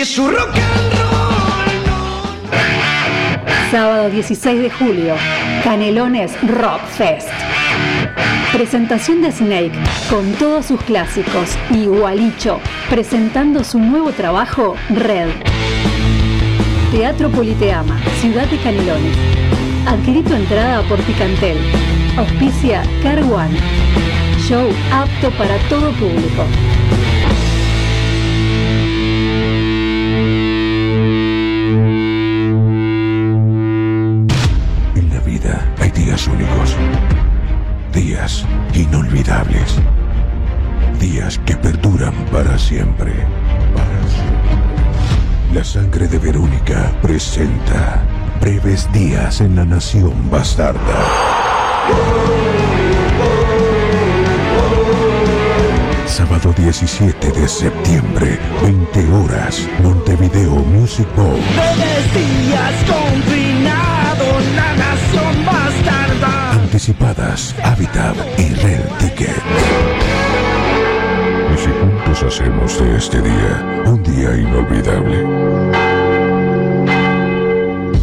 Es 0.00 0.16
rock. 0.16 0.54
Sábado 3.72 4.08
16 4.10 4.62
de 4.62 4.70
julio, 4.70 5.14
Canelones 5.64 6.32
Rock 6.42 6.80
Fest. 6.96 7.28
Presentación 8.52 9.22
de 9.22 9.32
Snake 9.32 9.72
con 10.08 10.32
todos 10.34 10.66
sus 10.66 10.80
clásicos 10.82 11.56
y 11.70 11.86
Gualicho 11.86 12.60
presentando 12.88 13.64
su 13.64 13.80
nuevo 13.80 14.12
trabajo 14.12 14.76
Red. 14.88 15.30
Teatro 16.92 17.28
Politeama, 17.30 18.00
Ciudad 18.20 18.46
de 18.46 18.56
Canelones. 18.58 19.16
Adquirí 19.86 20.22
tu 20.22 20.34
entrada 20.34 20.82
por 20.82 21.00
Picantel. 21.00 21.58
Auspicia 22.16 22.84
Car 23.02 23.20
One. 23.24 23.58
Show 24.48 24.70
apto 24.92 25.30
para 25.32 25.58
todo 25.68 25.90
público. 25.92 26.44
Días 41.00 41.38
que 41.44 41.56
perduran 41.56 42.14
para 42.32 42.58
siempre. 42.58 43.12
La 45.52 45.64
sangre 45.64 46.06
de 46.06 46.18
Verónica 46.18 46.92
presenta 47.02 48.02
breves 48.40 48.90
días 48.92 49.40
en 49.40 49.56
la 49.56 49.64
nación 49.64 50.30
bastarda. 50.30 50.78
Sábado 56.06 56.54
17 56.56 57.32
de 57.32 57.48
septiembre, 57.48 58.38
20 58.62 59.12
horas, 59.12 59.68
Montevideo 59.82 60.54
Music 60.54 61.08
Bowl. 61.16 61.40
Breves 61.54 63.47
Anticipadas, 66.78 67.56
Habitat 67.64 68.14
y 68.38 68.54
Red 68.54 68.84
Ticket. 69.00 69.42
Y 71.52 71.58
si 71.58 71.70
juntos 71.70 72.22
hacemos 72.22 72.78
de 72.78 72.96
este 72.96 73.20
día 73.20 73.84
un 73.84 74.00
día 74.04 74.36
inolvidable. 74.36 75.87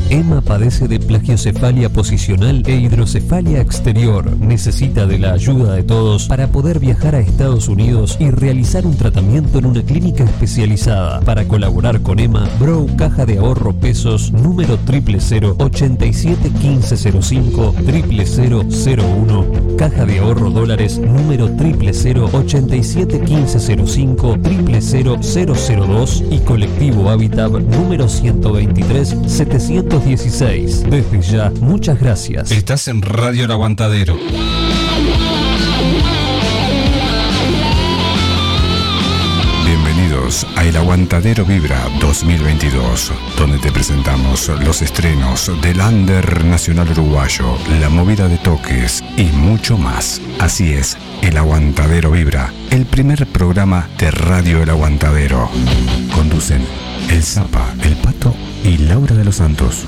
Emma 0.10 0.42
padece 0.42 0.88
de 0.88 1.00
plagiocefalia 1.00 1.90
posicional 1.90 2.62
e 2.66 2.76
hidrocefalia 2.76 3.60
exterior. 3.60 4.38
Necesita 4.38 5.06
de 5.06 5.18
la 5.20 5.34
ayuda 5.34 5.74
de 5.74 5.84
todos 5.84 6.28
para 6.28 6.48
poder 6.48 6.80
viajar 6.80 7.16
a 7.16 7.20
Estados 7.20 7.68
Unidos 7.68 8.18
y 8.20 8.30
realizar 8.30 8.86
un 8.86 8.98
tratamiento 8.98 9.60
en 9.60 9.66
una 9.66 9.82
clínica 9.82 10.24
especializada. 10.24 11.22
Para 11.22 11.48
colaborar 11.48 12.02
con 12.02 12.20
Emma, 12.20 12.48
Bro 12.60 12.88
Caja 12.98 13.26
de 13.26 13.40
Ahorro 13.40 13.74
Pesos 13.74 14.32
número 14.32 14.78
000 14.86 15.56
87 15.58 16.50
1505 16.50 17.74
0001 17.76 19.46
Caja 19.78 20.06
de 20.06 20.20
Ahorro 20.20 20.52
Dólares 20.52 21.00
número 21.00 21.48
000 21.48 22.30
87 22.32 23.20
1505 23.20 24.38
00002 24.38 26.24
y 26.30 26.40
Colectivo 26.40 27.10
Habitat 27.10 27.52
número 27.52 28.08
123 28.08 29.16
716. 30.02 30.90
Desde 30.90 31.22
ya, 31.22 31.52
muchas 31.62 31.98
gracias. 31.98 32.52
Estás 32.52 32.90
en 32.90 33.02
Radio 33.02 33.46
El 33.46 33.52
Aguantadero. 33.52 34.18
Bienvenidos 39.66 40.46
a 40.58 40.66
El 40.66 40.76
Aguantadero 40.76 41.46
Vibra 41.46 41.82
2022, 42.02 43.14
donde 43.38 43.58
te 43.60 43.72
presentamos 43.72 44.50
los 44.66 44.82
estrenos 44.82 45.50
del 45.62 45.80
Under 45.80 46.44
Nacional 46.44 46.90
Uruguayo, 46.92 47.58
la 47.80 47.88
movida 47.88 48.28
de 48.28 48.38
toques 48.38 49.02
y 49.16 49.24
mucho 49.24 49.78
más. 49.78 50.20
Así 50.40 50.74
es, 50.74 50.98
El 51.22 51.38
Aguantadero 51.38 52.12
Vibra, 52.12 52.52
el 52.70 52.86
primer 52.86 53.26
programa 53.28 53.88
de 53.98 54.12
Radio 54.12 54.62
El 54.62 54.72
Aguantadero. 54.72 55.50
Conducen 56.14 56.62
El 57.16 57.24
Zapa, 57.24 57.74
El 57.82 57.96
Pato 57.96 58.36
y 58.66 58.78
Laura 58.78 59.16
de 59.16 59.24
los 59.24 59.38
Santos. 59.38 59.86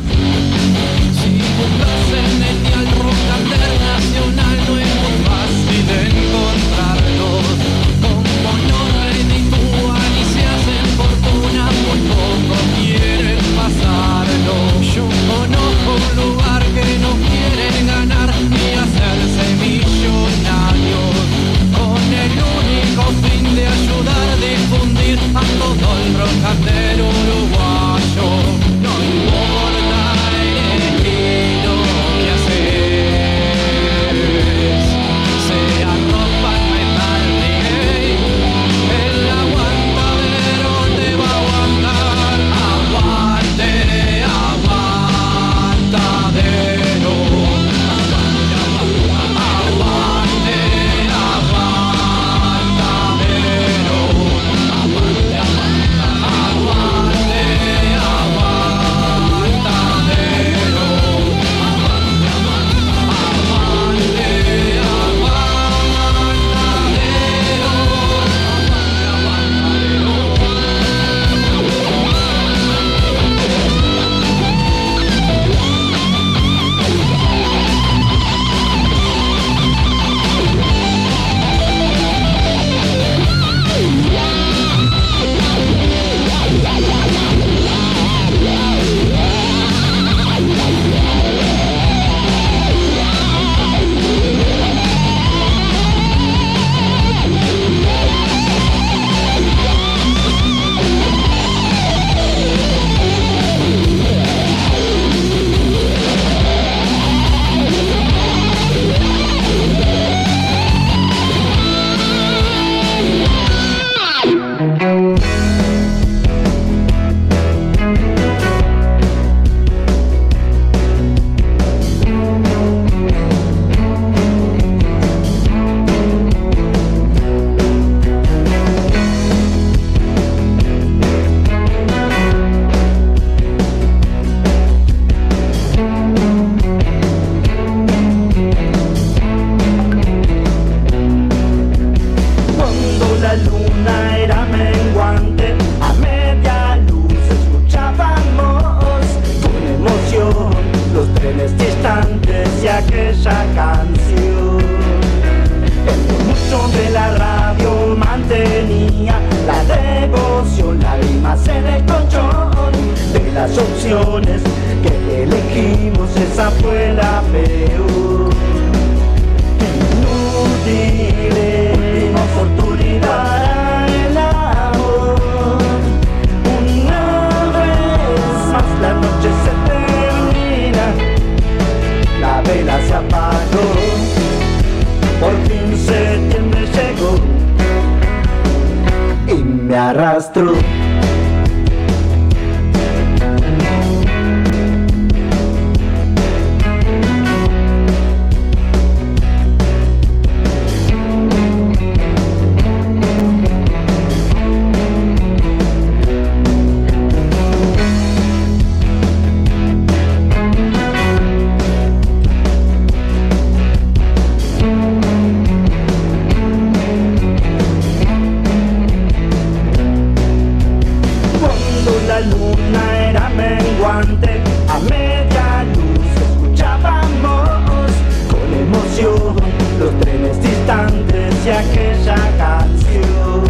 La 222.20 222.26
luna 222.26 223.10
era 223.10 223.30
menguante, 223.30 224.42
a 224.68 224.80
media 224.80 225.64
luz 225.76 226.08
escuchábamos 226.26 227.92
con 228.32 228.54
emoción 228.54 229.36
los 229.80 229.92
trenes 230.00 230.42
distantes 230.42 231.36
y 231.46 231.50
aquella 231.50 232.16
canción. 232.40 233.44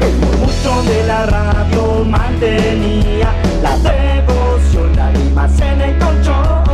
El 0.00 0.12
murmullo 0.20 0.74
de 0.90 0.98
la 1.06 1.26
radio 1.26 1.82
mantenía 2.06 3.30
la 3.62 3.76
devoción, 3.76 4.96
lágrimas 4.96 5.60
en 5.60 5.82
el 5.82 5.98
colchón 5.98 6.64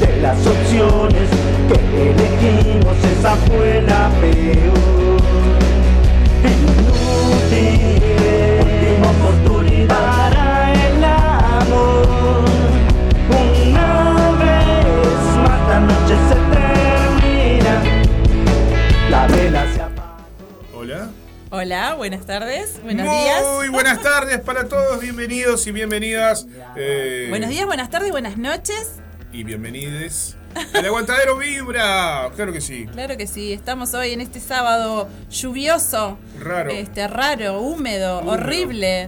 de 0.00 0.20
las 0.20 0.44
opciones 0.44 1.28
que 1.68 1.76
elegimos, 2.10 2.96
esa 3.04 3.36
fue 3.36 3.82
la 3.82 4.10
peor. 4.20 5.22
Inútil, 6.42 8.47
vela 19.28 19.66
se 19.72 19.80
apaga. 19.80 20.16
Hola. 20.74 21.10
Hola, 21.50 21.94
buenas 21.94 22.26
tardes, 22.26 22.80
buenos 22.82 23.06
Muy 23.06 23.16
días. 23.16 23.70
buenas 23.70 24.02
tardes 24.02 24.40
para 24.40 24.68
todos, 24.68 25.00
bienvenidos 25.00 25.66
y 25.66 25.72
bienvenidas. 25.72 26.46
eh, 26.76 27.26
Buenos 27.30 27.48
días, 27.50 27.64
buenas 27.66 27.88
tardes, 27.90 28.10
buenas 28.10 28.36
noches. 28.36 28.96
Y 29.32 29.44
bienvenides. 29.44 30.36
El 30.74 30.86
aguantadero 30.86 31.36
vibra. 31.36 32.30
Claro 32.34 32.52
que 32.52 32.60
sí. 32.60 32.86
Claro 32.92 33.16
que 33.16 33.26
sí, 33.26 33.52
estamos 33.52 33.94
hoy 33.94 34.12
en 34.12 34.20
este 34.20 34.40
sábado 34.40 35.08
lluvioso, 35.30 36.18
Raro. 36.40 36.70
este 36.70 37.06
raro, 37.08 37.60
húmedo, 37.60 38.20
Húmedo. 38.20 38.32
horrible. 38.32 39.02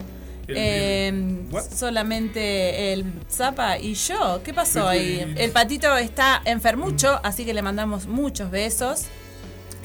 El- 0.47 0.57
Eh, 0.57 1.45
solamente 1.73 2.91
el 2.93 3.05
Zapa 3.29 3.77
y 3.77 3.93
yo. 3.93 4.41
¿Qué 4.43 4.53
pasó 4.53 4.87
ahí? 4.87 5.33
El 5.37 5.51
patito 5.51 5.95
está 5.97 6.41
enfermucho, 6.45 7.19
así 7.23 7.45
que 7.45 7.53
le 7.53 7.61
mandamos 7.61 8.07
muchos 8.07 8.49
besos. 8.51 9.05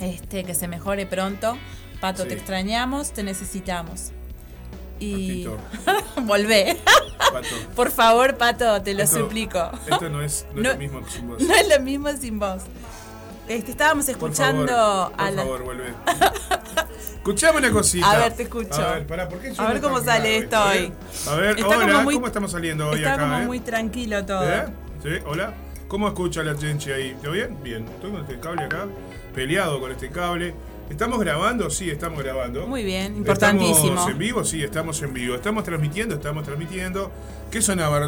Este, 0.01 0.45
que 0.45 0.55
se 0.55 0.69
mejore 0.69 1.07
pronto. 1.07 1.57
Pato, 2.01 2.23
Sí. 2.25 2.29
te 2.29 2.35
extrañamos, 2.35 3.13
te 3.13 3.23
necesitamos. 3.23 4.13
Y 4.99 5.47
volvé. 6.23 6.77
Pato. 7.19 7.49
Por 7.75 7.91
favor, 7.91 8.37
Pato, 8.37 8.81
te 8.83 8.95
lo 8.95 9.03
Esto- 9.03 9.21
suplico. 9.21 9.71
Esto 9.91 10.09
no 10.09 10.23
es, 10.23 10.47
no 10.55 10.61
es 10.71 10.75
lo 10.75 10.79
mismo 10.79 11.01
sin 11.09 11.29
vos. 11.29 11.43
No 11.49 11.55
es 11.55 11.69
lo 11.69 11.81
mismo 11.83 12.09
sin 12.19 12.39
vos. 12.39 12.63
Este, 13.49 13.71
estábamos 13.71 14.07
Por 14.07 14.13
escuchando 14.13 14.67
favor, 14.67 15.13
a 15.13 15.17
por 15.17 15.33
la. 15.33 15.43
favor, 15.43 15.63
vuelve. 15.65 15.95
Escuchame 17.17 17.59
una 17.59 17.71
cosita. 17.71 18.11
A 18.11 18.19
ver, 18.19 18.33
te 18.35 18.43
escucho. 18.45 18.75
A 18.75 18.95
ver, 18.95 19.07
pará, 19.07 19.29
¿por 19.29 19.39
qué 19.39 19.53
A 19.57 19.67
ver 19.69 19.81
cómo 19.81 20.01
sale 20.03 20.39
esto 20.39 20.57
eh? 20.57 20.61
hoy. 20.71 20.93
A 21.29 21.35
ver, 21.37 21.51
Está 21.59 21.69
hola, 21.69 21.87
como 21.93 22.03
muy- 22.05 22.15
¿cómo 22.15 22.27
estamos 22.27 22.51
saliendo 22.53 22.89
hoy 22.89 22.99
Está 22.99 23.15
acá? 23.15 23.23
como 23.23 23.39
eh? 23.39 23.47
muy 23.47 23.61
tranquilo 23.61 24.25
todo. 24.25 24.45
¿Eh? 24.53 24.65
¿Sí? 25.03 25.09
¿Hola? 25.27 25.55
¿Cómo 25.89 26.09
escucha 26.09 26.43
la 26.43 26.57
gente 26.59 26.93
ahí? 26.93 27.17
¿Todo 27.23 27.33
bien? 27.33 27.57
Bien. 27.63 27.85
Estoy 27.87 28.11
con 28.11 28.21
este 28.23 28.41
cable 28.41 28.65
acá, 28.65 28.87
peleado 29.37 29.79
con 29.79 29.93
este 29.93 30.09
cable. 30.09 30.55
¿Estamos 30.89 31.19
grabando? 31.21 31.69
Sí, 31.69 31.91
estamos 31.91 32.23
grabando. 32.23 32.67
Muy 32.67 32.85
bien, 32.85 33.17
importantísimo. 33.17 33.89
¿Estamos 33.89 34.11
en 34.11 34.19
vivo? 34.19 34.45
Sí, 34.45 34.63
estamos 34.63 35.03
en 35.03 35.13
vivo. 35.13 35.35
¿Estamos 35.35 35.63
transmitiendo? 35.65 36.15
Estamos 36.15 36.45
transmitiendo. 36.45 37.13
¿Qué 37.51 37.61
sonaba? 37.61 38.01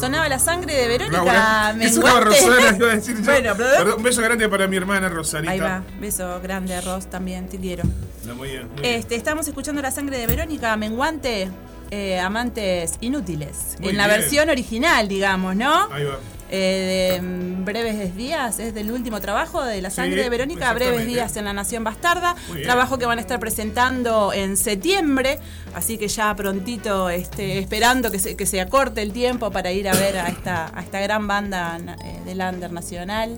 Sonaba 0.00 0.28
la 0.28 0.38
sangre 0.38 0.74
de 0.74 0.88
Verónica 0.88 1.18
Laura. 1.18 1.76
¿Qué 1.78 1.88
sonaba. 1.92 2.20
Rosana? 2.20 2.76
Iba 2.76 2.90
a 2.90 2.94
decir 2.96 3.16
yo. 3.18 3.24
Bueno, 3.24 3.54
Perdón, 3.54 3.94
un 3.98 4.02
beso 4.02 4.22
grande 4.22 4.48
para 4.48 4.66
mi 4.66 4.76
hermana 4.76 5.08
Rosanita. 5.08 5.52
Ahí 5.52 5.60
va, 5.60 5.84
beso 6.00 6.40
grande, 6.42 6.80
Ros, 6.80 7.06
también, 7.08 7.48
te 7.48 7.58
quiero. 7.58 7.84
No, 8.24 8.34
muy 8.34 8.48
bien, 8.50 8.68
muy 8.72 8.80
bien. 8.80 8.94
Este, 8.94 9.14
estamos 9.14 9.46
escuchando 9.46 9.80
la 9.82 9.90
sangre 9.90 10.18
de 10.18 10.26
Verónica 10.26 10.74
Menguante, 10.76 11.48
eh, 11.90 12.18
Amantes 12.18 12.94
Inútiles. 13.00 13.76
Muy 13.78 13.90
en 13.90 13.98
la 13.98 14.08
versión 14.08 14.48
original, 14.48 15.06
digamos, 15.06 15.54
¿no? 15.54 15.92
Ahí 15.92 16.04
va. 16.04 16.18
Eh, 16.48 17.18
de 17.18 17.22
mm, 17.22 17.64
Breves 17.64 18.16
Días, 18.16 18.60
es 18.60 18.72
del 18.72 18.92
último 18.92 19.20
trabajo 19.20 19.64
de 19.64 19.82
La 19.82 19.90
Sangre 19.90 20.18
Sí, 20.18 20.22
de 20.22 20.30
Verónica, 20.30 20.72
Breves. 20.74 21.06
Días 21.06 21.36
en 21.36 21.44
la 21.44 21.52
Nación 21.52 21.82
Bastarda, 21.82 22.36
trabajo 22.62 22.98
que 22.98 23.06
van 23.06 23.18
a 23.18 23.20
estar 23.20 23.40
presentando 23.40 24.32
en 24.32 24.56
septiembre, 24.56 25.40
así 25.74 25.98
que 25.98 26.08
ya 26.08 26.34
prontito, 26.36 27.10
este, 27.10 27.58
esperando 27.58 28.10
que 28.10 28.18
se, 28.18 28.36
que 28.36 28.46
se 28.46 28.60
acorte 28.60 29.02
el 29.02 29.12
tiempo 29.12 29.50
para 29.50 29.72
ir 29.72 29.88
a 29.88 29.92
ver 29.94 30.18
a 30.18 30.28
esta, 30.28 30.70
a 30.72 30.82
esta 30.82 31.00
gran 31.00 31.26
banda 31.26 31.78
eh, 32.04 32.20
del 32.24 32.40
Under 32.40 32.72
Nacional. 32.72 33.36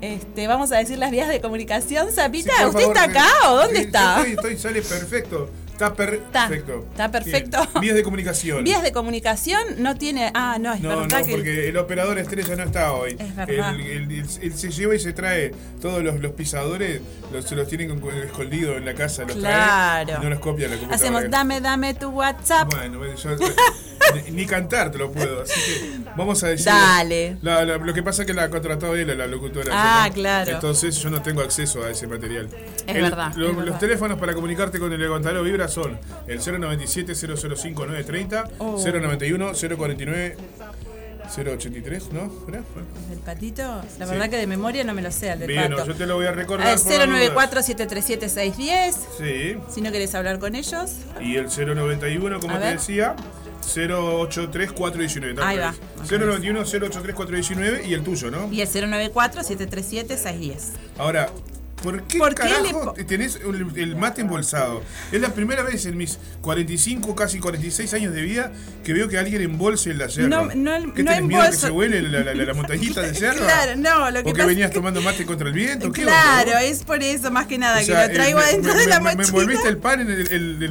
Este, 0.00 0.48
vamos 0.48 0.72
a 0.72 0.78
decir 0.78 0.98
las 0.98 1.10
vías 1.10 1.28
de 1.28 1.40
comunicación, 1.40 2.10
Zapita, 2.12 2.52
Sí, 2.58 2.64
¿usted 2.64 2.82
está 2.88 3.04
acá 3.04 3.28
o 3.50 3.56
dónde 3.56 3.76
sí, 3.76 3.82
está? 3.84 4.16
Estoy, 4.16 4.32
estoy, 4.32 4.58
sale 4.58 4.82
perfecto. 4.82 5.48
Está 5.72 5.94
perfecto. 5.94 6.86
está 6.90 7.10
perfecto. 7.10 7.58
Bien. 7.72 7.80
Vías 7.80 7.94
de 7.96 8.02
comunicación. 8.04 8.62
Vías 8.64 8.82
de 8.82 8.92
comunicación 8.92 9.60
no 9.78 9.96
tiene. 9.96 10.30
Ah, 10.34 10.58
no, 10.60 10.72
es 10.74 10.80
No, 10.80 10.90
verdad 11.00 11.20
no, 11.20 11.26
que. 11.26 11.32
porque 11.32 11.68
el 11.70 11.76
operador 11.76 12.18
estrella 12.18 12.54
no 12.56 12.62
está 12.62 12.92
hoy. 12.92 13.16
Es 13.18 13.34
verdad. 13.34 13.74
Él, 13.80 14.24
se 14.54 14.70
lleva 14.70 14.94
y 14.94 15.00
se 15.00 15.12
trae 15.12 15.52
todos 15.80 16.02
los, 16.04 16.20
los 16.20 16.32
pisadores, 16.32 17.00
los, 17.32 17.44
se 17.44 17.56
los 17.56 17.66
tienen 17.66 17.98
con- 17.98 18.14
escondidos 18.16 18.76
en 18.76 18.84
la 18.84 18.94
casa, 18.94 19.24
los 19.24 19.36
Claro. 19.36 20.06
trae 20.06 20.18
y 20.20 20.22
no 20.24 20.30
los 20.30 20.38
copia 20.38 20.68
la 20.68 20.76
computadora. 20.76 20.94
Hacemos 21.18 21.30
dame, 21.30 21.60
dame 21.60 21.94
tu 21.94 22.08
WhatsApp. 22.10 22.70
Bueno, 22.72 23.00
yo- 23.16 23.30
ni, 24.32 24.46
cantar 24.46 24.90
te 24.90 24.98
lo 24.98 25.10
puedo, 25.10 25.42
así 25.42 25.54
que 25.60 26.00
vamos 26.16 26.42
a 26.44 26.48
decir. 26.48 26.66
Dale. 26.66 27.36
La- 27.42 27.64
la- 27.64 27.78
lo 27.78 27.94
que 27.94 28.02
pasa 28.02 28.22
es 28.22 28.26
que 28.26 28.34
la 28.34 28.50
contrató 28.50 28.94
él, 28.94 29.16
la 29.16 29.26
locutora. 29.26 29.70
Ah, 29.72 30.04
no. 30.08 30.14
claro. 30.14 30.50
Entonces 30.52 30.96
yo 30.96 31.08
no 31.10 31.22
tengo 31.22 31.40
acceso 31.40 31.82
a 31.84 31.90
ese 31.90 32.06
material. 32.06 32.48
Es 32.86 32.94
El- 32.96 33.02
verdad, 33.02 33.32
lo- 33.36 33.50
es 33.50 33.56
los 33.66 33.78
teléfonos 33.78 34.18
para 34.18 34.34
comunicarte 34.34 34.78
con 34.78 34.92
el 34.92 35.00
levantadero 35.00 35.42
Vibra 35.42 35.61
son 35.68 35.98
el 36.26 36.40
097-005-930, 36.40 38.50
Oh. 38.58 38.76
091-049. 38.78 40.36
083, 41.34 42.12
¿no? 42.12 42.30
El 43.10 43.18
patito, 43.24 43.62
la 43.62 43.82
Sí. 44.06 44.10
verdad 44.10 44.28
que 44.28 44.36
de 44.36 44.46
memoria 44.46 44.84
no 44.84 44.92
me 44.92 45.00
lo 45.00 45.10
sé, 45.10 45.30
el 45.30 45.38
del 45.38 45.48
Bien, 45.48 45.70
pato. 45.70 45.86
yo 45.86 45.94
te 45.94 46.04
lo 46.06 46.16
voy 46.16 46.26
a 46.26 46.32
recordar. 46.32 46.66
Al 46.66 46.78
por 46.78 46.92
las 46.92 47.00
094-737-610. 47.64 48.96
dudas. 48.96 49.08
Sí. 49.18 49.56
Si 49.72 49.80
no 49.80 49.90
querés 49.92 50.14
hablar 50.14 50.38
con 50.38 50.54
ellos. 50.56 50.90
Y 51.22 51.36
el 51.36 51.48
091, 51.48 52.38
como 52.40 52.54
A 52.56 52.58
te 52.58 52.64
ver. 52.66 52.76
decía, 52.78 53.14
083-419. 53.62 55.42
Ahí 55.42 55.56
va. 55.58 55.72
091-083-419 56.06 57.86
y 57.86 57.94
el 57.94 58.02
tuyo, 58.02 58.30
¿no? 58.30 58.52
Y 58.52 58.60
el 58.60 58.68
094-737-610. 58.68 60.72
Ahora, 60.98 61.30
¿por 61.82 62.02
qué 62.04 62.18
¿Por 62.18 62.28
qué 62.34 62.42
carajo 62.42 62.94
tenés 63.06 63.36
el, 63.36 63.66
el 63.78 63.96
mate 63.96 64.20
embolsado? 64.22 64.82
Es 65.10 65.20
la 65.20 65.30
primera 65.34 65.62
vez 65.62 65.84
en 65.86 65.96
mis 65.96 66.18
45, 66.40 67.14
casi 67.14 67.38
46 67.38 67.92
años 67.94 68.14
de 68.14 68.22
vida 68.22 68.52
que 68.84 68.92
veo 68.92 69.08
que 69.08 69.18
alguien 69.18 69.42
embolse 69.42 69.90
el 69.90 69.98
yerba. 70.06 70.28
No, 70.28 70.44
no, 70.54 70.92
¿Qué 70.94 71.02
no 71.02 71.10
tenés 71.12 71.22
miedo 71.28 71.50
que 71.50 71.56
se 71.56 71.70
huele 71.70 72.02
la, 72.02 72.20
la- 72.24 72.34
la- 72.34 72.44
la 72.44 72.54
montañita 72.54 73.00
de 73.02 73.12
yerba? 73.18 73.34
Claro, 73.46 73.76
no, 73.76 74.10
lo 74.10 74.22
que 74.24 74.30
¿O 74.30 74.32
que 74.34 74.44
venías 74.44 74.70
que- 74.70 74.74
tomando 74.76 75.02
mate 75.02 75.24
contra 75.26 75.48
el 75.48 75.54
viento? 75.54 75.92
¿Qué 75.92 76.02
Claro, 76.02 76.50
onda? 76.50 76.62
es 76.62 76.82
por 76.84 77.02
eso 77.02 77.30
más 77.30 77.46
que 77.46 77.58
nada 77.58 77.80
O 77.80 77.84
sea, 77.84 78.02
que 78.02 78.08
lo 78.08 78.14
traigo 78.14 78.38
eh, 78.38 78.42
me- 78.42 78.48
adentro 78.48 78.74
me- 78.74 78.80
de 78.80 78.86
la 78.86 79.00
me- 79.00 79.10
Me 79.10 79.16
mochila. 79.16 79.28
envolviste 79.28 79.68
el 79.68 79.78
pan 79.78 80.00
en 80.00 80.10
el, 80.10 80.32
el- 80.32 80.70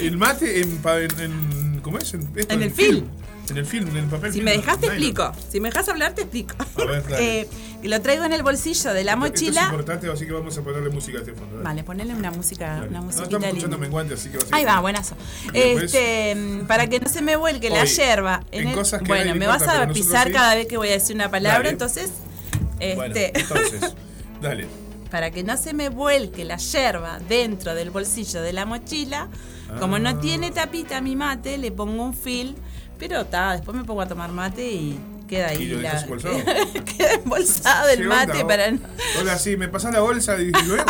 el- 0.00 0.16
mate 0.16 0.60
en, 0.60 0.80
en- 0.86 1.20
en- 1.20 1.80
¿Cómo 1.82 1.98
es? 1.98 2.14
En, 2.14 2.22
esto, 2.36 2.54
En 2.54 2.62
el 2.62 2.70
film. 2.70 3.06
En 3.50 3.56
el 3.56 3.66
film, 3.66 3.88
en 3.88 3.96
el 3.96 4.04
papel. 4.04 4.30
Si 4.32 4.38
film, 4.38 4.44
me 4.44 4.52
dejas 4.56 4.78
te 4.80 4.86
explico. 4.86 5.32
Si 5.50 5.60
me 5.60 5.68
dejas 5.70 5.88
hablar 5.88 6.14
te 6.14 6.22
explico. 6.22 6.54
A 6.60 6.84
ver, 6.84 7.02
dale. 7.08 7.40
Eh, 7.40 7.48
lo 7.88 8.00
traigo 8.00 8.24
en 8.24 8.32
el 8.32 8.42
bolsillo 8.42 8.92
de 8.92 9.04
la 9.04 9.12
Esto 9.12 9.24
es 9.26 9.30
mochila. 9.32 9.62
importante, 9.64 10.10
así 10.10 10.26
que 10.26 10.32
vamos 10.32 10.56
a 10.56 10.62
ponerle 10.62 10.90
música 10.90 11.18
a 11.18 11.20
este 11.20 11.32
fondo. 11.34 11.56
dale. 11.56 11.64
Vale, 11.64 11.84
ponele 11.84 12.14
una 12.14 12.30
música, 12.30 12.66
Dale. 12.76 12.88
una 12.88 12.98
No, 13.00 13.04
musiquita 13.06 13.24
estamos 13.24 13.42
linda. 13.42 13.48
escuchando 13.58 13.78
menguante, 13.78 14.14
así 14.14 14.28
que 14.30 14.36
va 14.38 14.42
a 14.42 14.46
ser- 14.46 14.54
Ahí 14.54 14.64
va, 14.64 14.80
buenazo. 14.80 15.16
Este, 15.52 16.36
para 16.68 16.86
que 16.88 17.00
no 17.00 17.08
se 17.08 17.22
me 17.22 17.36
vuelque 17.36 17.70
la 17.70 17.84
yerba. 17.84 18.44
en 18.52 18.68
el- 18.68 18.74
cosas 18.74 19.00
que 19.02 19.08
bueno, 19.08 19.34
me 19.34 19.46
vas 19.46 19.62
a 19.66 19.86
pisar 19.88 20.26
sí. 20.28 20.32
cada 20.32 20.54
vez 20.54 20.66
que 20.66 20.76
voy 20.76 20.88
a 20.88 20.92
decir 20.92 21.14
una 21.16 21.30
palabra, 21.30 21.58
Dale. 21.58 21.70
entonces. 21.70 22.10
Bueno, 22.78 23.04
Este, 23.14 23.38
entonces, 23.38 23.94
dale. 24.42 24.66
para 25.10 25.30
que 25.30 25.42
no 25.44 25.56
se 25.56 25.72
me 25.72 25.88
vuelque 25.88 26.44
la 26.44 26.56
yerba 26.56 27.18
dentro 27.28 27.74
del 27.74 27.90
bolsillo 27.90 28.42
de 28.42 28.52
la 28.52 28.64
mochila, 28.66 29.28
como 29.78 29.96
Ah. 29.96 30.00
no 30.00 30.18
tiene 30.18 30.50
tapita 30.50 31.00
mi 31.00 31.14
mate, 31.16 31.58
le 31.58 31.70
pongo 31.70 32.02
un 32.04 32.14
fil, 32.14 32.56
pero 32.98 33.20
está, 33.20 33.52
después 33.52 33.76
me 33.76 33.84
pongo 33.84 34.02
a 34.02 34.06
tomar 34.08 34.30
mate 34.32 34.70
y 34.72 34.98
queda 35.32 35.48
ahí. 35.48 35.62
¿Y 35.62 35.66
lo 35.68 35.80
la- 35.80 35.98
embolsado? 35.98 36.36
queda 36.96 37.12
embolsado 37.14 37.88
el 37.88 37.96
¿Qué 38.00 38.02
onda, 38.04 38.16
mate 38.26 38.32
vos? 38.38 38.44
para 38.44 38.70
no. 38.70 38.80
Hola, 39.18 39.38
sí, 39.38 39.56
me 39.56 39.68
pasás 39.68 39.94
la 39.94 40.00
bolsa 40.00 40.38
y 40.38 40.46
digo, 40.52 40.76
¿eh? 40.76 40.82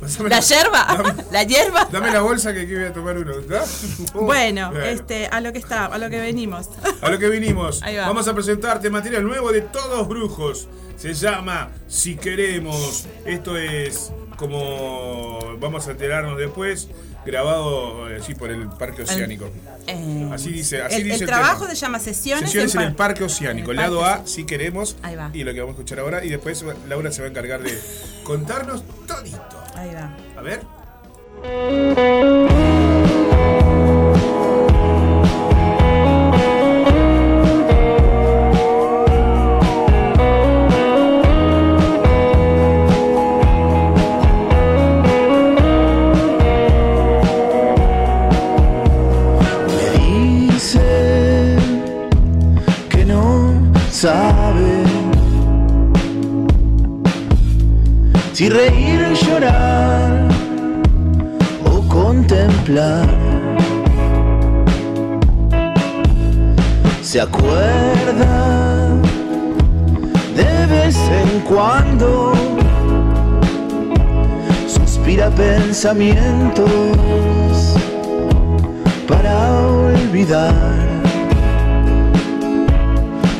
Pásame 0.00 0.30
La 0.30 0.40
yerba, 0.40 1.14
la 1.30 1.42
hierba. 1.42 1.84
Dame 1.92 2.10
la 2.10 2.20
bolsa 2.22 2.54
que 2.54 2.60
aquí 2.62 2.74
voy 2.74 2.84
a 2.84 2.92
tomar 2.94 3.18
uno. 3.18 3.40
¿da? 3.42 3.62
Bueno, 4.14 4.72
este, 4.80 5.26
a 5.26 5.40
lo 5.42 5.52
que 5.52 5.58
está, 5.58 5.84
a 5.86 5.98
lo 5.98 6.08
que 6.08 6.18
venimos. 6.18 6.70
A 7.02 7.10
lo 7.10 7.18
que 7.18 7.28
vinimos. 7.28 7.82
Ahí 7.82 7.96
va. 7.96 8.06
Vamos 8.06 8.26
a 8.26 8.34
presentarte 8.34 8.88
material 8.88 9.24
nuevo 9.24 9.52
de 9.52 9.60
Todos 9.60 10.08
Brujos. 10.08 10.68
Se 10.96 11.12
llama 11.12 11.70
Si 11.88 12.16
Queremos. 12.16 13.06
Esto 13.26 13.56
es 13.58 14.12
como 14.36 15.56
vamos 15.58 15.86
a 15.88 15.90
enterarnos 15.90 16.38
después. 16.38 16.88
Grabado 17.26 18.08
eh, 18.10 18.20
sí, 18.24 18.34
por 18.34 18.50
el 18.50 18.68
Parque 18.68 19.02
Oceánico. 19.02 19.50
Eh, 19.86 20.30
Así 20.32 20.50
dice, 20.50 20.80
así 20.82 20.96
el, 20.96 21.02
dice 21.04 21.16
el 21.16 21.22
el 21.22 21.26
trabajo 21.28 21.62
tema. 21.64 21.74
se 21.74 21.80
llama 21.80 21.98
sesiones, 21.98 22.44
Sesiones 22.50 22.74
en 22.74 22.80
el 22.82 22.86
par- 22.94 23.08
Parque 23.08 23.24
Oceánico. 23.24 23.70
El 23.72 23.76
lado 23.78 24.04
A, 24.04 24.26
si 24.26 24.44
queremos. 24.44 24.96
Ahí 25.02 25.14
va. 25.16 25.30
Y 25.34 25.44
lo 25.44 25.52
que 25.52 25.60
vamos 25.60 25.74
a 25.74 25.78
escuchar 25.78 25.98
ahora. 26.00 26.24
Y 26.24 26.30
después 26.30 26.64
Laura 26.88 27.10
se 27.12 27.20
va 27.22 27.28
a 27.28 27.30
encargar 27.30 27.62
de 27.62 27.78
contarnos 28.24 28.82
todito. 29.06 29.42
Ahí 29.74 29.90
va. 29.94 30.16
A 30.36 30.42
ver. 30.42 30.60
Si 58.38 58.48
reír 58.48 59.00
o 59.02 59.14
llorar 59.14 60.28
o 61.64 61.88
contemplar. 61.88 63.08
Se 67.02 67.20
acuerda 67.20 68.94
de 70.36 70.66
vez 70.66 70.96
en 71.22 71.40
cuando, 71.40 72.32
suspira 74.68 75.30
pensamientos 75.30 76.70
para 79.08 79.34
olvidar 79.88 80.86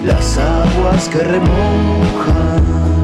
las 0.05 0.39
aguas 0.39 1.09
que 1.09 1.19
remojan 1.19 2.98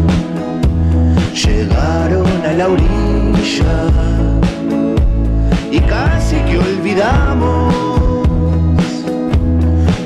llegaron 1.34 2.26
a 2.46 2.52
la 2.52 2.68
orilla 2.68 3.76
y 5.70 5.80
casi 5.80 6.36
que 6.36 6.58
olvidamos 6.58 7.74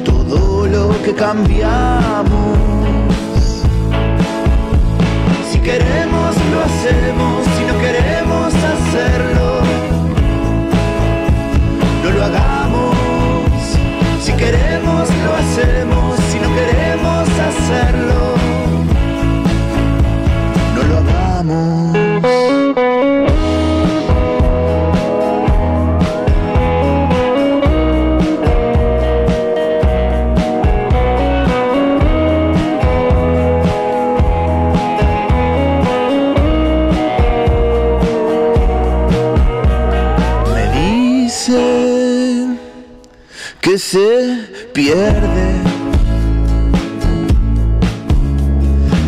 todo 0.04 0.66
lo 0.66 1.02
que 1.02 1.14
cambiamos. 1.14 2.58
Si 5.50 5.58
queremos 5.58 6.34
lo 6.52 6.58
hacemos, 6.68 7.44
si 7.56 7.64
no 7.64 7.78
queremos 7.78 8.54
hacerlo 8.54 9.48
no 12.02 12.10
lo 12.10 12.24
hagamos. 12.24 12.96
Si 14.22 14.32
queremos, 14.32 15.08
lo 15.24 15.34
hacemos. 15.40 16.18
Si 16.30 16.38
no 16.38 16.48
queremos 16.54 17.28
hacerlo, 17.48 18.17
que 43.60 43.78
se 43.78 44.48
pierde 44.72 45.78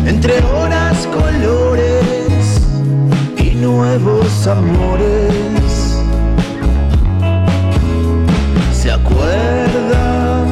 entre 0.05 0.39
horas, 0.53 1.07
colores 1.07 2.61
y 3.37 3.55
nuevos 3.55 4.47
amores. 4.47 5.97
Se 8.73 8.91
acuerda 8.91 10.43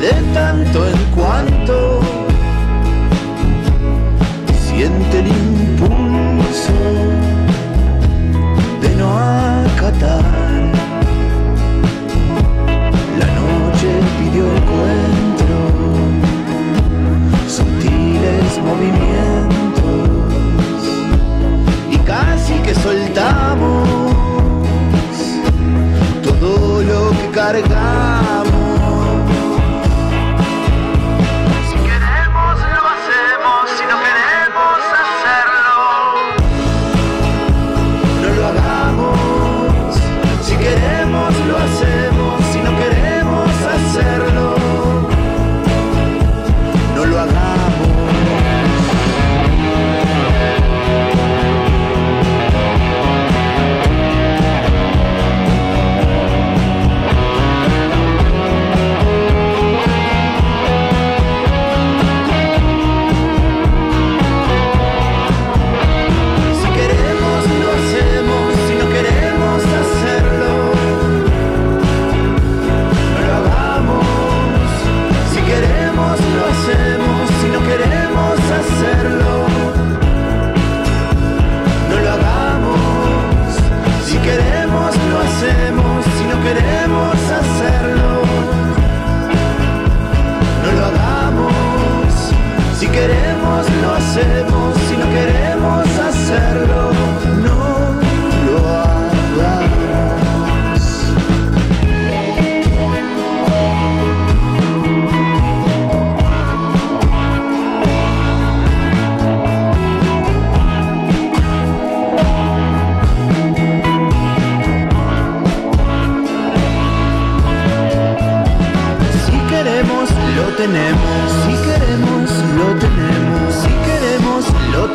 de 0.00 0.12
tanto 0.34 0.88
en 0.88 0.98
cuanto 1.16 2.00
siente 4.66 5.20
el 5.20 5.28
impulso 5.28 6.72
de 8.80 8.96
no 8.96 9.18
acatar. 9.18 10.31
Que 22.62 22.74
soltamos 22.74 23.88
todo 26.22 26.82
lo 26.82 27.10
que 27.10 27.30
cargamos. 27.32 28.11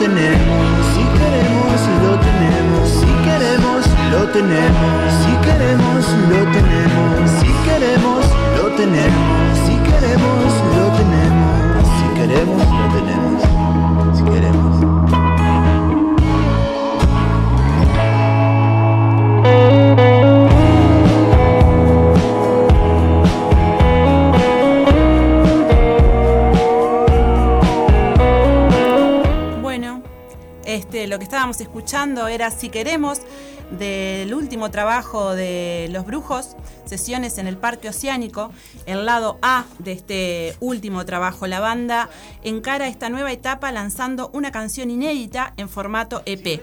Tenemos. 0.08 0.86
Si 0.94 1.04
queremos, 1.20 1.80
lo 2.04 2.14
tenemos. 2.28 2.90
Si 2.90 3.12
queremos, 3.26 3.84
lo 4.12 4.22
tenemos. 4.30 5.14
Si 5.24 5.34
queremos, 5.46 6.06
lo 6.30 6.42
tenemos. 6.52 7.30
Si 7.40 7.50
queremos, 7.66 8.26
lo 8.58 8.66
tenemos. 8.76 9.58
Si 9.66 9.76
queremos, 9.88 10.54
lo 10.78 10.86
tenemos. 10.98 11.84
Si 11.98 12.08
queremos, 12.20 12.77
estábamos 31.38 31.62
escuchando 31.62 32.27
era 32.27 32.50
Si 32.50 32.70
queremos, 32.70 33.20
del 33.70 34.34
último 34.34 34.72
trabajo 34.72 35.36
de 35.36 35.88
Los 35.91 36.03
Brujos, 36.03 36.56
sesiones 36.86 37.38
en 37.38 37.46
el 37.46 37.58
Parque 37.58 37.89
Oceánico, 37.89 38.51
el 38.88 39.06
lado 39.06 39.38
A 39.44 39.65
de 39.77 39.91
este 39.91 40.56
último 40.62 41.06
trabajo. 41.06 41.46
La 41.46 41.60
banda 41.60 42.10
encara 42.41 42.88
esta 42.88 43.10
nueva 43.10 43.32
etapa 43.32 43.72
lanzando 43.72 44.32
una 44.34 44.51
canción 44.51 44.89
inédita 44.89 45.53
en 45.58 45.70
formato 45.70 46.24
EP. 46.25 46.60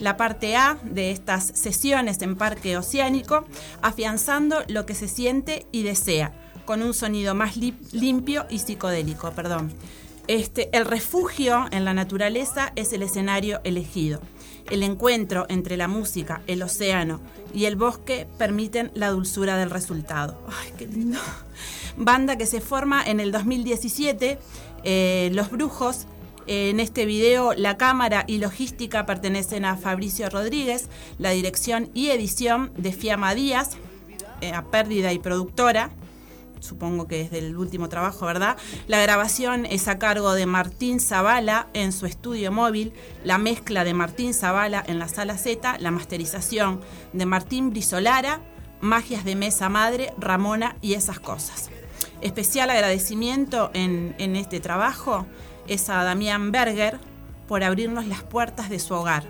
La 0.00 0.16
parte 0.16 0.56
A 0.56 0.78
de 0.82 1.10
estas 1.10 1.44
sesiones 1.44 2.22
en 2.22 2.36
Parque 2.36 2.78
Oceánico, 2.78 3.44
afianzando 3.82 4.62
lo 4.68 4.86
que 4.86 4.94
se 4.94 5.08
siente 5.08 5.66
y 5.72 5.82
desea, 5.82 6.32
con 6.64 6.80
un 6.80 6.94
sonido 6.94 7.34
más 7.34 7.58
li- 7.58 7.76
limpio 7.92 8.46
y 8.48 8.60
psicodélico. 8.60 9.32
Perdón. 9.32 9.74
Este, 10.28 10.76
el 10.76 10.86
refugio 10.86 11.66
en 11.70 11.84
la 11.84 11.94
naturaleza 11.94 12.72
es 12.74 12.92
el 12.92 13.02
escenario 13.02 13.60
elegido. 13.62 14.20
El 14.70 14.82
encuentro 14.82 15.46
entre 15.48 15.76
la 15.76 15.86
música, 15.86 16.42
el 16.48 16.62
océano 16.62 17.20
y 17.54 17.66
el 17.66 17.76
bosque 17.76 18.26
permiten 18.36 18.90
la 18.94 19.10
dulzura 19.10 19.56
del 19.56 19.70
resultado. 19.70 20.36
¡Ay, 20.48 20.72
qué 20.76 20.88
lindo! 20.88 21.20
Banda 21.96 22.36
que 22.36 22.46
se 22.46 22.60
forma 22.60 23.04
en 23.04 23.20
el 23.20 23.30
2017, 23.30 24.38
eh, 24.82 25.30
Los 25.32 25.50
Brujos. 25.50 26.06
En 26.48 26.80
este 26.80 27.06
video, 27.06 27.54
la 27.54 27.76
cámara 27.76 28.24
y 28.26 28.38
logística 28.38 29.06
pertenecen 29.06 29.64
a 29.64 29.76
Fabricio 29.76 30.28
Rodríguez, 30.28 30.88
la 31.18 31.30
dirección 31.30 31.90
y 31.92 32.10
edición 32.10 32.72
de 32.76 32.92
Fiamma 32.92 33.34
Díaz, 33.34 33.76
eh, 34.40 34.52
a 34.52 34.64
Pérdida 34.64 35.12
y 35.12 35.18
Productora, 35.18 35.90
supongo 36.66 37.06
que 37.06 37.22
es 37.22 37.30
del 37.30 37.56
último 37.56 37.88
trabajo, 37.88 38.26
¿verdad? 38.26 38.56
La 38.86 39.00
grabación 39.00 39.64
es 39.64 39.88
a 39.88 39.98
cargo 39.98 40.34
de 40.34 40.46
Martín 40.46 41.00
Zavala 41.00 41.68
en 41.72 41.92
su 41.92 42.06
estudio 42.06 42.52
móvil, 42.52 42.92
la 43.24 43.38
mezcla 43.38 43.84
de 43.84 43.94
Martín 43.94 44.34
Zavala 44.34 44.84
en 44.86 44.98
la 44.98 45.08
sala 45.08 45.38
Z, 45.38 45.78
la 45.78 45.90
masterización 45.90 46.80
de 47.12 47.26
Martín 47.26 47.70
Brizolara, 47.70 48.40
magias 48.80 49.24
de 49.24 49.36
mesa 49.36 49.68
madre, 49.68 50.12
Ramona 50.18 50.76
y 50.82 50.94
esas 50.94 51.20
cosas. 51.20 51.70
Especial 52.20 52.70
agradecimiento 52.70 53.70
en, 53.72 54.14
en 54.18 54.36
este 54.36 54.60
trabajo 54.60 55.26
es 55.68 55.88
a 55.88 56.02
Damián 56.04 56.52
Berger 56.52 56.98
por 57.48 57.62
abrirnos 57.62 58.06
las 58.06 58.22
puertas 58.22 58.68
de 58.68 58.78
su 58.78 58.94
hogar, 58.94 59.24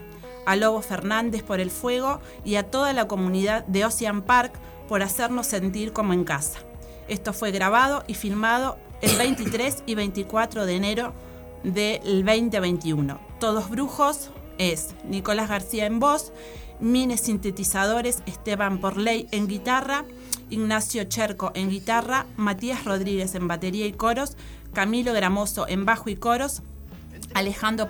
a 0.47 0.57
Lobo 0.57 0.81
Fernández 0.81 1.43
por 1.43 1.61
el 1.61 1.71
fuego 1.71 2.21
y 2.45 2.57
a 2.57 2.71
toda 2.71 2.93
la 2.93 3.09
comunidad 3.09 3.65
de 3.67 3.85
Ocean 3.85 4.23
Park 4.23 4.55
por 4.89 5.03
hacernos 5.03 5.47
sentir 5.47 5.93
como 5.93 6.13
en 6.13 6.25
casa. 6.25 6.61
Esto 7.09 7.33
fue 7.33 7.53
grabado 7.53 8.03
y 8.07 8.15
filmado 8.15 8.79
el 9.01 9.17
23 9.17 9.85
y 9.87 9.95
24 9.95 10.67
de 10.67 10.75
enero 10.75 11.15
del 11.63 12.25
2021. 12.25 13.21
Todos 13.39 13.71
Brujos 13.71 14.31
es 14.59 14.95
Nicolás 15.05 15.49
García 15.49 15.87
en 15.87 16.01
voz, 16.01 16.33
Mines 16.81 17.21
Sintetizadores, 17.21 18.23
Esteban 18.27 18.79
Porley 18.79 19.29
en 19.31 19.47
guitarra, 19.47 20.05
Ignacio 20.51 21.05
Cherco 21.05 21.53
en 21.55 21.71
guitarra, 21.71 22.27
Matías 22.37 22.85
Rodríguez 22.85 23.35
en 23.35 23.49
batería 23.49 23.87
y 23.87 23.93
coros, 23.93 24.37
Camilo 24.73 25.13
Gramoso 25.13 25.67
en 25.69 25.85
bajo 25.85 26.11
y 26.11 26.17
coros, 26.17 26.63
Alejandro 27.35 27.89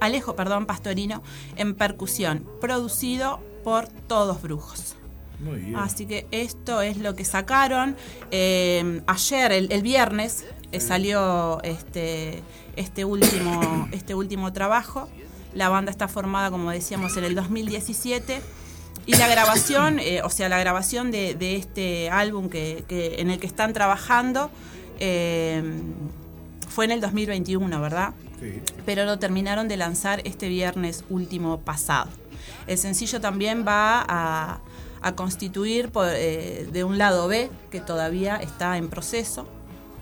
Alejo 0.00 0.36
Pastorino 0.36 1.22
en 1.56 1.74
percusión, 1.74 2.46
producido 2.60 3.40
por 3.64 3.88
Todos 3.88 4.42
Brujos. 4.42 4.96
Muy 5.42 5.58
bien. 5.60 5.76
Así 5.76 6.06
que 6.06 6.26
esto 6.30 6.82
es 6.82 6.96
lo 6.98 7.14
que 7.14 7.24
sacaron. 7.24 7.96
Eh, 8.30 9.00
ayer, 9.06 9.52
el, 9.52 9.72
el 9.72 9.82
viernes, 9.82 10.44
eh, 10.72 10.80
salió 10.80 11.62
este, 11.62 12.42
este, 12.76 13.04
último, 13.04 13.88
este 13.92 14.14
último 14.14 14.52
trabajo. 14.52 15.08
La 15.54 15.68
banda 15.68 15.90
está 15.90 16.06
formada, 16.08 16.50
como 16.50 16.70
decíamos, 16.70 17.16
en 17.16 17.24
el 17.24 17.34
2017. 17.34 18.40
Y 19.06 19.16
la 19.16 19.26
grabación, 19.28 19.98
eh, 20.00 20.20
o 20.22 20.30
sea, 20.30 20.48
la 20.48 20.58
grabación 20.60 21.10
de, 21.10 21.34
de 21.34 21.56
este 21.56 22.10
álbum 22.10 22.48
que, 22.48 22.84
que- 22.86 23.16
en 23.20 23.30
el 23.30 23.38
que 23.40 23.46
están 23.46 23.72
trabajando 23.72 24.50
eh, 25.00 25.62
fue 26.68 26.84
en 26.84 26.90
el 26.92 27.00
2021, 27.00 27.80
¿verdad? 27.80 28.12
Sí. 28.40 28.58
pero 28.86 29.04
lo 29.04 29.18
terminaron 29.18 29.68
de 29.68 29.76
lanzar 29.76 30.22
este 30.24 30.48
viernes 30.48 31.04
último 31.10 31.60
pasado. 31.60 32.08
El 32.66 32.78
sencillo 32.78 33.20
también 33.20 33.66
va 33.68 34.02
a, 34.08 34.60
a 35.02 35.14
constituir 35.14 35.90
por, 35.90 36.06
eh, 36.08 36.68
de 36.70 36.84
un 36.84 36.98
lado 36.98 37.28
B 37.28 37.50
que 37.70 37.80
todavía 37.80 38.36
está 38.36 38.76
en 38.76 38.88
proceso. 38.88 39.46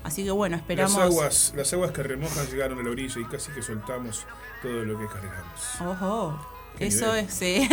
Así 0.03 0.23
que 0.23 0.31
bueno, 0.31 0.55
esperamos. 0.55 0.97
Las 0.97 1.05
aguas, 1.05 1.53
las 1.55 1.73
aguas 1.73 1.91
que 1.91 2.03
remojan 2.03 2.47
llegaron 2.47 2.79
a 2.79 2.83
la 2.83 2.89
orilla 2.89 3.19
y 3.19 3.25
casi 3.25 3.51
que 3.51 3.61
soltamos 3.61 4.25
todo 4.61 4.83
lo 4.85 4.97
que 4.97 5.07
cargamos. 5.07 5.81
Ojo, 5.85 6.39
eso 6.79 7.07
nivel. 7.07 7.25
es, 7.25 7.33
sí. 7.33 7.69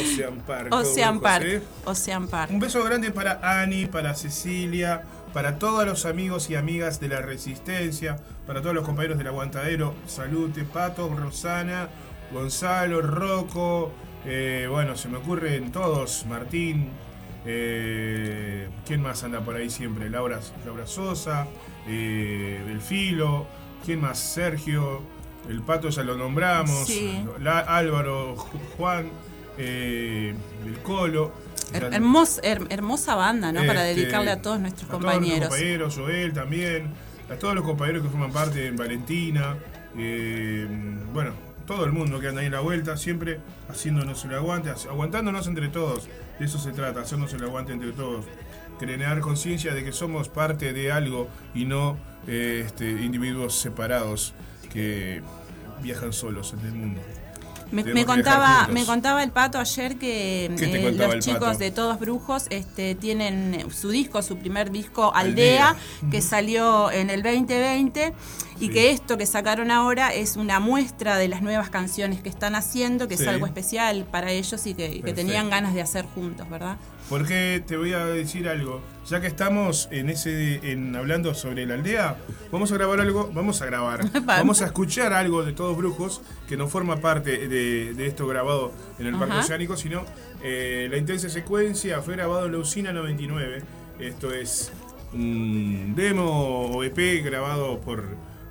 Ocean 0.00 0.40
Park. 0.46 0.68
Ocean 0.72 1.20
Park. 1.20 1.44
¿eh? 1.44 1.62
Ocean 1.84 2.28
Park. 2.28 2.52
Un 2.52 2.60
beso 2.60 2.82
grande 2.84 3.10
para 3.10 3.40
Ani, 3.60 3.86
para 3.86 4.14
Cecilia, 4.14 5.02
para 5.32 5.58
todos 5.58 5.84
los 5.84 6.06
amigos 6.06 6.48
y 6.48 6.54
amigas 6.54 7.00
de 7.00 7.08
la 7.08 7.20
Resistencia, 7.20 8.18
para 8.46 8.62
todos 8.62 8.74
los 8.74 8.84
compañeros 8.84 9.18
del 9.18 9.26
Aguantadero. 9.26 9.94
Salute, 10.06 10.64
Pato, 10.64 11.08
Rosana, 11.08 11.88
Gonzalo, 12.32 13.02
Rocco. 13.02 13.92
Eh, 14.26 14.66
bueno, 14.70 14.96
se 14.96 15.08
me 15.08 15.18
ocurren 15.18 15.72
todos. 15.72 16.24
Martín. 16.28 16.88
eh, 17.44 18.68
¿Quién 18.86 19.02
más 19.02 19.22
anda 19.24 19.40
por 19.40 19.56
ahí 19.56 19.68
siempre? 19.70 20.08
Laura, 20.10 20.38
Laura 20.64 20.86
Sosa, 20.86 21.46
eh, 21.88 22.62
Delfilo. 22.66 23.46
¿Quién 23.84 24.00
más? 24.00 24.18
Sergio. 24.18 25.02
El 25.48 25.60
Pato 25.62 25.88
ya 25.88 26.04
lo 26.04 26.16
nombramos. 26.16 26.86
Sí. 26.86 27.24
La- 27.40 27.58
Álvaro, 27.60 28.36
Ju- 28.36 28.60
Juan. 28.76 29.10
eh, 29.58 30.34
el 30.66 30.78
Colo. 30.78 31.32
Her- 31.74 31.90
Ya- 31.90 31.96
hermos- 31.96 32.40
her- 32.44 32.66
hermosa 32.70 33.14
banda, 33.16 33.50
¿no? 33.52 33.66
Para 33.66 33.88
este, 33.88 34.00
dedicarle 34.02 34.30
a 34.30 34.40
todos 34.40 34.60
nuestros 34.60 34.84
a 34.84 34.92
todos 34.92 35.02
nuestros 35.02 35.22
compañeros. 35.22 35.48
compañeros, 35.48 35.96
Joel 35.96 36.32
también, 36.32 36.90
a 37.30 37.34
todos 37.36 37.54
los 37.54 37.64
compañeros 37.64 38.02
que 38.02 38.08
forman 38.08 38.30
parte 38.32 38.66
en 38.68 38.76
Valentina, 38.76 39.56
eh, 39.98 40.66
bueno, 41.12 41.32
todo 41.62 41.84
el 41.84 41.92
mundo 41.92 42.20
que 42.20 42.28
anda 42.28 42.40
ahí 42.40 42.46
en 42.46 42.52
la 42.52 42.60
vuelta, 42.60 42.96
siempre 42.96 43.40
haciéndonos 43.68 44.24
el 44.24 44.34
aguante, 44.34 44.70
aguantándonos 44.70 45.46
entre 45.46 45.68
todos. 45.68 46.08
De 46.38 46.46
eso 46.46 46.58
se 46.58 46.72
trata, 46.72 47.00
hacernos 47.00 47.32
el 47.32 47.44
aguante 47.44 47.72
entre 47.72 47.92
todos. 47.92 48.26
Crear 48.78 49.20
conciencia 49.20 49.74
de 49.74 49.84
que 49.84 49.92
somos 49.92 50.28
parte 50.28 50.72
de 50.72 50.90
algo 50.90 51.28
y 51.54 51.64
no 51.66 51.96
eh, 52.26 52.64
este, 52.66 52.90
individuos 52.90 53.54
separados 53.54 54.34
que 54.72 55.22
viajan 55.82 56.12
solos 56.12 56.54
en 56.54 56.66
el 56.66 56.72
mundo. 56.72 57.00
Me, 57.72 58.04
contaba, 58.04 58.68
me 58.68 58.84
contaba 58.84 59.22
el 59.22 59.30
pato 59.30 59.58
ayer 59.58 59.96
que 59.98 60.50
¿Qué 60.58 60.66
te 60.66 60.88
eh, 60.88 60.92
los 60.92 61.18
chicos 61.20 61.40
Pato? 61.40 61.58
de 61.58 61.70
Todos 61.70 61.98
Brujos 61.98 62.44
este, 62.50 62.94
tienen 62.94 63.66
su 63.72 63.88
disco, 63.90 64.22
su 64.22 64.36
primer 64.36 64.70
disco 64.70 65.12
Aldea, 65.14 65.70
Aldea. 65.70 66.10
que 66.10 66.20
salió 66.20 66.90
en 66.90 67.08
el 67.10 67.22
2020 67.22 68.12
y 68.60 68.68
que 68.68 68.90
esto 68.90 69.16
que 69.18 69.26
sacaron 69.26 69.70
ahora 69.70 70.12
es 70.12 70.36
una 70.36 70.60
muestra 70.60 71.16
de 71.16 71.26
las 71.28 71.42
nuevas 71.42 71.70
canciones 71.70 72.20
que 72.20 72.28
están 72.28 72.54
haciendo, 72.54 73.08
que 73.08 73.16
Sí. 73.16 73.22
es 73.24 73.28
algo 73.28 73.46
especial 73.46 74.04
para 74.10 74.30
ellos 74.30 74.66
y 74.66 74.74
que, 74.74 75.00
que 75.00 75.12
tenían 75.12 75.50
ganas 75.50 75.74
de 75.74 75.80
hacer 75.82 76.04
juntos, 76.06 76.48
¿verdad? 76.48 76.76
Porque 77.12 77.62
te 77.66 77.76
voy 77.76 77.92
a 77.92 78.06
decir 78.06 78.48
algo. 78.48 78.80
Ya 79.06 79.20
que 79.20 79.26
estamos 79.26 79.86
en 79.90 80.08
ese 80.08 80.72
en 80.72 80.96
hablando 80.96 81.34
sobre 81.34 81.66
la 81.66 81.74
aldea, 81.74 82.16
vamos 82.50 82.72
a 82.72 82.76
grabar 82.76 83.00
algo, 83.00 83.30
vamos 83.34 83.60
a 83.60 83.66
grabar. 83.66 84.00
vamos 84.24 84.62
a 84.62 84.64
escuchar 84.64 85.12
algo 85.12 85.44
de 85.44 85.52
Todos 85.52 85.76
Brujos 85.76 86.22
que 86.48 86.56
no 86.56 86.68
forma 86.68 87.02
parte 87.02 87.48
de, 87.48 87.92
de 87.92 88.06
esto 88.06 88.26
grabado 88.26 88.72
en 88.98 89.08
el 89.08 89.18
Parque. 89.18 89.34
Oceánico, 89.34 89.76
sino 89.76 90.06
eh, 90.42 90.88
la 90.90 90.96
intensa 90.96 91.28
secuencia 91.28 92.00
fue 92.00 92.16
grabado 92.16 92.46
en 92.46 92.52
la 92.52 92.58
usina 92.58 92.94
99. 92.94 93.62
Esto 93.98 94.32
es 94.32 94.72
un 95.12 95.94
demo 95.94 96.70
o 96.70 96.82
EP 96.82 97.22
grabado 97.22 97.78
por, 97.78 98.06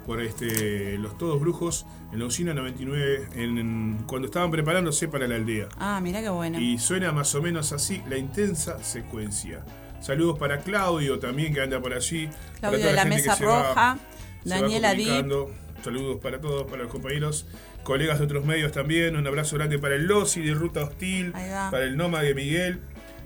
por 0.06 0.22
este, 0.22 0.98
los 0.98 1.18
Todos 1.18 1.40
Brujos 1.40 1.86
en 2.12 2.20
la 2.20 2.26
usina 2.26 2.54
99 2.54 3.28
en- 3.36 3.58
en- 3.58 4.04
cuando 4.08 4.28
estaban 4.28 4.52
preparándose 4.52 5.08
para 5.08 5.28
la 5.28 5.36
aldea. 5.36 5.70
Ah, 5.78 6.00
mira 6.02 6.22
qué 6.22 6.30
bueno. 6.30 6.60
Y 6.60 6.78
suena 6.80 7.12
más 7.12 7.34
o 7.36 7.42
menos 7.42 7.72
así 7.72 8.02
la 8.10 8.18
intensa 8.18 8.84
secuencia. 8.84 9.64
Saludos 10.02 10.40
para 10.40 10.60
Claudio 10.62 11.20
también 11.20 11.54
que 11.54 11.62
anda 11.62 11.80
por 11.80 11.94
allí. 11.94 12.30
Claudio 12.60 12.80
de 12.86 12.94
la 12.94 13.04
gente 13.04 13.22
que 13.22 13.30
Mesa 13.30 13.44
Roja, 13.44 13.74
va 13.74 14.00
Daniela 14.44 14.94
Dip. 14.94 15.26
Saludos 15.84 16.20
para 16.22 16.40
todos, 16.40 16.70
para 16.70 16.84
los 16.84 16.92
compañeros, 16.92 17.48
colegas 17.84 18.20
de 18.20 18.26
otros 18.26 18.46
medios 18.46 18.72
también. 18.72 19.16
Un 19.16 19.26
abrazo 19.26 19.56
grande 19.58 19.80
para 19.80 19.96
el 19.96 20.06
Losi 20.06 20.42
de 20.42 20.54
Ruta 20.54 20.84
Hostil, 20.84 21.32
para 21.32 21.84
el 21.86 21.98
Noma 21.98 22.22
de 22.22 22.36
Miguel. 22.36 22.82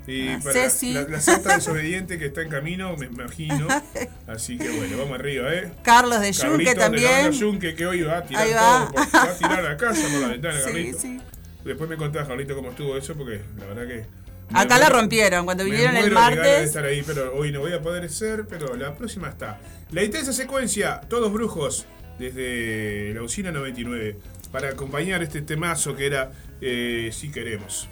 Y 0.08 0.28
Ah, 0.30 0.39
para 0.44 0.54
Ceci. 0.54 0.94
la, 0.94 1.02
la 1.04 1.20
santa 1.20 1.56
desobediente 1.56 2.20
que 2.20 2.28
está 2.28 2.41
en 2.44 2.50
camino, 2.50 2.96
me 2.98 3.08
imagino. 3.08 3.68
Así 4.28 4.58
que 4.58 4.70
bueno, 4.70 4.98
vamos 5.00 5.20
arriba, 5.20 5.54
¿eh? 5.54 5.72
Carlos 5.84 6.22
de 6.22 6.32
Yunque 6.32 6.58
de 6.65 6.76
la 6.76 6.80
también. 6.80 7.12
banda 7.12 7.30
Yunque, 7.32 7.76
que 7.76 7.86
hoy 7.88 8.02
va 8.04 8.18
a 8.20 8.24
tirar 8.24 8.48
va. 8.56 8.91
todo, 8.91 8.94
por- 8.94 9.15
va 9.15 9.24
a 9.24 9.36
tirar 9.38 9.63
la 9.63 9.78
casa 9.78 10.08
por 10.12 10.22
la 10.22 10.28
ventana, 10.28 10.56
Sí, 10.60 10.63
Carlito. 10.65 11.00
sí. 11.00 11.20
Después 11.63 11.89
me 11.89 11.98
contás, 11.98 12.28
Carlito, 12.28 12.56
cómo 12.56 12.70
estuvo 12.70 12.96
eso, 12.98 13.15
porque 13.15 13.41
la 13.58 13.65
verdad 13.65 13.88
que. 13.88 14.06
Acá 14.54 14.78
la 14.78 14.86
muero- 14.86 15.00
rompieron 15.02 15.46
cuando 15.46 15.63
vinieron 15.63 15.96
el 15.98 16.12
muero 16.12 16.20
de 16.30 16.36
de 16.36 16.38
martes. 16.38 16.63
estar 16.68 16.86
ahí, 16.86 17.02
pero 17.04 17.34
hoy 17.36 17.52
no 17.52 17.62
voy 17.62 17.74
a 17.74 17.82
poder 17.82 18.08
ser, 18.12 18.46
pero 18.48 18.76
la 18.76 18.94
próxima 18.96 19.30
está. 19.30 19.60
La 19.91 20.04
intensa 20.04 20.34
secuencia, 20.34 21.02
todos 21.10 21.34
brujos, 21.34 21.88
desde 22.20 23.12
la 23.15 23.24
usina 23.24 23.52
99, 23.52 24.20
para 24.52 24.70
acompañar 24.70 25.24
este 25.24 25.41
temazo 25.41 25.96
que 25.96 26.06
era 26.06 26.32
eh, 26.62 27.10
Si 27.12 27.32
queremos. 27.32 27.89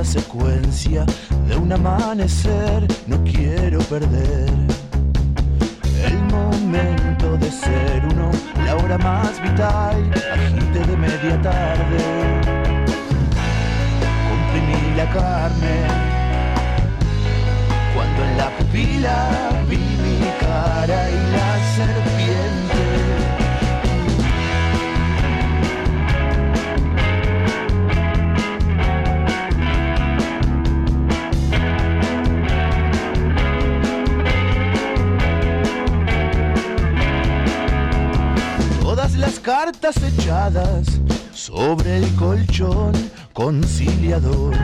Intensa 0.00 0.04
secuencia 0.04 1.04
de 1.46 1.56
un 1.56 1.72
amanecer, 1.72 2.86
no 3.06 3.22
quiero 3.24 3.78
perder 3.80 4.48
el 6.04 6.18
momento 6.32 7.36
de 7.36 7.50
ser 7.50 8.02
uno, 8.12 8.30
la 8.64 8.76
hora 8.76 8.98
más 8.98 9.40
vital, 9.42 10.10
agite 10.32 10.80
de 10.86 10.96
media 10.96 11.42
tarde, 11.42 11.98
comprimí 14.28 14.96
la 14.96 15.10
carne, 15.10 15.76
cuando 17.94 18.24
en 18.24 18.36
la 18.38 18.50
pupila 18.56 19.18
vi 19.68 19.76
mi 19.76 20.30
cara 20.40 21.10
y 21.10 21.32
la 21.32 21.39
las 39.20 39.38
cartas 39.38 39.96
echadas 40.02 40.86
sobre 41.34 41.98
el 41.98 42.14
colchón 42.14 42.92
conciliador. 43.34 44.54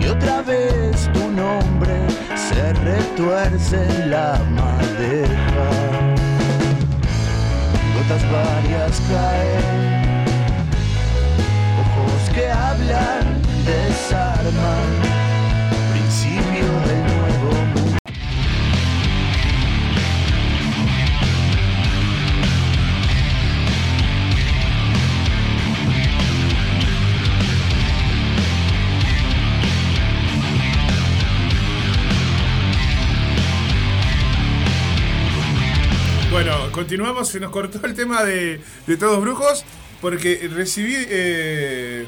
Y 0.00 0.06
otra 0.06 0.40
vez 0.42 1.12
tu 1.12 1.28
nombre 1.30 2.06
se 2.34 2.72
retuerce 2.72 3.84
en 3.84 4.10
la 4.10 4.40
madeja. 4.56 5.68
Gotas 7.94 8.24
varias 8.32 9.00
caen, 9.10 10.24
ojos 11.82 12.30
que 12.34 12.50
hablan, 12.50 13.42
desarman. 13.66 15.07
Bueno, 36.30 36.70
continuamos, 36.72 37.28
se 37.28 37.40
nos 37.40 37.50
cortó 37.50 37.84
el 37.86 37.94
tema 37.94 38.22
de, 38.24 38.60
de 38.86 38.96
Todos 38.96 39.20
Brujos, 39.20 39.64
porque 40.00 40.48
recibí... 40.52 40.94
eh, 40.96 42.06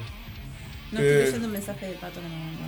No 0.92 0.98
estoy 1.00 1.12
eh, 1.16 1.24
leyendo 1.24 1.46
un 1.46 1.52
mensaje 1.52 1.86
de 1.86 1.92
Pato 1.94 2.20
que 2.20 2.28
me 2.28 2.34
mandó. 2.36 2.62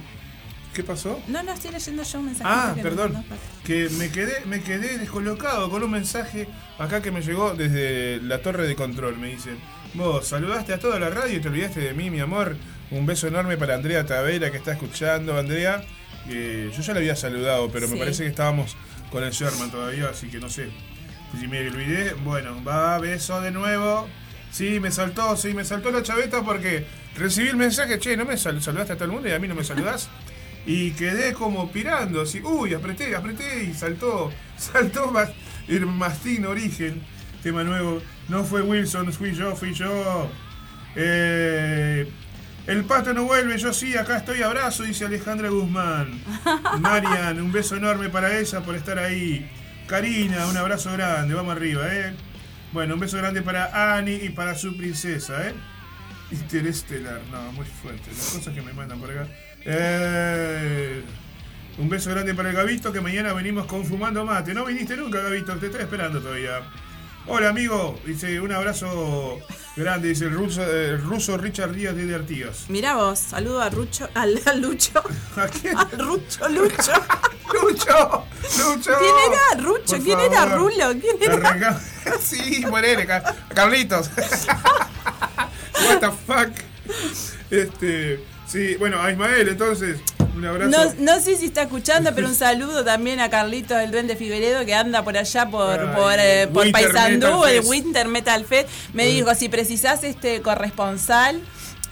¿Qué 0.72 0.82
pasó? 0.82 1.22
No, 1.28 1.42
no 1.42 1.52
estoy 1.52 1.70
leyendo 1.72 2.02
yo 2.02 2.18
un 2.20 2.24
mensaje. 2.26 2.50
Ah, 2.50 2.72
que 2.74 2.82
me 2.82 2.88
perdón. 2.88 3.12
mandó 3.12 3.28
Pato. 3.28 3.40
Que 3.64 3.88
me 3.98 4.10
quedé, 4.10 4.44
me 4.46 4.62
quedé 4.62 4.96
descolocado 4.98 5.68
con 5.70 5.82
un 5.82 5.90
mensaje 5.90 6.48
acá 6.78 7.02
que 7.02 7.10
me 7.10 7.20
llegó 7.20 7.52
desde 7.54 8.20
la 8.22 8.40
torre 8.40 8.66
de 8.66 8.74
control. 8.74 9.18
Me 9.18 9.28
dicen, 9.28 9.58
vos 9.92 10.26
saludaste 10.26 10.72
a 10.72 10.78
toda 10.78 10.98
la 10.98 11.10
radio 11.10 11.36
y 11.36 11.40
te 11.40 11.48
olvidaste 11.48 11.80
de 11.80 11.92
mí, 11.92 12.08
mi 12.10 12.20
amor. 12.20 12.56
Un 12.90 13.04
beso 13.04 13.26
enorme 13.28 13.58
para 13.58 13.74
Andrea 13.74 14.06
Tavera 14.06 14.50
que 14.50 14.56
está 14.56 14.72
escuchando. 14.72 15.38
Andrea, 15.38 15.84
eh, 16.30 16.70
yo 16.74 16.82
ya 16.82 16.94
le 16.94 17.00
había 17.00 17.16
saludado, 17.16 17.70
pero 17.70 17.88
me 17.88 17.96
parece 17.98 18.22
que 18.24 18.30
estábamos 18.30 18.74
con 19.10 19.22
el 19.22 19.32
Sherman 19.32 19.70
todavía, 19.70 20.08
así 20.08 20.28
que 20.28 20.38
no 20.38 20.48
sé. 20.48 20.70
Si 21.38 21.48
me 21.48 21.66
olvidé, 21.68 22.14
bueno, 22.24 22.62
va, 22.64 22.98
beso 22.98 23.40
de 23.40 23.50
nuevo. 23.50 24.08
Sí, 24.50 24.80
me 24.80 24.90
saltó, 24.90 25.36
sí, 25.36 25.54
me 25.54 25.64
saltó 25.64 25.90
la 25.90 26.02
chaveta 26.02 26.42
porque 26.42 26.86
recibí 27.16 27.48
el 27.48 27.56
mensaje, 27.56 27.98
che, 27.98 28.16
no 28.16 28.24
me 28.26 28.36
sal- 28.36 28.62
saludaste 28.62 28.92
a 28.92 28.96
todo 28.96 29.06
el 29.06 29.12
mundo 29.12 29.28
y 29.28 29.32
a 29.32 29.38
mí 29.38 29.48
no 29.48 29.54
me 29.54 29.64
saludás. 29.64 30.08
Y 30.66 30.92
quedé 30.92 31.32
como 31.32 31.72
pirando, 31.72 32.20
así, 32.22 32.40
uy, 32.42 32.74
apreté, 32.74 33.16
apreté 33.16 33.64
y 33.64 33.74
saltó, 33.74 34.30
saltó 34.58 35.10
más, 35.10 35.30
el 35.68 35.86
Mastín 35.86 36.44
Origen, 36.46 37.02
tema 37.42 37.64
nuevo. 37.64 38.02
No 38.28 38.44
fue 38.44 38.62
Wilson, 38.62 39.12
fui 39.12 39.32
yo, 39.34 39.56
fui 39.56 39.72
yo. 39.72 40.30
Eh, 40.94 42.06
el 42.66 42.84
pato 42.84 43.12
no 43.14 43.24
vuelve, 43.24 43.58
yo 43.58 43.72
sí, 43.72 43.96
acá 43.96 44.18
estoy, 44.18 44.42
abrazo, 44.42 44.84
dice 44.84 45.06
Alejandra 45.06 45.48
Guzmán. 45.48 46.20
Marian, 46.80 47.40
un 47.40 47.50
beso 47.50 47.74
enorme 47.76 48.08
para 48.10 48.38
ella 48.38 48.60
por 48.60 48.76
estar 48.76 48.98
ahí. 48.98 49.50
Karina, 49.86 50.46
un 50.46 50.56
abrazo 50.56 50.92
grande, 50.92 51.34
vamos 51.34 51.54
arriba, 51.54 51.82
¿eh? 51.94 52.14
Bueno, 52.72 52.94
un 52.94 53.00
beso 53.00 53.18
grande 53.18 53.42
para 53.42 53.96
Annie 53.96 54.24
y 54.24 54.30
para 54.30 54.54
su 54.54 54.76
princesa, 54.76 55.48
¿eh? 55.48 55.54
Interestelar, 56.30 57.20
no, 57.30 57.52
muy 57.52 57.66
fuerte. 57.66 58.08
Las 58.08 58.30
cosas 58.30 58.54
que 58.54 58.62
me 58.62 58.72
mandan 58.72 58.98
por 58.98 59.10
acá. 59.10 59.26
Eh, 59.64 61.02
un 61.78 61.88
beso 61.88 62.10
grande 62.10 62.34
para 62.34 62.50
el 62.50 62.56
Gavito, 62.56 62.92
que 62.92 63.02
mañana 63.02 63.34
venimos 63.34 63.66
con 63.66 63.84
Fumando 63.84 64.24
Mate. 64.24 64.54
No 64.54 64.64
viniste 64.64 64.96
nunca, 64.96 65.20
Gavito, 65.20 65.54
te 65.56 65.66
estoy 65.66 65.82
esperando 65.82 66.20
todavía. 66.20 66.60
Hola, 67.26 67.50
amigo. 67.50 67.98
Dice, 68.04 68.40
un 68.40 68.52
abrazo 68.52 69.38
grande, 69.76 70.08
dice 70.08 70.24
el 70.24 70.32
ruso, 70.34 70.62
el 70.62 71.00
ruso 71.02 71.36
Richard 71.38 71.72
Díaz 71.72 71.94
de 71.96 72.14
Artigas. 72.14 72.64
Mirá 72.68 72.96
vos, 72.96 73.18
saludo 73.18 73.60
a 73.62 73.70
Rucho, 73.70 74.08
al, 74.14 74.40
al 74.44 74.60
Lucho. 74.60 75.02
¿A 75.36 75.46
quién? 75.46 75.76
Al 75.76 75.90
Rucho, 75.98 76.48
Lucho. 76.48 76.92
¡Lucho! 77.52 78.24
¡Lucho! 78.58 78.90
¿Quién 78.98 79.14
era 79.28 79.62
Rucho? 79.62 79.96
Por 79.96 80.02
¿Quién 80.04 80.20
era 80.20 80.46
favor. 80.46 80.58
Rulo? 80.72 81.00
¿Quién 81.00 81.16
era? 81.20 81.34
Arranca- 81.50 81.80
sí, 82.20 82.64
ponele, 82.68 83.06
Ca- 83.06 83.36
Carlitos. 83.54 84.10
What 85.86 86.00
the 86.00 86.10
fuck. 86.26 86.50
Este, 87.50 88.24
sí, 88.46 88.74
bueno, 88.76 89.00
a 89.00 89.10
Ismael, 89.12 89.48
entonces, 89.48 90.00
un 90.36 90.44
abrazo. 90.44 90.70
No, 90.98 91.14
no 91.14 91.20
sé 91.20 91.36
si 91.36 91.46
está 91.46 91.62
escuchando, 91.62 92.12
pero 92.14 92.28
un 92.28 92.34
saludo 92.36 92.84
también 92.84 93.20
a 93.20 93.30
Carlitos 93.30 93.78
el 93.78 93.90
Duende 93.90 94.16
Figueredo 94.16 94.64
que 94.64 94.74
anda 94.74 95.02
por 95.04 95.16
allá 95.16 95.48
por, 95.50 95.80
Ay, 95.80 95.94
por, 95.94 96.12
eh, 96.18 96.48
por 96.52 96.70
Paysandú, 96.72 97.26
Metal 97.26 97.48
el 97.50 97.56
Fest. 97.58 97.68
Winter 97.70 98.08
Metal 98.08 98.44
Fest. 98.44 98.68
Me 98.92 99.06
dijo, 99.06 99.34
si 99.34 99.48
precisás 99.48 100.04
este 100.04 100.40
corresponsal, 100.42 101.40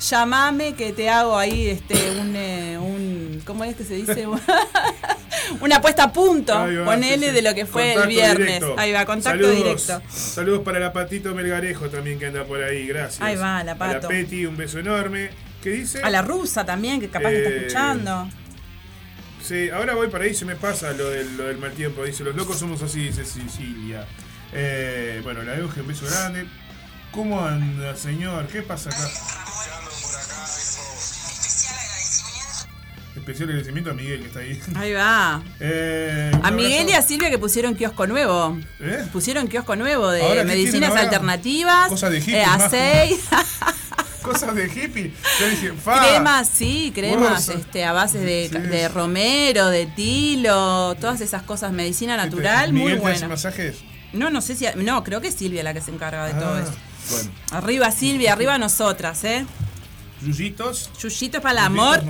llamame 0.09 0.75
que 0.75 0.93
te 0.93 1.11
hago 1.11 1.37
ahí 1.37 1.69
este 1.69 1.95
un, 2.21 2.35
eh, 2.35 2.79
un 2.79 3.43
¿cómo 3.45 3.65
es 3.65 3.77
que 3.77 3.85
se 3.85 3.95
dice? 3.95 4.27
Una 5.61 5.81
puesta 5.81 6.05
a 6.05 6.13
punto, 6.13 6.53
va, 6.55 6.85
ponele 6.85 7.19
sí, 7.27 7.31
sí. 7.31 7.35
de 7.35 7.43
lo 7.43 7.55
que 7.55 7.67
fue 7.67 7.95
Contacto 7.95 8.03
el 8.05 8.09
viernes. 8.09 8.47
directo. 8.61 8.75
Ahí 8.79 8.93
va, 8.93 9.05
contacto 9.05 9.31
Saludos. 9.45 9.57
directo. 9.57 10.03
Saludos 10.09 10.61
para 10.65 10.79
la 10.79 10.93
Patito 10.93 11.35
Melgarejo 11.35 11.89
también 11.89 12.19
que 12.19 12.27
anda 12.27 12.45
por 12.45 12.63
ahí, 12.63 12.87
gracias. 12.87 13.21
Ahí 13.21 13.37
va, 13.37 13.63
la 13.65 13.73
A 13.73 13.77
Pato. 13.77 13.93
la 14.03 14.09
Peti, 14.09 14.47
un 14.47 14.57
beso 14.57 14.79
enorme. 14.79 15.31
¿Qué 15.63 15.71
dice? 15.71 16.03
A 16.03 16.11
la 16.11 16.23
rusa 16.23 16.65
también, 16.65 17.01
que 17.01 17.09
capaz 17.09 17.31
que 17.31 17.39
está 17.39 17.51
Eh, 17.51 17.57
escuchando. 17.59 18.29
Sí, 19.43 19.69
ahora 19.71 19.95
voy 19.95 20.09
para 20.09 20.25
ahí, 20.25 20.35
se 20.35 20.45
me 20.45 20.55
pasa 20.57 20.93
lo 20.93 21.11
del, 21.11 21.37
lo 21.37 21.45
del 21.45 21.59
mal 21.59 21.73
tiempo. 21.73 22.05
Dice, 22.05 22.25
los 22.25 22.35
locos 22.37 22.59
somos 22.59 22.83
así, 22.83 23.01
dice 23.07 23.25
Sicilia. 23.25 24.07
Eh, 24.53 25.21
bueno, 25.23 25.43
la 25.43 25.57
Euge, 25.57 25.81
un 25.81 25.89
beso 25.89 26.07
grande. 26.07 26.47
¿Cómo 27.13 27.45
anda, 27.45 27.97
señor? 27.97 28.47
¿Qué 28.49 28.63
pasa 28.63 28.91
acá? 28.91 29.09
Especial 33.17 33.49
agradecimiento 33.49 33.91
a 33.91 33.95
Miguel 33.95 34.21
que 34.21 34.27
está 34.29 34.41
ahí. 34.41 34.61
Ahí 34.77 34.93
va. 34.93 35.43
Eh, 35.61 36.31
A 36.43 36.51
Miguel 36.51 36.89
y 36.89 36.93
a. 36.93 37.03
Silvia 37.03 37.29
que 37.31 37.39
pusieron 37.39 37.75
kiosco 37.75 38.07
nuevo. 38.07 38.57
¿Eh? 38.79 39.05
Pusieron 39.13 39.47
kiosco 39.49 39.75
nuevo 39.77 40.07
¿Ahora 40.07 40.37
de 40.37 40.45
medicinas 40.45 40.95
alternativas. 40.95 41.89
Cosas 41.89 42.13
de 42.13 42.21
hippies 42.21 42.37
eh, 42.37 42.45
a 42.45 42.57
más. 42.59 42.71
seis. 42.71 43.21
cosas 44.21 44.55
de 44.55 44.67
hippie. 44.67 45.13
Yo 45.41 45.49
dije, 45.49 45.73
fa. 45.73 46.01
Cremas, 46.07 46.49
sí, 46.49 46.93
cremas 46.95 47.47
Vos- 47.47 47.57
este, 47.57 47.85
a 47.85 47.93
base 47.93 48.19
de, 48.19 48.49
Sí. 48.51 48.59
de 48.59 48.89
romero, 48.89 49.69
de 49.69 49.87
tilo, 49.87 50.95
todas 51.01 51.21
esas 51.21 51.43
cosas, 51.43 51.73
medicina 51.73 52.17
natural, 52.17 52.73
muy 52.73 52.83
¿Miguel 52.85 53.01
te 53.01 53.07
hace 53.07 53.13
buena. 53.21 53.29
masajes? 53.29 53.77
No, 54.13 54.31
no 54.31 54.41
sé 54.41 54.57
si. 54.57 54.67
No, 54.77 55.05
creo 55.05 55.21
que 55.21 55.29
es 55.29 55.35
Silvia 55.35 55.63
la 55.63 55.73
que 55.75 55.81
se 55.81 55.91
encarga 55.91 56.27
de 56.27 56.35
todo 56.35 56.55
Ah, 56.55 56.61
eso. 56.63 56.73
Bueno. 57.11 57.31
Arriba 57.53 57.91
Silvia, 57.91 58.33
arriba 58.33 58.59
nosotras, 58.59 59.23
¿eh? 59.25 59.45
Yuyitos. 60.23 60.91
Yuyito 61.01 61.41
para 61.41 61.53
el 61.53 61.59
amor. 61.67 62.03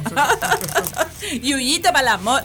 Yuyito 1.42 1.88
para 1.92 2.00
el 2.00 2.08
amor. 2.08 2.42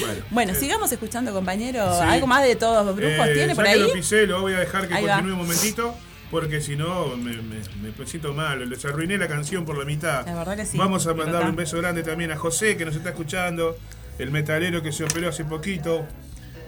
Bueno. 0.00 0.22
Bueno, 0.30 0.54
sigamos 0.54 0.92
escuchando, 0.92 1.32
compañero. 1.32 1.84
Sí. 1.98 2.04
¿Algo 2.06 2.26
más 2.26 2.42
de 2.44 2.54
todos 2.56 2.86
los 2.86 2.94
brujos 2.94 3.26
Eh, 3.26 3.32
tiene 3.34 3.48
ya 3.48 3.54
por 3.54 3.64
que 3.64 3.70
ahí? 3.70 3.80
lo 3.80 3.92
pisé, 3.92 4.26
lo 4.26 4.40
voy 4.42 4.52
a 4.52 4.60
dejar 4.60 4.86
que 4.86 4.94
Ahí 4.94 5.04
va. 5.04 5.14
continúe 5.16 5.32
un 5.34 5.38
momentito. 5.42 5.96
Porque 6.30 6.60
si 6.60 6.76
no, 6.76 7.16
me, 7.16 7.32
me- 7.42 7.92
me 7.98 8.06
siento 8.06 8.32
mal. 8.32 8.68
Les 8.68 8.84
arruiné 8.84 9.18
la 9.18 9.26
canción 9.26 9.64
por 9.64 9.76
la 9.76 9.84
mitad. 9.84 10.24
La 10.26 10.34
verdad 10.36 10.56
que 10.56 10.64
sí. 10.66 10.78
Vamos 10.78 11.06
a 11.06 11.14
mandarle 11.14 11.50
un 11.50 11.56
beso 11.56 11.76
grande 11.78 12.02
también 12.02 12.30
a 12.30 12.36
José, 12.36 12.76
que 12.76 12.84
nos 12.84 12.94
está 12.94 13.10
escuchando. 13.10 13.76
El 14.18 14.30
metalero 14.30 14.80
que 14.82 14.92
se 14.92 15.02
operó 15.04 15.28
hace 15.28 15.44
poquito. 15.44 16.06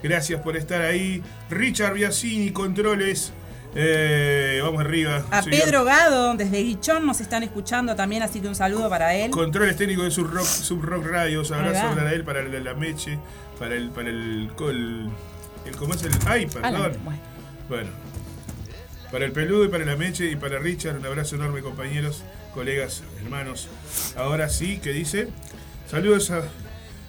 Gracias 0.01 0.41
por 0.41 0.57
estar 0.57 0.81
ahí. 0.81 1.23
Richard 1.49 1.93
Biasini, 1.93 2.51
controles. 2.51 3.31
Eh, 3.75 4.59
vamos 4.61 4.81
arriba. 4.81 5.23
A 5.31 5.41
Señor. 5.41 5.59
Pedro 5.61 5.83
Gado, 5.85 6.33
desde 6.35 6.61
Guichón, 6.61 7.05
nos 7.07 7.21
están 7.21 7.41
escuchando 7.43 7.95
también, 7.95 8.21
así 8.21 8.39
que 8.41 8.47
un 8.47 8.55
saludo 8.55 8.89
para 8.89 9.15
él. 9.15 9.31
Controles 9.31 9.77
técnicos 9.77 10.03
de 10.05 10.11
Subrock, 10.11 10.43
Subrock 10.45 11.05
Radios. 11.05 11.51
Ahí 11.51 11.59
Abrazo 11.65 11.95
para 11.95 12.11
él, 12.13 12.23
para 12.23 12.43
la, 12.43 12.59
la 12.59 12.73
Meche, 12.75 13.17
para 13.57 13.75
el. 13.75 13.89
Para 13.91 14.09
el, 14.09 14.49
el, 14.59 15.09
el- 15.65 15.75
¿Cómo 15.77 15.93
es 15.93 16.03
el.? 16.03 16.11
¡Ay, 16.27 16.47
perdón! 16.47 16.93
bueno. 17.03 17.19
Bueno. 17.69 17.89
Para 19.13 19.25
el 19.25 19.31
peludo 19.31 19.63
y 19.65 19.67
para 19.67 19.85
la 19.85 19.95
Meche 19.95 20.25
y 20.31 20.35
para 20.35 20.57
Richard, 20.57 20.97
un 20.97 21.05
abrazo 21.05 21.35
enorme, 21.35 21.61
compañeros, 21.61 22.23
colegas, 22.55 23.03
hermanos. 23.23 23.69
Ahora 24.17 24.49
sí, 24.49 24.79
que 24.79 24.91
dice. 24.91 25.27
Saludos 25.87 26.31
a. 26.31 26.41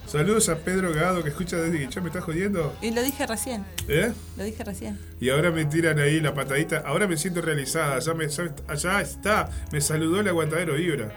Saludos 0.05 0.49
a 0.49 0.57
Pedro 0.59 0.93
Gado 0.93 1.23
que 1.23 1.29
escucha 1.29 1.57
desde 1.57 1.79
que 1.79 1.91
ya 1.91 1.99
me 2.01 2.09
está 2.09 2.21
jodiendo. 2.21 2.77
Y 2.79 2.91
lo 2.91 3.01
dije 3.01 3.25
recién, 3.25 3.65
¿Eh? 3.87 4.13
lo 4.37 4.43
dije 4.43 4.63
recién. 4.63 4.99
Y 5.19 5.29
ahora 5.29 5.49
me 5.49 5.65
tiran 5.65 5.97
ahí 5.97 6.19
la 6.21 6.35
patadita. 6.35 6.83
Ahora 6.85 7.07
me 7.07 7.17
siento 7.17 7.41
realizada. 7.41 7.97
Ya, 7.97 8.13
me, 8.13 8.27
ya, 8.29 8.53
ya 8.75 9.01
está. 9.01 9.49
Me 9.71 9.81
saludó 9.81 10.19
el 10.19 10.27
aguantadero 10.27 10.75
Vibra. 10.75 11.11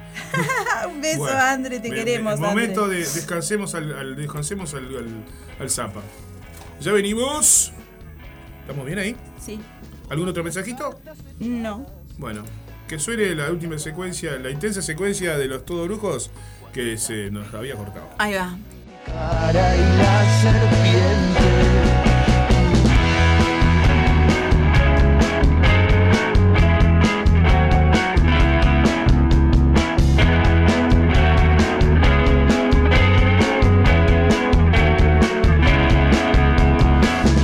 un 0.88 1.02
beso, 1.02 1.18
Bueno, 1.18 1.38
André, 1.38 1.80
te 1.80 1.90
me- 1.90 1.96
queremos, 1.96 2.40
me- 2.40 2.46
Momento 2.46 2.84
André. 2.84 3.00
de 3.00 3.04
descansemos 3.04 3.74
al, 3.74 3.92
al- 3.94 4.16
descansemos 4.16 4.72
al, 4.72 4.86
al, 4.86 5.24
al 5.60 5.68
Zapa. 5.70 6.00
Ya 6.80 6.90
venimos. 6.92 7.72
¿Estamos 8.62 8.86
bien 8.86 8.98
ahí? 8.98 9.16
Sí. 9.44 9.60
¿Algún 10.10 10.28
otro 10.28 10.42
mensajito? 10.42 10.98
No. 11.38 11.86
Bueno, 12.16 12.42
que 12.88 12.98
suene 12.98 13.34
la 13.34 13.50
última 13.50 13.78
secuencia, 13.78 14.38
la 14.38 14.50
intensa 14.50 14.80
secuencia 14.80 15.36
de 15.36 15.46
los 15.46 15.64
todo 15.64 15.84
brujos 15.84 16.30
que 16.72 16.96
se 16.96 17.30
nos 17.30 17.52
había 17.52 17.74
cortado. 17.74 18.08
Ahí 18.18 18.34
va. 18.34 18.56
cara 19.06 19.76
y 19.76 19.80
la 19.98 20.40
serpiente. 20.40 21.68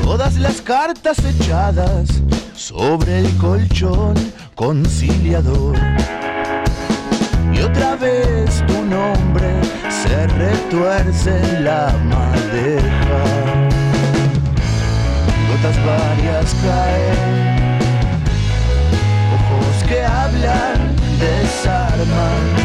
Todas 0.03 0.39
las 0.39 0.63
cartas 0.63 1.19
echadas 1.25 2.23
sobre 2.65 3.19
el 3.19 3.37
colchón 3.37 4.15
conciliador. 4.55 5.77
Y 7.53 7.61
otra 7.61 7.95
vez 7.97 8.65
tu 8.67 8.83
nombre 8.87 9.51
se 9.91 10.27
retuerce 10.29 11.31
en 11.41 11.65
la 11.65 11.93
madeja. 12.05 13.23
Gotas 15.51 15.77
varias 15.85 16.57
caen, 16.65 17.79
ojos 19.37 19.85
que 19.87 20.03
hablan, 20.03 20.97
desarman, 21.21 22.64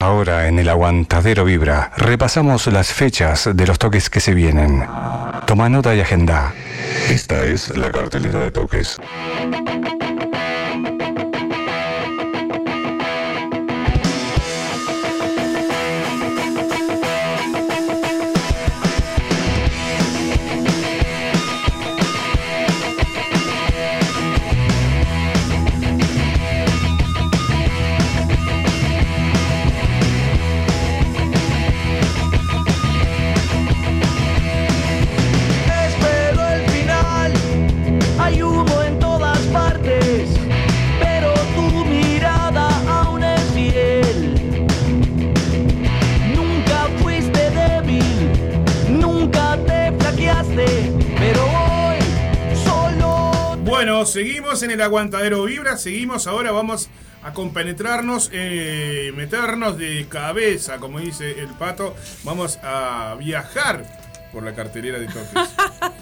Ahora 0.00 0.48
en 0.48 0.58
el 0.58 0.68
aguantadero 0.68 1.44
vibra, 1.46 1.90
repasamos 1.96 2.66
las 2.66 2.92
fechas 2.92 3.48
de 3.54 3.66
los 3.66 3.78
toques 3.78 4.10
que 4.10 4.20
se 4.20 4.34
vienen. 4.34 4.86
Toma 5.46 5.70
nota 5.70 5.94
y 5.94 6.00
agenda. 6.00 6.52
Esta 7.10 7.44
es 7.44 7.76
la 7.76 7.90
cartelera 7.92 8.40
de 8.40 8.50
toques. 8.50 8.98
En 54.64 54.70
el 54.72 54.80
aguantadero 54.82 55.44
Vibra, 55.44 55.76
seguimos 55.76 56.26
ahora, 56.26 56.50
vamos 56.52 56.88
a 57.22 57.32
compenetrarnos, 57.32 58.30
eh, 58.32 59.12
meternos 59.16 59.78
de 59.78 60.06
cabeza, 60.08 60.78
como 60.78 61.00
dice 61.00 61.40
el 61.40 61.48
pato, 61.48 61.94
vamos 62.22 62.58
a 62.62 63.14
viajar 63.18 63.84
por 64.32 64.42
la 64.42 64.54
cartelera 64.54 64.98
de 64.98 65.06
toques. 65.06 65.24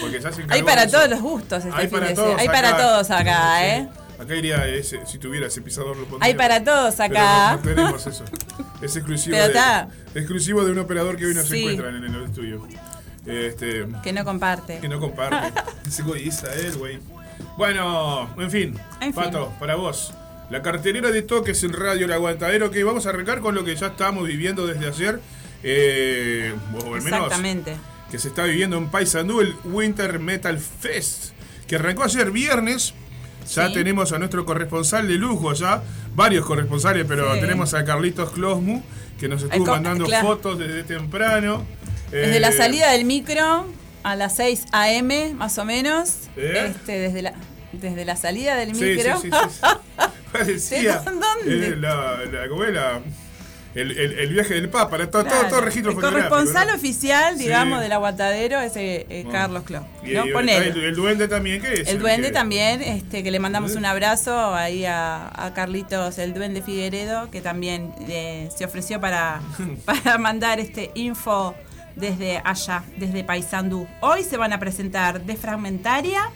Porque 0.00 0.20
se 0.20 0.28
Hay 0.50 0.62
para 0.62 0.82
eso. 0.82 0.96
todos 0.98 1.08
los 1.08 1.20
gustos 1.22 1.64
este 1.64 1.74
Hay 1.74 1.88
fin 1.88 1.98
para 1.98 2.14
todos 2.14 2.34
se- 2.34 2.40
Hay 2.42 2.48
para 2.48 2.76
todos 2.76 3.10
acá, 3.10 3.66
¿eh? 3.66 3.88
Acá 4.20 4.34
iría 4.34 4.66
ese, 4.66 5.06
si 5.06 5.18
tuviera 5.18 5.46
ese 5.46 5.62
pisador 5.62 5.96
lo 5.96 6.04
pondría. 6.06 6.26
Hay 6.26 6.34
para 6.34 6.62
todos 6.64 6.96
Pero 6.96 7.14
acá. 7.14 7.50
no, 7.52 7.56
no 7.56 7.62
tenemos 7.62 8.06
eso. 8.06 8.24
Es 8.82 8.94
exclusivo, 8.96 9.36
Pero 9.36 9.52
de, 10.14 10.20
exclusivo 10.20 10.64
de 10.64 10.70
un 10.72 10.78
operador 10.78 11.16
que 11.16 11.26
hoy 11.26 11.34
no 11.34 11.42
se 11.42 11.48
Sí. 11.48 11.60
encuentra 11.62 11.88
en 11.88 12.04
el 12.04 12.24
estudio. 12.24 12.66
Este, 13.26 13.86
Que 14.04 14.12
no 14.12 14.24
comparte. 14.24 14.78
que 14.80 14.88
no 14.88 15.00
comparte. 15.00 15.52
es 15.86 15.98
egoísta 16.00 16.52
él, 16.54 16.76
güey. 16.76 16.98
Bueno, 17.56 18.28
en 18.38 18.50
fin. 18.50 18.74
En 19.00 19.12
fin. 19.12 19.24
Pato, 19.24 19.52
para 19.58 19.74
vos. 19.76 20.12
La 20.50 20.62
cartelera 20.62 21.10
de 21.10 21.22
toques 21.22 21.62
en 21.64 21.72
Radio 21.72 22.06
El 22.06 22.12
Aguantadero, 22.12 22.70
que 22.70 22.82
vamos 22.84 23.06
a 23.06 23.10
arrancar 23.10 23.40
con 23.40 23.54
lo 23.54 23.64
que 23.64 23.76
ya 23.76 23.88
estamos 23.88 24.26
viviendo 24.26 24.66
desde 24.66 24.86
ayer. 24.88 25.20
Eh, 25.62 26.54
o 26.74 26.94
al 26.94 27.02
menos 27.02 27.06
Exactamente. 27.24 27.76
que 28.10 28.18
se 28.18 28.28
está 28.28 28.44
viviendo 28.44 28.76
en 28.78 28.88
Paysandú, 28.88 29.40
el 29.40 29.54
Winter 29.64 30.18
Metal 30.20 30.58
Fest, 30.58 31.32
que 31.66 31.76
arrancó 31.76 32.04
ayer 32.04 32.30
viernes. 32.30 32.94
Ya 33.54 33.68
Sí. 33.68 33.74
tenemos 33.74 34.12
a 34.12 34.18
nuestro 34.18 34.44
corresponsal 34.44 35.08
de 35.08 35.14
lujo 35.14 35.52
ya, 35.54 35.82
varios 36.14 36.44
corresponsales, 36.46 37.04
pero 37.08 37.34
Sí. 37.34 37.40
tenemos 37.40 37.74
a 37.74 37.84
Carlitos 37.84 38.30
Closmu, 38.32 38.82
que 39.18 39.26
nos 39.28 39.42
estuvo 39.42 39.66
mandando 39.66 40.04
claro. 40.04 40.26
fotos 40.28 40.58
desde 40.58 40.84
temprano. 40.84 41.64
Desde 42.10 42.40
la 42.40 42.48
Eh, 42.48 42.52
salida 42.52 42.92
del 42.92 43.04
micro 43.04 43.66
a 44.02 44.16
las 44.16 44.36
6 44.36 44.64
a.m. 44.72 45.34
más 45.34 45.58
o 45.58 45.64
menos. 45.64 46.28
¿Eh? 46.36 46.72
Este, 46.74 46.92
desde 46.98 47.22
la 47.22 47.34
desde 47.72 48.04
la 48.06 48.16
salida 48.16 48.56
del 48.56 48.74
Sí, 48.74 48.82
micro. 48.84 49.20
sí. 49.20 49.28
Parecía. 50.32 50.96
¿Dónde? 51.04 51.68
eh, 51.68 51.76
la, 51.76 52.24
la- 52.30 52.48
¿cómo 52.48 52.64
es 52.64 52.72
la- 52.74 53.00
el, 53.74 53.96
el- 53.96 54.18
el 54.18 54.32
viaje 54.32 54.54
del 54.54 54.70
Papa, 54.70 54.96
era 54.96 55.10
todo, 55.10 55.22
todo, 55.24 55.32
Claro. 55.34 55.48
todo 55.50 55.60
registro 55.60 55.92
El 55.92 55.98
corresponsal 56.00 56.68
¿no? 56.68 56.74
oficial, 56.74 57.36
Sí. 57.36 57.44
digamos, 57.44 57.80
del 57.80 57.92
aguantadero 57.92 58.58
es 58.60 58.74
eh, 58.76 59.06
eh, 59.08 59.24
Ah. 59.28 59.30
Carlos 59.30 59.62
Cló. 59.64 59.86
Y, 60.02 60.12
¿no? 60.14 60.26
y 60.26 60.30
el, 60.50 60.84
el 60.84 60.94
duende 60.96 61.28
también, 61.28 61.60
¿qué 61.60 61.74
es? 61.82 61.88
El 61.88 61.98
duende 61.98 62.28
que- 62.28 62.32
también, 62.32 62.80
este, 62.82 63.22
que 63.22 63.30
le 63.30 63.38
mandamos 63.38 63.76
un 63.76 63.84
abrazo 63.84 64.54
ahí 64.54 64.84
a, 64.86 65.30
a 65.34 65.52
Carlitos, 65.54 66.18
el 66.18 66.32
duende 66.34 66.62
Figueredo, 66.62 67.30
que 67.30 67.40
también 67.42 67.92
eh, 68.08 68.48
se 68.56 68.64
ofreció 68.64 69.00
para, 69.00 69.42
para 69.84 70.16
mandar 70.18 70.58
este 70.58 70.90
info 70.94 71.54
desde 71.98 72.40
allá, 72.44 72.84
desde 72.96 73.24
Paysandú. 73.24 73.86
Hoy 74.00 74.24
se 74.24 74.36
van 74.36 74.52
a 74.52 74.58
presentar 74.58 75.22
Defragmentaria, 75.22 76.30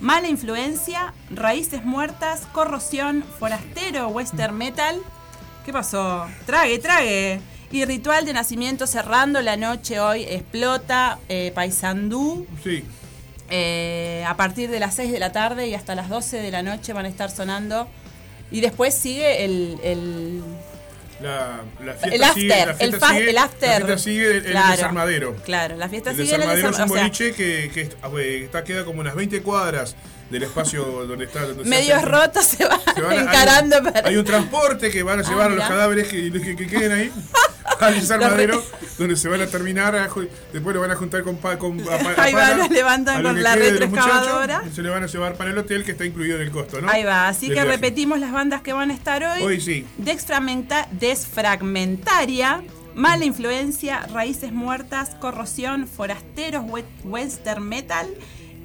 Mala 0.00 0.28
Influencia, 0.28 1.14
Raíces 1.30 1.84
Muertas, 1.84 2.42
Corrosión, 2.52 3.24
Forastero, 3.38 4.08
Western 4.08 4.56
Metal. 4.56 5.00
¿Qué 5.64 5.72
pasó? 5.72 6.26
Trague, 6.44 6.78
trague. 6.78 7.40
Y 7.72 7.84
Ritual 7.84 8.24
de 8.24 8.32
Nacimiento 8.32 8.86
cerrando 8.86 9.40
la 9.42 9.56
noche 9.56 9.98
hoy, 9.98 10.22
explota 10.24 11.18
eh, 11.28 11.50
Paysandú. 11.54 12.46
Sí. 12.62 12.84
Eh, 13.48 14.24
a 14.26 14.36
partir 14.36 14.70
de 14.70 14.80
las 14.80 14.94
6 14.94 15.12
de 15.12 15.18
la 15.20 15.30
tarde 15.32 15.68
y 15.68 15.74
hasta 15.74 15.94
las 15.94 16.08
12 16.08 16.38
de 16.38 16.50
la 16.50 16.62
noche 16.62 16.92
van 16.92 17.06
a 17.06 17.08
estar 17.08 17.30
sonando. 17.30 17.88
Y 18.50 18.60
después 18.60 18.94
sigue 18.94 19.44
el, 19.44 19.78
el, 19.82 20.42
La, 21.20 21.62
la 21.84 21.94
fiesta 21.94 22.14
el 22.14 22.22
after. 22.24 22.34
sigue, 22.42 22.48
la 22.48 22.62
el, 22.72 22.76
fiesta 22.76 22.98
fa- 23.00 23.12
sigue- 23.14 23.30
el 23.30 23.38
after. 23.38 23.68
La 23.70 23.76
fiesta 23.86 23.98
sigue 23.98 24.26
el, 24.26 24.36
el 24.36 24.44
Claro, 24.52 24.70
desarmadero. 24.72 25.36
Claro, 25.44 25.76
la 25.76 25.88
fiesta 25.88 26.10
El 26.10 26.16
sigue 26.16 26.28
el 26.34 26.40
desarmadero 26.40 26.58
es 26.60 26.64
un 26.66 26.70
desarmadero. 26.72 27.10
O 27.10 27.14
sea, 27.14 27.26
boliche 27.26 27.32
que, 27.34 27.70
que 27.72 27.96
ah, 28.02 28.08
güey, 28.08 28.42
está, 28.44 28.64
queda 28.64 28.84
como 28.84 29.00
unas 29.00 29.14
20 29.14 29.40
cuadras 29.42 29.96
del 30.30 30.42
espacio 30.42 30.84
donde 31.06 31.24
está. 31.26 31.42
Donde 31.46 31.64
medios 31.64 32.02
rotos 32.02 32.44
se 32.44 32.64
van, 32.66 32.80
se 32.94 33.00
van 33.00 33.18
encarando 33.18 33.76
hay, 33.76 33.82
un, 33.86 33.92
para. 33.92 34.08
hay 34.08 34.16
un 34.16 34.24
transporte 34.24 34.90
que 34.90 35.02
van 35.02 35.20
a 35.20 35.22
Ah, 35.22 35.28
llevar 35.28 35.50
a 35.52 35.54
los 35.54 35.64
cadáveres 35.68 36.08
que, 36.08 36.32
que- 36.32 36.56
que 36.56 36.66
queden 36.66 36.92
ahí 36.92 37.12
al 37.80 37.94
desarmadero 38.00 38.62
donde 38.98 39.16
se 39.16 39.28
van 39.28 39.40
a 39.42 39.46
terminar 39.46 39.94
a 39.94 40.08
después 40.52 40.74
lo 40.74 40.80
van 40.80 40.90
a 40.90 40.96
juntar 40.96 41.22
con, 41.22 41.36
pa, 41.36 41.58
con 41.58 41.80
a 41.80 41.84
pa- 41.84 42.14
a 42.16 42.24
Ahí 42.24 42.32
va, 42.32 42.68
levantan 42.68 43.22
lo 43.22 43.28
con 43.30 43.42
la 43.42 43.54
retroexcavadora. 43.56 44.62
se 44.74 44.82
le 44.82 44.88
van 44.90 45.02
a 45.02 45.06
llevar 45.06 45.34
para 45.34 45.50
el 45.50 45.58
hotel 45.58 45.84
que 45.84 45.92
está 45.92 46.04
incluido 46.04 46.36
en 46.36 46.42
el 46.42 46.50
costo 46.50 46.80
¿no? 46.80 46.88
Ahí 46.90 47.04
va, 47.04 47.28
así 47.28 47.46
Del 47.48 47.56
que 47.56 47.62
viaje. 47.62 47.76
repetimos 47.76 48.18
las 48.20 48.32
bandas 48.32 48.62
que 48.62 48.72
van 48.72 48.90
a 48.90 48.94
estar 48.94 49.22
hoy. 49.22 49.42
hoy 49.42 49.60
sí 49.60 49.86
Desfragmenta- 49.98 50.88
desfragmentaria, 50.92 52.62
mala 52.94 53.24
influencia, 53.24 54.06
raíces 54.12 54.52
muertas, 54.52 55.10
corrosión, 55.20 55.86
forasteros, 55.86 56.64
we- 56.68 56.84
western 57.04 57.62
metal 57.68 58.06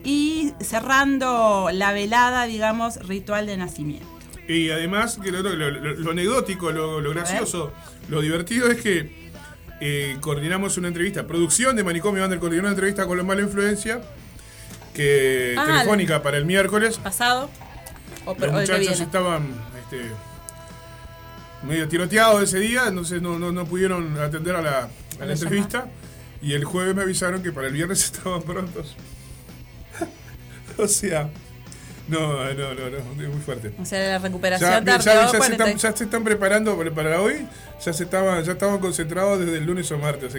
y 0.03 0.53
cerrando 0.61 1.69
la 1.73 1.91
velada, 1.93 2.45
digamos, 2.45 2.95
ritual 3.07 3.45
de 3.45 3.57
nacimiento. 3.57 4.07
Y 4.47 4.69
además, 4.71 5.19
que 5.23 5.31
lo, 5.31 5.41
lo- 5.41 5.55
lo- 5.55 5.69
lo 5.95 6.11
anecdótico, 6.11 6.71
lo, 6.71 6.99
gracioso, 7.11 7.71
lo 8.09 8.21
divertido 8.21 8.69
es 8.69 8.81
que 8.81 9.31
eh, 9.79 10.17
coordinamos 10.19 10.77
una 10.77 10.87
entrevista, 10.89 11.25
producción 11.25 11.75
de 11.75 11.83
Manicomio 11.83 12.23
Under 12.23 12.39
coordinó 12.39 12.61
una 12.63 12.71
entrevista 12.71 13.05
con 13.05 13.17
los 13.17 13.25
Mala 13.25 13.41
Influencia, 13.41 14.01
que 14.93 15.55
Ah, 15.57 15.65
telefónica 15.65 16.21
para 16.21 16.37
el 16.37 16.45
miércoles. 16.45 16.97
¿Pasado? 16.97 17.49
O, 18.25 18.35
Los 18.37 18.49
o 18.49 18.51
muchachos 18.51 18.99
estaban 18.99 19.47
este, 19.83 20.01
medio 21.65 21.87
tiroteados 21.87 22.43
ese 22.43 22.59
día, 22.59 22.83
entonces 22.87 23.21
no, 23.21 23.39
no, 23.39 23.51
no 23.51 23.65
pudieron 23.65 24.17
atender 24.19 24.55
a 24.55 24.61
la, 24.61 24.89
a 25.19 25.25
la 25.25 25.33
entrevista. 25.33 25.87
Y 26.41 26.53
el 26.53 26.65
jueves 26.65 26.95
me 26.95 27.03
avisaron 27.03 27.41
que 27.43 27.51
para 27.51 27.67
el 27.67 27.73
viernes 27.73 28.03
estaban 28.05 28.41
prontos. 28.41 28.95
o 30.85 30.87
sea, 30.87 31.29
no, 32.07 32.43
no, 32.53 32.73
no, 32.73 32.89
no, 32.89 32.97
es 33.23 33.29
muy 33.29 33.41
fuerte. 33.41 33.71
O 33.81 33.85
sea, 33.85 33.99
la 33.99 34.19
recuperación 34.19 34.83
Ya, 34.83 34.97
ya- 34.97 35.27
se 35.29 35.37
40 35.37 35.63
están, 35.63 35.77
ya 35.77 35.97
se 35.97 36.03
están 36.03 36.23
preparando 36.23 36.77
para, 36.93 37.21
hoy, 37.21 37.47
ya 37.83 37.93
se 37.93 38.03
estaban, 38.03 38.43
ya 38.43 38.51
estaban 38.53 38.79
concentrados 38.79 39.39
desde 39.39 39.57
el 39.57 39.65
lunes 39.65 39.89
o 39.91 39.97
martes. 39.97 40.35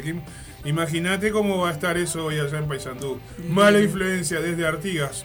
Imagínate 0.64 1.30
cómo 1.32 1.58
va 1.58 1.70
a 1.70 1.72
estar 1.72 1.96
eso 1.96 2.26
hoy 2.26 2.38
allá 2.38 2.58
en 2.58 2.68
Paysandú. 2.68 3.18
Mala 3.48 3.80
influencia 3.80 4.40
desde 4.40 4.66
Artigas. 4.66 5.24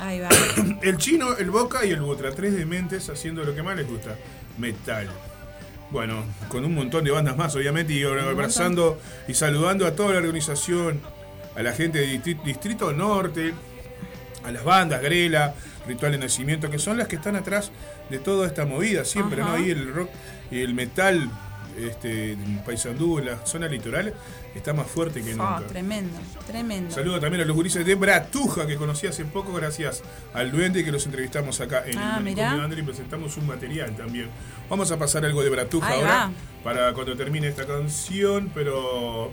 Ahí 0.00 0.18
va. 0.20 0.28
El 0.82 0.96
chino, 0.98 1.36
el 1.36 1.50
boca 1.50 1.84
y 1.86 1.90
el 1.90 2.00
botra, 2.00 2.32
tres 2.32 2.54
dementes 2.56 3.08
haciendo 3.08 3.44
lo 3.44 3.54
que 3.54 3.62
más 3.62 3.76
les 3.76 3.86
gusta, 3.88 4.16
metal. 4.58 5.08
Bueno, 5.90 6.24
con 6.48 6.64
un 6.64 6.74
montón 6.74 7.04
de 7.04 7.12
bandas 7.12 7.36
más, 7.36 7.54
obviamente, 7.54 7.92
y 7.92 8.02
abrazando 8.02 9.00
y 9.28 9.34
saludando 9.34 9.86
a 9.86 9.94
toda 9.94 10.12
la 10.14 10.18
organización, 10.18 11.00
a 11.54 11.62
la 11.62 11.72
gente 11.72 11.98
de 12.00 12.08
Distri- 12.18 12.42
Distrito 12.42 12.92
Norte, 12.92 13.54
a 14.44 14.50
las 14.52 14.64
bandas, 14.64 15.00
Grela, 15.02 15.54
Ritual 15.86 16.12
de 16.12 16.18
Nacimiento, 16.18 16.70
que 16.70 16.78
son 16.78 16.96
las 16.98 17.08
que 17.08 17.16
están 17.16 17.36
atrás 17.36 17.70
de 18.10 18.18
toda 18.18 18.46
esta 18.46 18.64
movida, 18.66 19.04
siempre, 19.04 19.40
Ajá. 19.42 19.50
¿no? 19.50 19.56
Ahí 19.56 19.70
el 19.70 19.92
rock 19.92 20.10
y 20.50 20.60
el 20.60 20.74
metal, 20.74 21.30
este, 21.78 22.32
en 22.32 22.58
Paysandú, 22.64 23.18
en 23.18 23.26
la 23.26 23.44
zona 23.46 23.66
litoral, 23.68 24.14
está 24.54 24.72
más 24.72 24.86
fuerte 24.86 25.22
que 25.22 25.32
Ah, 25.32 25.56
nunca. 25.58 25.66
tremendo, 25.72 26.16
tremendo. 26.46 26.94
Saludo 26.94 27.18
también 27.20 27.42
a 27.42 27.44
los 27.46 27.56
gurises 27.56 27.84
de 27.84 27.94
Bratuja 27.96 28.66
que 28.66 28.76
conocí 28.76 29.06
hace 29.08 29.24
poco 29.24 29.52
gracias 29.52 30.02
al 30.32 30.52
duende 30.52 30.84
que 30.84 30.92
los 30.92 31.04
entrevistamos 31.06 31.60
acá 31.60 31.82
en 31.86 31.98
Ah, 31.98 32.20
el 32.24 32.60
Under 32.64 32.78
y 32.78 32.82
presentamos 32.82 33.36
un 33.36 33.46
material 33.48 33.96
también. 33.96 34.28
Vamos 34.70 34.92
a 34.92 34.98
pasar 34.98 35.24
algo 35.24 35.42
de 35.42 35.50
Bratuja 35.50 35.88
Ahí 35.88 36.00
ahora 36.00 36.14
va. 36.26 36.30
para 36.62 36.92
cuando 36.94 37.16
termine 37.16 37.48
esta 37.48 37.66
canción, 37.66 38.50
pero 38.54 39.32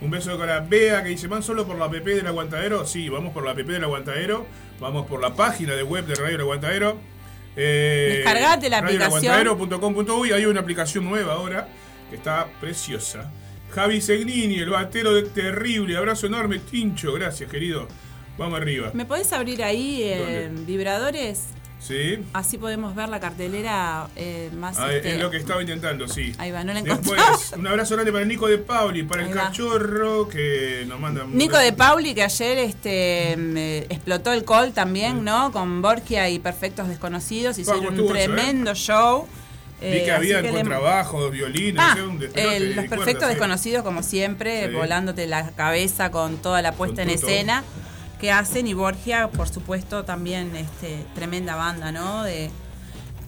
un 0.00 0.10
beso 0.10 0.36
para 0.38 0.60
Bea 0.60 1.02
que 1.02 1.10
dice, 1.10 1.26
¿van 1.26 1.42
solo 1.42 1.66
por 1.66 1.78
la 1.78 1.86
app 1.86 1.92
del 1.94 2.26
Aguantadero? 2.26 2.86
Sí, 2.86 3.08
vamos 3.08 3.32
por 3.32 3.44
la 3.44 3.52
app 3.52 3.58
del 3.58 3.84
Aguantadero, 3.84 4.46
vamos 4.78 5.06
por 5.06 5.20
la 5.20 5.34
página 5.34 5.74
de 5.74 5.82
web 5.82 6.06
de 6.06 6.14
Radio 6.14 6.34
El 6.34 6.40
Aguantadero. 6.42 6.98
Eh, 7.56 8.16
Descargate 8.16 8.68
la 8.68 8.78
aplicación. 8.78 9.34
hay 10.34 10.44
una 10.44 10.60
aplicación 10.60 11.04
nueva 11.04 11.34
ahora 11.34 11.68
que 12.10 12.16
está 12.16 12.46
preciosa. 12.60 13.30
Javi 13.70 14.00
Segnini, 14.00 14.58
el 14.58 14.70
batero 14.70 15.14
de 15.14 15.22
terrible, 15.22 15.96
abrazo 15.96 16.26
enorme, 16.26 16.58
Tincho, 16.58 17.12
gracias 17.14 17.50
querido. 17.50 17.88
Vamos 18.38 18.60
arriba. 18.60 18.90
¿Me 18.92 19.06
podés 19.06 19.32
abrir 19.32 19.62
ahí 19.62 20.02
eh, 20.02 20.50
vibradores? 20.52 21.46
Sí. 21.86 22.18
Así 22.32 22.58
podemos 22.58 22.94
ver 22.94 23.08
la 23.08 23.20
cartelera 23.20 24.08
eh, 24.16 24.50
más. 24.56 24.76
Ah, 24.78 24.92
este, 24.92 25.14
es 25.14 25.20
lo 25.22 25.30
que 25.30 25.36
estaba 25.36 25.60
intentando, 25.60 26.08
sí. 26.08 26.34
Ahí 26.38 26.50
va, 26.50 26.64
no 26.64 26.72
la 26.72 26.82
Después, 26.82 27.20
encontraba. 27.20 27.38
un 27.58 27.66
abrazo 27.68 27.94
grande 27.94 28.12
para 28.12 28.24
Nico 28.24 28.48
de 28.48 28.58
Pauli, 28.58 29.02
para 29.04 29.22
el 29.24 29.30
va. 29.30 29.44
cachorro 29.44 30.28
que 30.28 30.84
nos 30.88 30.98
manda. 30.98 31.24
Nico 31.32 31.56
de. 31.58 31.72
Pauli, 31.72 32.14
que 32.14 32.22
ayer 32.24 32.58
este 32.58 33.36
me 33.38 33.78
explotó 33.78 34.32
el 34.32 34.44
call 34.44 34.72
también, 34.72 35.22
¿no? 35.24 35.52
Con 35.52 35.80
Borgia 35.82 36.28
y 36.28 36.38
Perfectos 36.40 36.88
Desconocidos. 36.88 37.58
Hicieron 37.58 37.84
¿cómo 37.84 38.08
un 38.08 38.16
eso, 38.16 38.16
eh? 38.16 38.24
tremendo 38.24 38.74
show. 38.74 39.26
Vi 39.80 39.86
Eh, 39.88 40.02
que 40.06 40.10
así 40.12 40.32
había 40.32 40.40
que 40.42 40.48
le- 40.52 40.60
contrabajos, 40.60 41.30
violines, 41.30 41.84
Ah, 41.84 41.94
eh, 42.34 42.72
los 42.74 42.86
perfectos 42.86 43.28
desconocidos, 43.28 43.82
como 43.84 44.02
siempre, 44.02 44.68
Sí. 44.68 44.74
volándote 44.74 45.26
la 45.26 45.50
cabeza 45.50 46.10
con 46.10 46.38
toda 46.38 46.62
la 46.62 46.72
puesta 46.72 47.02
Con 47.02 47.10
en 47.10 47.20
todo. 47.20 47.28
escena 47.28 47.62
que 48.20 48.30
hacen. 48.32 48.66
Y 48.66 48.74
Borgia, 48.74 49.28
por 49.28 49.48
supuesto, 49.48 50.04
también 50.04 50.54
este, 50.56 51.04
tremenda 51.14 51.54
banda, 51.56 51.92
¿no? 51.92 52.22
De 52.24 52.50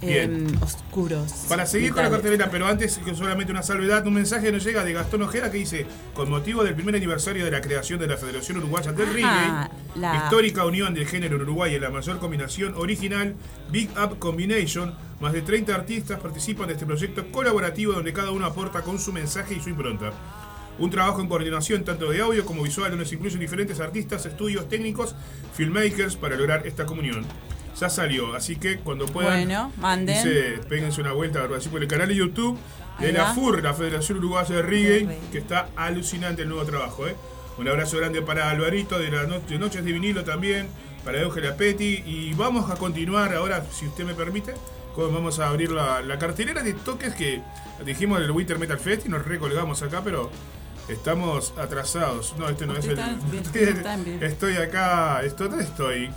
Bien. 0.00 0.46
em, 0.48 0.62
oscuros. 0.62 1.32
Para 1.48 1.66
seguir 1.66 1.92
con 1.92 2.04
la 2.04 2.10
cartelera, 2.10 2.48
pero 2.50 2.66
antes 2.68 2.98
que 2.98 3.14
solamente 3.16 3.50
una 3.50 3.64
salvedad, 3.64 4.06
un 4.06 4.14
mensaje 4.14 4.52
nos 4.52 4.62
llega 4.62 4.84
de 4.84 4.92
Gastón 4.92 5.22
Ojeda 5.22 5.50
que 5.50 5.58
dice, 5.58 5.86
con 6.14 6.30
motivo 6.30 6.62
del 6.62 6.74
primer 6.76 6.94
aniversario 6.94 7.44
de 7.44 7.50
la 7.50 7.60
creación 7.60 7.98
de 7.98 8.06
la 8.06 8.16
Federación 8.16 8.58
Uruguaya 8.58 8.92
del 8.92 9.08
Ah, 9.24 9.68
Reggae, 9.94 10.00
la- 10.00 10.16
histórica 10.16 10.64
unión 10.64 10.94
del 10.94 11.06
género 11.06 11.34
en 11.36 11.42
Uruguay 11.42 11.74
en 11.74 11.82
la 11.82 11.90
mayor 11.90 12.20
combinación 12.20 12.74
original, 12.76 13.34
Big 13.72 13.90
Up 13.98 14.20
Combination, 14.20 14.94
más 15.20 15.32
de 15.32 15.42
30 15.42 15.74
artistas 15.74 16.20
participan 16.20 16.68
de 16.68 16.74
este 16.74 16.86
proyecto 16.86 17.32
colaborativo 17.32 17.92
donde 17.92 18.12
cada 18.12 18.30
uno 18.30 18.46
aporta 18.46 18.82
con 18.82 19.00
su 19.00 19.12
mensaje 19.12 19.54
y 19.56 19.60
su 19.60 19.68
impronta. 19.70 20.12
Un 20.78 20.90
trabajo 20.90 21.20
en 21.20 21.28
coordinación 21.28 21.84
tanto 21.84 22.10
de 22.10 22.20
audio 22.20 22.44
como 22.46 22.62
visual 22.62 22.90
donde 22.90 23.04
se 23.06 23.16
incluyen 23.16 23.40
diferentes 23.40 23.80
artistas, 23.80 24.24
estudios 24.26 24.68
técnicos, 24.68 25.14
filmmakers 25.54 26.16
para 26.16 26.36
lograr 26.36 26.66
esta 26.66 26.86
comunión. 26.86 27.24
Ya 27.78 27.88
salió, 27.88 28.34
así 28.34 28.56
que 28.56 28.78
cuando 28.78 29.06
puedan, 29.06 29.44
Bueno, 29.44 29.72
manden. 29.78 30.16
dice, 30.16 30.60
péguense 30.68 31.00
una 31.00 31.12
vuelta 31.12 31.48
así 31.56 31.68
por 31.68 31.80
el 31.82 31.88
canal 31.88 32.08
de 32.08 32.16
YouTube 32.16 32.58
de 32.98 33.12
la. 33.12 33.32
FUR, 33.34 33.62
la 33.62 33.74
Federación 33.74 34.18
Uruguaya 34.18 34.56
de 34.56 34.62
Reggae, 34.62 35.18
que 35.30 35.38
está 35.38 35.68
alucinante 35.76 36.42
el 36.42 36.48
nuevo 36.48 36.64
trabajo. 36.64 37.06
¿eh? 37.06 37.14
Un 37.56 37.68
abrazo 37.68 37.96
grande 37.98 38.20
para 38.22 38.50
Alvarito 38.50 38.98
de, 38.98 39.10
la 39.10 39.24
no- 39.24 39.38
de 39.40 39.58
Noches 39.58 39.84
de 39.84 39.92
Vinilo 39.92 40.24
también, 40.24 40.68
para 41.04 41.20
Eugenia 41.20 41.56
Petti. 41.56 42.02
Y 42.06 42.34
vamos 42.34 42.68
a 42.70 42.74
continuar 42.76 43.32
ahora, 43.34 43.64
si 43.72 43.86
usted 43.86 44.04
me 44.04 44.14
permite, 44.14 44.54
con- 44.94 45.12
vamos 45.14 45.38
a 45.38 45.48
abrir 45.48 45.70
la, 45.70 46.00
la 46.02 46.18
cartelera 46.18 46.62
de 46.64 46.72
toques 46.74 47.14
que 47.14 47.40
dijimos 47.86 48.18
del 48.20 48.30
Winter 48.32 48.58
Metal 48.58 48.78
Fest 48.80 49.06
y 49.06 49.08
nos 49.08 49.24
recolgamos 49.24 49.82
acá, 49.82 50.00
pero 50.02 50.30
estamos 50.88 51.52
atrasados. 51.58 52.34
No, 52.38 52.48
este 52.48 52.66
no 52.66 52.74
es 52.74 52.86
Usted 52.86 53.86
el. 53.86 54.04
bien. 54.04 54.22
Estoy 54.22 54.56
acá, 54.56 55.22
esto- 55.22 55.48
¿dónde 55.48 55.64
estoy? 55.64 56.10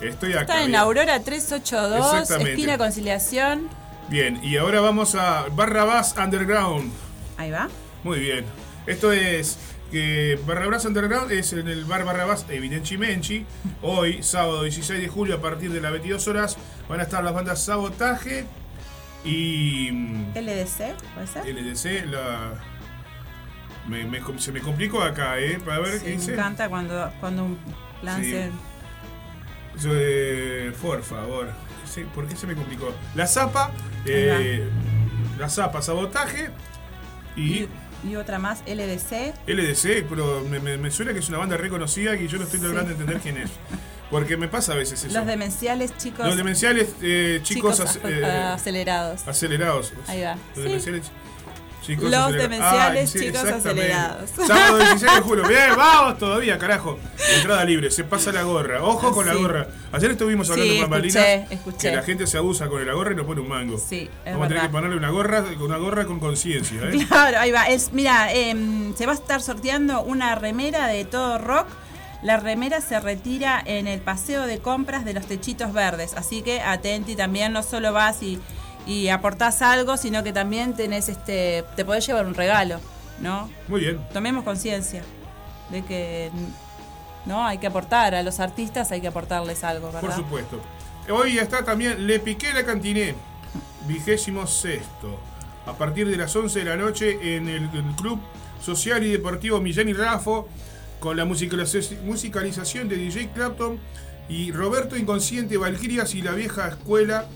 Estoy 0.00 0.32
acá. 0.32 0.40
Está 0.42 0.60
en 0.62 0.68
bien. 0.68 0.80
Aurora 0.80 1.20
382, 1.22 2.06
Exactamente. 2.14 2.50
esquina 2.52 2.78
Conciliación. 2.78 3.68
Bien, 4.08 4.40
y 4.42 4.56
ahora 4.56 4.80
vamos 4.80 5.14
a 5.14 5.46
Barrabás 5.52 6.14
Underground. 6.16 6.92
Ahí 7.36 7.50
va. 7.50 7.68
Muy 8.02 8.18
bien. 8.18 8.44
Esto 8.86 9.12
es 9.12 9.58
que 9.92 10.38
Barrabás 10.46 10.84
Underground 10.86 11.30
es 11.30 11.52
en 11.52 11.68
el 11.68 11.84
bar 11.84 12.04
Barrabás 12.04 12.46
Evidenci 12.48 12.98
Menchi. 12.98 13.46
Hoy, 13.80 14.22
sábado 14.22 14.64
16 14.64 15.00
de 15.00 15.08
julio, 15.08 15.36
a 15.36 15.40
partir 15.40 15.70
de 15.72 15.80
las 15.80 15.92
22 15.92 16.26
horas, 16.28 16.56
van 16.88 16.98
a 17.00 17.04
estar 17.04 17.22
las 17.22 17.32
bandas 17.32 17.62
Sabotaje 17.62 18.44
y 19.24 19.88
mm, 19.92 20.32
LDC, 20.34 20.96
¿puede 21.14 21.26
ser? 21.28 21.46
LDC. 21.46 22.06
La... 22.10 22.54
Me- 23.88 24.04
me- 24.04 24.20
se 24.38 24.52
me 24.52 24.60
complicó 24.60 25.02
acá, 25.02 25.38
¿eh? 25.40 25.58
Para 25.64 25.80
ver 25.80 25.94
Sí, 25.94 26.04
qué 26.04 26.10
me 26.10 26.16
dice. 26.16 26.32
encanta 26.34 26.68
cuando, 26.68 27.12
cuando 27.20 27.48
lancen. 28.02 28.52
Eh, 29.84 30.72
por 30.80 31.02
favor. 31.02 31.48
Sí, 31.92 32.04
¿Por 32.14 32.26
qué 32.26 32.36
se 32.36 32.46
me 32.46 32.54
complicó? 32.54 32.94
La 33.14 33.26
Zapa, 33.26 33.70
eh, 34.06 34.66
la 35.38 35.48
Zapa 35.48 35.82
Sabotaje 35.82 36.50
y 37.36 37.66
Y 38.04 38.16
otra 38.16 38.38
más, 38.38 38.62
LDC. 38.66 39.32
LDC, 39.46 40.04
pero 40.08 40.42
me, 40.48 40.58
me- 40.58 40.76
me 40.76 40.90
suena 40.90 41.12
que 41.12 41.18
es 41.20 41.28
una 41.28 41.38
banda 41.38 41.56
reconocida 41.56 42.16
y 42.16 42.26
yo 42.28 42.38
no 42.38 42.44
estoy 42.44 42.60
logrando 42.60 42.92
entender 42.92 43.18
quién 43.20 43.36
es. 43.38 43.50
Porque 44.10 44.36
me 44.36 44.48
pasa 44.48 44.72
a 44.72 44.76
veces 44.76 45.04
eso. 45.04 45.16
Los 45.16 45.26
demenciales, 45.26 45.96
chicos. 45.96 46.26
Los 46.26 46.36
demenciales, 46.36 46.94
eh, 47.00 47.40
chicos, 47.42 47.76
chicos 47.78 47.96
ac- 48.02 48.08
eh, 48.10 48.24
acelerados. 48.26 49.26
acelerados. 49.26 49.92
Ahí 50.06 50.22
va. 50.22 50.34
Los 50.34 50.56
Sí. 50.56 50.62
demenciales, 50.62 51.10
chicos 51.82 52.04
Los 52.10 52.14
acelerados. 52.14 52.50
demenciales, 52.50 53.10
sí, 53.10 53.18
chicos 53.20 53.44
acelerados. 53.44 54.30
Sábado 54.46 54.78
16 54.84 55.14
de 55.16 55.20
julio. 55.20 55.48
Bien, 55.48 55.76
vamos 55.76 56.18
todavía, 56.18 56.58
carajo. 56.58 56.98
Entrada 57.36 57.64
libre, 57.64 57.90
se 57.90 58.04
pasa 58.04 58.32
la 58.32 58.42
gorra. 58.42 58.82
Ojo 58.82 59.12
con 59.12 59.26
la 59.26 59.34
gorra. 59.34 59.66
Ayer 59.92 60.12
estuvimos 60.12 60.48
hablando 60.50 60.72
Sí, 60.74 60.80
con 60.80 60.94
escuché. 61.50 61.90
que 61.90 61.96
la 61.96 62.02
gente 62.02 62.26
se 62.26 62.38
abusa 62.38 62.68
con 62.68 62.84
la 62.86 62.92
gorra 62.94 63.12
y 63.12 63.16
no 63.16 63.26
pone 63.26 63.40
un 63.40 63.48
mango. 63.48 63.78
Sí, 63.78 64.08
es 64.24 64.32
Vamos 64.32 64.46
a 64.46 64.48
tener 64.48 64.62
que 64.62 64.68
ponerle 64.70 64.96
una 64.96 65.10
gorra, 65.10 65.44
una 65.60 65.76
gorra 65.76 66.04
con 66.06 66.20
conciencia, 66.20 66.80
¿eh? 66.82 67.04
Claro, 67.08 67.38
ahí 67.38 67.50
va. 67.50 67.64
Es, 67.68 67.92
mira, 67.92 68.32
em, 68.32 68.94
se 68.96 69.06
va 69.06 69.12
a 69.12 69.14
estar 69.16 69.42
sorteando 69.42 70.02
una 70.02 70.34
remera 70.34 70.86
de 70.86 71.04
todo 71.04 71.38
rock. 71.38 71.66
La 72.22 72.36
remera 72.36 72.80
se 72.80 73.00
retira 73.00 73.60
en 73.66 73.88
el 73.88 74.00
paseo 74.00 74.46
de 74.46 74.60
compras 74.60 75.04
de 75.04 75.12
los 75.12 75.26
techitos 75.26 75.72
verdes. 75.72 76.14
Así 76.14 76.42
que 76.42 76.60
atenti 76.60 77.16
también, 77.16 77.52
no 77.52 77.64
solo 77.64 77.92
vas 77.92 78.22
y, 78.22 78.38
y 78.86 79.08
aportás 79.08 79.62
algo, 79.62 79.96
sino 79.96 80.22
que 80.22 80.32
también 80.32 80.74
tenés 80.74 81.08
este. 81.08 81.64
te 81.76 81.84
podés 81.84 82.06
llevar 82.06 82.26
un 82.26 82.34
regalo, 82.34 82.80
¿no? 83.20 83.50
Muy 83.68 83.80
bien. 83.80 84.00
Tomemos 84.12 84.44
conciencia 84.44 85.02
de 85.70 85.82
que 85.82 86.30
no 87.26 87.46
hay 87.46 87.58
que 87.58 87.66
aportar 87.66 88.14
a 88.14 88.22
los 88.22 88.40
artistas, 88.40 88.90
hay 88.92 89.00
que 89.00 89.08
aportarles 89.08 89.62
algo, 89.64 89.86
¿verdad? 89.86 90.00
Por 90.00 90.12
supuesto. 90.12 90.60
Hoy 91.10 91.38
está 91.38 91.64
también 91.64 92.06
Le 92.06 92.20
Piqué 92.20 92.52
la 92.52 92.64
Cantiné, 92.64 93.14
vigésimo 93.86 94.46
sexto. 94.46 95.18
A 95.66 95.74
partir 95.74 96.08
de 96.08 96.16
las 96.16 96.34
11 96.34 96.58
de 96.58 96.64
la 96.64 96.76
noche 96.76 97.36
en 97.36 97.48
el, 97.48 97.64
el 97.72 97.94
Club 97.96 98.20
Social 98.60 99.04
y 99.04 99.12
Deportivo 99.12 99.60
Millán 99.60 99.88
y 99.88 99.92
Rafo, 99.92 100.48
con 100.98 101.16
la 101.16 101.24
musicalización 101.24 102.88
de 102.88 102.96
DJ 102.96 103.30
Clapton 103.30 103.78
y 104.28 104.52
Roberto 104.52 104.96
Inconsciente, 104.96 105.56
Valkyrias 105.56 106.14
y 106.14 106.22
la 106.22 106.32
Vieja 106.32 106.68
Escuela 106.68 107.26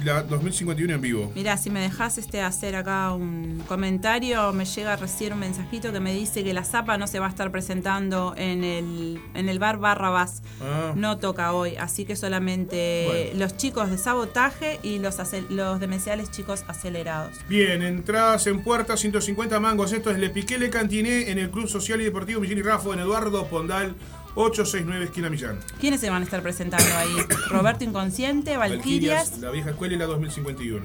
y 0.00 0.04
la 0.04 0.22
2051 0.22 0.94
en 0.94 1.00
vivo. 1.00 1.32
Mira, 1.34 1.56
si 1.56 1.70
me 1.70 1.80
dejas 1.80 2.18
este 2.18 2.40
hacer 2.42 2.76
acá 2.76 3.12
un 3.12 3.62
comentario, 3.66 4.52
me 4.52 4.64
llega 4.64 4.96
recién 4.96 5.32
un 5.32 5.40
mensajito 5.40 5.92
que 5.92 6.00
me 6.00 6.14
dice 6.14 6.44
que 6.44 6.52
la 6.54 6.64
Zapa 6.64 6.98
no 6.98 7.06
se 7.06 7.18
va 7.18 7.26
a 7.26 7.28
estar 7.30 7.50
presentando 7.50 8.34
en 8.36 8.64
el, 8.64 9.20
en 9.34 9.48
el 9.48 9.58
bar 9.58 9.78
Barrabás. 9.78 10.42
Ah. 10.60 10.92
No 10.94 11.18
toca 11.18 11.52
hoy, 11.52 11.76
así 11.76 12.04
que 12.04 12.16
solamente 12.16 13.04
Bueno. 13.06 13.40
los 13.44 13.56
chicos 13.56 13.90
de 13.90 13.98
sabotaje 13.98 14.78
y 14.82 14.98
los, 14.98 15.16
los 15.50 15.80
demenciales 15.80 16.30
chicos 16.30 16.64
acelerados. 16.68 17.36
Bien, 17.48 17.82
entradas 17.82 18.46
en 18.46 18.62
puerta, 18.62 18.96
150 18.96 19.58
mangos. 19.60 19.92
Esto 19.92 20.10
es 20.10 20.18
Le 20.18 20.30
Piqué 20.30 20.58
Le 20.58 20.70
Cantiné 20.70 21.30
en 21.30 21.38
el 21.38 21.50
Club 21.50 21.68
Social 21.68 22.00
y 22.00 22.04
Deportivo 22.04 22.40
Millán 22.40 22.58
y 22.58 22.62
Rafo 22.62 22.92
en 22.92 23.00
Eduardo 23.00 23.46
Pondal, 23.48 23.94
869 24.42 25.04
esquina 25.06 25.28
Millán. 25.30 25.58
¿Quiénes 25.80 26.00
se 26.00 26.10
van 26.10 26.22
a 26.22 26.24
estar 26.24 26.42
presentando 26.42 26.86
ahí? 26.96 27.16
Roberto 27.48 27.82
Inconsciente, 27.84 28.56
Valquirias. 28.56 29.38
La 29.38 29.50
Vieja 29.50 29.70
Escuela 29.70 29.94
y 29.94 29.98
la 29.98 30.06
2051. 30.06 30.84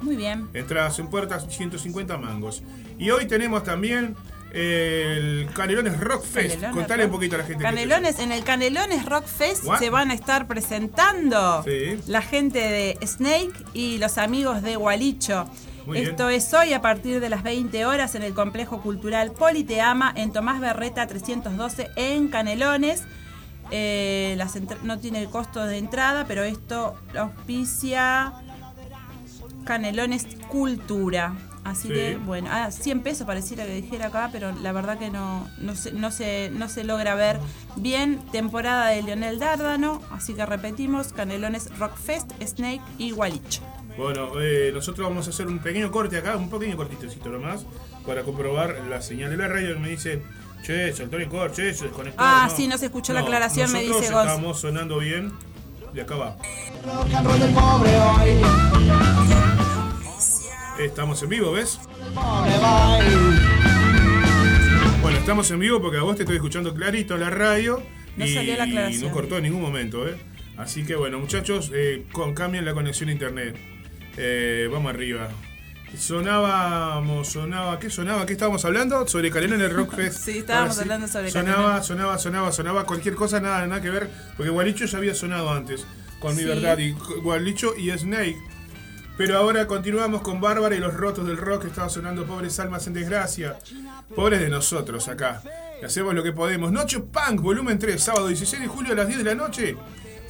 Muy 0.00 0.16
bien. 0.16 0.48
Entradas 0.54 0.98
en 0.98 1.08
puertas, 1.08 1.46
150 1.48 2.16
mangos. 2.18 2.62
Y 2.98 3.10
hoy 3.10 3.26
tenemos 3.26 3.64
también 3.64 4.16
el 4.52 5.48
Canelones 5.54 6.00
Rock 6.00 6.22
Fest. 6.24 6.54
Canelones 6.54 6.76
Contale 6.76 7.02
Rock- 7.02 7.12
un 7.12 7.16
poquito 7.18 7.34
a 7.34 7.38
la 7.38 7.44
gente. 7.44 7.62
Canelones, 7.62 8.18
en 8.18 8.32
el 8.32 8.42
Canelones 8.44 9.04
Rock 9.04 9.26
Fest 9.26 9.64
What? 9.64 9.78
se 9.78 9.90
van 9.90 10.10
a 10.10 10.14
estar 10.14 10.46
presentando 10.46 11.62
Sí. 11.64 11.98
la 12.06 12.22
gente 12.22 12.58
de 12.60 12.98
Snake 13.06 13.52
y 13.74 13.98
los 13.98 14.16
amigos 14.18 14.62
de 14.62 14.76
Gualicho. 14.76 15.46
Muy 15.86 15.98
bien. 15.98 16.10
Esto 16.10 16.28
es 16.28 16.52
hoy 16.52 16.72
a 16.72 16.82
partir 16.82 17.20
de 17.20 17.28
las 17.30 17.42
20 17.42 17.86
horas 17.86 18.14
en 18.14 18.22
el 18.22 18.34
Complejo 18.34 18.80
Cultural 18.82 19.32
Politeama 19.32 20.12
en 20.16 20.32
Tomás 20.32 20.60
Berreta 20.60 21.06
312 21.06 21.90
en 21.96 22.28
Canelones. 22.28 23.04
Eh, 23.70 24.34
las 24.36 24.54
no 24.82 24.98
tiene 24.98 25.20
el 25.22 25.28
costo 25.28 25.64
de 25.64 25.78
entrada, 25.78 26.24
pero 26.26 26.42
esto 26.44 26.94
auspicia 27.18 28.32
Canelones 29.64 30.26
Cultura. 30.48 31.34
Así 31.64 31.88
Sí. 31.88 31.94
que, 31.94 32.16
bueno, 32.16 32.48
ah, 32.52 32.70
100 32.70 33.02
pesos 33.02 33.26
pareciera 33.26 33.64
que 33.66 33.74
dijera 33.74 34.06
acá, 34.06 34.28
pero 34.30 34.52
la 34.52 34.70
verdad 34.70 34.98
que 34.98 35.10
no, 35.10 35.48
no, 35.58 35.74
se, 35.74 35.90
no, 35.90 36.12
se, 36.12 36.48
no 36.52 36.68
se 36.68 36.84
logra 36.84 37.16
ver 37.16 37.40
bien. 37.74 38.20
Temporada 38.30 38.86
de 38.90 39.02
Leonel 39.02 39.40
Dárdano, 39.40 40.00
así 40.12 40.34
que 40.34 40.46
repetimos, 40.46 41.12
Canelones 41.12 41.76
Rock 41.76 41.96
Fest, 41.96 42.30
Snake 42.40 42.82
y 42.98 43.10
Gualicho. 43.10 43.62
Bueno, 43.96 44.40
eh, 44.40 44.70
nosotros 44.74 45.08
vamos 45.08 45.26
a 45.26 45.30
hacer 45.30 45.46
un 45.46 45.58
pequeño 45.58 45.90
corte 45.90 46.18
acá, 46.18 46.36
un 46.36 46.50
pequeño 46.50 46.76
cortitecito 46.76 47.30
nomás, 47.30 47.66
para 48.06 48.22
comprobar 48.22 48.82
la 48.90 49.00
señal 49.00 49.30
de 49.30 49.38
la 49.38 49.48
radio. 49.48 49.78
Me 49.78 49.88
dice, 49.88 50.22
che, 50.62 50.92
saltó 50.92 51.16
el 51.16 51.28
corte, 51.28 51.62
che, 51.62 51.74
se 51.74 51.84
desconectó. 51.84 52.22
Ah, 52.22 52.50
sí, 52.54 52.68
no 52.68 52.76
se 52.76 52.86
escuchó 52.86 53.14
la 53.14 53.20
aclaración, 53.20 53.72
me 53.72 53.80
dice 53.80 54.12
Gonz. 54.12 54.28
Estamos 54.28 54.60
sonando 54.60 54.98
bien. 54.98 55.32
De 55.94 56.02
acá 56.02 56.14
va. 56.14 56.36
Estamos 60.78 61.22
en 61.22 61.28
vivo, 61.30 61.52
¿ves? 61.52 61.80
Bueno, 65.00 65.18
estamos 65.18 65.50
en 65.50 65.58
vivo 65.58 65.80
porque 65.80 65.96
a 65.96 66.02
vos 66.02 66.16
te 66.16 66.24
estoy 66.24 66.36
escuchando 66.36 66.74
clarito 66.74 67.14
en 67.14 67.20
la 67.20 67.30
radio. 67.30 67.82
No 68.18 68.26
y, 68.26 68.34
salió 68.34 68.56
la 68.58 68.64
aclaración. 68.64 69.04
y 69.04 69.06
no 69.06 69.12
cortó 69.12 69.38
en 69.38 69.44
ningún 69.44 69.62
momento, 69.62 70.06
¿eh? 70.06 70.16
Así 70.58 70.84
que 70.84 70.96
bueno, 70.96 71.18
muchachos, 71.18 71.70
eh, 71.74 72.04
con, 72.12 72.34
cambien 72.34 72.66
la 72.66 72.74
conexión 72.74 73.08
a 73.08 73.12
internet. 73.12 73.56
Eh, 74.16 74.68
vamos 74.70 74.90
arriba. 74.90 75.28
Sonábamos, 75.96 77.28
sonaba, 77.28 77.78
¿qué 77.78 77.88
sonaba? 77.90 78.26
¿Qué 78.26 78.32
estábamos 78.34 78.64
hablando? 78.64 79.06
Sobre 79.06 79.30
Caleno 79.30 79.54
en 79.54 79.62
el 79.62 79.70
Rock 79.70 79.94
Fest. 79.96 80.18
Sí, 80.24 80.38
estábamos 80.38 80.72
Ahora 80.76 80.82
hablando 80.82 81.08
sobre 81.08 81.30
Sonaba, 81.30 81.56
Caleno. 81.62 81.84
sonaba, 81.84 82.18
sonaba, 82.18 82.52
sonaba, 82.52 82.84
cualquier 82.84 83.14
cosa, 83.14 83.40
nada, 83.40 83.66
nada 83.66 83.80
que 83.80 83.90
ver. 83.90 84.10
Porque 84.36 84.50
Gualicho 84.50 84.84
ya 84.84 84.98
había 84.98 85.14
sonado 85.14 85.50
antes, 85.50 85.86
con 86.20 86.36
mi 86.36 86.44
verdad, 86.44 86.76
y 86.78 86.92
Gualicho 86.92 87.74
y 87.76 87.90
Snake. 87.96 88.36
Pero 89.16 89.38
ahora 89.38 89.66
continuamos 89.66 90.20
con 90.20 90.40
Bárbara 90.40 90.74
y 90.74 90.78
los 90.78 90.92
rotos 90.92 91.26
del 91.26 91.38
rock 91.38 91.62
que 91.62 91.68
estaba 91.68 91.88
sonando 91.88 92.26
Pobres 92.26 92.58
Almas 92.60 92.86
en 92.86 92.92
Desgracia. 92.92 93.56
Pobres 94.14 94.40
de 94.40 94.50
nosotros 94.50 95.08
acá. 95.08 95.42
Hacemos 95.82 96.14
lo 96.14 96.22
que 96.22 96.32
podemos. 96.32 96.70
Noche 96.72 97.00
Punk, 97.00 97.40
volumen 97.40 97.78
3, 97.78 98.02
sábado 98.02 98.28
16 98.28 98.62
de 98.62 98.68
julio 98.68 98.92
a 98.92 98.96
las 98.96 99.06
10 99.08 99.18
de 99.18 99.24
la 99.24 99.34
noche. 99.34 99.76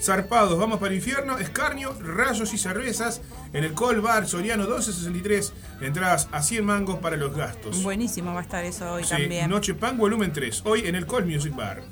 Zarpados, 0.01 0.59
vamos 0.59 0.79
para 0.79 0.91
el 0.93 0.97
infierno. 0.99 1.39
Escarnio, 1.39 1.97
rayos 2.01 2.53
y 2.53 2.59
cervezas 2.59 3.23
en 3.53 3.65
el 3.65 3.73
Col 3.73 4.01
Bar 4.01 4.27
Soriano 4.29 4.65
1263. 4.65 5.53
Entradas 5.81 6.29
a 6.33 6.43
100 6.43 6.65
mangos 6.65 6.99
para 6.99 7.17
los 7.17 7.35
gastos. 7.35 7.83
Buenísimo 7.83 8.33
va 8.35 8.41
a 8.41 8.43
estar 8.43 8.65
eso 8.65 8.93
hoy 8.93 9.05
Sí, 9.05 9.11
también. 9.11 9.51
Noche 9.51 9.75
Punk, 9.75 9.97
volumen 9.97 10.33
3. 10.33 10.63
Hoy 10.65 10.87
en 10.87 10.95
el 10.95 11.07
Col 11.07 11.25
Music 11.27 11.55
Bar. 11.57 11.83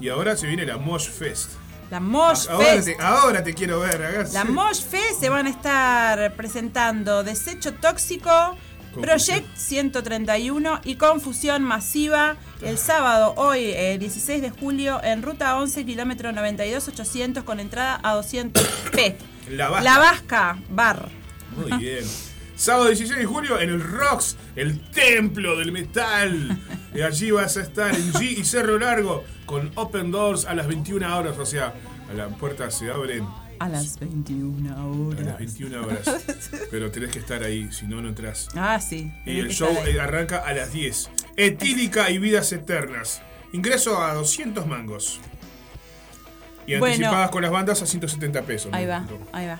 Y 0.00 0.08
ahora 0.08 0.36
se 0.36 0.46
viene 0.46 0.66
la 0.66 0.76
Mosh 0.76 1.08
Fest. 1.08 1.50
La 1.90 2.00
Mosh 2.00 2.46
Ahora 2.48 2.66
Fest. 2.66 2.86
te, 2.88 2.96
ahora 3.02 3.44
te 3.44 3.54
quiero 3.54 3.80
ver. 3.80 4.02
hagas- 4.02 4.32
La 4.32 4.44
Mosh 4.44 4.82
Fest 4.82 5.20
se 5.20 5.28
van 5.28 5.46
a 5.46 5.50
estar 5.50 6.34
presentando 6.34 7.22
Desecho 7.22 7.74
Tóxico, 7.74 8.56
Project 9.00 9.46
131 9.56 10.80
y 10.84 10.96
Confusión 10.96 11.62
Masiva 11.62 12.36
el 12.62 12.78
sábado, 12.78 13.34
hoy, 13.36 13.72
eh, 13.72 13.98
16 13.98 14.40
de 14.40 14.50
julio, 14.50 15.00
en 15.02 15.22
ruta 15.22 15.58
11, 15.58 15.84
kilómetro 15.84 16.30
92-800, 16.30 17.44
con 17.44 17.60
entrada 17.60 18.00
a 18.02 18.14
200p. 18.14 19.16
La 19.50 19.68
Vasca. 19.68 19.84
La 19.84 19.98
Vasca 19.98 20.58
Bar. 20.70 21.08
Muy 21.56 21.78
bien. 21.78 22.04
Sábado 22.56 22.86
16 22.86 23.18
de 23.18 23.26
julio 23.26 23.60
en 23.60 23.68
el 23.68 23.82
Rocks, 23.82 24.36
el 24.56 24.80
templo 24.90 25.58
del 25.58 25.72
metal. 25.72 26.58
Y 26.94 27.02
allí 27.02 27.32
vas 27.32 27.56
a 27.56 27.62
estar 27.62 27.94
en 27.94 28.12
G 28.12 28.38
y 28.38 28.44
Cerro 28.44 28.78
Largo 28.78 29.24
con 29.44 29.72
Open 29.74 30.10
Doors 30.12 30.46
a 30.46 30.54
las 30.54 30.68
21 30.68 31.18
horas. 31.18 31.36
O 31.38 31.44
sea, 31.44 31.74
a 32.08 32.14
las 32.14 32.32
puertas 32.34 32.78
se 32.78 32.90
abren 32.90 33.26
A 33.58 33.68
las 33.68 33.98
21 33.98 34.76
a 34.76 34.84
horas. 34.86 35.20
las 35.26 35.38
21 35.38 35.82
horas. 35.82 36.04
Pero 36.70 36.90
tenés 36.90 37.10
que 37.10 37.18
estar 37.18 37.42
ahí, 37.42 37.68
si 37.72 37.86
no, 37.86 38.00
no 38.02 38.08
entras. 38.08 38.48
Ah, 38.56 38.80
sí. 38.80 39.12
Y 39.26 39.38
el 39.38 39.50
show 39.50 39.74
arranca 40.00 40.38
a 40.38 40.52
las 40.52 40.72
10. 40.72 41.10
Etílica 41.36 42.10
y 42.10 42.18
vidas 42.18 42.52
eternas. 42.52 43.22
Ingreso 43.52 44.02
a 44.02 44.14
200 44.14 44.66
mangos. 44.66 45.20
Y 46.66 46.76
Bueno. 46.78 46.94
anticipadas 46.94 47.30
con 47.30 47.42
las 47.42 47.50
bandas 47.50 47.82
a 47.82 47.86
170 47.86 48.42
pesos. 48.42 48.72
Ahí 48.72 48.84
¿no? 48.84 48.90
va, 48.90 49.06
ahí 49.32 49.46
va. 49.46 49.58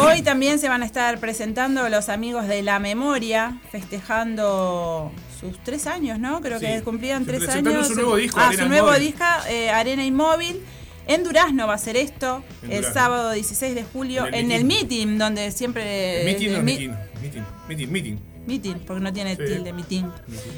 Hoy 0.00 0.22
también 0.22 0.58
se 0.58 0.68
van 0.68 0.82
a 0.82 0.86
estar 0.86 1.18
presentando 1.20 1.88
los 1.88 2.08
amigos 2.08 2.46
de 2.48 2.62
La 2.62 2.78
Memoria, 2.78 3.58
festejando 3.70 5.12
sus 5.40 5.58
tres 5.62 5.86
años, 5.86 6.18
¿no? 6.18 6.40
Creo 6.40 6.58
Sí. 6.58 6.66
que 6.66 6.82
cumplían 6.82 7.24
tres 7.24 7.48
años. 7.48 7.88
su 7.88 7.94
nuevo 7.94 8.16
disco, 8.16 8.38
ah, 8.40 8.48
Arena 8.48 8.62
su 8.62 8.68
nuevo 8.68 8.92
disco, 8.94 9.24
eh, 9.48 9.70
Arena 9.70 10.04
Inmóvil. 10.04 10.62
En 11.06 11.22
Durazno 11.22 11.66
va 11.66 11.74
a 11.74 11.78
ser 11.78 11.96
esto, 11.96 12.42
En 12.62 12.70
el 12.72 12.76
Durazno. 12.78 13.00
sábado 13.00 13.32
16 13.32 13.74
de 13.74 13.84
julio, 13.84 14.26
En 14.26 14.34
el 14.34 14.40
en 14.46 14.52
el 14.52 14.64
meeting. 14.64 14.88
meeting, 15.06 15.18
donde 15.18 15.50
siempre... 15.50 16.22
meeting 16.24 16.48
el 16.50 16.54
o 16.56 16.62
mi- 16.62 16.64
meeting, 16.72 16.90
meeting, 17.20 17.42
meeting, 17.68 17.88
meeting. 17.92 18.18
Meeting, 18.46 18.74
porque 18.86 19.02
no 19.02 19.10
tiene 19.10 19.36
Sí. 19.36 19.42
tilde, 19.46 19.72
meeting. 19.72 20.04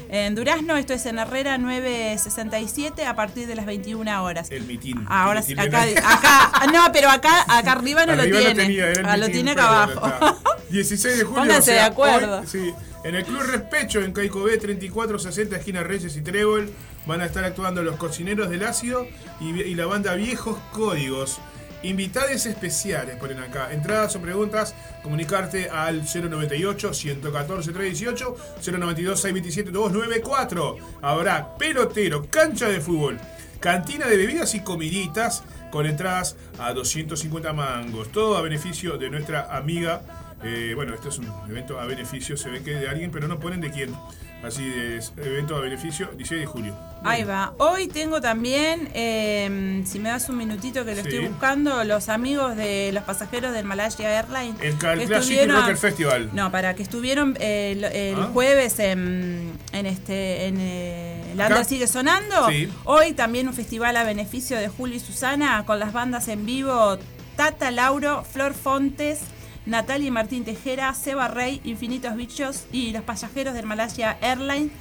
En 0.09 0.35
Durazno, 0.35 0.75
esto 0.75 0.93
es 0.93 1.05
en 1.05 1.19
Herrera 1.19 1.57
967 1.57 3.05
a 3.05 3.15
partir 3.15 3.47
de 3.47 3.55
las 3.55 3.65
21 3.65 4.23
horas. 4.23 4.51
El 4.51 4.63
meeting. 4.65 4.95
Ahora 5.07 5.39
El 5.39 5.45
sí, 5.45 5.55
meeting. 5.55 5.73
acá, 5.97 6.47
acá, 6.51 6.67
no, 6.73 6.91
pero 6.91 7.09
acá, 7.09 7.45
acá 7.47 7.71
arriba 7.73 8.05
no 8.05 8.11
Arriba 8.13 8.25
lo 8.39 8.45
tiene. 8.45 8.55
tenía, 8.63 8.91
el 8.91 9.05
Ah, 9.05 9.15
lo 9.17 9.27
meeting, 9.27 9.33
tiene 9.33 9.55
pero 9.55 9.67
acá 9.67 9.83
abajo. 9.83 10.07
está. 10.07 10.35
16 10.69 11.17
de 11.17 11.23
julio. 11.23 11.39
Pónganse 11.43 11.59
o 11.59 11.63
sea, 11.63 11.73
de 11.75 11.81
acuerdo. 11.81 12.39
hoy, 12.41 12.47
sí, 12.47 12.73
en 13.03 13.15
el 13.15 13.23
Club 13.23 13.41
Respecho, 13.41 14.01
en 14.01 14.11
Caico 14.11 14.43
B, 14.43 14.57
3460, 14.57 15.57
esquina 15.57 15.83
Reyes 15.83 16.15
y 16.17 16.21
Trébol, 16.21 16.69
van 17.05 17.21
a 17.21 17.25
estar 17.25 17.43
actuando 17.43 17.83
los 17.83 17.95
cocineros 17.95 18.49
del 18.49 18.63
ácido 18.63 19.07
y, 19.39 19.61
y 19.61 19.75
la 19.75 19.85
banda 19.85 20.15
Viejos 20.15 20.57
Códigos. 20.73 21.39
Invitades 21.83 22.47
especiales, 22.47 23.17
ponen 23.17 23.39
acá. 23.39 23.71
Entradas 23.71 24.15
o 24.15 24.21
preguntas, 24.21 24.73
comunicarte 25.03 25.69
al 25.69 26.01
098 26.01 26.93
114 26.93 27.71
318 27.71 28.35
092 28.71 29.21
627 29.21 29.71
294. 29.71 30.77
Habrá 31.01 31.55
pelotero, 31.55 32.25
cancha 32.29 32.67
de 32.67 32.81
fútbol, 32.81 33.19
cantina 33.59 34.07
de 34.07 34.17
bebidas 34.17 34.55
y 34.55 34.61
comiditas 34.61 35.43
con 35.71 35.85
entradas 35.85 36.35
a 36.57 36.73
250 36.73 37.53
mangos. 37.53 38.11
Todo 38.11 38.37
a 38.37 38.41
beneficio 38.41 38.97
de 38.97 39.09
nuestra 39.11 39.55
amiga. 39.55 40.01
Eh, 40.43 40.73
bueno, 40.75 40.93
este 40.93 41.09
es 41.09 41.17
un 41.19 41.27
evento 41.49 41.79
a 41.79 41.85
beneficio, 41.85 42.37
se 42.37 42.49
ve 42.49 42.61
que 42.63 42.75
es 42.75 42.81
de 42.81 42.89
alguien, 42.89 43.11
pero 43.11 43.27
no 43.27 43.39
ponen 43.39 43.61
de 43.61 43.71
quién. 43.71 43.95
Así 44.43 44.71
es, 44.71 45.13
evento 45.17 45.55
a 45.55 45.61
beneficio, 45.61 46.09
16 46.15 46.41
de 46.41 46.45
julio. 46.45 46.77
Ahí 47.03 47.23
va. 47.23 47.53
Hoy 47.57 47.87
tengo 47.87 48.21
también, 48.21 48.87
eh, 48.93 49.81
si 49.87 49.97
me 49.97 50.09
das 50.09 50.29
un 50.29 50.37
minutito 50.37 50.85
que 50.85 50.91
lo 50.93 51.01
Sí. 51.01 51.07
estoy 51.09 51.27
buscando, 51.27 51.83
los 51.83 52.07
amigos 52.07 52.55
de 52.55 52.91
los 52.93 53.03
pasajeros 53.03 53.51
del 53.51 53.65
Malaysia 53.65 54.07
Airlines. 54.07 54.55
El 54.61 54.75
Classic 54.75 55.49
Rocker 55.49 55.75
Festival. 55.77 56.29
No, 56.33 56.51
para 56.51 56.75
que 56.75 56.83
estuvieron 56.83 57.35
eh, 57.39 57.71
el, 57.75 57.83
el 57.85 58.19
Ah. 58.19 58.29
jueves 58.31 58.77
en, 58.77 59.53
en 59.71 59.85
este 59.87 60.45
en 60.45 60.57
eh, 60.59 61.33
¿Acá? 61.33 61.47
Under 61.47 61.65
sigue 61.65 61.87
sonando. 61.87 62.47
Sí. 62.49 62.69
Hoy 62.83 63.13
también 63.13 63.47
un 63.47 63.55
festival 63.55 63.97
a 63.97 64.03
beneficio 64.03 64.57
de 64.59 64.67
Julio 64.67 64.97
y 64.97 64.99
Susana 64.99 65.63
con 65.65 65.79
las 65.79 65.93
bandas 65.93 66.27
en 66.27 66.45
vivo 66.45 66.99
Tata 67.35 67.71
Lauro, 67.71 68.23
Flor 68.23 68.53
Fontes, 68.53 69.19
Natalia 69.67 70.07
y 70.07 70.11
Martín 70.11 70.45
Tejera, 70.45 70.93
Seba 70.93 71.27
Rey, 71.27 71.61
Infinitos 71.65 72.15
Bichos 72.15 72.65
y 72.71 72.91
los 72.91 73.03
pasajeros 73.03 73.53
del 73.53 73.65
Malaysia 73.65 74.17
Airlines. 74.21 74.71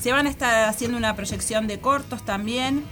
Se 0.00 0.12
van 0.12 0.26
a 0.26 0.30
estar 0.30 0.68
haciendo 0.68 0.96
una 0.98 1.16
proyección 1.16 1.66
de 1.66 1.80
cortos 1.80 2.24
también. 2.24 2.84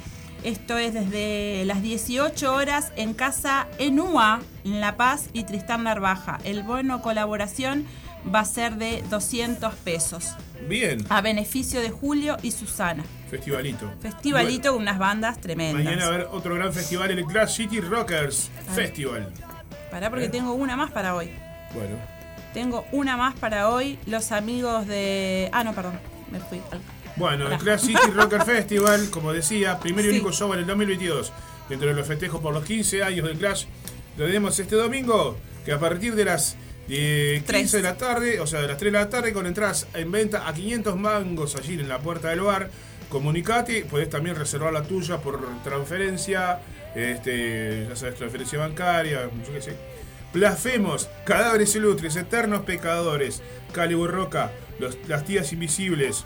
Esto 0.44 0.76
es 0.78 0.92
desde 0.94 1.64
las 1.66 1.82
18 1.82 2.52
horas 2.52 2.90
en 2.96 3.14
Casa 3.14 3.68
Enúa, 3.78 4.40
en 4.64 4.80
La 4.80 4.96
Paz 4.96 5.28
y 5.32 5.44
Tristán 5.44 5.84
Narvaja. 5.84 6.38
El 6.42 6.62
bono 6.64 7.00
colaboración 7.02 7.86
va 8.34 8.40
a 8.40 8.44
ser 8.44 8.76
de 8.76 9.04
200 9.10 9.74
pesos. 9.76 10.34
Bien, 10.68 11.04
A 11.10 11.20
beneficio 11.20 11.80
de 11.80 11.90
Julio 11.90 12.38
y 12.42 12.50
Susana. 12.52 13.04
festivalito. 13.30 13.92
Festivalito 14.00 14.72
con 14.72 14.82
unas 14.82 14.98
bandas 14.98 15.38
tremendas. 15.40 15.84
Mañana 15.84 16.06
va 16.06 16.10
a 16.12 16.14
haber 16.14 16.28
otro 16.32 16.54
gran 16.54 16.72
festival, 16.72 17.10
el 17.10 17.24
Clash 17.24 17.56
City 17.56 17.80
Rockers 17.80 18.50
Festival. 18.74 19.30
Pará 19.90 20.08
porque 20.08 20.24
¿Eh? 20.26 20.30
tengo 20.30 20.54
una 20.54 20.76
más 20.76 20.90
para 20.90 21.14
hoy. 21.14 21.30
Bueno, 21.74 21.96
Tengo 22.54 22.84
una 22.92 23.16
más 23.16 23.34
para 23.38 23.68
hoy. 23.70 23.98
Los 24.06 24.30
amigos 24.32 24.86
de. 24.86 25.48
Ah, 25.52 25.64
no, 25.64 25.74
perdón. 25.74 25.98
Me 26.30 26.38
fui. 26.40 26.60
bueno, 27.16 27.50
el. 27.50 27.58
Clash 27.58 27.80
City 27.80 28.10
Rocker 28.14 28.42
Festival, 28.44 29.08
como 29.10 29.32
decía, 29.32 29.78
primer 29.78 30.04
y 30.04 30.08
Sí. 30.08 30.14
único 30.16 30.32
show 30.32 30.52
en 30.52 30.60
el 30.60 30.66
2022. 30.66 31.32
Dentro 31.68 31.88
de 31.88 31.94
los 31.94 32.06
festejos 32.06 32.40
por 32.40 32.52
los 32.52 32.64
15 32.64 33.02
años 33.02 33.26
del 33.26 33.38
Clash, 33.38 33.64
lo 34.18 34.26
tenemos 34.26 34.58
este 34.58 34.76
domingo, 34.76 35.38
que 35.64 35.72
a 35.72 35.78
partir 35.78 36.14
de 36.14 36.24
las 36.26 36.56
eh, 36.88 37.42
15 37.46 37.46
Tres. 37.46 37.72
de 37.72 37.82
la 37.82 37.96
tarde, 37.96 38.40
o 38.40 38.46
sea, 38.46 38.60
de 38.60 38.68
las 38.68 38.76
3 38.76 38.92
de 38.92 38.98
la 38.98 39.08
tarde, 39.08 39.32
con 39.32 39.46
entradas 39.46 39.86
en 39.94 40.10
venta 40.12 40.46
a 40.46 40.52
500 40.52 40.96
mangos 40.96 41.56
allí 41.56 41.74
en 41.74 41.88
la 41.88 42.00
puerta 42.00 42.28
del 42.30 42.40
bar. 42.42 42.68
Comunicate, 43.08 43.84
podés 43.84 44.10
también 44.10 44.36
reservar 44.36 44.72
la 44.72 44.82
tuya 44.82 45.18
por 45.18 45.38
transferencia, 45.62 46.60
este, 46.94 47.86
ya 47.88 47.96
sabes, 47.96 48.16
transferencia 48.16 48.58
bancaria, 48.58 49.22
yo 49.46 49.52
qué 49.52 49.62
sé. 49.62 49.76
Blasfemos, 50.32 51.08
cadáveres 51.24 51.74
ilustres, 51.76 52.16
eternos 52.16 52.62
pecadores, 52.62 53.42
Calibur 53.72 54.10
Roca, 54.10 54.50
los- 54.78 54.96
las 55.08 55.24
tías 55.24 55.52
invisibles, 55.52 56.24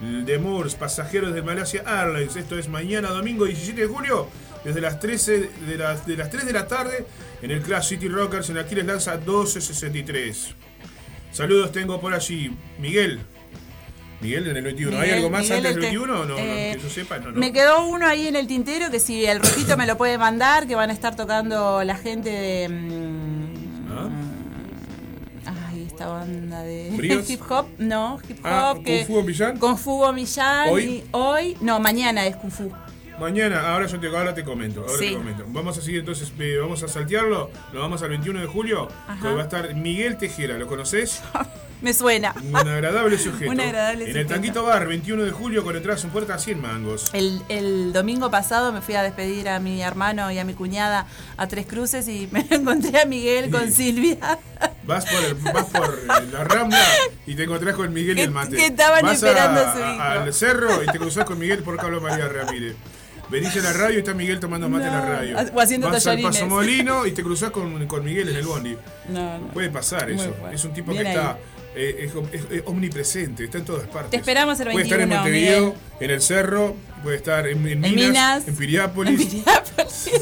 de 0.00 0.38
Moors, 0.38 0.74
pasajeros 0.74 1.32
del 1.32 1.42
Malasia 1.44 1.82
Airlines. 1.86 2.36
Esto 2.36 2.58
es 2.58 2.68
mañana, 2.68 3.08
domingo 3.08 3.46
17 3.46 3.80
de 3.80 3.86
julio, 3.86 4.28
desde 4.62 4.82
las 4.82 5.00
13 5.00 5.48
de 5.66 5.76
las, 5.78 6.06
de 6.06 6.16
las 6.18 6.28
3 6.30 6.44
de 6.44 6.52
la 6.52 6.66
tarde, 6.66 7.06
en 7.40 7.50
el 7.50 7.62
Clash 7.62 7.88
City 7.88 8.08
Rockers 8.08 8.50
en 8.50 8.58
Aquiles 8.58 8.84
Lanza 8.84 9.16
1263. 9.16 10.54
Saludos 11.32 11.72
tengo 11.72 11.98
por 12.00 12.12
allí. 12.12 12.54
Miguel. 12.78 13.20
Miguel 14.20 14.46
en 14.48 14.56
el 14.56 14.64
21. 14.64 14.98
¿Hay 14.98 15.10
algo 15.10 15.28
más 15.30 15.42
Miguel 15.42 15.56
antes 15.58 15.74
del 15.76 15.84
este- 15.84 15.96
21 15.96 16.20
o 16.20 16.24
no? 16.24 16.34
No, 16.34 16.38
eh, 16.38 16.72
que 16.76 16.82
yo 16.82 16.90
sepa, 16.90 17.18
no, 17.18 17.30
no. 17.32 17.38
Me 17.38 17.52
quedó 17.52 17.86
uno 17.86 18.06
ahí 18.06 18.28
en 18.28 18.36
el 18.36 18.46
tintero 18.46 18.90
que 18.90 18.98
si 19.00 19.24
el 19.26 19.40
rojito 19.40 19.76
me 19.76 19.86
lo 19.86 19.96
puede 19.98 20.16
mandar, 20.18 20.66
que 20.66 20.74
van 20.74 20.88
a 20.90 20.92
estar 20.92 21.16
tocando 21.16 21.82
la 21.84 21.96
gente 21.96 22.30
de. 22.30 22.68
Esta 25.96 26.08
banda 26.08 26.62
de 26.62 26.90
¿Bríos? 26.94 27.28
hip 27.30 27.40
hop. 27.48 27.66
No, 27.78 28.18
hip 28.28 28.38
hop. 28.40 28.44
Ah, 28.44 28.74
que, 28.84 29.06
¿Kung 29.06 29.76
Fu 29.78 30.02
Millán? 30.12 30.14
Millán. 30.14 30.68
¿Hoy? 30.70 30.84
y 30.84 31.04
hoy. 31.12 31.56
No, 31.62 31.80
mañana 31.80 32.26
es 32.26 32.36
Kung 32.36 32.50
Fu. 32.50 32.70
Mañana, 33.18 33.72
ahora 33.72 33.86
yo 33.86 33.98
te, 33.98 34.06
ahora 34.08 34.34
te 34.34 34.44
comento, 34.44 34.80
ahora 34.82 34.98
Sí. 34.98 35.08
te 35.10 35.16
comento. 35.16 35.44
Vamos 35.48 35.78
a 35.78 35.80
seguir 35.82 36.00
entonces, 36.00 36.32
eh, 36.38 36.58
vamos 36.60 36.82
a 36.82 36.88
saltearlo, 36.88 37.50
nos 37.72 37.82
vamos 37.82 38.02
al 38.02 38.10
21 38.10 38.40
de 38.40 38.46
julio, 38.46 38.88
Ajá. 39.08 39.20
que 39.28 39.34
va 39.34 39.40
a 39.40 39.44
estar 39.44 39.74
Miguel 39.74 40.18
Tejera, 40.18 40.58
¿lo 40.58 40.66
conoces? 40.66 41.22
Me 41.82 41.92
suena. 41.92 42.34
Un 42.42 42.56
agradable 42.56 43.18
sujeto. 43.18 43.50
Un 43.52 43.60
agradable 43.60 44.10
En 44.10 44.16
el. 44.16 44.26
Tanquito 44.26 44.64
Bar, 44.64 44.86
21 44.88 45.24
de 45.24 45.30
julio, 45.30 45.62
con 45.62 45.76
entradas 45.76 46.02
en 46.04 46.10
puerta 46.10 46.34
a 46.34 46.38
100 46.38 46.58
mangos. 46.58 47.10
El, 47.12 47.42
el 47.50 47.92
domingo 47.92 48.30
pasado 48.30 48.72
me 48.72 48.80
fui 48.80 48.94
a 48.94 49.02
despedir 49.02 49.46
a 49.50 49.60
mi 49.60 49.82
hermano 49.82 50.30
y 50.32 50.38
a 50.38 50.44
mi 50.46 50.54
cuñada 50.54 51.06
a 51.36 51.46
Tres 51.48 51.66
Cruces 51.66 52.08
y 52.08 52.28
me 52.32 52.46
encontré 52.48 52.98
a 53.02 53.04
Miguel 53.04 53.50
con 53.50 53.70
Silvia. 53.70 54.38
Vas 54.84 55.04
por, 55.04 55.22
el- 55.22 55.34
vas 55.52 55.66
por 55.66 56.02
la 56.32 56.44
Rambla 56.44 56.82
y 57.26 57.34
te 57.34 57.42
encontrás 57.44 57.74
con 57.76 57.92
Miguel 57.92 58.18
y 58.18 58.22
el 58.22 58.30
mate. 58.30 58.56
que 58.56 58.66
estaban 58.66 59.02
Vas 59.02 59.16
esperando 59.22 59.60
a 59.60 59.72
su 59.74 59.78
hijo. 59.80 60.02
al 60.02 60.32
cerro 60.32 60.82
y 60.82 60.86
te 60.86 60.98
cruzás 60.98 61.26
con 61.26 61.38
Miguel 61.38 61.62
por 61.62 61.76
Carlos 61.76 62.02
María 62.02 62.26
Ramírez. 62.26 62.74
Venís 63.30 63.56
a 63.56 63.60
la 63.60 63.72
radio 63.72 63.96
y 63.96 63.98
está 63.98 64.14
Miguel 64.14 64.38
tomando 64.40 64.68
mate 64.68 64.86
en 64.86 64.92
la 64.92 65.00
No, 65.00 65.06
radio. 65.06 65.36
o 65.54 65.60
haciendo 65.60 65.90
Vas 65.90 66.06
al. 66.06 66.20
Paso 66.22 66.46
Molino 66.46 67.06
y 67.06 67.12
te 67.12 67.22
cruzás 67.22 67.50
con, 67.50 67.86
con 67.86 68.04
Miguel 68.04 68.28
en 68.28 68.36
el 68.36 68.44
bondi. 68.46 68.76
No, 69.08 69.38
no. 69.38 69.48
Puede 69.48 69.70
pasar 69.70 70.10
eso. 70.10 70.34
Es 70.52 70.64
un 70.64 70.72
tipo 70.72 70.92
Bien 70.92 71.02
que 71.04 71.08
ahí. 71.10 71.14
está 71.16 71.38
eh, 71.78 72.08
es, 72.32 72.40
es- 72.40 72.50
es 72.50 72.62
omnipresente, 72.66 73.44
está 73.44 73.58
en 73.58 73.64
todas 73.64 73.86
partes. 73.88 74.10
Te 74.10 74.16
esperamos 74.16 74.58
el 74.60 74.70
Puede 74.70 74.84
estar 74.84 75.00
en 75.00 75.08
21, 75.10 75.22
Montevideo, 75.22 75.60
Miguel. 75.66 75.78
en 76.00 76.10
el 76.10 76.22
cerro, 76.22 76.76
puede 77.02 77.16
estar 77.18 77.46
en, 77.46 77.58
en 77.66 77.84
En 77.84 77.94
Minas, 77.94 77.94
Minas, 78.08 78.48
en 78.48 78.56
Piriápolis. 78.56 79.20
en 79.20 79.28
Piriápolis. 79.28 80.10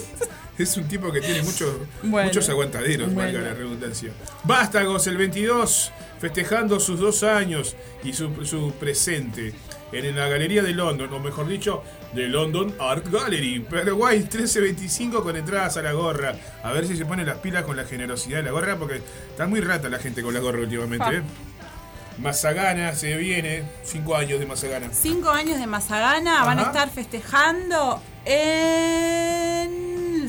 Es 0.57 0.77
un 0.77 0.85
tipo 0.87 1.11
que 1.11 1.21
tiene 1.21 1.43
muchos, 1.43 1.75
Bueno. 2.05 2.29
muchos 2.29 2.49
aguantaderos, 2.49 3.13
Bueno. 3.13 3.33
valga 3.33 3.49
la 3.51 3.55
redundancia. 3.55 4.11
Vástagos, 4.45 5.05
el 5.09 5.17
22, 5.17 5.91
festejando 6.25 6.81
sus 6.81 6.99
dos 6.99 7.23
años 7.23 7.77
y 8.03 8.15
su, 8.15 8.47
su 8.47 8.73
presente 8.81 9.53
en 9.93 10.17
la 10.17 10.27
Galería 10.27 10.63
de 10.63 10.73
London, 10.73 11.13
o 11.13 11.21
mejor 11.21 11.47
dicho, 11.47 11.83
de 12.15 12.29
London 12.29 12.75
Art 12.81 13.07
Gallery. 13.13 13.61
Paraguay 13.61 14.21
1325 14.21 15.23
con 15.23 15.37
entradas 15.37 15.77
a 15.77 15.83
la 15.83 15.93
gorra. 15.93 16.35
A 16.63 16.73
ver 16.73 16.87
si 16.87 16.97
se 16.97 17.05
pone 17.05 17.27
las 17.27 17.37
pilas 17.41 17.65
con 17.65 17.77
la 17.77 17.85
generosidad 17.85 18.39
de 18.39 18.45
la 18.45 18.53
gorra, 18.53 18.79
porque 18.79 19.03
está 19.29 19.47
muy 19.47 19.61
rata 19.61 19.91
la 19.91 19.99
gente 19.99 20.23
con 20.23 20.33
la 20.33 20.41
gorra 20.41 20.61
últimamente. 20.61 21.19
¿eh? 21.19 21.23
Mazagana 22.19 22.95
se 22.95 23.19
viene, 23.19 23.65
cinco 23.83 24.17
años 24.17 24.41
de 24.41 24.47
Mazagana. 24.47 24.89
Cinco 24.95 25.29
años 25.29 25.59
de 25.59 25.67
Mazagana 25.67 26.43
van 26.47 26.59
a 26.59 26.63
Ajá. 26.63 26.71
estar 26.71 26.89
festejando 26.89 28.01
en 28.25 29.85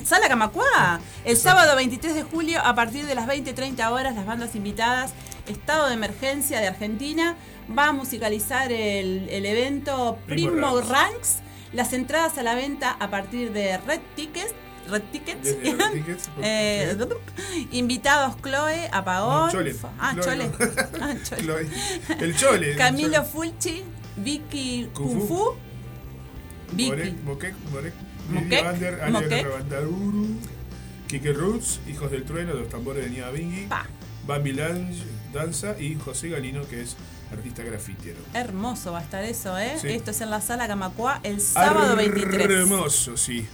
Sala 0.05 0.27
Camacuá. 0.27 0.99
El 1.23 1.37
sábado 1.37 1.75
23 1.77 2.15
de 2.15 2.23
julio, 2.23 2.59
a 2.63 2.75
partir 2.75 3.05
de 3.05 3.15
las 3.15 3.27
20-30 3.27 3.89
horas, 3.91 4.13
las 4.13 4.25
bandas 4.25 4.55
invitadas, 4.55 5.13
Estado 5.47 5.87
de 5.87 5.93
Emergencia 5.93 6.59
de 6.59 6.67
Argentina, 6.67 7.35
va 7.77 7.87
a 7.87 7.91
musicalizar 7.93 8.71
el, 8.71 9.27
el 9.29 9.45
evento 9.45 10.17
Primo 10.27 10.51
Primo 10.51 10.81
Ranks. 10.81 10.89
Ranks. 10.89 11.39
Las 11.73 11.93
entradas 11.93 12.37
a 12.37 12.43
la 12.43 12.55
venta 12.55 12.91
a 12.91 13.09
partir 13.09 13.51
de 13.51 13.77
Red 13.79 13.99
Tickets. 14.15 14.53
Red 14.89 15.01
Tickets. 15.11 15.55
Red 15.63 15.91
Tickets, 15.93 16.29
Eh, 16.41 16.95
invitados 17.71 18.35
Chloe, 18.41 18.87
Apagón. 18.91 19.47
No, 19.47 19.51
Chole. 19.51 19.75
Ah, 19.99 20.13
Chloe, 20.13 20.23
Chole. 20.25 20.45
no. 20.47 20.53
Ah, 21.01 21.15
Chole. 21.23 21.41
Chloe. 21.43 21.67
El 22.19 22.35
Chole. 22.37 22.71
el 22.71 22.77
Camilo 22.77 23.13
Chole. 23.13 23.25
Fulci, 23.25 23.83
Vicky 24.17 24.89
Kung 24.93 25.07
Kung 25.07 25.27
Fu. 25.27 25.55
Vicky. 26.71 27.15
Kike 31.07 31.33
Roots, 31.33 31.79
Hijos 31.87 32.09
del 32.11 32.23
Trueno, 32.23 32.53
los 32.53 32.67
tambores 32.69 33.03
de 33.05 33.11
Nia 33.11 33.29
Bingui, 33.29 33.67
Pa. 33.67 33.85
Bambi 34.25 34.53
Lange, 34.53 34.95
Danza 35.35 35.75
y 35.79 35.95
José 35.95 36.29
Galino, 36.29 36.67
que 36.67 36.81
es 36.81 36.95
artista 37.31 37.61
grafitero. 37.63 38.17
Hermoso 38.33 38.93
va 38.93 38.99
a 38.99 39.03
estar 39.03 39.23
eso, 39.23 39.57
¿eh? 39.57 39.77
Sí. 39.79 39.89
Esto 39.89 40.11
es 40.11 40.21
en 40.21 40.31
la 40.31 40.41
sala 40.41 40.67
Camacuá 40.67 41.19
el 41.23 41.41
sábado 41.41 41.95
23. 41.95 42.49
Hermoso, 42.49 43.17
sí. 43.17 43.45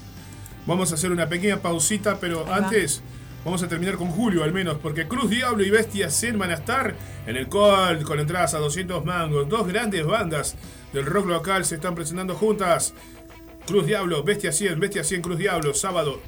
Vamos 0.66 0.92
a 0.92 0.96
hacer 0.96 1.12
una 1.12 1.28
pequeña 1.28 1.58
pausita, 1.58 2.20
pero 2.20 2.46
antes 2.54 3.02
vamos 3.44 3.64
a 3.64 3.68
terminar 3.68 3.98
con 3.98 4.10
Julio 4.10 4.44
al 4.44 4.54
menos, 4.54 4.78
porque 4.78 5.08
Cruz 5.08 5.30
Diablo 5.30 5.64
y 5.64 5.72
Bestia 5.72 6.12
100 6.12 6.38
van 6.38 6.52
a 6.52 6.54
estar 6.54 6.96
en 7.26 7.36
el 7.36 7.50
call 7.50 8.04
con 8.04 8.20
entradas 8.20 8.54
a 8.54 8.60
200 8.60 9.04
mangos. 9.04 9.50
Dos 9.50 9.68
grandes 9.68 10.06
bandas 10.06 10.56
del 10.94 11.06
rock 11.06 11.26
local 11.26 11.66
se 11.66 11.76
están 11.76 11.96
presentando 11.96 12.36
juntas. 12.36 12.94
Cruz 13.66 13.88
Diablo, 13.88 14.24
Bestia 14.24 14.52
100, 14.52 14.80
Bestia 14.80 15.04
100, 15.04 15.22
Cruz 15.22 15.38
Diablo, 15.40 15.74
sábado 15.74 16.22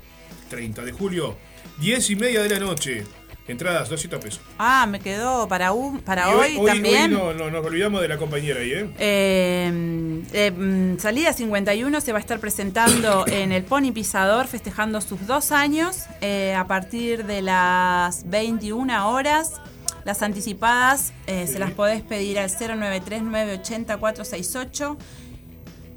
30 0.49 0.83
de 0.83 0.91
julio, 0.91 1.37
10 1.79 2.09
y 2.09 2.15
media 2.15 2.41
de 2.41 2.49
la 2.49 2.59
noche. 2.59 3.05
Entradas, 3.47 3.89
200 3.89 4.23
pesos. 4.23 4.39
Ah, 4.57 4.85
me 4.87 4.99
quedó 5.01 5.47
para, 5.49 5.73
un, 5.73 5.99
para 5.99 6.31
Y 6.31 6.33
hoy, 6.33 6.57
también. 6.65 7.11
no, 7.11 7.33
no, 7.33 7.51
nos 7.51 7.65
olvidamos 7.65 8.01
de 8.01 8.07
la 8.07 8.17
compañera 8.17 8.61
ahí, 8.61 8.71
¿eh? 8.71 8.89
Eh, 8.97 10.21
eh, 10.31 10.51
mm, 10.51 10.97
salida 10.99 11.33
51 11.33 11.99
se 11.99 12.13
va 12.13 12.19
a 12.19 12.21
estar 12.21 12.39
presentando 12.39 13.25
en 13.31 13.51
el 13.51 13.63
Pony 13.63 13.91
Pisador 13.93 14.47
festejando 14.47 15.01
sus 15.01 15.27
dos 15.27 15.51
años 15.51 16.05
eh, 16.21 16.55
a 16.55 16.65
partir 16.67 17.25
de 17.25 17.41
las 17.41 18.29
21 18.29 19.09
horas. 19.09 19.59
Las 20.05 20.21
anticipadas 20.21 21.11
eh, 21.27 21.45
se 21.47 21.59
las 21.59 21.71
podés 21.71 22.01
pedir 22.01 22.39
al 22.39 22.49
093-980-468. 22.49 24.97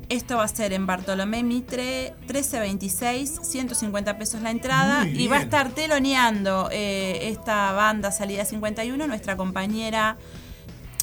Esto 0.09 0.37
va 0.37 0.45
a 0.45 0.49
ser 0.49 0.73
en 0.73 0.87
Bartolomé 0.87 1.43
Mitre 1.43 2.15
1326, 2.29 3.41
150 3.43 4.19
pesos 4.19 4.41
la 4.41 4.51
entrada. 4.53 5.07
Y 5.09 5.27
va 5.27 5.39
a 5.39 5.43
estar 5.43 5.71
teloneando 5.71 6.69
eh, 6.71 7.29
esta 7.29 7.73
banda 7.73 8.13
Salida 8.13 8.45
51, 8.45 9.05
nuestra 9.09 9.37
compañera 9.37 10.17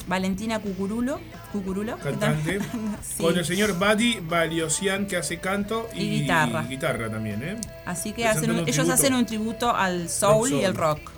Valentina 0.06 0.58
Cucurulo. 0.60 1.20
Cucurulo 1.52 1.98
cantante, 1.98 2.58
Sí. 3.02 3.22
con 3.22 3.36
el 3.36 3.44
señor 3.44 3.74
Buddy 3.78 4.20
Valiosian 4.22 5.06
que 5.06 5.18
hace 5.18 5.38
canto 5.38 5.86
y, 5.94 6.00
Y 6.02 6.20
guitarra. 6.22 6.62
guitarra 6.62 7.10
también, 7.10 7.42
¿eh? 7.42 7.56
Así 7.84 8.12
que 8.12 8.26
hacen 8.26 8.50
un- 8.52 8.66
ellos 8.68 8.88
hacen 8.88 9.12
un 9.14 9.26
tributo 9.26 9.74
al 9.74 10.08
soul, 10.08 10.50
y 10.50 10.64
el 10.64 10.74
rock. 10.74 11.10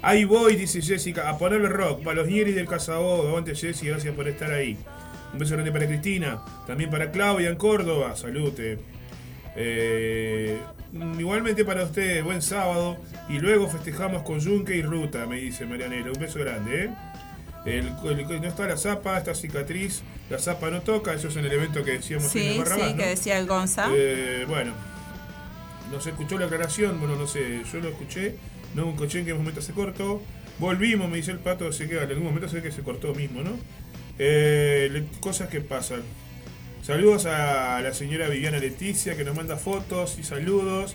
Ahí 0.00 0.24
voy, 0.24 0.56
dice 0.56 0.80
Jessica, 0.80 1.28
a 1.28 1.36
ponerle 1.36 1.68
rock. 1.68 2.02
Para 2.02 2.16
los 2.16 2.28
Nieris 2.28 2.54
del 2.54 2.66
Cazador, 2.66 3.26
aguante 3.26 3.54
Jessy, 3.54 3.86
gracias 3.88 4.14
por 4.14 4.26
estar 4.26 4.50
ahí. 4.52 4.78
Un 5.32 5.38
beso 5.38 5.54
grande 5.54 5.70
para 5.72 5.86
Cristina, 5.86 6.42
también 6.66 6.90
para 6.90 7.10
Claudia 7.10 7.48
en 7.50 7.56
Córdoba, 7.56 8.16
salute. 8.16 8.78
Eh, 9.56 10.58
igualmente 11.18 11.64
para 11.64 11.84
usted, 11.84 12.22
buen 12.24 12.40
sábado. 12.42 12.96
Y 13.28 13.38
luego 13.38 13.68
festejamos 13.68 14.22
con 14.22 14.40
Yunque 14.40 14.76
y 14.76 14.82
Ruta, 14.82 15.26
me 15.26 15.36
dice 15.40 15.66
Marianela. 15.66 16.12
Un 16.12 16.20
beso 16.20 16.38
grande, 16.38 16.84
¿eh? 16.84 16.90
El- 17.66 17.88
el- 17.88 18.40
no 18.40 18.48
está 18.48 18.66
la 18.66 18.76
zapa, 18.76 19.18
esta 19.18 19.34
cicatriz. 19.34 20.02
La 20.30 20.38
zapa 20.38 20.70
no 20.70 20.80
toca, 20.80 21.12
eso 21.12 21.28
es 21.28 21.36
en 21.36 21.44
el 21.44 21.52
evento 21.52 21.84
que 21.84 21.92
decíamos 21.92 22.24
en 22.26 22.30
Sí, 22.42 22.48
el 22.52 22.58
Barrabás, 22.58 22.86
sí, 22.86 22.92
¿no? 22.92 22.98
que 22.98 23.06
decía 23.06 23.38
el 23.38 23.46
Gonza. 23.46 23.88
Eh, 23.92 24.44
bueno, 24.48 24.72
no 25.90 26.00
se 26.00 26.10
escuchó 26.10 26.38
la 26.38 26.46
aclaración, 26.46 26.98
bueno, 27.00 27.16
no 27.16 27.26
sé, 27.26 27.62
yo 27.70 27.80
lo 27.80 27.88
escuché, 27.88 28.36
no 28.74 28.88
escuché 28.90 29.20
en 29.20 29.26
qué 29.26 29.34
momento 29.34 29.60
se 29.60 29.72
cortó. 29.72 30.22
Volvimos, 30.58 31.08
me 31.10 31.16
dice 31.18 31.30
el 31.32 31.38
pato, 31.40 31.70
se 31.72 31.88
queda, 31.88 32.04
en 32.04 32.10
algún 32.10 32.24
momento 32.24 32.48
se 32.48 32.56
ve 32.56 32.62
que 32.62 32.72
se 32.72 32.82
cortó 32.82 33.14
mismo, 33.14 33.42
¿no? 33.42 33.50
Eh, 34.18 35.04
cosas 35.20 35.48
que 35.48 35.60
pasan. 35.60 36.02
Saludos 36.82 37.26
a 37.26 37.80
la 37.82 37.92
señora 37.92 38.28
Viviana 38.28 38.58
Leticia 38.58 39.16
que 39.16 39.24
nos 39.24 39.36
manda 39.36 39.56
fotos 39.56 40.18
y 40.18 40.24
saludos. 40.24 40.94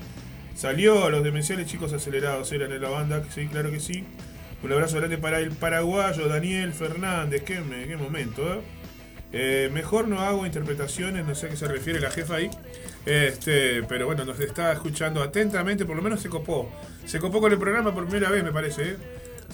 Salió 0.56 1.10
los 1.10 1.24
demenciales 1.24 1.68
chicos 1.68 1.94
acelerados, 1.94 2.52
eran 2.52 2.72
en 2.72 2.82
la 2.82 2.90
banda, 2.90 3.24
sí, 3.34 3.48
claro 3.48 3.72
que 3.72 3.80
sí. 3.80 4.04
Un 4.64 4.72
abrazo 4.72 4.98
grande 4.98 5.18
para 5.18 5.40
el 5.40 5.52
paraguayo 5.52 6.28
Daniel 6.28 6.74
Fernández, 6.74 7.44
qué, 7.44 7.62
qué 7.88 7.98
momento, 7.98 8.56
¿eh? 8.56 8.62
Eh, 9.36 9.70
mejor 9.74 10.08
no 10.08 10.22
hago 10.22 10.46
interpretaciones, 10.46 11.26
no 11.26 11.34
sé 11.34 11.48
a 11.48 11.50
qué 11.50 11.58
se 11.58 11.68
refiere 11.68 12.00
la 12.00 12.12
jefa 12.12 12.36
ahí. 12.36 12.52
Este, 13.06 13.82
pero 13.84 14.06
bueno, 14.06 14.24
nos 14.26 14.40
está 14.40 14.72
escuchando 14.72 15.24
atentamente, 15.24 15.86
por 15.86 15.96
lo 15.96 16.04
menos 16.04 16.22
se 16.22 16.30
copó. 16.30 16.72
Se 17.06 17.20
copó 17.20 17.42
con 17.42 17.52
el 17.52 17.58
programa 17.58 17.94
por 17.94 18.06
primera 18.06 18.30
vez, 18.30 18.44
me 18.44 18.52
parece, 18.52 18.92
¿eh? 18.92 18.98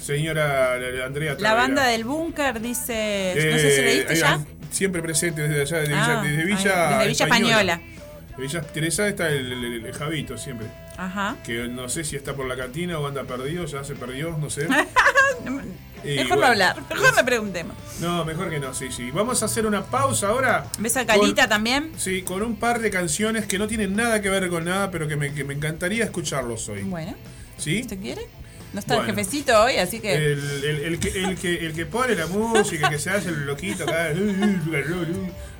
Señora 0.01 0.73
Andrea 1.05 1.31
La 1.33 1.37
Tavera. 1.37 1.53
banda 1.55 1.83
del 1.87 2.03
búnker 2.03 2.59
dice. 2.61 3.33
no 3.35 3.57
sé 3.57 3.71
si 3.75 3.81
Eh, 3.81 3.85
leíste 3.85 4.13
ahí 4.13 4.19
ya. 4.19 4.39
Siempre 4.71 5.01
presente 5.01 5.41
desde 5.47 5.61
allá, 5.61 5.77
desde, 5.79 5.93
Ah, 5.95 6.21
Villa, 6.21 6.21
desde 6.31 6.45
Villa, 6.45 6.89
desde 6.97 7.07
Villa 7.07 7.25
Española. 7.25 7.81
De 8.37 8.41
Villa 8.43 8.61
Teresa 8.61 9.07
está 9.07 9.29
el, 9.29 9.51
el- 9.51 9.85
el 9.85 9.93
Javito 9.93 10.37
siempre. 10.37 10.67
Ajá. 10.97 11.35
Que 11.43 11.67
no 11.67 11.89
sé 11.89 12.03
si 12.03 12.15
está 12.15 12.33
por 12.35 12.45
la 12.47 12.55
cantina 12.55 12.99
o 12.99 13.07
anda 13.07 13.23
perdido, 13.23 13.65
ya 13.65 13.83
se 13.83 13.95
perdió, 13.95 14.37
no 14.37 14.49
sé. 14.49 14.67
Mejor 16.03 16.29
no 16.29 16.35
bueno. 16.37 16.45
hablar, 16.45 16.77
mejor 16.89 17.13
no 17.15 17.25
preguntemos. 17.25 17.75
No, 17.99 18.23
mejor 18.23 18.49
que 18.49 18.59
no, 18.59 18.73
sí, 18.73 18.87
sí. 18.89 19.11
Vamos 19.11 19.41
a 19.41 19.45
hacer 19.47 19.65
una 19.65 19.83
pausa 19.83 20.29
ahora. 20.29 20.65
¿Ves 20.79 20.95
a 20.95 21.05
Calita 21.05 21.41
Con- 21.43 21.49
también? 21.49 21.91
Sí, 21.97 22.21
con 22.21 22.41
un 22.41 22.55
par 22.55 22.79
de 22.79 22.89
canciones 22.89 23.45
que 23.47 23.57
no 23.59 23.67
tienen 23.67 23.95
nada 23.97 24.21
que 24.21 24.29
ver 24.29 24.47
con 24.49 24.63
nada, 24.63 24.91
pero 24.91 25.07
que 25.09 25.17
me, 25.17 25.33
que 25.33 25.43
me 25.43 25.53
encantaría 25.53 26.05
escucharlos 26.05 26.69
hoy. 26.69 26.83
Bueno, 26.83 27.15
¿Sí? 27.57 27.81
¿usted 27.81 27.99
quiere? 27.99 28.21
No 28.73 28.79
está 28.79 28.95
Bueno. 28.97 29.09
el 29.09 29.15
jefecito 29.15 29.63
hoy, 29.63 29.77
así 29.77 29.99
que. 29.99 30.13
El, 30.15 30.39
el- 30.63 30.83
el 30.83 30.99
que, 30.99 31.23
el, 31.23 31.35
que, 31.37 31.65
el 31.65 31.73
que 31.73 31.85
pone 31.87 32.13
la 32.15 32.27
música, 32.27 32.89
que 32.89 32.99
se 32.99 33.09
hace 33.09 33.29
el 33.29 33.45
loquito 33.47 33.83
acá. 33.83 34.09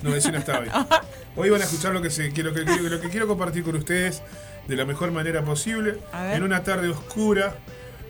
No, 0.04 0.16
ese 0.16 0.32
no 0.32 0.38
está 0.38 0.60
hoy. 0.60 0.68
Hoy 1.36 1.50
van 1.50 1.62
a 1.62 1.64
escuchar 1.66 1.94
lo 1.94 2.02
que, 2.02 2.10
se, 2.10 2.32
quiero, 2.32 2.54
que, 2.54 2.62
lo 2.64 3.00
que 3.02 3.10
quiero 3.10 3.28
compartir 3.28 3.64
con 3.64 3.76
ustedes 3.76 4.22
de 4.68 4.76
la 4.76 4.86
mejor 4.86 5.12
manera 5.12 5.44
posible. 5.44 5.98
En 6.34 6.44
una 6.44 6.64
tarde 6.64 6.90
oscura, 6.90 7.56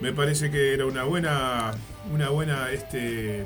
me 0.01 0.11
parece 0.13 0.49
que 0.51 0.73
era 0.73 0.85
una 0.85 1.03
buena, 1.03 1.71
una 2.11 2.29
buena 2.29 2.71
este, 2.71 3.45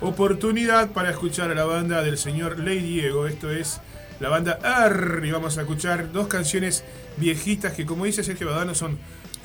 oportunidad 0.00 0.90
para 0.90 1.10
escuchar 1.10 1.50
a 1.50 1.54
la 1.54 1.64
banda 1.64 2.02
del 2.02 2.18
señor 2.18 2.58
Ley 2.58 2.80
Diego. 2.80 3.26
Esto 3.26 3.50
es 3.50 3.80
la 4.20 4.28
banda 4.28 4.58
R. 4.88 5.26
Y 5.26 5.30
vamos 5.30 5.56
a 5.58 5.62
escuchar 5.62 6.12
dos 6.12 6.26
canciones 6.26 6.84
viejitas 7.16 7.72
que, 7.72 7.86
como 7.86 8.04
dice 8.04 8.22
Sergio 8.24 8.48
Badano, 8.50 8.74
son 8.74 8.98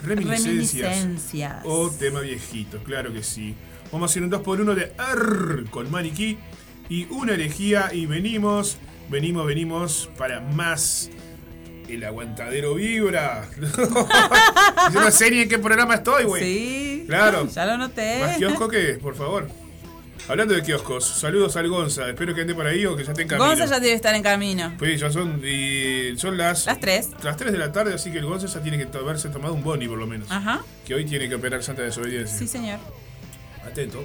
reminiscencias. 0.04 0.98
Reminiscencias. 0.98 1.62
O 1.66 1.90
tema 1.90 2.22
viejito, 2.22 2.80
claro 2.84 3.14
que 3.14 3.24
sí. 3.24 3.56
Vamos 3.92 4.10
a 4.10 4.12
hacer 4.12 4.24
un 4.24 4.32
2x1 4.32 4.74
de 4.74 4.94
R 4.98 5.70
con 5.70 5.92
Maniquí 5.92 6.38
y 6.90 7.06
una 7.10 7.34
herejía. 7.34 7.90
Y 7.94 8.06
venimos, 8.06 8.78
venimos, 9.10 9.46
venimos 9.46 10.10
para 10.18 10.40
más. 10.40 11.10
El 11.90 12.06
aguantadero 12.06 12.76
vibra. 12.76 13.50
Yo 14.94 15.02
no 15.02 15.12
sé 15.12 15.30
ni 15.30 15.42
en 15.42 15.50
qué 15.50 15.60
programa 15.60 15.96
estoy, 15.96 16.24
güey. 16.24 16.44
Sí. 16.44 17.04
Claro. 17.06 17.50
Ya 17.50 17.66
lo 17.66 17.78
noté. 17.78 18.20
¿Más 18.22 18.38
kiosco 18.38 18.70
qué? 18.70 18.98
Por 19.02 19.16
favor. 19.16 19.50
Hablando 20.28 20.54
de 20.54 20.62
kioscos, 20.62 21.06
saludos 21.06 21.56
al 21.58 21.68
Gonza. 21.68 22.08
Espero 22.10 22.34
que 22.34 22.42
ande 22.42 22.56
por 22.56 22.66
ahí 22.66 22.86
o 22.86 22.96
que 22.96 23.04
ya 23.04 23.12
esté 23.12 23.24
en 23.24 23.28
camino. 23.28 23.50
Gonza 23.50 23.66
ya 23.66 23.80
debe 23.80 23.94
estar 23.94 24.16
en 24.16 24.24
camino. 24.24 24.74
Pues 24.78 25.00
ya 25.00 25.12
son, 25.12 25.42
y 25.46 26.18
son 26.18 26.38
las... 26.38 26.66
Las 26.66 26.80
3. 26.80 27.10
Las 27.24 27.38
3 27.38 27.52
de 27.52 27.58
la 27.58 27.72
tarde, 27.72 27.94
así 27.94 28.12
que 28.12 28.20
el 28.20 28.26
Gonza 28.26 28.48
ya 28.48 28.62
tiene 28.62 28.78
que 28.78 28.98
haberse 28.98 29.30
tomado 29.30 29.54
un 29.54 29.64
boni 29.64 29.88
por 29.88 29.98
lo 29.98 30.08
menos. 30.08 30.32
Ajá. 30.32 30.62
Que 30.86 30.96
hoy 30.96 31.06
tiene 31.06 31.28
que 31.28 31.36
operar 31.36 31.64
Santa 31.64 31.82
Desobediencia. 31.82 32.38
Sí, 32.38 32.48
señor. 32.48 32.80
Atento. 33.66 34.04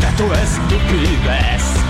Lejos 0.00 0.16
de 0.16 0.16
tu 0.16 0.32
estupidez. 0.32 1.89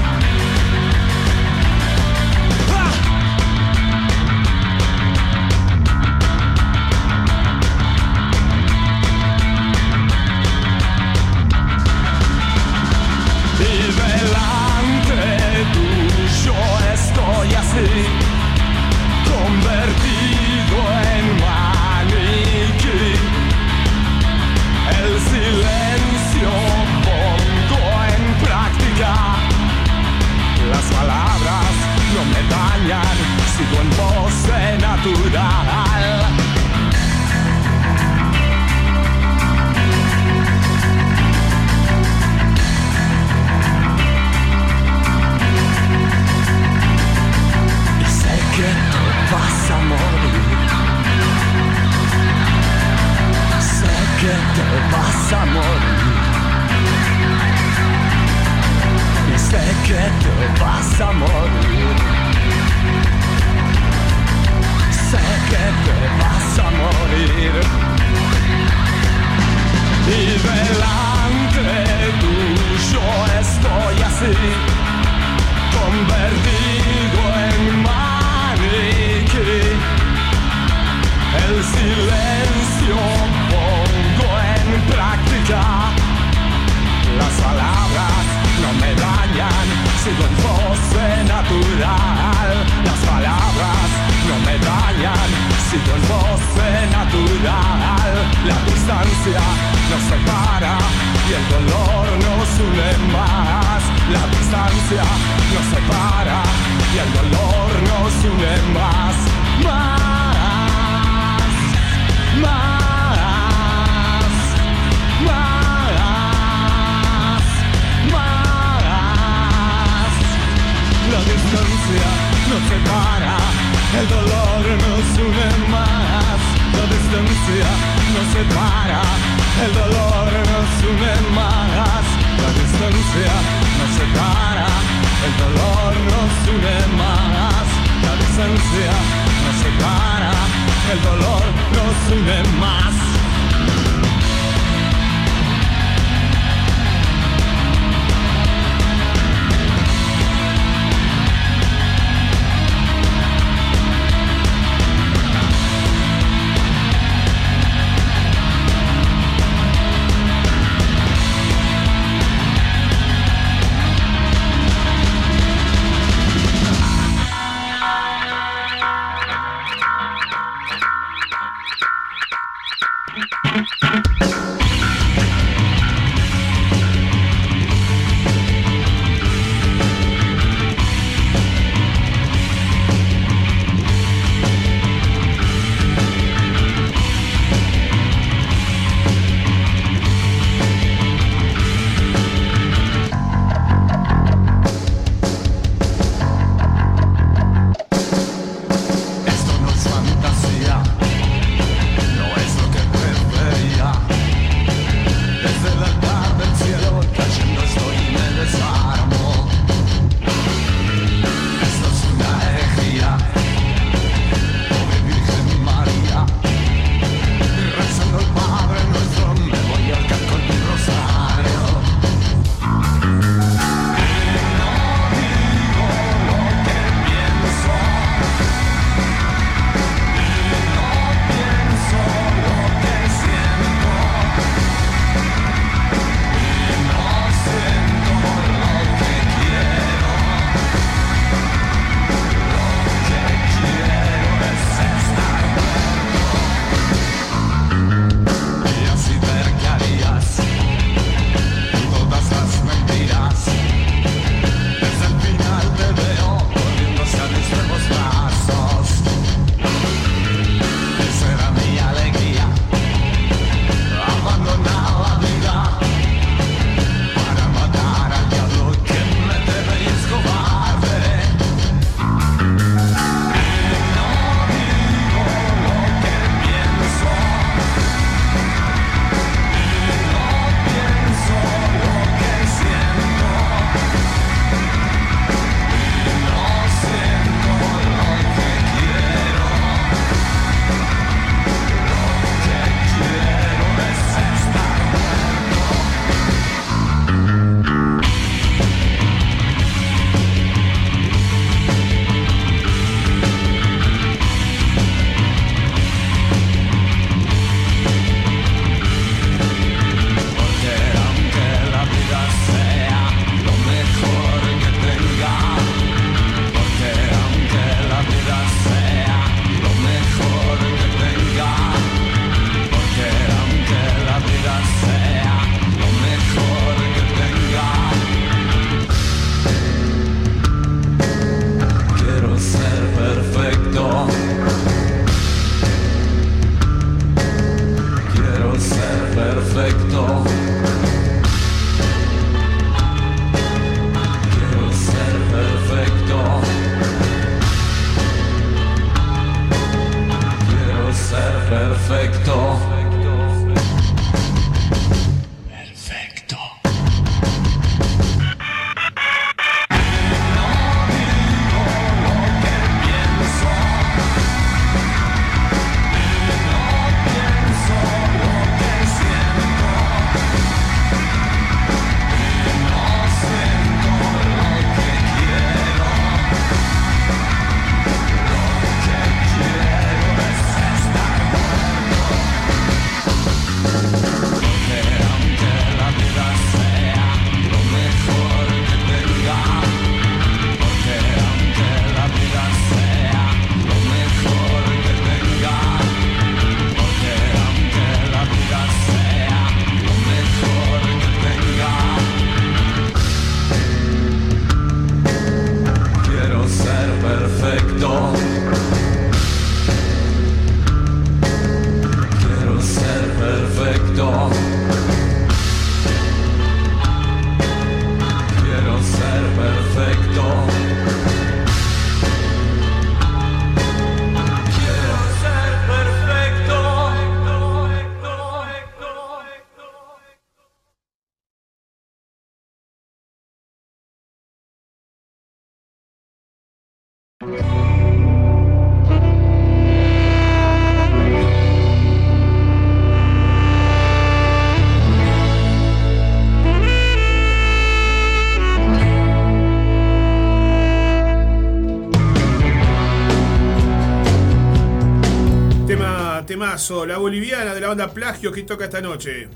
La 456.50 456.98
boliviana 456.98 457.54
de 457.54 457.60
la 457.60 457.68
banda 457.68 457.94
Plagio 457.94 458.32
que 458.32 458.42
toca 458.42 458.64
esta 458.64 458.80
noche. 458.80 459.28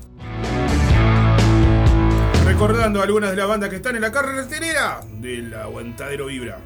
Recordando 2.45 3.01
algunas 3.01 3.31
de 3.31 3.37
las 3.37 3.47
bandas 3.47 3.69
que 3.69 3.77
están 3.77 3.95
en 3.95 4.01
la 4.01 4.11
carretera 4.11 4.99
del 5.13 5.53
Aguantadero 5.53 6.25
Vibra. 6.25 6.59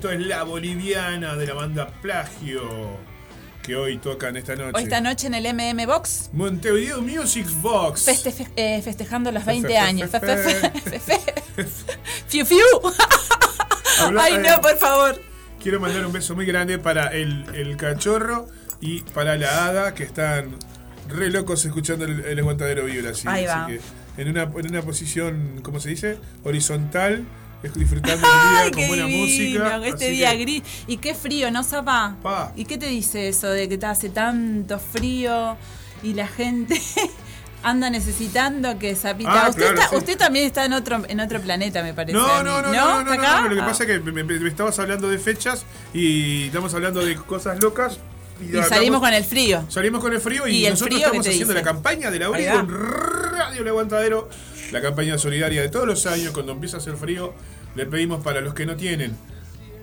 Esto 0.00 0.10
es 0.12 0.26
la 0.26 0.44
boliviana 0.44 1.36
de 1.36 1.46
la 1.46 1.52
banda 1.52 1.86
Plagio 2.00 2.62
que 3.62 3.76
hoy 3.76 3.98
tocan 3.98 4.34
esta 4.38 4.56
noche. 4.56 4.70
Hoy 4.74 4.84
esta 4.84 5.02
noche 5.02 5.26
en 5.26 5.34
el 5.34 5.44
MM 5.54 5.84
Box, 5.84 6.30
Montevideo 6.32 7.02
Music 7.02 7.46
Box. 7.60 8.06
feste- 8.08 8.32
fe- 8.32 8.48
eh, 8.56 8.80
festejando 8.80 9.30
los 9.30 9.44
Fe- 9.44 9.50
20 9.50 9.68
fe- 9.68 9.76
años. 9.76 10.08
fe- 10.10 11.20
Fiu, 12.28 12.46
fiu. 12.46 12.56
Ay, 14.18 14.36
eh, 14.36 14.38
no, 14.38 14.60
por 14.62 14.78
favor. 14.78 15.20
Quiero 15.62 15.78
mandar 15.80 16.06
un 16.06 16.12
beso 16.14 16.34
muy 16.34 16.46
grande 16.46 16.78
para 16.78 17.08
el, 17.08 17.44
el 17.54 17.76
cachorro 17.76 18.48
y 18.80 19.02
para 19.02 19.36
la 19.36 19.66
hada 19.66 19.92
que 19.92 20.04
están 20.04 20.56
re 21.10 21.28
locos 21.28 21.62
escuchando 21.66 22.06
el, 22.06 22.20
el 22.24 22.38
aguantadero 22.38 22.86
vibra. 22.86 23.10
Así, 23.10 23.28
Ahí 23.28 23.44
así 23.44 23.60
va. 23.60 23.66
que 23.66 23.80
en 24.22 24.28
una, 24.30 24.44
en 24.44 24.66
una 24.70 24.80
posición, 24.80 25.60
¿cómo 25.62 25.78
se 25.78 25.90
dice? 25.90 26.18
Horizontal, 26.42 27.26
disfrutando 27.74 28.26
Ay, 28.30 28.70
día 28.70 28.72
con 28.72 28.88
buena 28.88 29.04
divino, 29.06 29.64
música. 29.64 29.86
este 29.86 30.04
así 30.06 30.14
día 30.16 30.30
que- 30.32 30.38
gris. 30.38 30.62
Y 30.86 30.96
qué 30.98 31.14
frío, 31.14 31.50
¿no, 31.50 31.62
Zapa? 31.62 32.16
Pa. 32.22 32.52
¿Y 32.56 32.64
qué 32.64 32.78
te 32.78 32.86
dice 32.86 33.28
eso 33.28 33.48
de 33.48 33.68
que 33.68 33.76
te 33.78 33.86
hace 33.86 34.08
tanto 34.08 34.78
frío 34.78 35.56
y 36.02 36.14
la 36.14 36.26
gente 36.26 36.80
anda 37.62 37.90
necesitando 37.90 38.78
que 38.78 38.94
Zapita. 38.96 39.46
Ah, 39.46 39.48
usted, 39.50 39.62
claro, 39.62 39.74
está- 39.78 39.88
sí. 39.90 39.96
usted 39.96 40.16
también 40.16 40.46
está 40.46 40.64
en 40.64 40.72
otro, 40.72 41.02
en 41.06 41.20
otro 41.20 41.40
planeta, 41.42 41.82
me 41.82 41.92
parece. 41.92 42.14
No, 42.16 42.42
no, 42.42 42.62
no, 42.62 42.62
no, 42.62 42.72
no, 42.72 43.00
¿Está 43.00 43.04
no, 43.04 43.12
acá? 43.12 43.40
no, 43.42 43.48
Lo 43.48 43.54
que 43.56 43.60
Ah. 43.60 43.66
pasa 43.66 43.84
es 43.84 43.90
que 43.90 44.00
me, 44.00 44.12
me- 44.24 44.38
me 44.40 44.48
estabas 44.48 44.78
hablando 44.78 45.08
de 45.10 45.18
fechas 45.18 45.66
y 45.92 46.46
estamos 46.46 46.72
hablando 46.74 47.04
de 47.04 47.14
cosas 47.16 47.62
locas. 47.62 47.98
Y 48.40 48.46
hablamos- 48.48 48.68
salimos 48.70 49.00
con 49.00 49.12
el 49.12 49.22
frío. 49.24 49.64
Salimos 49.68 50.00
con 50.00 50.14
el 50.14 50.20
frío 50.20 50.48
y, 50.48 50.52
¿Y 50.56 50.64
el 50.64 50.70
nosotros 50.72 50.94
frío 50.94 51.06
estamos 51.08 51.26
haciendo 51.26 51.52
dice? 51.52 51.58
la 51.62 51.70
campaña 51.70 52.08
abrigo 52.08 52.30
va. 52.54 52.60
en 52.60 52.68
Radio 52.70 53.60
El 53.60 53.68
Aguantadero. 53.68 54.30
La 54.72 54.80
campaña 54.80 55.18
solidaria 55.18 55.62
de 55.62 55.68
todos 55.68 55.86
los 55.86 56.06
años, 56.06 56.32
cuando 56.32 56.52
empieza 56.52 56.76
a 56.76 56.80
hacer 56.80 56.96
frío, 56.96 57.34
le 57.74 57.86
pedimos 57.86 58.22
para 58.22 58.40
los 58.40 58.54
que 58.54 58.66
no 58.66 58.76
tienen 58.76 59.16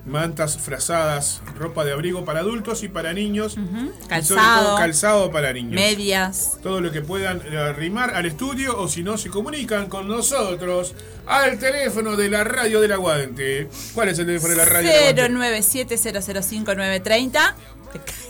mantas 0.07 0.57
frazadas, 0.57 1.41
ropa 1.57 1.83
de 1.83 1.91
abrigo 1.91 2.23
para 2.25 2.39
adultos 2.39 2.81
y 2.83 2.87
para 2.87 3.13
niños. 3.13 3.57
Y 3.57 3.59
sobre 3.59 4.07
Calzado. 4.07 4.65
todo 4.65 4.77
calzado 4.77 5.31
para 5.31 5.53
niños. 5.53 5.75
Medias. 5.75 6.57
Todo 6.63 6.81
lo 6.81 6.91
que 6.91 7.01
puedan 7.01 7.41
eh, 7.45 7.57
arrimar 7.57 8.15
al 8.15 8.25
estudio 8.25 8.79
o 8.79 8.87
si 8.87 9.03
no 9.03 9.17
se 9.17 9.29
comunican 9.29 9.87
con 9.87 10.07
nosotros 10.07 10.95
al 11.25 11.59
teléfono 11.59 12.15
de 12.15 12.29
la 12.29 12.43
radio 12.43 12.79
del 12.79 12.93
aguante. 12.93 13.69
¿Cuál 13.93 14.09
es 14.09 14.19
el 14.19 14.25
teléfono 14.25 14.51
de 14.51 14.57
la 14.57 14.65
radio 14.65 14.89
del 14.89 15.19
aguante? 15.19 15.67
097005930. 15.85 17.53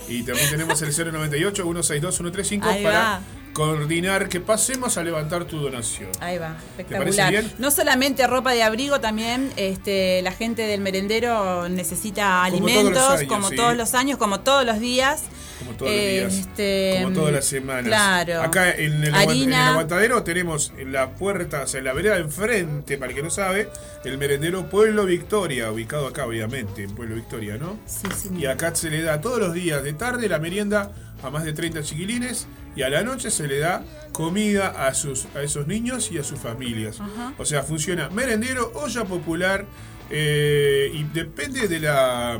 Y 0.09 0.23
también 0.23 0.49
tenemos 0.49 0.81
el 0.81 0.89
098 0.89 1.63
162 1.63 2.15
135 2.15 2.67
Ahí 2.67 2.83
para 2.83 2.99
va. 2.99 3.21
Coordinar 3.57 4.29
que 4.29 4.39
pasemos 4.39 4.99
a 4.99 5.03
levantar 5.03 5.45
tu 5.45 5.57
donación. 5.57 6.11
Ahí 6.19 6.37
va, 6.37 6.57
espectacular. 6.77 7.31
bien? 7.31 7.51
No 7.57 7.71
solamente 7.71 8.27
ropa 8.27 8.51
de 8.51 8.61
abrigo, 8.61 8.99
también 8.99 9.51
este, 9.55 10.21
la 10.21 10.31
gente 10.31 10.61
del 10.67 10.79
merendero 10.79 11.67
necesita 11.67 12.43
Como 12.51 12.67
todos 12.67 12.75
alimentos, 12.77 12.93
los 12.93 13.19
años, 13.19 13.27
como 13.27 13.49
sí. 13.49 13.55
todos 13.55 13.75
los 13.75 13.93
años, 13.95 14.17
como 14.19 14.39
todos 14.41 14.63
los 14.63 14.79
días. 14.79 15.23
Como 15.59 15.71
todos 15.73 15.91
los 15.91 16.01
días. 16.01 16.33
Este, 16.33 16.99
como 17.01 17.15
todas 17.15 17.33
las 17.33 17.45
semanas. 17.45 17.85
Claro. 17.85 18.41
Acá 18.41 18.71
en 18.71 19.03
el, 19.03 19.15
en 19.15 19.53
aguantadero 19.53 20.23
tenemos 20.23 20.73
en 20.77 20.91
la 20.91 21.11
puerta, 21.11 21.63
o 21.63 21.67
sea, 21.67 21.79
en 21.79 21.85
la 21.85 21.93
vereda 21.93 22.15
de 22.15 22.21
enfrente, 22.21 22.97
para 22.97 23.11
el 23.11 23.15
que 23.15 23.23
no 23.23 23.29
sabe, 23.29 23.69
el 24.05 24.17
merendero 24.17 24.69
Pueblo 24.69 25.05
Victoria, 25.05 25.71
ubicado 25.71 26.07
acá, 26.07 26.25
obviamente, 26.25 26.83
en 26.83 26.91
Pueblo 26.95 27.15
Victoria, 27.15 27.57
¿no? 27.57 27.79
Sí, 27.85 28.07
sí. 28.15 28.29
Y 28.37 28.45
acá 28.45 28.73
se 28.75 28.89
le 28.89 29.01
da 29.01 29.21
todos 29.21 29.39
los 29.39 29.53
días 29.53 29.83
de 29.83 29.93
tarde 29.93 30.29
la 30.29 30.39
merienda 30.39 30.91
a 31.23 31.29
más 31.29 31.43
de 31.43 31.53
30 31.53 31.81
chiquilines 31.81 32.47
y 32.75 32.83
a 32.83 32.89
la 32.89 33.01
noche 33.01 33.31
se 33.31 33.47
le 33.47 33.59
da 33.59 33.83
comida 34.11 34.87
a, 34.87 34.93
sus, 34.93 35.25
a 35.35 35.41
esos 35.41 35.67
niños 35.67 36.11
y 36.11 36.19
a 36.19 36.23
sus 36.23 36.39
familias. 36.39 36.99
Ajá. 37.01 37.33
O 37.37 37.45
sea, 37.45 37.63
funciona 37.63 38.09
merendero, 38.09 38.71
olla 38.75 39.03
popular 39.05 39.65
eh, 40.09 40.91
y 40.93 41.03
depende 41.03 41.67
de 41.67 41.79
la 41.79 42.39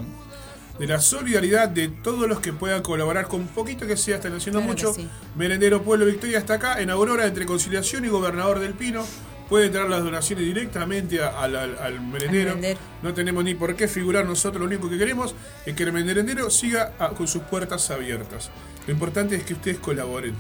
de 0.80 0.88
la 0.88 0.99
solidaridad 0.99 1.69
de 1.69 1.88
todos 1.89 2.28
los 2.28 2.39
que 2.39 2.53
puedan 2.53 2.82
colaborar 2.84 3.28
con 3.28 3.47
poquito 3.47 3.88
que 3.88 3.97
sea, 3.97 4.17
están 4.17 4.36
haciendo 4.36 4.59
Claro 4.59 4.73
mucho. 4.73 4.93
sí. 4.93 5.07
Merendero 5.36 5.82
Pueblo 5.84 6.05
Victoria 6.05 6.38
está 6.38 6.55
acá 6.55 6.82
en 6.82 6.89
Aurora 6.89 7.25
entre 7.25 7.45
Conciliación 7.45 8.05
y 8.05 8.09
Gobernador 8.09 8.59
del 8.59 8.73
Pino. 8.73 9.03
Pueden 9.49 9.71
traer 9.71 9.89
las 9.89 10.03
donaciones 10.03 10.43
directamente 10.45 11.23
al, 11.23 11.55
al- 11.55 11.78
al 11.78 12.01
merendero. 12.01 12.51
Al. 12.51 12.78
No 13.01 13.13
tenemos 13.13 13.43
ni 13.45 13.55
por 13.55 13.75
qué 13.78 13.88
figurar 13.88 14.25
nosotros, 14.25 14.59
lo 14.59 14.65
único 14.67 14.89
que 14.89 14.97
queremos 14.97 15.34
es 15.65 15.73
que 15.73 15.84
el 15.84 15.93
merendero 15.93 16.49
siga 16.49 16.93
ah, 16.99 17.11
con 17.15 17.28
sus 17.30 17.43
puertas 17.43 17.89
abiertas. 17.89 18.51
Lo 18.86 18.93
importante 18.93 19.36
es 19.38 19.43
que 19.43 19.53
ustedes 19.53 19.78
colaboren. 19.80 20.36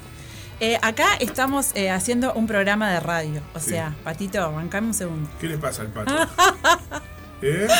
Eh, 0.59 0.77
acá 0.81 1.05
estamos 1.19 1.71
eh, 1.75 1.89
haciendo 1.89 2.33
un 2.33 2.47
programa 2.47 2.91
de 2.91 2.99
radio. 2.99 3.41
O 3.55 3.59
Sí. 3.59 3.69
sea, 3.69 3.95
Patito, 4.03 4.51
bancame 4.51 4.87
un 4.87 4.93
segundo. 4.93 5.29
¿Qué 5.39 5.47
le 5.47 5.57
pasa 5.57 5.83
al 5.83 5.87
pato? 5.89 6.13
¿Eh? 7.41 7.67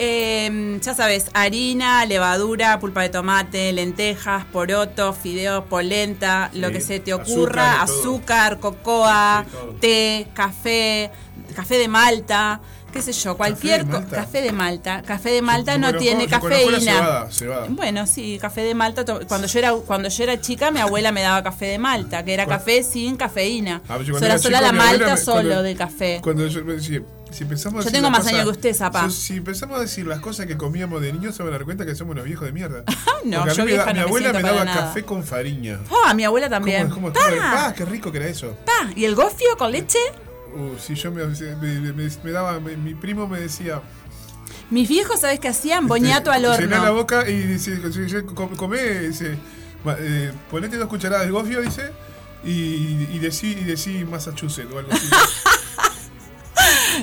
Eh, 0.00 0.78
ya 0.80 0.94
sabes, 0.94 1.26
harina, 1.34 2.06
levadura, 2.06 2.78
pulpa 2.78 3.02
de 3.02 3.08
tomate, 3.08 3.72
lentejas, 3.72 4.44
poroto, 4.44 5.12
fideos, 5.12 5.64
polenta, 5.64 6.50
lo 6.54 6.70
que 6.70 6.80
se 6.80 7.00
te 7.00 7.12
azúcar, 7.12 7.32
ocurra, 7.32 7.72
todo. 7.72 7.82
azúcar, 7.82 8.60
cocoa, 8.60 9.44
Sí, 9.50 9.76
té, 9.80 10.28
café, 10.34 11.10
café 11.56 11.78
de 11.78 11.88
Malta, 11.88 12.60
qué 12.92 13.02
sé 13.02 13.12
yo, 13.12 13.36
cualquier 13.36 13.84
de 13.84 13.90
co- 13.92 14.00
Malta? 14.00 14.16
café 14.16 14.42
de 14.42 14.52
Malta. 14.52 15.02
Café 15.02 15.30
de 15.30 15.42
Malta 15.42 15.78
no 15.78 15.94
tiene 15.94 16.26
cafeína. 16.26 16.80
cebada, 16.80 17.30
cebada. 17.30 17.66
Bueno, 17.68 18.06
sí, 18.06 18.38
café 18.40 18.62
de 18.62 18.74
Malta. 18.74 19.04
Cuando 19.26 19.46
yo 19.46 19.58
era 19.58 19.72
cuando 19.72 20.08
yo 20.08 20.22
era 20.24 20.40
chica, 20.40 20.70
mi 20.70 20.80
abuela 20.80 21.12
me 21.12 21.22
daba 21.22 21.42
café 21.42 21.66
de 21.66 21.78
Malta, 21.78 22.24
que 22.24 22.34
era 22.34 22.46
café 22.46 22.82
sin 22.82 23.16
cafeína. 23.16 23.82
Ah, 23.88 23.98
yo 23.98 24.14
Sola, 24.14 24.26
era 24.26 24.38
sola 24.38 24.58
chico, 24.58 24.72
la 24.72 24.72
malta 24.72 25.14
me- 25.14 25.16
solo 25.16 25.34
cuando- 25.48 25.62
de 25.62 25.76
café. 25.76 26.20
Cuando 26.22 26.46
yo, 26.46 26.60
si, 26.80 27.00
si 27.30 27.42
empezamos 27.42 27.84
a 27.84 27.88
Yo 27.88 27.92
tengo 27.92 28.10
más 28.10 28.26
años 28.26 28.44
que 28.44 28.50
usted, 28.50 28.74
Zapá. 28.74 29.08
Si, 29.10 29.16
si 29.16 29.36
empezamos 29.36 29.76
a 29.78 29.80
decir 29.82 30.06
las 30.06 30.20
cosas 30.20 30.46
que 30.46 30.56
comíamos 30.56 31.00
de 31.02 31.12
niños, 31.12 31.34
se 31.36 31.42
van 31.42 31.52
a 31.52 31.56
dar 31.58 31.64
cuenta 31.64 31.84
que 31.84 31.94
somos 31.94 32.12
unos 32.12 32.24
viejos 32.24 32.46
de 32.46 32.52
mierda. 32.52 32.84
no, 33.24 33.46
yo 33.46 33.46
me 33.46 33.54
da- 33.54 33.64
vieja 33.64 33.86
no 33.86 33.92
mi 33.92 34.00
abuela 34.00 34.32
me 34.32 34.42
daba 34.42 34.64
nada. 34.64 34.80
café 34.86 35.02
con 35.04 35.22
fariña. 35.24 35.78
Ah, 36.06 36.14
mi 36.14 36.24
abuela 36.24 36.48
también. 36.48 36.88
¿Cómo, 36.88 37.12
ah, 37.14 37.72
qué 37.76 37.84
rico 37.84 38.10
que 38.10 38.18
era 38.18 38.26
eso. 38.28 38.56
pa. 38.64 38.90
¿Y 38.96 39.04
el 39.04 39.14
gofio 39.14 39.56
con 39.58 39.72
leche? 39.72 39.98
Uh, 40.54 40.78
si 40.78 40.94
yo 40.94 41.10
me, 41.12 41.24
me- 41.24 41.92
me- 41.92 42.10
me 42.24 42.30
daba, 42.30 42.58
me- 42.60 42.76
mi 42.76 42.94
primo 42.94 43.26
me 43.28 43.40
decía. 43.40 43.80
Mis 44.70 44.88
viejos, 44.88 45.20
¿sabes 45.20 45.40
qué 45.40 45.48
hacían? 45.48 45.86
Boñato 45.86 46.30
al 46.30 46.42
Llená 46.42 46.76
la 46.76 46.82
horno. 46.82 46.94
boca 46.94 47.28
y 47.28 47.36
dice, 47.42 47.78
si 47.92 48.06
yo 48.06 48.26
com- 48.26 48.54
comé, 48.56 49.00
dice, 49.08 49.38
eh, 49.98 50.32
ponete 50.50 50.76
dos 50.76 50.88
cucharadas 50.88 51.24
de 51.26 51.32
gofio, 51.32 51.60
dice, 51.62 51.90
y, 52.44 53.06
y 53.12 53.18
decí, 53.18 53.52
y 53.52 53.64
decí 53.64 54.04
Massachusetts 54.04 54.70
o 54.72 54.78
algo 54.78 54.92
así. 54.92 55.06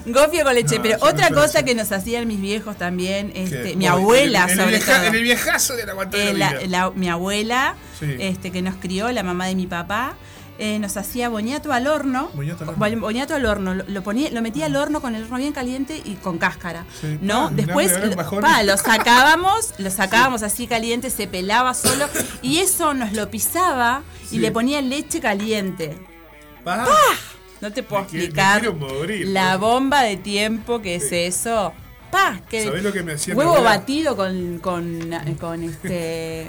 Gofio 0.05 0.43
con 0.43 0.53
leche. 0.53 0.75
No, 0.77 0.81
Pero 0.83 0.97
no 0.99 1.05
otra 1.05 1.29
cosa 1.29 1.63
que 1.63 1.73
nos 1.73 1.91
hacían 1.91 2.27
mis 2.27 2.41
viejos 2.41 2.77
también, 2.77 3.31
este, 3.35 3.75
mi 3.75 3.87
abuela 3.87 4.43
el, 4.45 4.51
el 4.51 4.57
sobre 4.57 4.71
vieja- 4.77 4.97
todo. 4.97 5.05
En 5.07 5.15
el 5.15 5.23
viejazo 5.23 5.75
de 5.75 5.85
la 5.85 5.93
Eh, 6.11 6.33
la, 6.33 6.53
la- 6.67 6.91
mi 6.91 7.07
abuela, 7.09 7.75
Sí. 7.99 8.15
este, 8.19 8.51
que 8.51 8.61
nos 8.61 8.75
crió, 8.75 9.11
la 9.11 9.23
mamá 9.23 9.47
de 9.47 9.55
mi 9.55 9.67
papá, 9.67 10.15
eh, 10.57 10.79
nos 10.79 10.97
hacía 10.97 11.29
boñato 11.29 11.71
al 11.73 11.87
horno. 11.87 12.29
Boñato 12.33 12.63
al 12.63 12.69
horno. 12.71 12.95
Bo- 12.95 13.01
boñato 13.01 13.35
al 13.35 13.45
horno. 13.45 13.73
Lo, 13.73 13.83
lo 13.87 14.03
ponía, 14.03 14.29
lo 14.31 14.41
metía 14.41 14.65
al 14.67 14.75
horno 14.75 15.01
con 15.01 15.15
el 15.15 15.23
horno 15.23 15.37
bien 15.37 15.53
caliente 15.53 16.01
y 16.03 16.15
con 16.15 16.37
cáscara. 16.37 16.85
Sí. 17.01 17.17
¿No? 17.21 17.47
Ah, 17.47 17.51
Después 17.53 17.93
pa, 18.41 18.63
lo 18.63 18.77
sacábamos, 18.77 19.73
lo 19.77 19.89
sacábamos 19.91 20.43
así 20.43 20.67
caliente, 20.67 21.09
se 21.09 21.27
pelaba 21.27 21.73
solo. 21.73 22.05
Y 22.41 22.59
eso 22.59 22.93
nos 22.93 23.13
lo 23.13 23.29
pisaba 23.29 24.03
y 24.31 24.39
le 24.39 24.51
ponía 24.51 24.81
leche 24.81 25.19
caliente. 25.19 25.97
Pa. 26.63 26.87
No 27.61 27.71
te 27.71 27.83
puedo 27.83 28.03
Me 28.03 28.07
quiero- 28.09 28.21
me 28.21 28.25
explicar 28.25 28.59
quiero 28.61 28.75
morir, 28.75 29.27
la 29.27 29.57
bomba 29.57 30.01
de 30.03 30.17
tiempo 30.17 30.81
que 30.81 30.95
es 30.95 31.11
eso. 31.11 31.73
Pa, 32.15 32.39
que 32.49 32.63
¿Sabés 32.63 32.81
lo 32.81 32.93
que 32.93 33.03
me 33.03 33.11
hacía 33.13 33.35
huevo 33.35 33.61
batido 33.61 34.15
con, 34.15 34.59
con, 34.59 35.11
con 35.37 35.61
este 35.63 36.47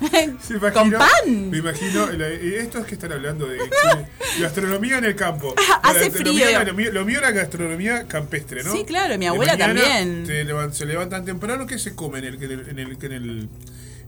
imagino- 0.50 0.72
con 0.72 0.90
pan. 0.92 1.50
Me 1.50 1.56
imagino, 1.58 2.06
la- 2.12 2.28
eh, 2.28 2.58
esto 2.60 2.78
es 2.80 2.84
que 2.86 2.94
están 2.94 3.12
hablando 3.12 3.46
de, 3.46 3.58
gastronomía 4.38 4.98
en 4.98 5.06
el 5.06 5.16
campo. 5.16 5.54
Ah, 5.56 5.80
Hace 5.90 6.10
frío. 6.10 6.44
Lo 6.62 6.74
mío, 6.74 6.92
lo 6.92 7.04
mío 7.06 7.20
era 7.20 7.30
gastronomía 7.30 8.06
campestre, 8.06 8.62
¿no? 8.64 8.72
Sí, 8.72 8.84
claro, 8.84 9.16
mi 9.16 9.26
abuela 9.26 9.56
también. 9.56 10.24
te 10.26 10.44
levan- 10.44 10.72
se 10.72 10.84
levantan 10.84 11.24
temprano, 11.24 11.66
¿qué 11.66 11.78
se 11.78 11.94
come 11.94 12.18
en 12.18 12.24
el, 12.26 12.42
en 12.42 12.50
el, 12.52 12.68
en 12.68 12.78
el, 13.12 13.48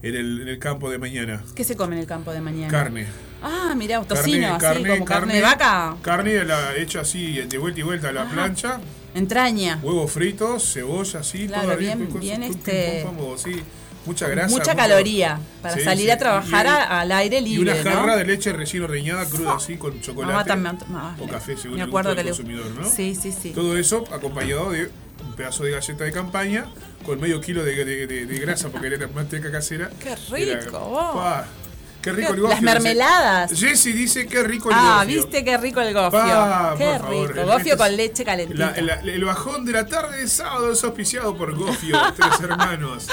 en 0.03 0.14
el, 0.16 0.48
en 0.48 0.59
campo 0.59 0.90
de 0.90 0.98
mañana? 0.98 1.42
¿Qué 1.55 1.64
se 1.64 1.76
come 1.76 1.94
en 1.96 2.01
el 2.03 2.07
campo 2.07 2.30
de 2.32 2.42
mañana? 2.42 2.68
Carne. 2.70 3.07
Ah, 3.42 3.72
mirá, 3.74 4.03
tocino, 4.03 4.55
así 4.57 4.84
como 4.84 5.05
carne, 5.07 5.32
de 5.34 5.40
vaca. 5.40 5.96
Carne 6.03 6.44
la 6.44 6.76
hecha 6.76 7.01
así, 7.01 7.40
de 7.40 7.57
vuelta 7.57 7.80
y 7.80 7.82
vuelta 7.84 8.11
a 8.11 8.12
la 8.12 8.22
Ajá. 8.24 8.32
plancha. 8.34 8.80
Entraña. 9.14 9.78
Huevos 9.82 10.11
fritos, 10.12 10.72
cebolla, 10.72 11.20
así, 11.20 11.46
Claro, 11.46 11.68
todo 11.68 11.76
bien- 11.78 12.06
con- 12.06 12.20
bien 12.20 12.42
con- 12.42 12.50
este- 12.50 13.04
con- 13.04 13.38
sí, 13.38 13.61
mucha 14.06 14.28
grasa. 14.28 14.48
Mucha 14.50 14.72
mucho- 14.72 14.76
caloría 14.76 15.40
para 15.62 15.74
Sí, 15.74 15.82
salir 15.82 16.04
sí. 16.06 16.11
a 16.11 16.18
trabajar 16.18 16.66
al 16.66 17.11
aire 17.12 17.40
Y 17.40 17.58
una 17.58 17.74
libre, 17.74 17.90
jarra 17.90 18.06
¿no? 18.12 18.16
de 18.16 18.24
leche 18.24 18.52
recién 18.52 18.82
ordeñada, 18.84 19.26
cruda 19.28 19.54
así, 19.56 19.76
con 19.76 20.00
chocolate. 20.00 20.38
Ah, 20.38 20.44
también, 20.44 20.78
o 21.18 21.26
café, 21.26 21.56
según 21.56 21.76
me 21.78 21.82
el 21.82 21.88
acuerdo 21.88 22.11
gusto 22.11 22.22
le- 22.22 22.30
consumidor, 22.30 22.70
¿no? 22.70 22.88
Sí, 22.88 23.14
sí, 23.20 23.32
sí. 23.32 23.50
Todo 23.50 23.76
eso 23.76 24.04
acompañado 24.12 24.70
de 24.70 24.90
un 25.24 25.32
pedazo 25.36 25.64
de 25.64 25.72
galleta 25.72 26.04
de 26.04 26.12
campaña 26.12 26.66
con 27.04 27.20
medio 27.20 27.40
kilo 27.40 27.62
de, 27.64 27.84
de- 27.84 28.06
de- 28.06 28.26
de 28.26 28.38
grasa, 28.38 28.68
porque 28.70 28.86
era 28.86 29.06
manteca 29.08 29.50
casera. 29.50 29.90
Qué 30.02 30.11
Era- 30.42 30.61
rico, 30.61 30.78
vos. 30.78 31.14
Pa, 31.16 31.46
qué 32.03 32.12
rico 32.12 32.32
el 32.34 32.40
gofio. 32.40 32.55
las 32.55 32.62
mermeladas. 32.62 33.53
Jessy 33.59 33.92
dice 33.92 34.26
qué 34.26 34.42
rico 34.42 34.70
el 34.70 34.76
Ah, 34.78 35.01
gofio. 35.03 35.16
viste 35.22 35.44
qué 35.44 35.57
rico 35.59 35.80
el 35.80 35.92
gofio. 35.94 36.11
Pa, 36.20 36.74
qué 36.78 36.92
rico. 36.98 37.05
favor, 37.34 37.44
gofio 37.46 37.76
con 37.76 37.96
leche 37.96 38.24
calentita. 38.24 38.72
La- 38.80 38.82
la- 39.03 39.12
el 39.12 39.24
bajón 39.24 39.64
de 39.64 39.72
la 39.72 39.86
tarde 39.86 40.18
de 40.18 40.28
sábado 40.28 40.72
es 40.72 40.82
auspiciado 40.84 41.36
por 41.36 41.55
Gofio, 41.57 41.96
tres 42.16 42.40
hermanos. 42.40 43.07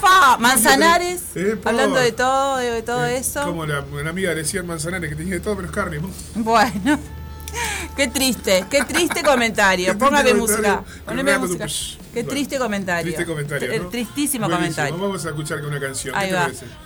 Fa, 0.00 0.36
Manzanares, 0.38 1.20
Eh, 1.34 1.58
hablando 1.64 1.96
de 1.98 2.12
todo, 2.12 2.56
de, 2.56 2.82
todo 2.82 3.04
eso. 3.06 3.44
Como 3.44 3.66
la, 3.66 3.80
una 3.92 4.10
amiga 4.10 4.34
decía 4.34 4.62
Manzanares 4.62 5.10
que 5.10 5.16
tenía 5.16 5.34
de 5.34 5.40
todo, 5.40 5.56
pero 5.56 5.68
es 5.68 5.74
carne. 5.74 5.98
¿no? 6.00 6.10
Bueno. 6.42 6.98
Qué 7.96 8.06
triste, 8.06 8.64
qué 8.70 8.84
triste 8.84 9.22
comentario. 9.24 9.98
Póngame 9.98 10.32
música. 10.34 10.84
Poneme 11.04 11.36
música. 11.36 11.66
Qué 12.12 12.22
Bueno, 12.22 12.30
triste 12.30 12.58
comentario. 12.58 13.04
Triste 13.12 13.26
comentario. 13.26 13.82
¿no? 13.82 13.88
Tristísimo 13.88 14.46
Buenísimo. 14.48 14.74
comentario. 14.74 14.98
Vamos 14.98 15.24
a 15.26 15.28
escuchar 15.28 15.60
con 15.60 15.68
una 15.70 15.80
canción. 15.80 16.14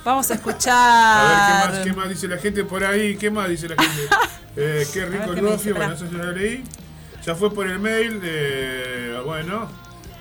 Vamos 0.03 0.29
a 0.29 0.33
A 0.33 0.35
escuchar. 0.37 1.27
ver, 1.27 1.37
¿qué 1.37 1.77
más, 1.77 1.85
¿qué 1.87 1.93
más 1.93 2.09
dice 2.09 2.27
la 2.27 2.37
gente 2.37 2.63
por 2.63 2.83
ahí? 2.83 3.17
¿Qué 3.17 3.29
más 3.31 3.49
dice 3.49 3.67
la 3.69 3.75
gente? 3.81 4.01
Eh, 4.57 4.87
qué 4.93 5.05
rico 5.05 5.31
el 5.31 5.35
¿qué 5.35 5.41
me 5.41 5.49
gofio. 5.49 5.75
Bueno, 5.75 5.93
eso 5.95 6.05
ya 6.09 6.17
lo 6.17 6.31
leí. 6.31 6.63
Ya 7.25 7.35
fue 7.35 7.53
por 7.53 7.67
el 7.67 7.77
mail. 7.77 8.21
de 8.21 9.19
bueno, 9.25 9.67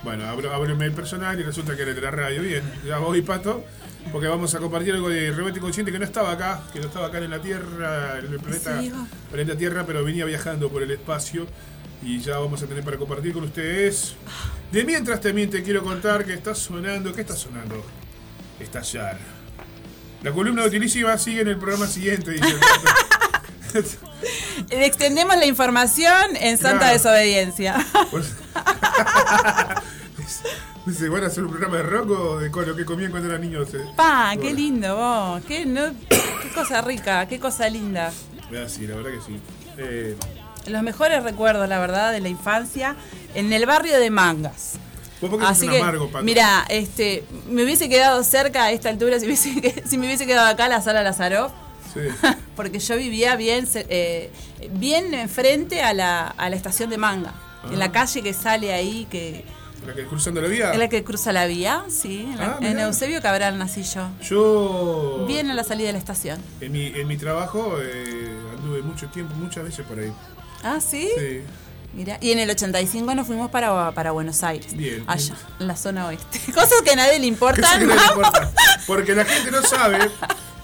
bueno, 0.02 0.26
abro, 0.26 0.52
abro 0.52 0.72
el 0.72 0.76
mail 0.76 0.90
personal 0.90 1.38
y 1.38 1.44
resulta 1.44 1.76
que 1.76 1.82
era 1.82 1.94
de 1.94 2.00
la 2.00 2.10
radio. 2.10 2.42
Bien, 2.42 2.62
ya 2.84 2.98
voy, 2.98 3.22
Pato. 3.22 3.64
Porque 4.10 4.26
vamos 4.26 4.52
a 4.56 4.58
compartir 4.58 4.92
algo 4.92 5.08
de 5.08 5.30
Rebelde 5.30 5.60
Consciente 5.60 5.92
que 5.92 6.00
no 6.00 6.04
estaba 6.04 6.32
acá, 6.32 6.62
que 6.72 6.80
no 6.80 6.86
estaba 6.88 7.06
acá 7.06 7.18
en 7.18 7.30
la 7.30 7.38
Tierra, 7.40 8.18
en 8.18 8.32
el 8.32 8.40
planeta, 8.40 8.80
Sí, 8.80 8.92
planeta 9.30 9.56
Tierra, 9.56 9.84
pero 9.86 10.02
venía 10.02 10.24
viajando 10.24 10.68
por 10.68 10.82
el 10.82 10.90
espacio 10.90 11.46
y 12.02 12.18
ya 12.18 12.38
vamos 12.38 12.60
a 12.62 12.66
tener 12.66 12.82
para 12.82 12.96
compartir 12.96 13.32
con 13.32 13.44
ustedes. 13.44 14.16
De 14.74 14.84
mientras 14.84 15.20
también 15.20 15.48
te 15.50 15.62
quiero 15.62 15.84
contar 15.84 16.24
que 16.24 16.32
está 16.34 16.52
sonando, 16.52 17.12
¿qué 17.14 17.20
está 17.20 17.36
sonando? 17.36 17.86
Estallar. 18.58 19.16
La 20.20 20.32
columna 20.32 20.62
de 20.62 20.68
utilísima 20.68 21.16
sigue 21.16 21.42
en 21.42 21.48
el 21.48 21.58
programa 21.58 21.86
siguiente, 21.86 22.32
dice 22.32 22.56
extendemos 24.70 25.36
la 25.36 25.46
información 25.46 26.34
en 26.40 26.58
santa 26.58 26.78
Claro. 26.78 26.92
desobediencia. 26.94 27.86
Dice, 30.86 31.08
¿van 31.08 31.22
a 31.22 31.28
hacer 31.28 31.44
un 31.44 31.50
programa 31.50 31.76
de 31.76 31.82
rock 31.84 32.10
o 32.10 32.38
de 32.40 32.50
lo 32.66 32.76
que 32.76 32.84
comían 32.84 33.12
cuando 33.12 33.28
eran 33.28 33.42
niños? 33.42 33.72
eh? 33.74 33.84
Pa, 33.96 34.34
qué 34.40 34.52
lindo 34.52 34.96
vos. 34.96 35.42
Qué, 35.46 35.64
no, 35.64 35.92
qué 36.10 36.50
cosa 36.52 36.82
rica, 36.82 37.26
qué 37.28 37.38
cosa 37.38 37.68
linda. 37.70 38.12
ah, 38.50 38.68
sí, 38.68 38.86
la 38.88 38.96
verdad 38.96 39.12
que 39.12 39.20
sí. 39.20 39.40
Eh, 39.78 40.16
Los 40.66 40.82
mejores 40.82 41.22
recuerdos, 41.22 41.68
la 41.68 41.78
verdad, 41.78 42.12
de 42.12 42.20
la 42.20 42.28
infancia 42.28 42.96
en 43.34 43.52
el 43.52 43.66
barrio 43.66 43.98
de 43.98 44.10
Mangas. 44.10 44.74
vos 45.20 45.30
porque 45.30 45.44
sos 45.46 45.52
Así 45.56 45.66
un 45.66 45.72
que, 45.72 45.80
amargo, 45.80 46.10
mira, 46.22 46.64
este, 46.68 47.24
me 47.48 47.64
hubiese 47.64 47.88
quedado 47.88 48.22
cerca 48.24 48.64
a 48.64 48.72
esta 48.72 48.88
altura 48.90 49.18
si, 49.20 49.26
hubiese- 49.26 49.82
si 49.86 49.98
me 49.98 50.06
hubiese 50.06 50.26
quedado 50.26 50.46
acá 50.48 50.68
la 50.68 50.80
sala 50.82 51.02
Lazarov, 51.02 51.50
Sí. 51.92 52.00
porque 52.56 52.78
yo 52.80 52.96
vivía 52.96 53.36
bien, 53.36 53.66
eh, 53.74 54.30
bien 54.72 55.14
enfrente 55.14 55.82
a 55.82 55.92
la, 55.94 56.26
a 56.26 56.50
la 56.50 56.56
estación 56.56 56.90
de 56.90 56.98
Manga, 56.98 57.32
en 57.70 57.78
la 57.78 57.86
Ah. 57.86 57.92
calle 57.92 58.22
que 58.22 58.34
sale 58.34 58.72
ahí, 58.72 59.06
que 59.10 59.44
¿La 59.86 59.94
que 59.94 60.04
cruzando 60.06 60.40
la 60.40 60.48
vía? 60.48 60.72
es 60.72 60.78
la 60.78 60.88
que 60.88 61.04
cruza 61.04 61.32
la 61.32 61.46
vía, 61.46 61.84
sí, 61.88 62.22
en, 62.32 62.36
la- 62.38 62.58
Ah, 62.60 62.66
en. 62.66 62.78
Eusebio 62.80 63.20
Cabral 63.22 63.58
nací 63.58 63.82
yo. 63.82 64.08
Yo. 64.22 65.24
Bien 65.28 65.50
a 65.50 65.54
la 65.54 65.62
salida 65.64 65.86
de 65.88 65.92
la 65.92 65.98
estación. 65.98 66.38
En 66.60 66.72
mi, 66.72 66.86
en 66.86 67.06
mi 67.06 67.16
trabajo 67.16 67.76
eh, 67.80 68.34
anduve 68.58 68.82
mucho 68.82 69.06
tiempo, 69.08 69.34
muchas 69.36 69.64
veces 69.64 69.84
por 69.86 69.98
ahí. 69.98 70.12
Ah, 70.64 70.80
¿sí? 70.80 71.08
Sí. 71.16 71.40
Mira, 71.92 72.18
y 72.20 72.32
en 72.32 72.40
el 72.40 72.50
85 72.50 73.14
nos 73.14 73.26
fuimos 73.26 73.50
para, 73.50 73.92
para 73.92 74.10
Buenos 74.10 74.42
Aires. 74.42 74.76
Bien. 74.76 75.04
Allá, 75.06 75.34
en 75.60 75.66
la 75.68 75.76
zona 75.76 76.06
oeste. 76.06 76.40
Cosas 76.52 76.82
que 76.84 76.90
a 76.90 76.96
nadie 76.96 77.12
le 77.14 77.20
¿Qué 77.20 77.26
importan. 77.26 77.80
le 77.80 77.86
vamos. 77.94 78.16
importa? 78.16 78.50
Porque 78.86 79.14
la 79.14 79.24
gente 79.24 79.50
no 79.52 79.62
sabe. 79.62 80.10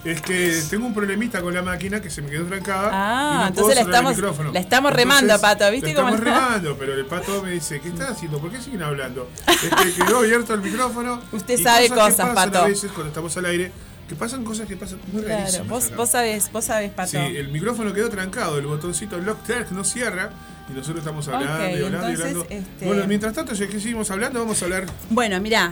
Es 0.03 0.19
que 0.19 0.59
tengo 0.69 0.87
un 0.87 0.95
problemita 0.95 1.41
con 1.41 1.53
la 1.53 1.61
máquina 1.61 2.01
que 2.01 2.09
se 2.09 2.23
me 2.23 2.31
quedó 2.31 2.45
trancada. 2.47 2.89
Ah, 2.91 3.33
y 3.33 3.37
no 3.43 3.47
entonces 3.49 3.75
la 3.75 3.81
estamos- 3.81 4.17
la 4.51 4.59
estamos 4.59 4.91
remando, 4.93 5.39
Pato, 5.39 5.69
¿viste 5.71 5.93
la 5.93 6.01
cómo 6.01 6.15
Estamos 6.15 6.33
no? 6.33 6.41
remando, 6.47 6.75
pero 6.77 6.93
el 6.95 7.05
pato 7.05 7.43
me 7.43 7.51
dice, 7.51 7.79
¿qué 7.79 7.89
estás 7.89 8.09
haciendo? 8.09 8.39
¿Por 8.39 8.51
qué 8.51 8.59
siguen 8.59 8.81
hablando? 8.81 9.29
Es 9.47 9.59
que 9.59 10.03
quedó 10.03 10.17
abierto 10.17 10.55
el 10.55 10.61
micrófono. 10.61 11.21
Usted 11.31 11.61
sabe 11.61 11.83
que 11.87 11.93
cosas, 11.93 12.15
pasan 12.15 12.33
Pato. 12.35 12.63
A 12.63 12.67
veces 12.67 12.91
cuando 12.91 13.09
estamos 13.09 13.37
al 13.37 13.45
aire, 13.45 13.71
que 14.11 14.15
pasan 14.17 14.43
cosas 14.43 14.67
que 14.67 14.75
pasan 14.75 14.99
muy 15.13 15.23
Claro, 15.23 15.39
rarísimas 15.39 15.67
vos, 15.69 15.85
acá. 15.85 15.95
vos 15.95 16.09
sabés, 16.09 16.51
vos 16.51 16.65
sabés, 16.65 16.91
Pato. 16.91 17.11
Sí, 17.11 17.17
el 17.17 17.47
micrófono 17.47 17.93
quedó 17.93 18.09
trancado, 18.09 18.57
el 18.57 18.65
botoncito 18.65 19.17
lock 19.19 19.37
no 19.71 19.85
cierra 19.85 20.31
y 20.69 20.73
nosotros 20.73 20.97
estamos 20.99 21.25
hablando 21.29 21.69
y 21.77 21.81
hablando 21.81 22.09
y 22.09 22.13
hablando. 22.15 22.45
este- 22.49 22.85
Bueno, 22.85 23.07
mientras 23.07 23.31
tanto, 23.33 23.53
ya 23.53 23.67
que 23.67 23.79
seguimos 23.79 24.11
hablando, 24.11 24.39
vamos 24.41 24.61
a 24.61 24.65
hablar. 24.65 24.85
Bueno, 25.09 25.39
mirá, 25.39 25.71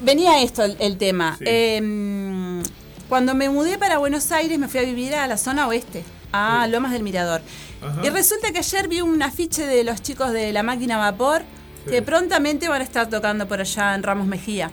venía 0.00 0.40
esto 0.42 0.64
el, 0.64 0.78
el 0.80 0.96
tema. 0.96 1.36
Sí. 1.38 1.44
Eh, 1.46 2.62
cuando 3.06 3.34
me 3.34 3.50
mudé 3.50 3.76
para 3.76 3.98
Buenos 3.98 4.32
Aires 4.32 4.58
me 4.58 4.66
fui 4.66 4.80
a 4.80 4.84
vivir 4.84 5.14
a 5.14 5.26
la 5.26 5.36
zona 5.36 5.66
oeste, 5.68 6.04
a 6.32 6.66
Lomas 6.68 6.92
del 6.92 7.02
Mirador. 7.02 7.42
Ajá. 7.82 8.00
Y 8.02 8.08
resulta 8.08 8.50
que 8.50 8.60
ayer 8.60 8.88
vi 8.88 9.02
un 9.02 9.22
afiche 9.22 9.66
de 9.66 9.84
los 9.84 10.00
chicos 10.00 10.32
de 10.32 10.54
la 10.54 10.62
máquina 10.62 10.94
a 10.96 11.10
vapor 11.10 11.42
Sí. 11.84 11.90
que 11.90 12.02
prontamente 12.02 12.66
van 12.68 12.80
a 12.80 12.84
estar 12.84 13.08
tocando 13.10 13.46
por 13.46 13.60
allá 13.60 13.94
en 13.94 14.02
Ramos 14.02 14.26
Mejía. 14.26 14.70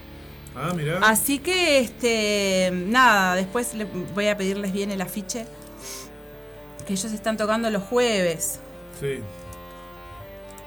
Ah, 0.55 0.73
mirá. 0.73 0.99
Así 1.03 1.39
que, 1.39 1.79
este, 1.79 2.71
nada, 2.73 3.35
después 3.35 3.73
le- 3.73 3.85
voy 3.85 4.27
a 4.27 4.37
pedirles 4.37 4.71
bien 4.71 4.91
el 4.91 5.01
afiche. 5.01 5.45
Que 6.87 6.93
ellos 6.93 7.11
están 7.11 7.35
tocando 7.37 7.69
los 7.69 7.83
jueves. 7.83 8.59
Sí. 8.99 9.19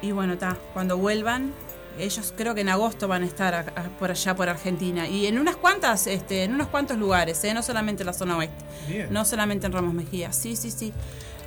Y 0.03 0.13
bueno, 0.13 0.35
está, 0.35 0.57
cuando 0.75 0.97
vuelvan, 0.99 1.53
ellos 1.99 2.33
creo 2.37 2.55
que 2.55 2.61
en 2.61 2.69
agosto 2.69 3.09
van 3.09 3.23
a 3.23 3.27
estar 3.27 3.55
a- 3.55 3.61
a- 3.61 3.89
por 3.99 4.11
allá 4.11 4.35
por 4.37 4.49
Argentina. 4.49 5.09
Y 5.09 5.27
en 5.27 5.39
unas 5.39 5.57
cuantas, 5.57 6.07
este, 6.07 6.45
en 6.45 6.55
unos 6.55 6.69
cuantos 6.69 6.97
lugares, 6.99 7.43
¿eh? 7.45 7.55
no 7.55 7.63
solamente 7.63 8.03
en 8.03 8.07
la 8.07 8.13
zona 8.13 8.37
oeste. 8.37 8.65
Bien. 8.89 9.09
No 9.13 9.25
solamente 9.25 9.67
en 9.67 9.73
Ramos 9.73 9.95
Mejía. 9.95 10.33
Sí, 10.33 10.55
sí, 10.57 10.71
sí. 10.71 10.93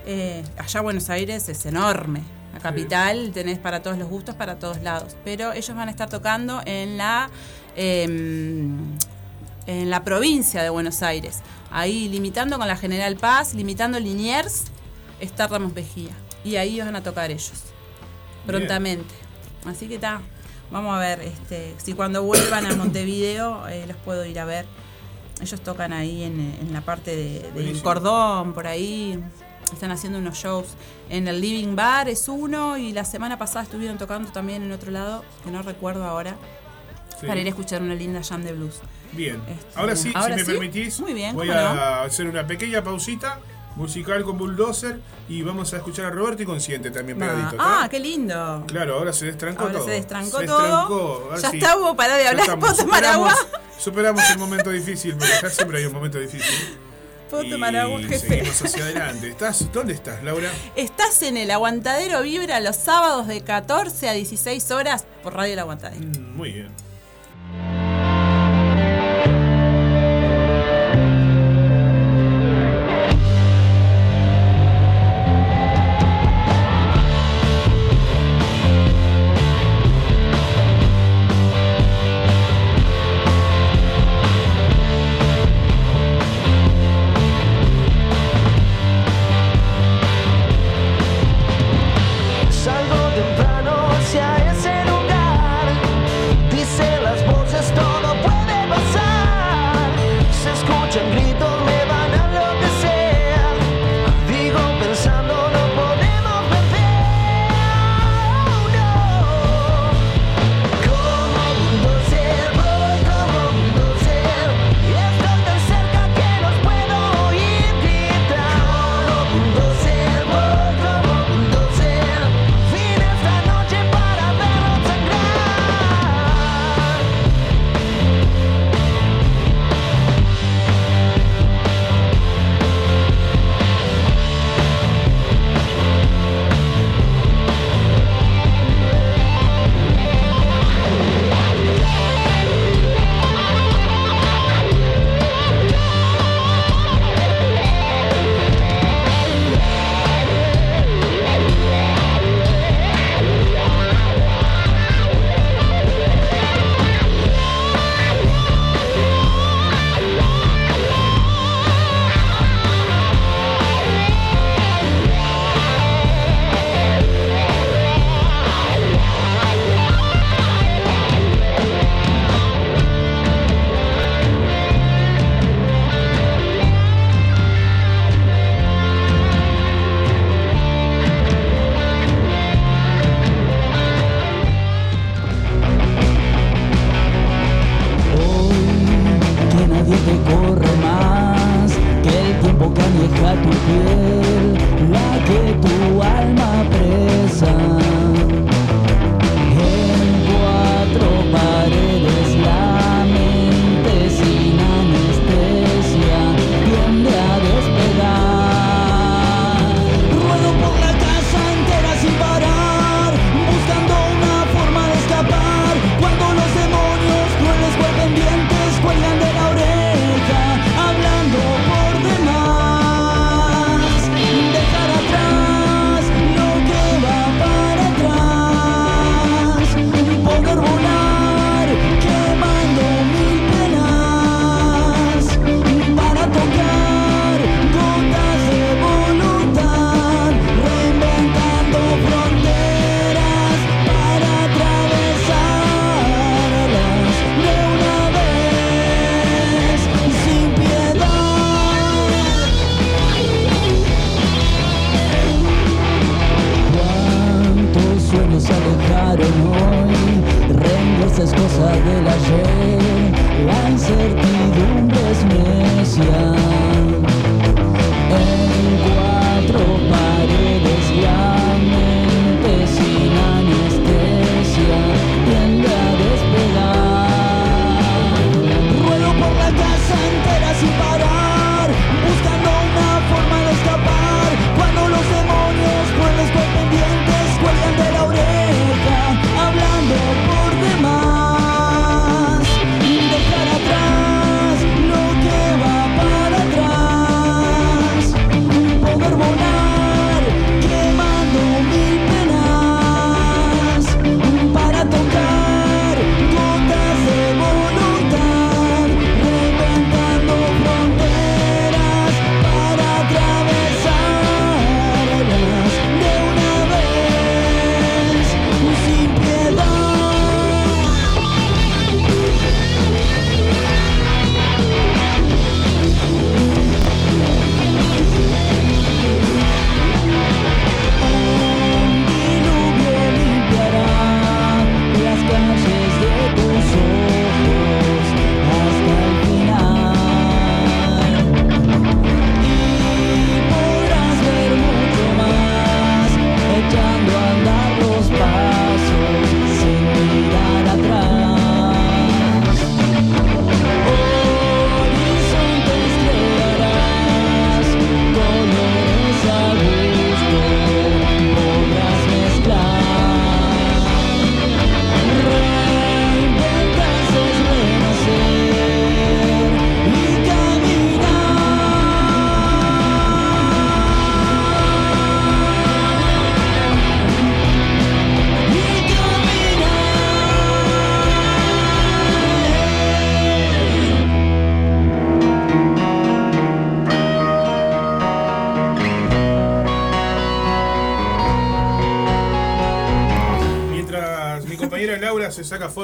Eh, 0.06 0.44
allá 0.58 0.82
Buenos 0.82 1.10
Aires 1.10 1.48
es 1.48 1.66
enorme. 1.66 2.22
La 2.54 2.60
capital 2.60 3.32
tenés 3.34 3.60
para 3.60 3.82
todos 3.82 3.98
los 3.98 4.10
gustos, 4.10 4.36
para 4.36 4.60
todos 4.60 4.82
lados. 4.82 5.16
Pero 5.24 5.54
ellos 5.54 5.74
van 5.76 5.88
a 5.88 5.92
estar 5.92 6.10
tocando 6.10 6.62
en 6.66 6.98
la 6.98 7.30
em, 7.76 8.77
en 9.68 9.89
la 9.89 10.03
provincia 10.03 10.64
de 10.64 10.69
Buenos 10.69 11.02
Aires. 11.02 11.39
Ahí 11.72 12.10
limitando 12.10 12.57
con 12.57 12.68
la 12.68 12.76
General 12.76 13.15
Paz, 13.15 13.53
limitando 13.53 13.99
Liniers, 13.99 14.65
está 15.19 15.48
Ramos 15.48 15.73
Mejía. 15.73 16.11
Y 16.43 16.56
ahí 16.56 16.80
van 16.80 16.95
a 16.95 17.03
tocar 17.03 17.31
ellos. 17.31 17.52
Prontamente. 18.45 19.14
Así 19.65 19.88
que 19.88 19.95
está. 19.95 20.22
Vamos 20.72 20.95
a 20.95 20.99
ver 20.99 21.22
este, 21.22 21.76
si 21.77 21.93
cuando 21.93 22.23
vuelvan 22.23 22.65
a 22.65 22.76
Montevideo 22.76 23.68
eh, 23.68 23.85
los 23.88 23.98
puedo 23.98 24.26
ir 24.26 24.39
a 24.39 24.45
ver. 24.45 24.65
Ellos 25.41 25.60
tocan 25.61 25.91
ahí 25.91 26.23
en, 26.23 26.39
en 26.60 26.73
la 26.73 26.81
parte 26.81 27.15
de, 27.15 27.52
de. 27.52 27.81
Cordón, 27.81 28.53
por 28.53 28.68
ahí. 28.68 29.19
Están 29.73 29.91
haciendo 29.91 30.19
unos 30.19 30.38
shows 30.38 30.68
en 31.10 31.27
el 31.27 31.39
Living 31.39 31.76
Bar, 31.76 32.10
es 32.10 32.27
uno. 32.27 32.77
Y 32.77 32.91
la 32.91 33.06
semana 33.06 33.38
pasada 33.38 33.64
estuvieron 33.64 33.98
tocando 33.98 34.31
también 34.31 34.64
en 34.64 34.72
otro 34.72 34.91
lado, 34.91 35.23
que 35.43 35.52
no 35.52 35.61
recuerdo 35.61 36.06
ahora, 36.06 36.35
Sí. 37.22 37.27
para 37.27 37.39
ir 37.39 37.45
a 37.45 37.49
escuchar 37.49 37.81
una 37.81 37.95
linda 37.95 38.22
jam 38.23 38.43
de 38.43 38.52
blues. 38.53 38.76
Bien. 39.14 39.41
Este, 39.48 39.80
Ahora 39.80 39.95
sí, 39.95 40.11
ahora 40.15 40.34
si 40.35 40.39
me 40.41 40.45
sí. 40.45 40.52
permitís, 40.52 40.99
Muy 40.99 41.14
bien, 41.14 41.35
voy 41.35 41.48
¿cómo 41.48 41.60
a 41.60 41.73
no? 41.73 41.81
hacer 42.02 42.27
una 42.27 42.45
pequeña 42.48 42.84
pausita 42.84 43.39
musical 43.76 44.23
con 44.23 44.38
Bulldozer 44.38 44.99
y 45.30 45.43
vamos 45.43 45.73
a 45.73 45.77
escuchar 45.77 46.06
a 46.07 46.10
Roberto 46.10 46.43
y 46.43 46.45
Consciente 46.45 46.91
también 46.91 47.18
pegadito. 47.18 47.56
¿tá? 47.56 47.84
Ah, 47.84 47.88
qué 47.89 47.99
lindo. 47.99 48.65
Claro, 48.68 48.95
ahora 48.98 49.14
se 49.14 49.27
destrancó 49.27 49.64
Ahora 49.64 49.76
todo. 49.76 49.85
se 49.85 49.91
destrancó 49.91 50.39
Se 50.39 50.45
todo. 50.45 50.60
destrancó, 50.61 51.30
Ya 51.41 51.49
sí. 51.52 51.57
está, 51.57 51.77
hubo 51.77 51.95
pará 51.95 52.18
de 52.18 52.27
hablar, 52.27 52.41
estamos, 52.45 52.69
¿puedo 52.69 52.76
tomar 52.84 53.03
superamos- 53.03 53.31
agua? 53.31 53.60
Superamos 53.80 54.30
el 54.30 54.38
momento 54.39 54.69
difícil, 54.72 55.15
porque 55.15 55.34
acá 55.34 55.49
siempre 55.49 55.77
hay 55.80 55.85
un 55.85 55.93
momento 55.93 56.19
difícil. 56.19 56.77
¿Puedo 57.30 57.49
tomar 57.49 57.73
agua, 57.77 57.99
jefe? 57.99 58.19
seguimos 58.19 58.61
hacia 58.61 58.84
adelante. 58.84 59.30
¿Estás, 59.30 59.72
¿Dónde 59.72 59.93
estás, 59.93 60.22
Laura? 60.22 60.49
Estás 60.76 61.22
en 61.23 61.38
el 61.38 61.49
Aguantadero 61.49 62.22
Vibra 62.23 62.60
los 62.60 62.76
sábados 62.76 63.27
de 63.27 63.39
14 63.41 64.10
a 64.10 64.14
16 64.14 64.69
horas 64.72 65.06
por 65.23 65.34
Radio 65.34 65.53
El 65.53 65.60
Aguantadero. 65.60 66.02
Mm, 66.06 66.35
Muy 66.35 66.52
bien. 66.52 66.68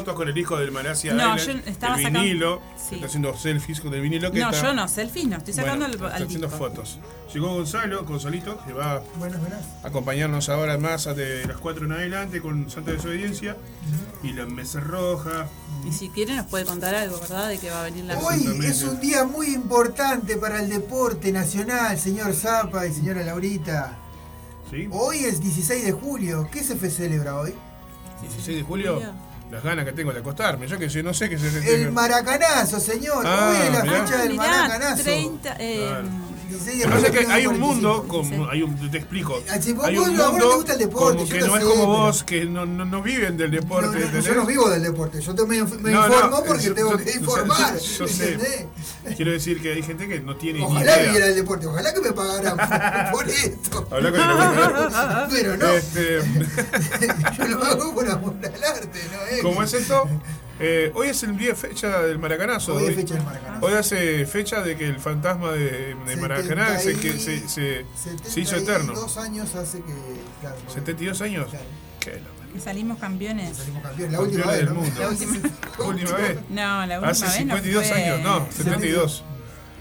Fotos 0.08 0.16
con 0.16 0.28
el 0.30 0.38
hijo 0.38 0.58
del 0.58 0.72
Malasia 0.72 1.14
No, 1.14 1.36
Island, 1.36 1.64
yo 1.66 1.70
estaba 1.72 1.96
el 1.98 2.02
sacando- 2.04 2.22
vinilo, 2.22 2.62
Sí. 2.78 2.96
está 2.96 3.08
haciendo 3.08 3.38
selfies 3.38 3.82
con 3.82 3.94
el 3.94 4.02
vinilo 4.02 4.32
que 4.32 4.40
No, 4.40 4.50
está. 4.52 4.64
yo 4.68 4.74
no, 4.74 4.88
selfies 4.88 5.28
no, 5.28 5.38
estoy 5.38 5.54
sacando 5.54 5.86
Bueno, 5.86 5.86
al, 5.86 5.92
está 6.06 6.16
al 6.18 6.24
haciendo 6.24 6.48
disco. 6.48 6.58
fotos. 6.64 7.00
Llegó 7.34 7.54
Gonzalo, 7.56 8.06
Gonzalito, 8.06 8.58
que 8.66 8.72
va 8.74 9.02
Buenas, 9.20 9.40
buenas. 9.42 9.62
a 9.84 9.88
acompañarnos 9.88 10.48
ahora 10.50 10.78
más 10.78 11.04
de 11.14 11.46
las 11.46 11.58
4 11.58 11.86
en 11.86 11.92
adelante 11.92 12.42
con 12.42 12.70
Santa 12.70 12.92
Desobediencia 12.92 13.58
y 14.24 14.32
la 14.32 14.46
Mesa 14.46 14.80
Roja. 14.80 15.48
Y 15.86 15.92
si 15.92 16.08
quiere 16.10 16.36
nos 16.36 16.46
puede 16.48 16.64
contar 16.66 16.96
algo, 16.96 17.20
¿verdad? 17.20 17.50
De 17.50 17.58
que 17.60 17.70
va 17.70 17.82
a 17.82 17.84
venir 17.84 18.06
la 18.06 18.18
Hoy 18.18 18.46
es 18.66 18.84
un 18.84 19.00
día 19.02 19.26
muy 19.26 19.48
importante 19.54 20.38
para 20.38 20.62
el 20.62 20.70
deporte 20.70 21.32
nacional, 21.34 22.00
señor 22.00 22.34
Zapa 22.34 22.86
y 22.88 22.94
señora 22.94 23.24
Laurita. 23.24 23.98
Hoy 24.92 25.18
es 25.26 25.42
16 25.42 25.84
de 25.86 25.92
julio. 25.92 26.48
¿Qué 26.52 26.64
se 26.64 26.78
celebra 26.90 27.36
hoy? 27.38 27.54
16 28.22 28.58
de 28.58 28.64
julio, 28.64 29.00
las 29.52 29.64
ganas 29.64 29.86
que 29.86 29.94
tengo 29.94 30.12
de 30.14 30.20
acostarme. 30.20 30.68
Yo 30.68 30.78
que 30.78 30.90
sé, 30.90 31.02
no 31.04 31.14
sé 31.14 31.30
qué 31.30 31.38
se 31.38 31.74
El 31.76 31.92
maracanazo, 31.92 32.80
señor. 32.80 33.24
Ah, 33.26 33.50
Hoy 33.52 33.68
es 33.68 33.74
la 33.74 33.84
mirá. 33.84 34.04
fecha 34.06 34.18
del 34.18 34.32
Mirá, 34.32 34.44
maracanazo. 34.44 35.04
30, 35.04 35.56
eh, 35.60 35.78
Claro. 35.88 36.08
16 36.48 36.80
de 36.80 36.86
Lo 36.86 36.90
que 36.90 36.96
pasa 36.96 37.08
es 37.08 37.12
que 37.12 37.32
hay 37.34 37.48
un 37.48 37.58
45. 37.60 37.66
mundo, 37.74 38.06
como, 38.08 38.50
hay 38.50 38.62
un, 38.64 38.92
te 38.92 38.98
explico, 38.98 39.42
Ah, 39.50 39.58
si 39.62 39.74
vos- 39.74 39.86
hay 39.86 39.98
un 39.98 40.20
a 40.20 40.24
vos 40.24 40.32
mundo 40.32 40.50
te 40.50 40.56
gusta 40.56 40.74
el 40.74 40.80
deporte, 40.80 41.18
como 41.18 41.30
que 41.30 41.40
no 41.40 41.46
es 41.46 41.52
sé, 41.54 41.60
como 41.68 41.74
pero- 41.76 41.86
vos, 41.88 42.24
que 42.24 42.46
no, 42.46 42.66
no, 42.66 42.86
no 42.86 43.02
viven 43.02 43.38
del 43.38 43.52
deporte. 43.52 44.00
No, 44.00 44.12
no, 44.12 44.20
yo 44.20 44.36
no 44.36 44.46
vivo 44.46 44.70
del 44.70 44.84
deporte, 44.84 45.22
yo 45.22 45.36
te 45.36 45.46
me, 45.46 45.58
informo 45.58 46.44
porque 46.46 46.64
yo- 46.64 46.74
tengo 46.74 46.92
yo- 46.92 46.98
que 46.98 47.12
informar. 47.12 47.78
yo- 47.78 47.80
yo 48.06 48.08
sé. 48.08 48.68
Quiero 49.16 49.32
decir 49.32 49.62
que 49.62 49.74
hay 49.74 49.84
gente 49.84 50.08
que 50.08 50.20
no 50.20 50.36
tiene 50.36 50.62
Ojalá 50.64 50.80
ni 50.80 50.86
idea. 50.86 51.04
viviera 51.06 51.28
el 51.28 51.36
deporte, 51.36 51.66
ojalá 51.68 51.94
que 51.94 52.02
me 52.02 52.12
pagaran 52.14 52.58
por, 53.12 53.12
por 53.26 53.30
esto. 53.30 53.88
Habla 53.92 54.12
con 54.12 54.20
el 54.22 55.30
Pero 55.32 55.58
no, 55.58 55.68
Este, 55.68 56.20
yo 57.38 57.48
lo 57.48 57.64
hago 57.64 57.94
por 57.94 58.10
amor 58.10 58.36
al 58.44 58.64
arte, 58.64 59.00
¿no? 59.12 59.36
es 59.36 59.42
¿Cómo 59.42 59.64
es 59.64 59.74
esto? 59.74 60.10
Eh, 60.60 60.92
hoy 60.96 61.10
es 61.10 61.22
el 61.24 61.38
día 61.38 61.54
fecha 61.56 62.02
del 62.02 62.18
Maracanazo. 62.20 62.76
Hoy 62.76 62.86
es 62.88 62.96
fecha 62.96 63.14
del 63.14 63.24
Maracanazo. 63.24 63.66
Hoy 63.66 63.74
hace 63.74 64.26
fecha 64.26 64.62
de 64.62 64.76
que 64.76 64.88
el 64.88 65.00
fantasma 65.00 65.52
de, 65.52 65.96
de 66.06 66.16
Maracaná 66.18 66.80
se, 66.80 66.96
que 66.96 67.14
se, 67.20 67.48
se, 67.48 67.86
se 68.24 68.40
hizo 68.40 68.56
eterno. 68.56 68.96
72 68.96 69.18
años 69.18 69.56
hace 69.56 69.80
que. 69.80 69.94
Claro, 70.42 70.56
porque- 70.56 70.74
72 70.74 71.22
años. 71.22 71.48
Claro. 71.50 71.66
Qué 72.00 72.12
loco. 72.14 72.32
Y 72.56 72.60
salimos 72.60 72.98
campeones. 72.98 73.56
Salimos 73.58 73.84
campeones. 73.84 74.14
La 74.14 74.22
última 74.22 74.46
vez, 74.48 74.56
del 74.58 74.66
¿no? 74.70 74.74
mundo. 74.76 75.00
La 75.00 75.10
última, 75.10 75.32
última 75.86 76.12
vez. 76.18 76.38
No, 76.50 76.86
la 76.86 76.96
última 77.00 77.08
Hace 77.10 77.26
vez 77.26 77.34
52 77.36 77.84
no 77.84 77.90
fue. 77.94 78.04
años, 78.04 78.22
no, 78.24 78.48
72. 78.52 79.24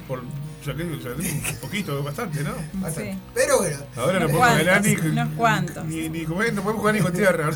Por, 0.08 0.22
ya 0.66 0.74
que, 0.76 0.98
ya 0.98 1.14
que 1.16 1.50
un 1.52 1.56
poquito, 1.60 2.02
bastante, 2.02 2.42
¿no? 2.42 2.52
Sí. 2.94 3.18
Pero 3.34 3.58
bueno. 3.58 3.78
Ahora 3.96 4.20
no 4.20 4.26
podemos 4.28 4.58
ganar 4.58 4.82
ni, 4.84 4.94
cuantos, 4.96 5.12
unos 5.12 5.28
cuantos. 5.36 5.84
ni, 5.86 6.08
ni 6.08 6.24
comer, 6.24 6.52
no 6.54 6.62
podemos 6.62 6.80
jugar 6.80 6.94
ni 6.94 7.00
con 7.00 7.12
tierra. 7.12 7.50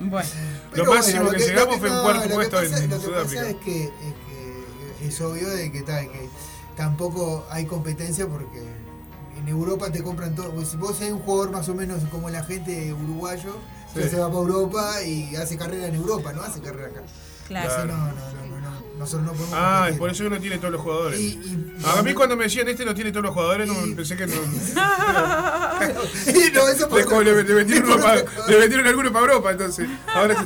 Bueno. 0.00 0.28
Pero 0.70 0.84
Lo 0.84 0.94
máximo 0.94 1.22
bueno, 1.24 1.38
que, 1.38 1.44
llegamos 1.44 1.74
lo 1.74 1.80
fue 1.80 1.90
un 1.90 2.02
cuarto 2.02 2.22
lo 2.22 2.28
que 2.28 2.34
puesto 2.34 2.56
pasa- 2.56 2.84
en 2.84 2.90
Lo 2.90 2.98
que 2.98 3.04
Sudáfrica. 3.06 3.40
pasa 3.42 3.50
es 3.50 3.56
que, 3.56 3.84
es 3.84 3.90
que 5.00 5.06
es 5.08 5.20
obvio 5.20 5.48
de 5.50 5.70
que, 5.72 5.82
tal, 5.82 6.10
que 6.10 6.28
tampoco 6.76 7.46
hay 7.50 7.66
competencia 7.66 8.26
porque 8.26 8.62
en 9.38 9.48
Europa 9.48 9.90
te 9.90 10.02
compran 10.02 10.34
todo. 10.34 10.50
pues, 10.52 10.68
Si 10.68 10.76
vos 10.76 10.96
sos 10.96 11.10
un 11.10 11.18
jugador 11.20 11.50
más 11.52 11.68
o 11.68 11.74
menos 11.74 12.02
como 12.10 12.30
la 12.30 12.42
gente 12.44 12.92
uruguayo, 12.92 13.56
Sí. 13.94 14.02
se 14.08 14.16
va 14.18 14.26
para 14.26 14.38
Europa 14.40 15.02
y 15.06 15.36
hace 15.36 15.56
carrera 15.56 15.86
en 15.86 15.94
Europa, 15.94 16.32
no 16.32 16.42
hace 16.42 16.60
carrera 16.60 16.88
acá. 16.88 17.02
Claro. 17.46 17.70
Así 17.70 17.86
no, 17.86 17.96
no, 17.96 18.06
no, 18.06 18.46
no, 18.50 18.60
no. 18.60 18.63
Nosotros 18.98 19.26
no 19.26 19.32
podemos. 19.32 19.58
Ah, 19.58 19.58
y 19.58 19.76
competir. 19.80 19.98
por 19.98 20.10
eso 20.10 20.24
uno 20.26 20.40
tiene 20.40 20.58
todos 20.58 20.72
los 20.72 20.80
jugadores. 20.80 21.20
Y- 21.20 21.24
y- 21.24 21.76
a 21.98 22.02
mí 22.02 22.14
cuando 22.14 22.36
me 22.36 22.44
decían 22.44 22.68
este 22.68 22.84
no 22.84 22.94
tiene 22.94 23.10
todos 23.10 23.24
los 23.24 23.34
jugadores, 23.34 23.66
no, 23.68 23.74
pensé 23.96 24.16
que 24.16 24.26
no. 24.26 24.34
no, 26.54 26.68
eso 26.68 26.88
por 26.88 27.24
Le, 27.24 27.34
le, 27.34 27.44
le 27.44 27.54
metieron 27.54 27.92
uno 27.92 28.02
pa- 28.02 28.16
le 28.48 28.58
metieron 28.58 28.86
alguno 28.86 29.12
para 29.12 29.26
Europa, 29.26 29.50
entonces. 29.52 29.88
Ahora 30.14 30.34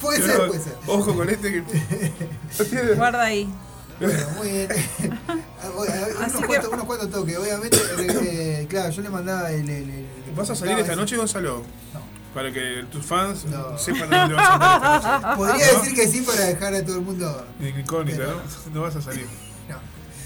Puede 0.00 0.18
Pero, 0.20 0.32
ser, 0.32 0.46
puede 0.48 0.60
ser. 0.62 0.72
Ojo 0.86 1.14
con 1.14 1.28
este 1.30 1.52
que. 1.52 1.62
Guarda 2.96 3.22
ahí. 3.22 3.48
Bueno, 4.00 4.18
muy 4.38 4.48
bien. 4.48 4.68
unos, 6.18 6.32
cuantos, 6.46 6.72
unos 6.72 6.84
cuantos 6.86 7.10
toques. 7.10 7.36
Obviamente, 7.36 7.78
eh, 7.98 8.66
claro, 8.68 8.90
yo 8.90 9.02
le 9.02 9.10
mandaba 9.10 9.50
el. 9.52 9.68
el- 9.68 9.90
el- 9.90 10.06
¿Vas 10.34 10.50
a 10.50 10.54
salir 10.56 10.78
esta 10.78 10.92
ese- 10.92 11.00
noche, 11.00 11.16
Gonzalo? 11.16 11.62
Para 12.34 12.52
que 12.52 12.84
tus 12.92 13.04
fans 13.04 13.44
sepan 13.76 14.14
a 14.14 14.20
dónde 14.20 14.34
vas 14.34 14.48
a 14.48 15.16
andar. 15.16 15.36
Podría 15.36 15.72
¿No? 15.72 15.80
decir 15.80 15.94
que 15.96 16.06
sí 16.06 16.20
para 16.22 16.44
dejar 16.44 16.74
a 16.74 16.84
todo 16.84 16.96
el 16.98 17.02
mundo. 17.02 17.46
Incógnita, 17.60 18.22
¿no? 18.24 18.72
No 18.74 18.82
vas 18.82 18.96
a 18.96 19.02
salir. 19.02 19.26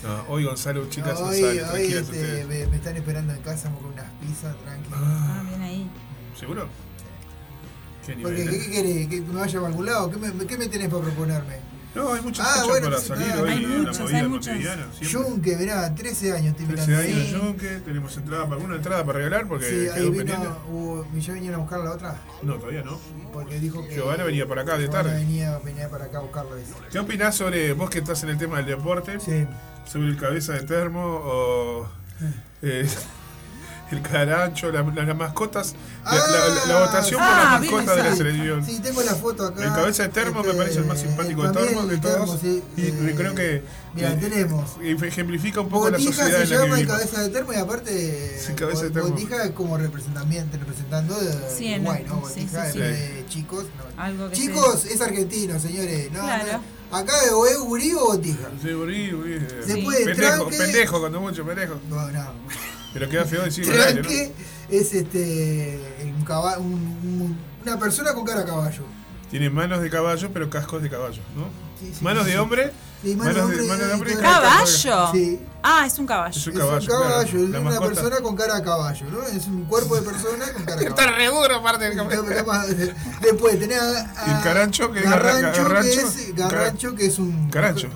No, 0.02 0.22
hoy 0.28 0.44
Gonzalo, 0.44 0.86
chicas, 0.90 1.18
no 1.18 1.28
hoy 1.28 1.40
sale, 1.40 1.64
hoy 1.64 1.93
este, 1.94 2.44
me, 2.47 2.66
me 2.66 2.76
están 2.76 2.94
esperando 2.94 3.32
en 3.32 3.40
casa 3.40 3.70
con 3.70 3.86
unas 3.86 4.05
pizzas, 4.20 4.55
tranqui. 4.62 4.90
Ah, 4.93 5.43
bien 5.48 5.62
ahí. 5.62 5.90
¿Seguro? 6.39 6.68
¿Qué 8.05 8.12
Porque, 8.20 8.44
nivel, 8.44 8.51
¿qué, 8.51 8.56
eh? 8.56 8.60
qué 8.60 8.70
querés? 8.70 9.09
¿Que 9.09 9.20
me 9.22 9.40
vaya 9.40 9.55
para 9.55 9.68
algún 9.68 9.86
lado? 9.86 10.10
¿Qué 10.10 10.18
me, 10.18 10.47
qué 10.47 10.59
me 10.59 10.66
tenés 10.66 10.89
para 10.90 11.05
proponerme? 11.05 11.56
No, 11.94 12.12
hay 12.12 12.22
muchas 12.22 12.46
Ah, 12.46 12.64
bueno, 12.66 12.86
para 12.88 12.98
sí, 13.00 13.06
salir 13.08 13.26
ah, 13.34 13.40
hoy 13.42 13.48
hay 13.50 13.64
en 13.64 13.70
la 13.72 13.78
muchas, 13.78 14.00
movida 14.00 14.28
cotidiana. 14.28 14.86
Yunque, 15.00 15.56
mirá, 15.56 15.94
13 15.94 16.32
años 16.32 16.46
estoy 16.52 16.66
13 16.66 16.86
mirando. 16.88 17.08
años, 17.12 17.26
Sí. 17.28 17.32
Yunque, 17.32 17.68
tenemos 17.84 18.16
entrada 18.16 18.42
para 18.44 18.54
alguna 18.56 18.76
entrada 18.76 19.04
para 19.04 19.18
regalar 19.18 19.46
porque 19.48 19.66
Sí, 19.68 19.88
ahí 19.94 20.02
vino, 20.10 20.16
pendiente. 20.16 20.48
hubo- 20.68 21.06
¿ya 21.16 21.32
vinieron 21.34 21.60
a 21.60 21.62
buscar 21.62 21.80
la 21.80 21.92
otra? 21.92 22.20
No, 22.42 22.54
todavía 22.56 22.82
no. 22.82 22.98
Porque 23.32 23.60
dijo 23.60 23.86
que. 23.86 23.94
Giovanna 23.94 24.24
venía 24.24 24.46
por 24.48 24.58
acá 24.58 24.76
de 24.76 24.88
tarde. 24.88 25.14
Venía, 25.14 25.58
venía 25.64 25.88
para 25.88 26.06
acá 26.06 26.18
a 26.18 26.22
buscarlo. 26.22 26.56
dice. 26.56 26.72
¿Qué 26.90 26.98
opinás 26.98 27.36
sobre 27.36 27.72
vos 27.74 27.90
que 27.90 27.98
estás 28.00 28.22
en 28.24 28.30
el 28.30 28.38
tema 28.38 28.56
del 28.56 28.66
deporte? 28.66 29.18
Sobre 29.20 30.08
el 30.08 30.16
cabeza 30.16 30.54
de 30.54 30.62
termo 30.62 31.00
o 31.04 31.88
eh, 32.62 32.88
el 33.90 34.01
carancho, 34.02 34.73
la- 34.73 34.82
la- 34.82 35.02
las 35.05 35.16
mascotas, 35.16 35.74
la, 36.05 36.12
la- 36.15 36.66
la 36.66 36.81
votación 36.86 37.20
por 37.20 37.28
Ah, 37.31 37.48
las 37.52 37.61
vi 37.61 37.69
mascotas 37.70 37.97
de 37.97 38.02
la 38.02 38.11
sí. 38.12 38.16
selección. 38.16 38.65
Sí, 38.66 38.81
tengo 38.81 39.02
la 39.02 39.15
foto 39.15 39.47
acá. 39.47 39.62
El 39.62 39.70
cabeza 39.73 40.02
de 40.05 40.09
termo 40.09 40.40
me 40.43 40.47
Este, 40.48 40.59
parece 40.59 40.78
el 40.81 40.85
más 40.86 41.01
simpático 41.01 41.43
de 41.44 41.52
todos. 41.52 41.89
De 41.89 41.98
todos 41.98 42.16
termo, 42.16 42.39
sí, 42.40 42.62
y 42.77 42.82
eh, 42.86 43.15
creo 43.16 43.35
que 43.35 43.62
Mirá, 43.94 44.12
eh, 44.12 44.16
tenemos. 44.20 44.70
ejemplifica 44.82 45.61
un 45.61 45.69
poco 45.69 45.90
la 45.90 45.98
Botija 45.98 46.12
sociedad 46.12 46.39
se 46.39 46.44
en 46.44 46.51
la 46.51 46.56
que 46.56 46.62
llama 46.62 46.65
el 46.66 46.81
vivimos. 46.86 46.97
cabeza 46.98 47.23
de 47.23 47.28
termo 47.28 47.52
y 47.52 47.56
aparte 47.56 48.39
Sí, 48.44 48.52
cabeza 48.55 48.82
de 48.85 48.90
termo. 48.90 49.09
Botija 49.11 49.44
es 49.44 49.51
como 49.52 49.77
representante, 49.78 50.56
representando 50.59 51.20
de 51.20 51.32
Sí, 51.56 51.74
Uruguay, 51.74 52.05
¿no? 52.09 52.15
sí, 52.15 52.20
Botija 52.47 52.62
sí, 52.62 52.66
es 52.69 52.73
sí. 52.73 52.78
de 52.81 53.24
chicos. 53.28 53.65
no. 53.97 54.02
Algo 54.02 54.28
que 54.31 54.36
Chicos 54.36 54.85
es 54.86 55.01
argentino, 55.01 55.61
señores. 55.61 56.11
No, 56.11 56.20
Claro. 56.20 56.44
no. 56.90 56.97
Acá 56.98 57.12
o 57.35 57.47
es 57.47 57.59
Gurí 57.59 57.93
o 57.94 58.06
Botija. 58.06 58.48
Sí, 58.62 58.73
Uri, 58.73 59.11
eh, 59.27 59.62
Después 59.66 59.98
de 59.98 60.05
pendejo, 60.06 60.47
tranque- 60.48 60.59
pendejo, 60.59 61.01
cuando 61.01 61.20
mucho, 61.20 61.44
pendejo. 61.44 61.74
No, 61.89 62.11
no. 62.11 62.24
Pero 62.94 63.08
queda 63.10 63.24
feo 63.26 63.42
decirlo 63.42 63.74
al 63.74 63.80
aire, 63.80 63.94
¿no? 64.02 64.08
Tranque 64.08 64.32
es 64.70 64.94
este 64.94 65.80
un 66.16 66.24
caba- 66.24 66.58
un- 66.58 66.72
un- 66.72 67.38
una 67.62 67.78
persona 67.78 68.14
con 68.14 68.24
cara 68.24 68.40
de 68.40 68.46
caballo. 68.46 68.82
Tiene 69.30 69.50
manos 69.50 69.82
de 69.82 69.90
caballo, 69.90 70.30
pero 70.32 70.48
cascos 70.48 70.82
de 70.82 70.88
caballo, 70.88 71.20
¿no? 71.36 71.44
Sí, 71.80 71.92
sí, 71.98 72.04
manos 72.04 72.24
sí, 72.24 72.30
de 72.30 72.38
hombre. 72.38 72.72
Sí, 73.02 73.16
manos 73.16 73.34
de 73.34 73.40
manos 73.42 73.50
de, 73.50 73.54
hombre 73.60 73.66
manos 73.68 73.86
de 73.88 73.92
hombre 73.94 74.12
y 74.12 74.14
de 74.14 74.22
¿Caballo? 74.22 75.12
Sí. 75.12 75.40
Ah, 75.62 75.84
es 75.86 75.98
un 75.98 76.06
caballo. 76.06 76.38
Es 76.38 76.46
un 76.46 76.52
Es 76.54 76.58
caballo. 76.58 76.80
un 76.80 76.86
caballo, 77.02 77.08
claro. 77.08 77.22
es 77.26 77.34
una 77.50 77.60
mascota. 77.60 77.86
persona 77.88 78.20
con 78.20 78.36
cara 78.36 78.54
de 78.56 78.62
caballo, 78.62 79.06
¿no? 79.10 79.22
Es 79.24 79.46
un 79.46 79.64
cuerpo 79.64 79.96
de 79.96 80.02
persona 80.02 80.52
con 80.52 80.64
cara 80.64 80.80
Está 80.80 80.94
caballo. 80.94 81.16
re 81.16 81.26
duro, 81.26 81.56
aparte 81.56 81.84
del 81.84 81.92
Está- 81.98 82.08
caballo. 82.08 82.70
está 82.70 82.96
Después 83.20 83.58
tenés 83.58 83.78
a, 83.78 84.12
a- 84.16 84.36
El 84.38 84.42
carancho, 84.44 84.92
que 84.92 85.00
es 85.00 85.04
Garrancho, 85.10 85.42
garra- 85.64 85.68
garrancho. 85.82 85.90
que 86.14 86.30
es, 86.30 86.34
Garrancho, 86.36 86.94
que 86.94 87.06
es 87.06 87.18
un 87.18 87.50
Carancho. 87.50 87.88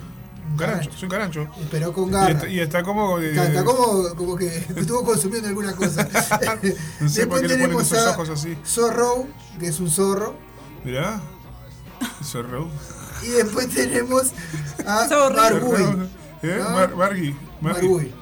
Un 0.64 0.66
carancho, 0.66 0.90
es 0.90 1.02
un 1.02 1.08
carancho. 1.08 1.48
pero 1.70 1.92
con 1.92 2.08
Y 2.08 2.12
garra. 2.12 2.30
está, 2.30 2.48
y 2.48 2.60
está 2.60 2.82
como. 2.82 3.18
eh, 3.18 3.30
Está, 3.30 3.46
está 3.46 3.64
como, 3.64 4.14
como 4.16 4.36
que 4.36 4.46
estuvo 4.76 5.04
consumiendo 5.04 5.48
alguna 5.48 5.74
cosa. 5.76 6.06
No 7.00 7.08
sé 7.08 7.26
por 7.26 7.40
Después 7.40 7.42
qué 7.42 7.48
le 7.48 7.54
ponen 7.54 7.60
tenemos 7.68 7.82
esos 7.92 8.06
a 8.06 8.10
ojos 8.10 8.28
así. 8.30 8.56
Zorro, 8.66 9.26
que 9.60 9.68
es 9.68 9.78
un 9.80 9.90
zorro. 9.90 10.34
Mirá. 10.84 11.20
Zorro. 12.24 12.68
Y 13.22 13.28
después 13.28 13.68
tenemos 13.68 14.32
a. 14.86 15.30
Margui. 15.34 16.08
¿Eh? 16.42 16.56
¿No? 16.62 16.70
Mar, 16.70 16.94
Margui. 16.94 17.36
Margui. 17.60 18.14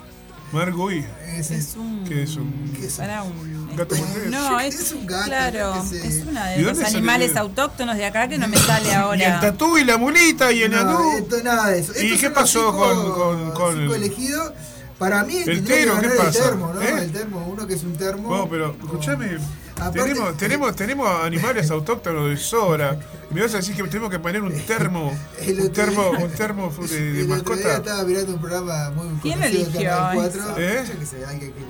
Margui. 0.52 1.04
Ese 1.36 1.56
Es 1.56 1.74
un. 1.76 2.04
¿Qué 2.04 2.22
es 2.22 2.36
un 2.36 2.52
Para 2.96 3.22
un. 3.24 3.76
gato 3.76 3.94
montés? 3.98 4.30
No, 4.30 4.60
es, 4.60 4.74
Es 4.80 4.92
un 4.92 5.06
gato, 5.06 5.24
claro, 5.26 5.84
qué 5.90 6.06
es 6.06 6.24
una 6.26 6.54
¿Y 6.56 6.62
de 6.62 6.72
los 6.72 6.78
animales 6.80 7.32
el- 7.32 7.38
autóctonos 7.38 7.96
de 7.96 8.04
acá 8.06 8.28
que 8.28 8.38
no 8.38 8.48
me 8.48 8.56
sale 8.56 8.86
Y 8.88 8.90
el 8.90 8.96
ahora. 8.96 9.40
tatú 9.40 9.76
y 9.76 9.84
la 9.84 9.96
mulita 9.98 10.52
y 10.52 10.62
el 10.62 10.70
No, 10.70 10.78
anú. 10.78 11.18
esto 11.18 11.42
nada 11.42 11.68
de 11.70 11.80
eso. 11.80 11.92
¿Y 11.94 12.06
Estos 12.06 12.20
qué 12.20 12.30
pasó 12.30 12.70
cinco- 12.72 12.78
con- 12.78 13.12
con- 13.12 13.50
con 13.52 13.74
cinco 13.76 13.94
el- 13.94 14.04
elegidos. 14.04 14.52
Para 14.98 15.24
mí 15.24 15.36
El 15.44 15.62
tero, 15.62 16.00
que 16.00 16.08
¿qué 16.08 16.14
pasa? 16.14 16.38
el 16.38 16.44
termo, 16.44 16.72
¿no? 16.72 16.80
¿Eh? 16.80 17.02
El 17.02 17.12
termo, 17.12 17.46
uno 17.52 17.66
que 17.66 17.74
es 17.74 17.82
un 17.82 17.96
termo. 17.98 18.34
No, 18.34 18.48
pero 18.48 18.74
escúchame. 18.82 19.36
Aparte- 19.76 20.00
Tenemos, 20.02 20.36
tenemos, 20.36 20.76
tenemos 20.76 21.20
animales 21.24 21.70
autóctonos 21.70 22.30
de 22.30 22.36
sobra. 22.38 22.98
Me 23.30 23.42
vas 23.42 23.52
a 23.54 23.58
decir 23.58 23.76
que 23.76 23.82
tenemos 23.84 24.10
que 24.10 24.18
poner 24.18 24.40
un 24.42 24.52
termo, 24.62 25.12
El 25.40 25.60
un 25.60 25.72
termo, 25.72 26.10
día- 26.16 26.24
un 26.24 26.30
termo 26.32 26.72
de, 26.80 26.86
de 27.12 27.20
el 27.20 27.32
otro 27.32 27.54
día 27.56 27.64
mascota. 27.66 27.76
estaba 27.76 28.04
mirando 28.04 28.32
un 28.34 28.40
programa 28.40 28.90
muy 28.90 29.08
¿Quién 29.20 29.34
conocido 29.38 29.64
de 29.64 29.70
eligió 29.70 29.90
Canal 29.90 30.26
eso? 30.28 30.38
4. 30.44 30.58
¿Eh? 30.62 30.84
Yo 30.88 30.98
qué 31.00 31.06
sé, 31.06 31.24
alguien 31.26 31.52
que, 31.52 31.62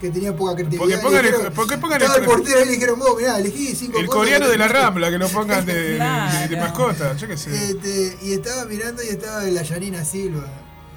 que 0.00 0.10
tenía 0.10 0.36
poca 0.36 0.54
creatividad. 0.56 0.80
Porque 0.82 0.98
pongan 0.98 1.24
el- 1.26 1.52
porque 1.52 1.78
pongan 1.78 2.02
el- 2.02 2.10
el 2.16 2.24
portero 2.24 2.60
y 2.60 2.64
le 2.66 2.72
dijeron, 2.72 2.98
vos, 2.98 3.16
mirá, 3.16 3.38
elegí 3.38 3.74
cinco 3.76 3.98
El 3.98 4.06
coreano 4.08 4.48
de 4.48 4.58
la 4.58 4.66
Rambla, 4.68 5.10
que 5.10 5.18
lo 5.18 5.28
pongan 5.28 5.64
de, 5.64 5.74
de- 5.74 5.90
de 5.92 5.96
Claro. 5.96 6.58
mascota, 6.58 7.16
yo 7.16 7.28
qué 7.28 7.36
sé. 7.36 7.54
Este, 7.70 8.18
y 8.22 8.32
estaba 8.32 8.64
mirando 8.64 9.02
y 9.02 9.08
estaba 9.08 9.42
la 9.44 9.62
Yanina 9.62 10.04
Silva. 10.04 10.46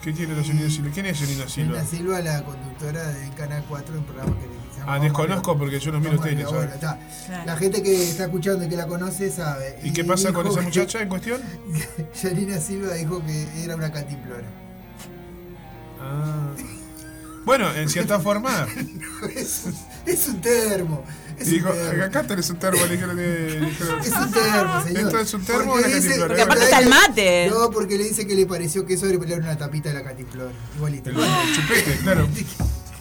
¿Qué 0.04 0.12
tiene 0.12 0.36
la 0.36 0.42
Yanina 0.42 0.70
Silva? 0.72 0.90
¿Quién 0.94 1.06
es 1.06 1.20
Yanina 1.20 1.48
Silva? 1.48 1.76
Yanina 1.76 1.86
Silva, 1.90 2.22
la 2.22 2.44
conductora 2.44 3.08
de 3.10 3.30
Canal 3.36 3.64
4, 3.70 3.96
un 3.96 4.04
programa 4.06 4.36
que 4.40 4.48
Ah, 4.88 5.00
desconozco 5.00 5.58
porque 5.58 5.80
yo 5.80 5.92
no 5.92 6.00
miro 6.00 6.18
tele, 6.20 6.44
¿sabes? 6.44 6.74
está. 6.74 6.98
La 7.46 7.58
gente 7.58 7.84
que 7.84 8.10
está 8.10 8.24
escuchando 8.26 8.64
y 8.66 8.70
que 8.70 8.78
la 8.78 8.88
conoce 8.88 9.30
sabe. 9.30 9.78
¿Y 9.84 9.92
qué 9.92 10.04
pasa 10.06 10.32
con 10.32 10.48
esa 10.48 10.60
que- 10.60 10.66
muchacha 10.66 11.02
en 11.02 11.10
cuestión? 11.10 11.42
Yanina 12.24 12.60
Silva 12.60 12.94
dijo 12.94 13.22
que 13.26 13.64
era 13.64 13.76
una 13.76 13.92
cantimplora. 13.92 14.46
Ah. 16.00 16.52
Bueno, 17.46 17.74
en 17.76 17.90
cierta 17.90 18.20
forma. 18.22 18.68
es, 19.36 19.64
un, 19.66 19.76
es 20.06 20.28
un 20.28 20.42
termo. 20.42 21.04
Es 21.38 21.50
Dijo, 21.52 21.70
un 21.70 21.76
termo. 21.76 22.04
acá 22.04 22.24
tenés 22.24 22.50
un 22.50 22.58
termo, 22.58 22.84
le 22.86 22.94
dijeron. 22.94 23.16
dijeron. 23.18 24.00
Es 24.04 24.12
un 24.12 24.32
termo, 24.32 24.84
señor. 24.84 25.02
Esto 25.04 25.20
es 25.20 25.34
un 25.34 25.44
termo 25.44 25.72
Porque 25.74 25.86
o 25.86 25.88
una 25.88 25.96
dice-. 25.98 26.20
Porque 26.20 26.42
aparte 26.42 26.64
está 26.64 26.80
el 26.80 26.90
mate. 26.90 27.48
No, 27.50 27.70
porque 27.70 27.98
le 27.98 28.06
dice 28.06 28.26
que 28.26 28.36
le 28.36 28.46
pareció 28.46 28.86
que 28.86 28.96
eso 28.96 29.06
era 29.08 29.18
una 29.38 29.58
tapita 29.58 29.90
de 29.90 29.96
la 29.96 30.04
cantimplora. 30.04 30.52
Igualito. 30.76 31.10
El 31.10 31.16
chupete, 31.56 31.98
claro. 32.04 32.28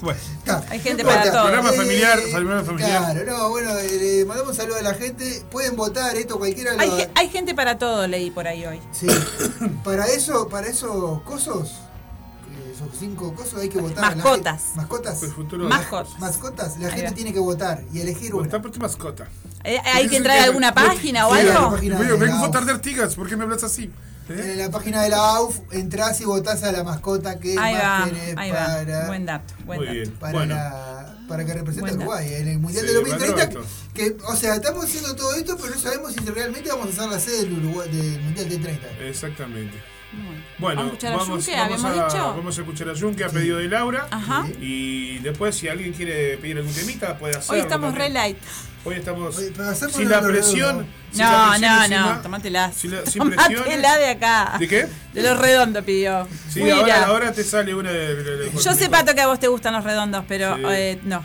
Bueno, 0.01 0.21
Está. 0.39 0.63
Hay 0.69 0.79
gente 0.81 1.03
No 1.03 1.09
para 1.09 1.23
todo. 1.25 1.43
programa 1.45 1.71
Eh, 1.71 1.77
familiar, 1.77 2.21
programa 2.31 2.63
familiar. 2.65 3.13
Claro, 3.15 3.25
no, 3.39 3.49
bueno, 3.49 3.71
eh, 3.79 3.99
le 4.19 4.25
mandamos 4.27 4.51
un 4.53 4.57
saludo 4.57 4.77
a 4.77 4.83
la 4.83 4.95
gente. 4.95 5.43
Pueden 5.51 5.75
votar 5.75 6.15
esto, 6.17 6.39
cualquiera 6.39 6.75
lo 6.75 6.81
Hay, 6.81 6.91
ge- 6.91 7.11
hay 7.15 7.29
gente 7.31 7.55
para 7.55 7.79
todo, 7.79 8.07
leí 8.07 8.31
por 8.31 8.47
ahí 8.47 8.67
hoy. 8.67 8.81
Sí. 8.93 9.07
para 9.85 10.05
eso, 10.07 10.49
para 10.49 10.67
esos 10.67 11.23
cosos, 11.23 11.71
eh, 11.71 12.73
esos 12.75 12.89
cinco 12.99 13.35
cosos 13.35 13.59
hay 13.61 13.71
que 13.71 13.79
votar. 13.79 14.15
Mascotas. 14.17 14.63
gente- 14.63 14.77
mascotas. 14.77 15.23
El 15.23 15.31
futuro. 15.33 15.69
Mascotas. 15.69 16.19
Mascotas, 16.21 16.79
la 16.79 16.91
gente 16.91 17.13
tiene 17.13 17.33
que 17.33 17.39
votar 17.41 17.83
y 17.93 18.01
elegir 18.01 18.35
una. 18.35 18.45
Está 18.45 18.61
por 18.61 18.71
tu 18.71 18.79
mascota. 18.81 19.27
Eh, 19.65 19.81
¿Hay 19.95 20.09
que 20.09 20.19
entrar 20.19 20.39
a 20.39 20.45
alguna 20.45 20.75
página 20.75 21.27
o 21.27 21.33
algo? 21.33 21.77
la 21.83 22.37
a 22.37 22.41
votar 22.47 22.65
de 22.67 22.73
Artigas, 22.73 23.15
¿por 23.15 23.29
qué 23.29 23.37
me 23.37 23.45
hablas 23.45 23.65
así? 23.65 23.91
¿Eh? 24.29 24.53
En 24.53 24.59
la 24.59 24.71
página 24.71 25.03
de 25.03 25.11
la 25.11 25.37
AUF 25.37 25.59
entras 25.71 26.21
y 26.21 26.25
votás 26.25 26.63
a 26.65 26.73
la 26.73 26.83
mascota 26.85 27.39
que 27.39 27.57
Ahí 27.59 27.75
más 27.75 27.83
va, 27.83 28.05
querés 28.07 28.35
ahí 28.37 28.51
para, 28.51 29.01
va. 29.01 29.07
Buen 29.07 29.27
dato, 29.27 29.55
buen 29.65 29.79
Muy 29.79 29.87
dato. 29.87 29.99
bien. 29.99 30.11
para, 30.19 30.33
Bueno, 30.33 30.55
la- 30.55 31.17
para 31.29 31.45
que 31.45 31.55
represente 31.55 31.91
a. 31.91 31.95
Uruguay 31.95 32.35
en 32.35 32.49
el 32.49 32.59
Mundial 32.59 32.87
Sí, 32.87 32.93
del 32.93 33.03
2030. 33.05 33.45
Matroto. 33.47 33.67
Que, 33.95 34.17
o 34.27 34.37
sea, 34.37 34.55
estamos 34.57 34.85
haciendo 34.85 35.15
todo 35.17 35.35
esto, 35.35 35.57
pero 35.61 35.75
no 35.75 35.81
sabemos 35.81 36.13
si 36.13 36.21
realmente 36.21 36.69
vamos 36.71 36.89
a 36.89 36.93
ser 37.03 37.11
la 37.11 37.21
sede 37.21 37.43
del, 37.45 37.53
Uruguay, 37.59 37.89
del 37.91 38.21
Mundial 38.21 38.49
del 38.49 38.63
30. 38.63 38.87
exactamente. 39.07 39.77
Bueno, 40.59 40.81
¿Vamos 40.83 40.93
a 40.93 40.95
escuchar 40.95 41.13
a 41.13 41.17
vamos, 41.17 41.29
vamos 41.29 41.49
¿Habíamos 41.49 41.85
a, 41.85 41.93
dicho? 42.07 42.35
vamos 42.37 42.59
a 42.59 42.61
escuchar 42.63 42.89
a 42.89 42.99
Junque 42.99 43.25
a 43.25 43.29
pedido 43.29 43.59
de 43.59 43.69
Laura. 43.69 44.07
Ajá. 44.11 44.47
Y 44.61 45.19
después, 45.19 45.55
si 45.57 45.69
alguien 45.69 45.93
quiere 45.93 46.39
pedir 46.39 46.57
algún 46.59 46.73
temita, 46.73 47.19
puede 47.19 47.37
hacerlo. 47.37 47.55
Hoy 47.55 47.61
estamos 47.61 47.93
re 47.95 48.05
también. 48.05 48.15
light. 48.15 48.39
Hoy 48.87 48.95
estamos 48.95 49.37
Oye, 49.37 49.53
sin 49.93 50.07
una 50.07 50.21
la 50.21 50.27
presión. 50.29 50.69
redonda. 50.79 50.87
sin 51.11 51.19
la 51.21 51.31
No, 51.31 51.51
presión 51.51 51.61
no, 51.71 51.83
encima. 51.85 52.15
no, 52.17 52.23
tomátela. 52.23 52.73
Sin 52.73 52.91
la- 52.93 53.07
sin. 53.07 53.23
Tomátela 53.23 53.97
de 53.99 54.07
acá. 54.11 54.57
¿De 54.59 54.69
qué? 54.69 54.87
De 55.13 55.23
los 55.23 55.39
redondos 55.39 55.85
pidió. 55.85 56.29
Sí, 56.49 56.63
Mira, 56.63 56.77
ahora, 56.77 57.07
ahora 57.07 57.33
te 57.33 57.43
sale 57.43 57.75
una 57.75 57.91
de. 57.91 58.15
de- 58.23 58.37
de- 58.37 58.51
Yo 58.63 58.75
sé, 58.75 58.89
Pato, 58.89 59.15
que 59.15 59.21
a 59.23 59.27
vos 59.27 59.41
te 59.41 59.49
gustan 59.49 59.75
los 59.75 59.83
redondos, 59.85 60.25
pero 60.29 60.55
Sí. 60.57 60.63
eh, 60.71 61.01
no. 61.05 61.25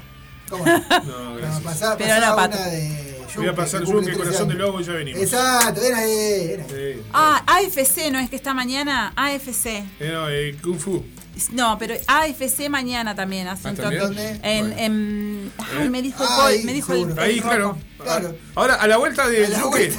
¿Cómo? 0.49 0.65
No, 0.65 0.73
No, 1.05 1.35
gracias. 1.35 1.61
pasá, 1.61 1.97
Pero 1.97 2.09
pasá 2.09 2.19
no, 2.27 2.33
una 2.33 2.35
Pato. 2.35 2.57
de 2.63 3.11
Voy 3.37 3.47
a 3.47 3.55
pasar 3.55 3.79
que 3.81 3.85
yo 3.87 3.93
cumple 3.93 4.11
que 4.11 4.17
13 4.17 4.27
corazón 4.29 4.47
de 4.49 4.55
lobo 4.55 4.81
y 4.81 4.83
ya 4.83 4.91
venimos. 4.93 5.21
Exacto, 5.21 5.79
ahí. 5.95 6.57
Sí. 6.67 7.01
Ah, 7.13 7.41
AFC 7.47 8.11
no 8.11 8.19
es 8.19 8.29
que 8.29 8.35
está 8.35 8.53
mañana, 8.53 9.13
AFC. 9.15 9.85
Eh, 10.01 10.09
no, 10.11 10.29
eh, 10.29 10.57
Kung 10.61 10.77
Fu. 10.77 11.05
No, 11.51 11.77
pero 11.79 11.95
AFC 12.07 12.69
mañana 12.69 13.15
también 13.15 13.47
hace 13.47 13.67
Ah, 13.67 13.71
un 13.71 13.77
¿también? 13.77 14.01
toque. 14.01 14.15
¿Dónde? 14.33 14.39
En, 14.43 14.77
en- 14.79 15.51
ay, 15.79 15.89
me 15.89 16.01
dijo 16.01 16.23
el 16.23 16.29
Ahí, 16.29 16.37
Paul, 16.57 16.65
me 16.65 16.73
dijo 16.73 16.93
el. 16.93 17.19
Ahí, 17.19 17.35
el 17.37 17.41
claro. 17.41 17.77
Rocco. 17.99 18.35
Ahora, 18.55 18.75
a 18.75 18.87
la 18.87 18.97
vuelta 18.97 19.27
de 19.27 19.47
Luque, 19.57 19.93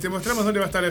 te 0.00 0.08
mostramos 0.08 0.44
dónde 0.44 0.58
va 0.60 0.66
a 0.66 0.68
estar 0.68 0.82
la 0.82 0.88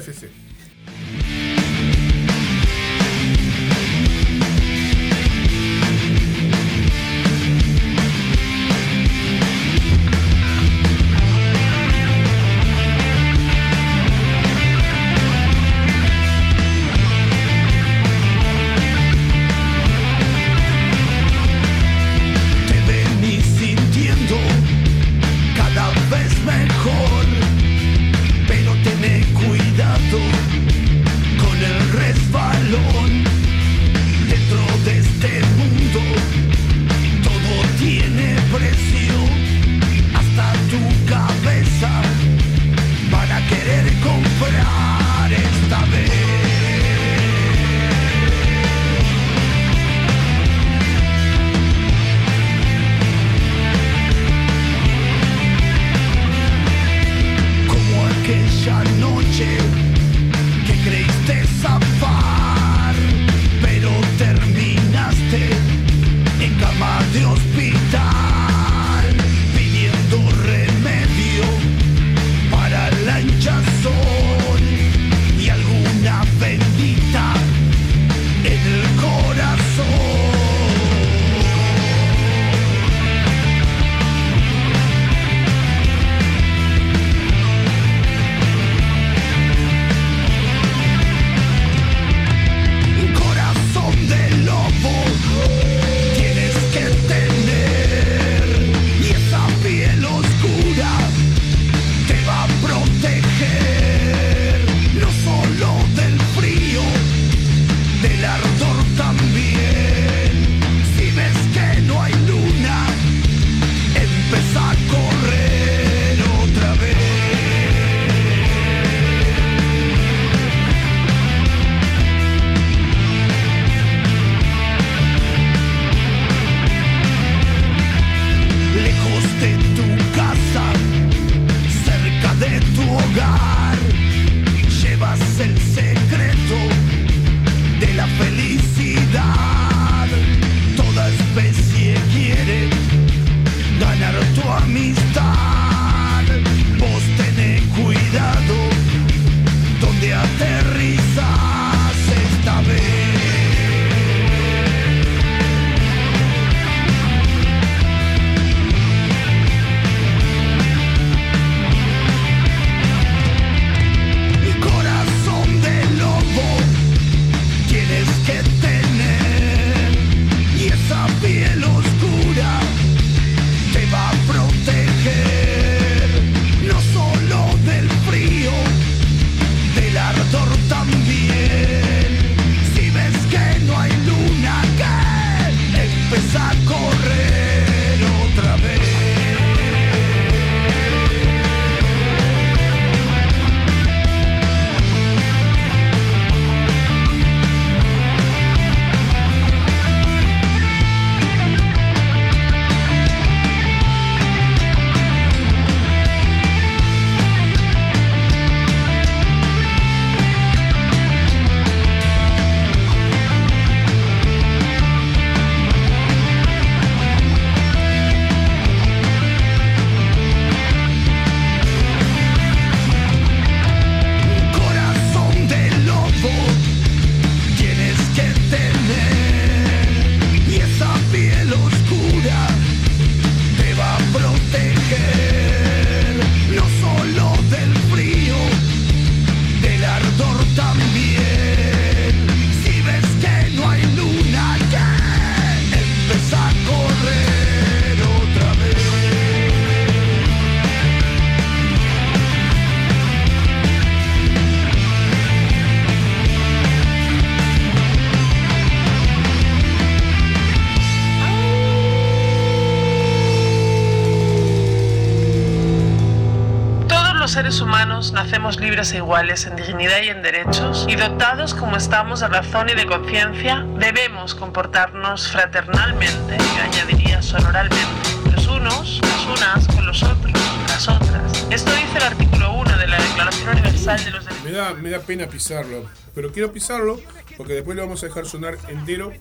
libres 268.69 268.91
e 268.91 268.97
iguales 268.97 269.47
en 269.47 269.55
dignidad 269.55 269.99
y 270.03 270.09
en 270.09 270.21
derechos, 270.21 270.85
y 270.87 270.95
dotados 270.95 271.55
como 271.55 271.75
estamos 271.75 272.19
de 272.19 272.27
razón 272.27 272.69
y 272.69 272.75
de 272.75 272.85
conciencia, 272.85 273.65
debemos 273.79 274.35
comportarnos 274.35 275.31
fraternalmente, 275.31 276.37
yo 276.37 276.63
añadiría 276.63 277.19
sonoralmente, 277.19 278.09
los 278.31 278.45
unos, 278.45 279.01
las 279.01 279.25
unas 279.25 279.67
con 279.75 279.87
los 279.87 280.03
otros, 280.03 280.33
las 280.67 280.87
otras. 280.87 281.47
Esto 281.49 281.71
dice 281.71 281.97
el 281.97 282.03
artículo 282.03 282.53
1 282.53 282.77
de 282.77 282.87
la 282.87 283.01
Declaración 283.01 283.49
Universal 283.49 284.05
de 284.05 284.11
los 284.11 284.25
Derechos 284.25 284.45
Me 284.45 284.51
da, 284.51 284.73
me 284.75 284.89
da 284.91 284.99
pena 284.99 285.25
pisarlo, 285.25 285.89
pero 286.13 286.31
quiero 286.31 286.53
pisarlo 286.53 286.99
porque 287.37 287.53
después 287.53 287.75
lo 287.75 287.81
vamos 287.81 288.03
a 288.03 288.05
dejar 288.05 288.27
sonar 288.27 288.55
entero 288.67 289.11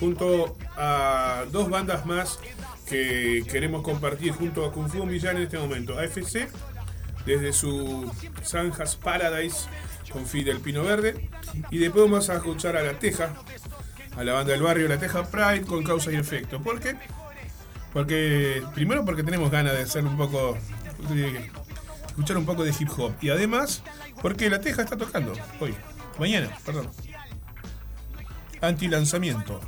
junto 0.00 0.56
a 0.76 1.44
dos 1.52 1.70
bandas 1.70 2.06
más 2.06 2.40
que 2.88 3.44
queremos 3.48 3.82
compartir 3.82 4.32
junto 4.32 4.66
a 4.66 4.72
Kung 4.72 4.88
Fu 4.88 5.06
Millán 5.06 5.36
en 5.36 5.44
este 5.44 5.58
momento. 5.58 5.96
AFC, 5.96 6.48
desde 7.26 7.52
su 7.52 8.10
Zanjas 8.44 8.96
Paradise 8.96 9.68
con 10.10 10.24
Fidel 10.26 10.60
Pino 10.60 10.82
Verde. 10.84 11.28
Y 11.70 11.78
después 11.78 12.04
vamos 12.04 12.30
a 12.30 12.36
escuchar 12.36 12.76
a 12.76 12.82
La 12.82 12.98
Teja, 12.98 13.34
a 14.16 14.24
la 14.24 14.32
banda 14.32 14.52
del 14.52 14.62
barrio 14.62 14.88
La 14.88 14.98
Teja 14.98 15.24
Pride 15.24 15.66
con 15.66 15.84
causa 15.84 16.12
y 16.12 16.16
efecto. 16.16 16.62
¿Por 16.62 16.80
qué? 16.80 16.96
Porque, 17.92 18.62
primero 18.74 19.04
porque 19.04 19.22
tenemos 19.22 19.50
ganas 19.50 19.72
de 19.72 19.82
hacer 19.82 20.04
un 20.04 20.16
poco, 20.16 20.56
de 21.10 21.50
escuchar 22.06 22.36
un 22.36 22.46
poco 22.46 22.64
de 22.64 22.74
hip 22.78 22.88
hop. 22.96 23.12
Y 23.20 23.30
además, 23.30 23.82
porque 24.22 24.48
La 24.48 24.60
Teja 24.60 24.82
está 24.82 24.96
tocando 24.96 25.32
hoy, 25.60 25.74
mañana, 26.18 26.56
perdón. 26.64 26.90
Anti-lanzamiento. 28.60 29.60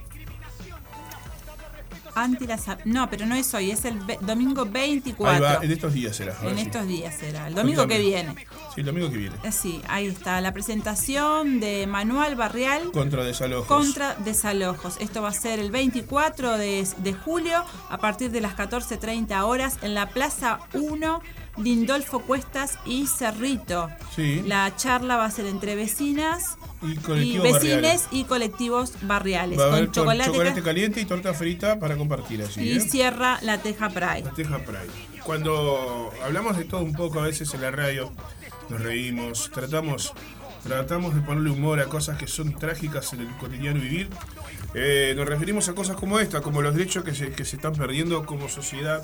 Anti 2.23 2.47
la 2.47 2.59
No, 2.85 3.09
pero 3.11 3.27
no 3.27 3.35
es 3.35 3.53
hoy, 3.55 3.71
es 3.71 3.85
el 3.85 3.99
domingo 4.21 4.65
24. 4.67 5.35
Ahí 5.35 5.41
va, 5.55 5.65
en 5.65 5.71
estos 5.73 5.93
días 5.93 6.17
será. 6.17 6.35
En 6.43 6.57
sí. 6.57 6.63
estos 6.63 6.87
días 6.87 7.15
será, 7.19 7.49
el 7.49 7.55
domingo 7.55 7.83
Contame. 7.83 8.01
que 8.01 8.07
viene. 8.09 8.35
Sí, 8.75 8.81
el 8.81 8.87
domingo 8.87 9.11
que 9.11 9.17
viene. 9.17 9.37
Eh, 9.45 9.53
Sí, 9.53 9.81
ahí 9.89 10.07
está, 10.07 10.41
la 10.41 10.53
presentación 10.53 11.61
de 11.61 11.87
Manuel 11.87 12.35
Barrial 12.37 12.91
Contra 12.93 13.25
desalojos. 13.25 13.67
contra 13.67 14.15
desalojos. 14.17 14.97
Esto 15.01 15.23
va 15.23 15.29
a 15.29 15.33
ser 15.33 15.59
el 15.59 15.71
24 15.71 16.57
de, 16.59 16.87
de 16.99 17.13
julio 17.13 17.65
a 17.89 17.99
partir 17.99 18.31
de 18.31 18.41
las 18.41 18.57
14.30 18.57 19.43
horas 19.45 19.79
en 19.83 19.95
la 19.95 20.07
Plaza 20.11 20.61
1, 20.75 21.21
Lindolfo 21.63 22.21
Cuestas 22.21 22.79
y 22.87 23.07
Cerrito. 23.07 23.91
Sí. 24.15 24.43
La 24.47 24.75
charla 24.77 25.17
va 25.17 25.25
a 25.27 25.31
ser 25.31 25.47
entre 25.47 25.75
vecinas 25.77 26.57
Y 26.83 26.93
y 26.93 27.39
vecines 27.39 27.53
barriales. 27.53 28.09
y 28.11 28.25
colectivos 28.25 28.93
barriales. 29.03 29.59
Va 29.59 29.65
a 29.65 29.67
con 29.67 29.75
haber 29.77 29.87
con 29.87 29.95
chocolate, 29.95 30.31
chocolate, 30.31 30.61
ca- 30.61 30.65
caliente 30.65 31.01
y 31.01 31.05
torta 31.05 31.35
frita 31.35 31.79
para 31.79 31.97
compartir 31.97 32.43
allí. 32.43 32.63
y 32.63 32.77
¿eh? 32.77 32.81
cierra 32.81 33.39
la 33.43 33.59
Teja 33.59 33.89
Pride. 33.91 34.23
La 34.25 34.31
Teja 34.33 34.59
Pride. 34.59 34.89
Cuando 35.25 36.11
hablamos 36.25 36.57
de 36.57 36.65
todo 36.65 36.83
un 36.83 36.95
poco 36.95 37.21
a 37.21 37.25
veces 37.25 37.53
en 37.55 37.61
la 37.63 37.71
radio, 37.71 38.13
nos 38.71 38.81
reímos, 38.81 39.51
tratamos, 39.53 40.13
tratamos 40.65 41.15
de 41.15 41.21
ponerle 41.21 41.51
humor 41.51 41.81
a 41.81 41.87
cosas 41.87 42.17
que 42.19 42.27
son 42.27 42.55
trágicas 42.55 43.13
en 43.13 43.21
el 43.21 43.37
cotidiano 43.37 43.81
vivir. 43.81 44.09
Eh, 44.75 45.15
nos 45.17 45.27
referimos 45.27 45.69
a 45.69 45.75
cosas 45.75 45.97
como 45.97 46.19
esta, 46.21 46.41
como 46.41 46.61
los 46.63 46.75
derechos 46.75 47.05
que 47.05 47.15
se, 47.15 47.31
que 47.33 47.45
se 47.45 47.57
están 47.57 47.75
perdiendo 47.75 48.25
como 48.27 48.49
sociedad, 48.49 49.03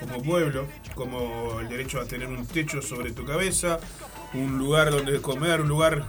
como 0.00 0.22
pueblo, 0.22 0.66
como 0.94 1.58
el 1.60 1.68
derecho 1.68 2.00
a 2.00 2.04
tener 2.06 2.28
un 2.28 2.46
techo 2.46 2.82
sobre 2.82 3.12
tu 3.12 3.24
cabeza, 3.24 3.78
un 4.34 4.58
lugar 4.58 4.90
donde 4.90 5.20
comer, 5.20 5.60
un 5.60 5.68
lugar 5.68 6.04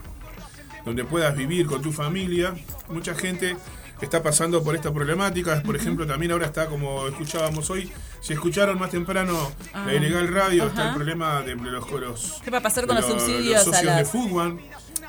donde 0.85 1.03
puedas 1.03 1.35
vivir 1.35 1.65
con 1.67 1.81
tu 1.81 1.91
familia. 1.91 2.53
Mucha 2.89 3.13
gente 3.15 3.55
está 4.01 4.21
pasando 4.21 4.63
por 4.63 4.75
esta 4.75 4.93
problemática. 4.93 5.61
Por 5.63 5.75
ejemplo, 5.75 6.05
también 6.05 6.31
ahora 6.31 6.45
está, 6.45 6.67
como 6.67 7.07
escuchábamos 7.07 7.69
hoy, 7.69 7.91
si 8.21 8.33
escucharon 8.33 8.77
más 8.79 8.91
temprano 8.91 9.51
Ah, 9.73 9.83
la 9.87 9.93
ilegal 9.95 10.27
radio, 10.33 10.67
está 10.67 10.89
el 10.89 10.95
problema 10.95 11.41
de 11.41 11.55
los, 11.55 11.89
los, 11.91 12.41
¿Qué 12.43 12.51
va 12.51 12.59
a 12.59 12.61
pasar 12.61 12.83
de 12.83 12.87
con 12.87 12.95
los 12.97 13.09
los- 13.09 13.21
subsidios 13.21 13.65
los 13.65 13.75
a 13.75 13.77
socios 13.77 13.95
de 13.95 14.01
las- 14.01 14.11
Fugman, 14.11 14.59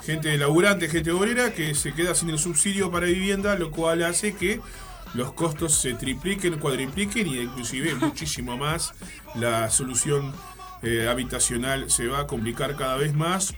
gente 0.03 0.37
laburante, 0.39 0.89
gente 0.89 1.11
obrera, 1.11 1.53
que 1.53 1.75
se 1.75 1.93
queda 1.95 2.15
sin 2.15 2.31
el 2.31 2.39
subsidio 2.39 2.91
para 2.91 3.07
vivienda, 3.07 3.57
lo 3.57 3.71
cual 3.71 4.03
hace 4.05 4.35
que 4.35 4.61
los 5.15 5.33
costos 5.33 5.75
se 5.75 5.95
tripliquen, 5.95 6.59
cuadripliquen 6.59 7.27
y 7.27 7.39
inclusive 7.39 7.95
muchísimo 7.95 8.57
más. 8.57 8.93
La 9.35 9.71
solución 9.71 10.33
eh, 10.83 11.09
habitacional 11.09 11.91
se 11.91 12.07
va 12.07 12.21
a 12.21 12.27
complicar 12.27 12.77
cada 12.77 12.97
vez 12.97 13.15
más. 13.15 13.55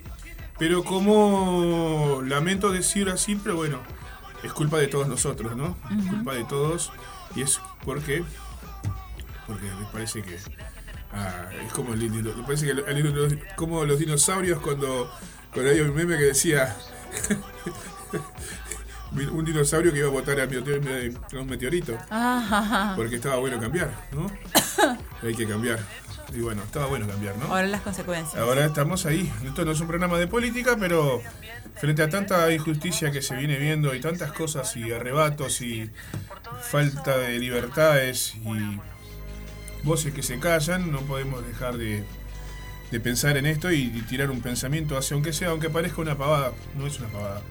Pero 0.58 0.84
como 0.84 2.20
lamento 2.24 2.70
decir 2.70 3.08
así, 3.08 3.34
pero 3.34 3.56
bueno, 3.56 3.80
es 4.42 4.52
culpa 4.52 4.78
de 4.78 4.88
todos 4.88 5.08
nosotros, 5.08 5.56
¿no? 5.56 5.76
Es 5.98 6.06
culpa 6.06 6.34
de 6.34 6.44
todos. 6.44 6.92
Y 7.34 7.42
es 7.42 7.60
porque, 7.84 8.24
porque 9.46 9.64
me 9.80 9.86
parece 9.92 10.22
que 10.22 10.38
ah, 11.12 11.48
es 11.66 11.72
como 11.72 11.94
el, 11.94 12.10
me 12.10 12.42
parece 12.42 12.66
que 12.66 12.72
el- 12.72 13.40
como 13.56 13.84
los 13.84 13.98
dinosaurios 13.98 14.60
cuando, 14.60 15.10
cuando 15.52 15.70
había 15.70 15.84
un 15.84 15.94
meme 15.94 16.16
que 16.18 16.24
decía 16.24 16.76
un 19.12 19.44
dinosaurio 19.44 19.92
que 19.92 19.98
iba 19.98 20.08
a 20.08 20.10
botar 20.10 20.38
a 20.40 20.44
un 20.44 21.46
meteorito. 21.46 21.96
Ah, 22.10 22.94
Porque 22.96 23.16
estaba 23.16 23.36
bueno 23.36 23.58
cambiar, 23.58 23.90
¿no? 24.12 24.30
Hay 25.22 25.34
que 25.34 25.46
cambiar. 25.46 25.80
Y 26.32 26.40
bueno, 26.40 26.62
estaba 26.62 26.86
bueno 26.86 27.08
cambiar, 27.08 27.36
¿no? 27.36 27.46
Ahora 27.46 27.66
las 27.66 27.80
consecuencias. 27.80 28.40
Ahora 28.40 28.64
estamos 28.64 29.04
ahí. 29.06 29.32
Esto 29.44 29.64
no 29.64 29.72
es 29.72 29.80
un 29.80 29.88
programa 29.88 30.16
de 30.18 30.28
política, 30.28 30.76
pero 30.78 31.20
frente 31.76 32.02
a 32.02 32.08
tanta 32.08 32.52
injusticia 32.52 33.10
que 33.10 33.20
se 33.20 33.34
viene 33.34 33.58
viendo 33.58 33.94
y 33.94 34.00
tantas 34.00 34.32
cosas 34.32 34.76
y 34.76 34.92
arrebatos 34.92 35.60
y 35.60 35.90
falta 36.62 37.18
de 37.18 37.38
libertades 37.38 38.34
y 38.36 38.78
voces 39.82 40.12
que 40.14 40.22
se 40.22 40.38
callan, 40.38 40.92
no 40.92 41.00
podemos 41.00 41.44
dejar 41.46 41.78
de, 41.78 42.04
de 42.90 43.00
pensar 43.00 43.36
en 43.36 43.46
esto 43.46 43.72
y, 43.72 43.82
y 43.82 44.02
tirar 44.02 44.30
un 44.30 44.40
pensamiento 44.40 44.96
hacia, 44.96 45.14
aunque 45.14 45.32
sea, 45.32 45.48
aunque 45.48 45.70
parezca 45.70 46.00
una 46.00 46.16
pavada, 46.16 46.52
no 46.76 46.86
es 46.86 46.98
una 47.00 47.08
pavada. 47.08 47.42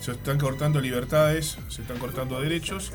Se 0.00 0.12
están 0.12 0.38
cortando 0.38 0.80
libertades, 0.80 1.58
se 1.68 1.82
están 1.82 1.98
cortando 1.98 2.40
derechos 2.40 2.92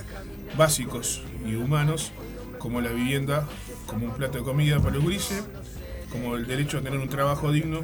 básicos 0.57 1.21
y 1.45 1.55
humanos, 1.55 2.11
como 2.59 2.79
la 2.81 2.91
vivienda, 2.91 3.47
como 3.85 4.05
un 4.05 4.13
plato 4.13 4.37
de 4.37 4.43
comida 4.43 4.79
para 4.79 4.95
los 4.95 5.05
grises, 5.05 5.43
como 6.09 6.35
el 6.35 6.47
derecho 6.47 6.77
a 6.77 6.81
tener 6.81 6.99
un 6.99 7.09
trabajo 7.09 7.51
digno 7.51 7.81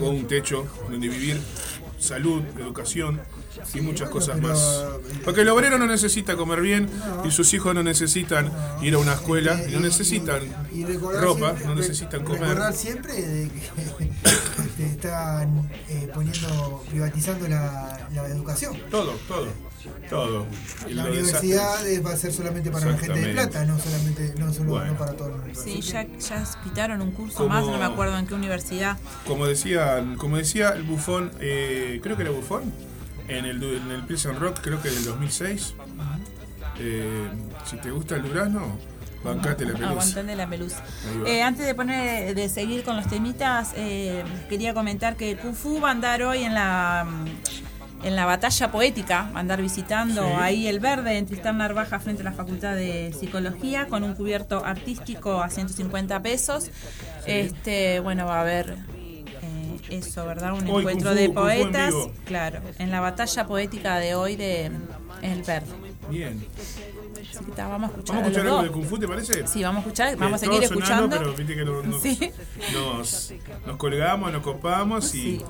o 0.00 0.08
un 0.10 0.26
techo 0.26 0.66
donde 0.90 1.08
vivir, 1.08 1.40
salud, 1.98 2.42
educación 2.58 3.20
y 3.74 3.80
muchas 3.80 4.08
cosas 4.10 4.40
más. 4.40 4.84
Porque 5.24 5.42
el 5.42 5.48
obrero 5.48 5.78
no 5.78 5.86
necesita 5.86 6.36
comer 6.36 6.60
bien 6.60 6.88
y 7.24 7.30
sus 7.30 7.52
hijos 7.54 7.74
no 7.74 7.82
necesitan 7.82 8.50
ir 8.82 8.94
a 8.94 8.98
una 8.98 9.14
escuela 9.14 9.60
y 9.68 9.72
no 9.72 9.80
necesitan 9.80 10.40
ropa, 11.20 11.54
no 11.64 11.74
necesitan 11.74 12.24
comer. 12.24 12.42
Recordar 12.42 12.72
siempre 12.74 13.12
de 13.14 13.48
que 13.48 13.60
te 14.76 14.86
están 14.86 15.68
eh, 15.88 16.08
poniendo, 16.12 16.84
privatizando 16.90 17.48
la, 17.48 18.08
la 18.14 18.26
educación. 18.28 18.76
Todo, 18.90 19.12
todo, 19.28 19.46
todo. 20.10 20.46
Y 20.88 20.94
La 20.94 21.04
universidad 21.04 21.86
eh, 21.86 22.00
va 22.00 22.12
a 22.12 22.16
ser 22.16 22.32
solamente 22.32 22.70
para 22.70 22.86
la 22.92 22.98
gente 22.98 23.20
de 23.20 23.32
plata, 23.32 23.64
no 23.64 23.78
solamente, 23.78 24.34
no 24.38 24.52
solo 24.52 24.70
Bueno. 24.70 24.92
no 24.92 24.98
para 24.98 25.12
todo 25.12 25.28
el 25.28 25.36
mundo. 25.36 25.60
Sí, 25.62 25.80
ya, 25.80 26.06
ya 26.18 26.44
pitaron 26.64 27.00
un 27.00 27.12
curso 27.12 27.38
Como- 27.38 27.48
más, 27.50 27.64
no 27.66 27.78
me 27.78 27.84
acuerdo 27.84 28.18
en 28.18 28.26
qué 28.26 28.34
universidad. 28.34 28.98
Como 29.26 29.46
decía, 29.46 30.04
como 30.18 30.36
decía 30.36 30.70
el 30.70 30.82
bufón, 30.82 31.30
eh, 31.40 32.00
creo 32.02 32.16
que 32.16 32.22
era 32.22 32.30
bufón, 32.32 32.72
en 33.28 33.44
el, 33.44 33.62
en 33.62 33.90
el 33.90 34.02
Prison 34.04 34.38
Rock, 34.38 34.60
creo 34.62 34.80
que 34.82 34.90
del 34.90 35.04
2006. 35.04 35.74
Eh, 36.78 37.28
si 37.64 37.76
te 37.78 37.90
gusta 37.90 38.16
el 38.16 38.22
durazno, 38.22 38.78
bancate 39.24 39.64
la 39.64 39.74
pelusa. 39.78 40.22
La 40.22 40.46
pelusa. 40.48 40.82
Eh, 41.26 41.42
antes 41.42 41.64
de 41.66 41.74
poner, 41.74 42.34
de 42.34 42.48
seguir 42.48 42.84
con 42.84 42.96
los 42.96 43.06
temitas, 43.08 43.72
eh, 43.76 44.22
quería 44.48 44.74
comentar 44.74 45.16
que 45.16 45.36
Kung 45.36 45.54
Fu 45.54 45.80
va 45.80 45.88
a 45.88 45.92
andar 45.92 46.22
hoy 46.22 46.42
en 46.42 46.54
la 46.54 47.06
en 48.02 48.14
la 48.14 48.26
batalla 48.26 48.70
poética, 48.70 49.30
va 49.34 49.38
a 49.38 49.40
andar 49.40 49.60
visitando 49.60 50.22
Sí. 50.22 50.32
ahí 50.38 50.66
el 50.68 50.78
verde 50.80 51.16
en 51.16 51.26
Tristán 51.26 51.58
Narvaja 51.58 51.98
frente 51.98 52.20
a 52.22 52.26
la 52.26 52.32
Facultad 52.32 52.76
de 52.76 53.12
Psicología 53.18 53.86
con 53.88 54.04
un 54.04 54.14
cubierto 54.14 54.64
artístico 54.64 55.42
a 55.42 55.48
150 55.48 56.22
pesos. 56.22 56.70
Este, 57.26 57.98
bueno, 58.00 58.26
va 58.26 58.36
a 58.36 58.40
haber 58.42 58.76
eso, 59.90 60.26
¿verdad? 60.26 60.52
Un 60.52 60.68
Hoy 60.68 60.80
encuentro 60.82 61.10
Kung 61.10 61.18
de 61.18 61.26
Fu 61.28 61.34
poetas, 61.34 61.94
claro, 62.24 62.60
en 62.78 62.90
la 62.90 63.00
batalla 63.00 63.46
poética 63.46 63.98
de 63.98 64.14
hoy 64.14 64.36
de 64.36 64.66
El 65.22 65.42
Verde. 65.42 65.66
Bien. 66.10 66.44
Así 67.28 67.44
que 67.44 67.52
ta, 67.52 67.66
vamos 67.68 67.88
a 67.90 67.92
escuchar, 67.92 68.16
¿Vamos 68.16 68.28
a 68.28 68.30
escuchar 68.30 68.44
los 68.44 68.52
algo 68.60 68.62
de. 68.62 68.70
Kung 68.70 68.84
Fu, 68.88 68.98
te 68.98 69.08
parece? 69.08 69.46
Sí, 69.46 69.62
vamos 69.62 69.78
a 69.78 69.80
escuchar, 69.88 70.10
Que 70.10 70.16
vamos 70.16 70.42
a 70.42 70.44
seguir 70.46 70.66
sonando, 70.68 70.84
escuchando. 70.84 71.18
Pero 71.18 71.34
viste 71.34 71.54
que 71.56 71.64
no- 71.64 71.82
nos, 71.82 72.00
Sí. 72.02 72.32
nos, 72.72 73.32
nos 73.66 73.76
colgamos, 73.76 74.32
nos 74.32 74.42
copamos 74.42 75.14
y, 75.14 75.42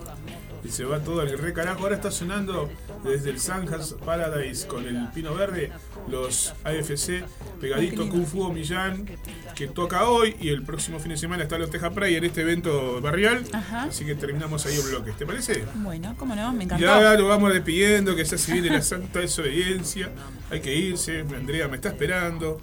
y 0.67 0.71
se 0.71 0.85
va 0.85 0.99
todo 1.01 1.21
al 1.21 1.39
re 1.39 1.53
carajo. 1.53 1.83
Ahora 1.83 1.95
está 1.95 2.11
sonando 2.11 2.69
desde 3.05 3.31
el 3.31 3.39
Zanjas 3.39 3.95
Paradise 4.05 4.67
con 4.67 4.87
el 4.87 5.09
Pino 5.15 5.35
Verde, 5.35 5.71
los 6.09 6.55
AFC, 6.65 7.25
pegadito 7.61 8.09
Kung 8.09 8.27
Fu 8.27 8.53
Millán, 8.53 9.09
que 9.55 9.69
toca 9.69 10.09
hoy 10.09 10.37
y 10.41 10.49
el 10.49 10.63
próximo 10.63 10.99
fin 10.99 11.11
de 11.11 11.17
semana 11.17 11.45
está 11.45 11.59
los 11.59 11.71
Teja 11.71 11.93
en 11.97 12.25
este 12.25 12.43
evento 12.43 13.01
barrial. 13.01 13.45
Ajá. 13.53 13.85
Así 13.85 14.05
que 14.05 14.15
terminamos 14.15 14.67
ahí 14.67 14.75
el 14.75 14.83
bloque. 14.83 15.13
¿Te 15.13 15.25
parece? 15.25 15.65
Bueno, 15.77 16.15
cómo 16.19 16.35
no, 16.35 16.53
me 16.53 16.65
encantó. 16.65 16.85
Ya 16.85 17.15
lo 17.15 17.29
vamos 17.29 17.53
despidiendo, 17.53 18.17
que 18.17 18.25
ya 18.25 18.37
se 18.37 18.53
viene 18.53 18.71
la 18.71 18.83
santa 18.83 19.21
desobediencia. 19.21 20.11
Hay 20.51 20.61
que 20.61 20.75
irse, 20.75 21.21
Andrea 21.21 21.69
me 21.69 21.77
está 21.77 21.91
esperando. 21.91 22.61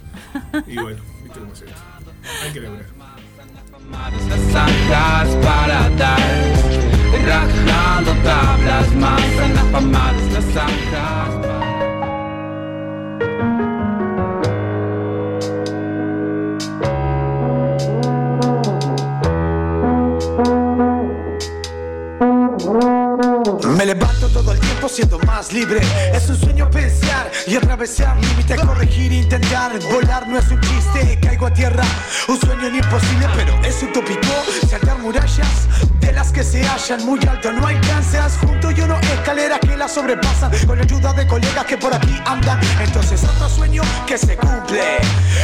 Y 0.66 0.76
bueno, 0.76 1.02
viste 1.22 1.38
cómo 1.38 1.52
es 1.52 1.62
esto. 1.62 1.74
Hay 2.42 2.52
que 2.52 2.60
lograr. 2.60 2.86
Tablas, 8.24 8.94
las. 8.94 9.34
Me 23.76 23.86
levanto 23.86 24.28
todo 24.28 24.52
el 24.52 24.60
tiempo 24.60 24.88
siendo 24.88 25.18
más 25.20 25.52
libre. 25.52 25.80
Es 26.14 26.28
un 26.28 26.36
sueño 26.36 26.70
pensar 26.70 27.30
y 27.46 27.56
atravesar 27.56 28.16
límites, 28.16 28.60
corregir, 28.60 29.12
intentar 29.12 29.78
volar 29.92 30.26
no 30.28 30.38
es 30.38 30.48
un 30.50 30.60
chiste. 30.60 31.18
Caigo 31.20 31.46
a 31.46 31.52
tierra, 31.52 31.82
un 32.28 32.40
sueño 32.40 32.68
imposible, 32.68 33.26
pero 33.34 33.54
es 33.62 33.82
utópico. 33.82 34.28
Saltar 34.68 34.98
murallas, 35.00 35.68
de 36.04 36.12
las 36.12 36.30
que 36.32 36.42
se 36.42 36.62
hallan 36.62 37.04
muy 37.04 37.18
alto, 37.28 37.52
no 37.52 37.66
alcanzas. 37.66 38.36
Junto 38.38 38.70
yo 38.70 38.86
no 38.86 38.98
escaleras 39.00 39.60
que 39.60 39.76
la 39.76 39.88
sobrepasan. 39.88 40.50
Con 40.66 40.78
la 40.78 40.84
ayuda 40.84 41.12
de 41.12 41.26
colegas 41.26 41.64
que 41.64 41.76
por 41.76 41.94
aquí 41.94 42.20
andan. 42.26 42.60
Entonces 42.80 43.22
otro 43.24 43.48
sueño 43.48 43.82
que 44.06 44.18
se 44.18 44.36
cumple. 44.36 44.98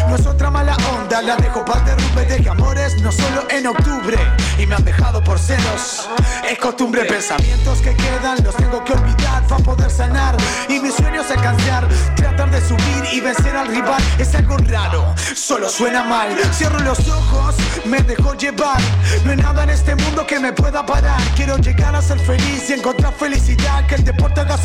No 0.09 0.16
es 0.16 0.27
otra 0.27 0.51
mala 0.51 0.77
onda, 0.99 1.23
la 1.23 1.37
dejo 1.37 1.65
para 1.65 1.81
derrumbe 1.81 2.27
de 2.27 2.49
amores, 2.49 3.01
no 3.01 3.11
solo 3.11 3.47
en 3.51 3.66
octubre. 3.66 4.19
Y 4.59 4.66
me 4.66 4.74
han 4.74 4.85
dejado 4.85 5.23
por 5.23 5.39
celos. 5.39 6.09
Es 6.49 6.59
costumbre, 6.59 7.05
pensamientos 7.05 7.81
que 7.81 7.95
quedan, 7.95 8.43
los 8.45 8.55
tengo 8.57 8.85
que 8.85 8.93
olvidar 8.93 9.47
para 9.47 9.62
poder 9.62 9.91
sanar. 9.91 10.37
Y 10.69 10.78
mis 10.81 10.95
sueños 10.95 11.31
alcanzar, 11.31 11.89
tratar 12.16 12.51
de 12.51 12.61
subir 12.61 13.05
y 13.12 13.20
vencer 13.20 13.57
al 13.57 13.69
rival 13.69 14.03
es 14.19 14.35
algo 14.35 14.57
raro, 14.59 15.15
solo 15.35 15.69
suena 15.69 16.05
mal. 16.05 16.37
Cierro 16.53 16.78
los 16.81 16.99
ojos, 17.09 17.55
me 17.85 18.03
dejo 18.03 18.35
llevar. 18.35 18.81
No 19.24 19.31
hay 19.31 19.37
nada 19.37 19.65
en 19.65 19.70
este 19.70 19.95
mundo 19.95 20.27
que 20.27 20.39
me 20.39 20.50
pueda 20.53 20.85
parar. 20.85 21.21
Quiero 21.35 21.57
llegar 21.59 21.95
a 21.95 22.03
ser 22.03 22.19
feliz 22.19 22.69
y 22.69 22.75
encontrar 22.75 23.13
felicidad. 23.15 23.87
Que 23.87 23.97
el 23.97 24.05
deporte 24.05 24.41
haga 24.41 24.57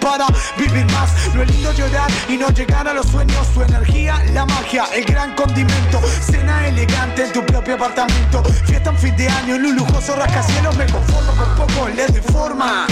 para 0.00 0.26
vivir 0.56 0.84
más. 0.92 1.10
Lo 1.34 1.44
lindo 1.44 1.72
llorar 1.72 2.10
y 2.28 2.36
no 2.36 2.48
llegar 2.50 2.86
a 2.88 2.94
los 2.94 3.06
sueños. 3.06 3.46
Tu 3.54 3.62
energía, 3.62 4.22
la 4.32 4.46
magia, 4.46 4.84
el 4.94 5.04
gran 5.04 5.34
condimento. 5.34 6.00
Cena 6.20 6.66
elegante 6.68 7.24
en 7.24 7.32
tu 7.32 7.44
propio 7.44 7.74
apartamento. 7.74 8.42
Fiesta 8.66 8.90
en 8.90 8.98
fin 8.98 9.16
de 9.16 9.28
año 9.28 9.54
en 9.56 9.66
un 9.66 9.76
lujoso 9.76 10.16
rascacielos. 10.16 10.76
Me 10.76 10.86
conformo 10.86 11.32
con 11.32 11.66
poco, 11.66 11.88
le 11.88 12.06
doy 12.06 12.22
forma. 12.32 12.86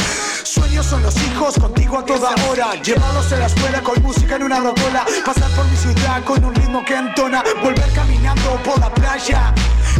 Sueños 0.44 0.86
son 0.86 1.02
los 1.02 1.16
hijos 1.22 1.54
contigo 1.58 1.98
a 1.98 2.04
toda 2.04 2.30
hora. 2.48 2.74
Llevarlos 2.82 3.32
a 3.32 3.36
la 3.36 3.46
escuela 3.46 3.80
con 3.80 4.02
música 4.02 4.36
en 4.36 4.44
una 4.44 4.60
rocola. 4.60 5.04
Pasar 5.24 5.50
por 5.50 5.66
mi 5.66 5.76
ciudad 5.76 6.22
con 6.24 6.44
un 6.44 6.54
ritmo 6.54 6.84
que 6.84 6.96
entona. 6.96 7.42
Volver 7.62 7.92
caminando 7.92 8.60
por 8.64 8.78
la 8.80 8.92
playa. 8.92 9.54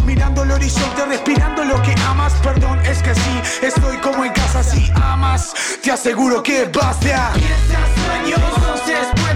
Mirando 0.09 0.43
el 0.43 0.52
horizonte, 0.52 1.05
respirando 1.05 1.66
lo 1.66 1.82
que 1.82 1.94
amas. 2.06 2.32
Perdón, 2.43 2.80
es 2.86 3.02
que 3.02 3.14
sí, 3.14 3.43
estoy 3.60 3.98
como 3.98 4.24
en 4.24 4.32
casa. 4.32 4.62
Si 4.62 4.90
amas, 4.94 5.52
te 5.82 5.93
aseguro 5.93 6.43
que 6.43 6.64
basta. 6.64 7.32
Piensas 7.35 7.90
sueños, 8.06 8.40
entonces 8.56 9.27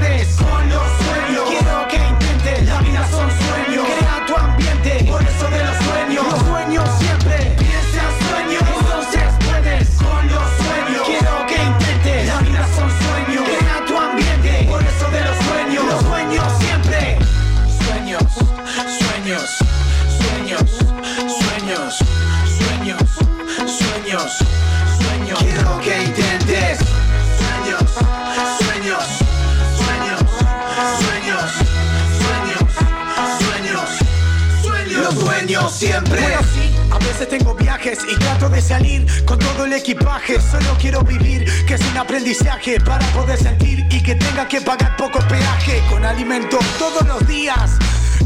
tengo 37.27 37.55
viajes 37.55 37.99
y 38.11 38.17
trato 38.19 38.49
de 38.49 38.61
salir 38.61 39.07
con 39.25 39.39
todo 39.39 39.65
el 39.65 39.73
equipaje. 39.73 40.41
Solo 40.41 40.77
quiero 40.81 41.03
vivir, 41.03 41.45
que 41.67 41.75
es 41.75 41.81
un 41.91 41.97
aprendizaje 41.97 42.81
para 42.81 43.07
poder 43.09 43.39
sentir 43.39 43.87
y 43.91 44.03
que 44.03 44.15
tenga 44.15 44.47
que 44.49 44.61
pagar 44.61 44.97
poco 44.97 45.19
peaje 45.29 45.83
con 45.91 46.05
alimento 46.05 46.59
todos 46.79 47.07
los 47.07 47.27
días. 47.27 47.79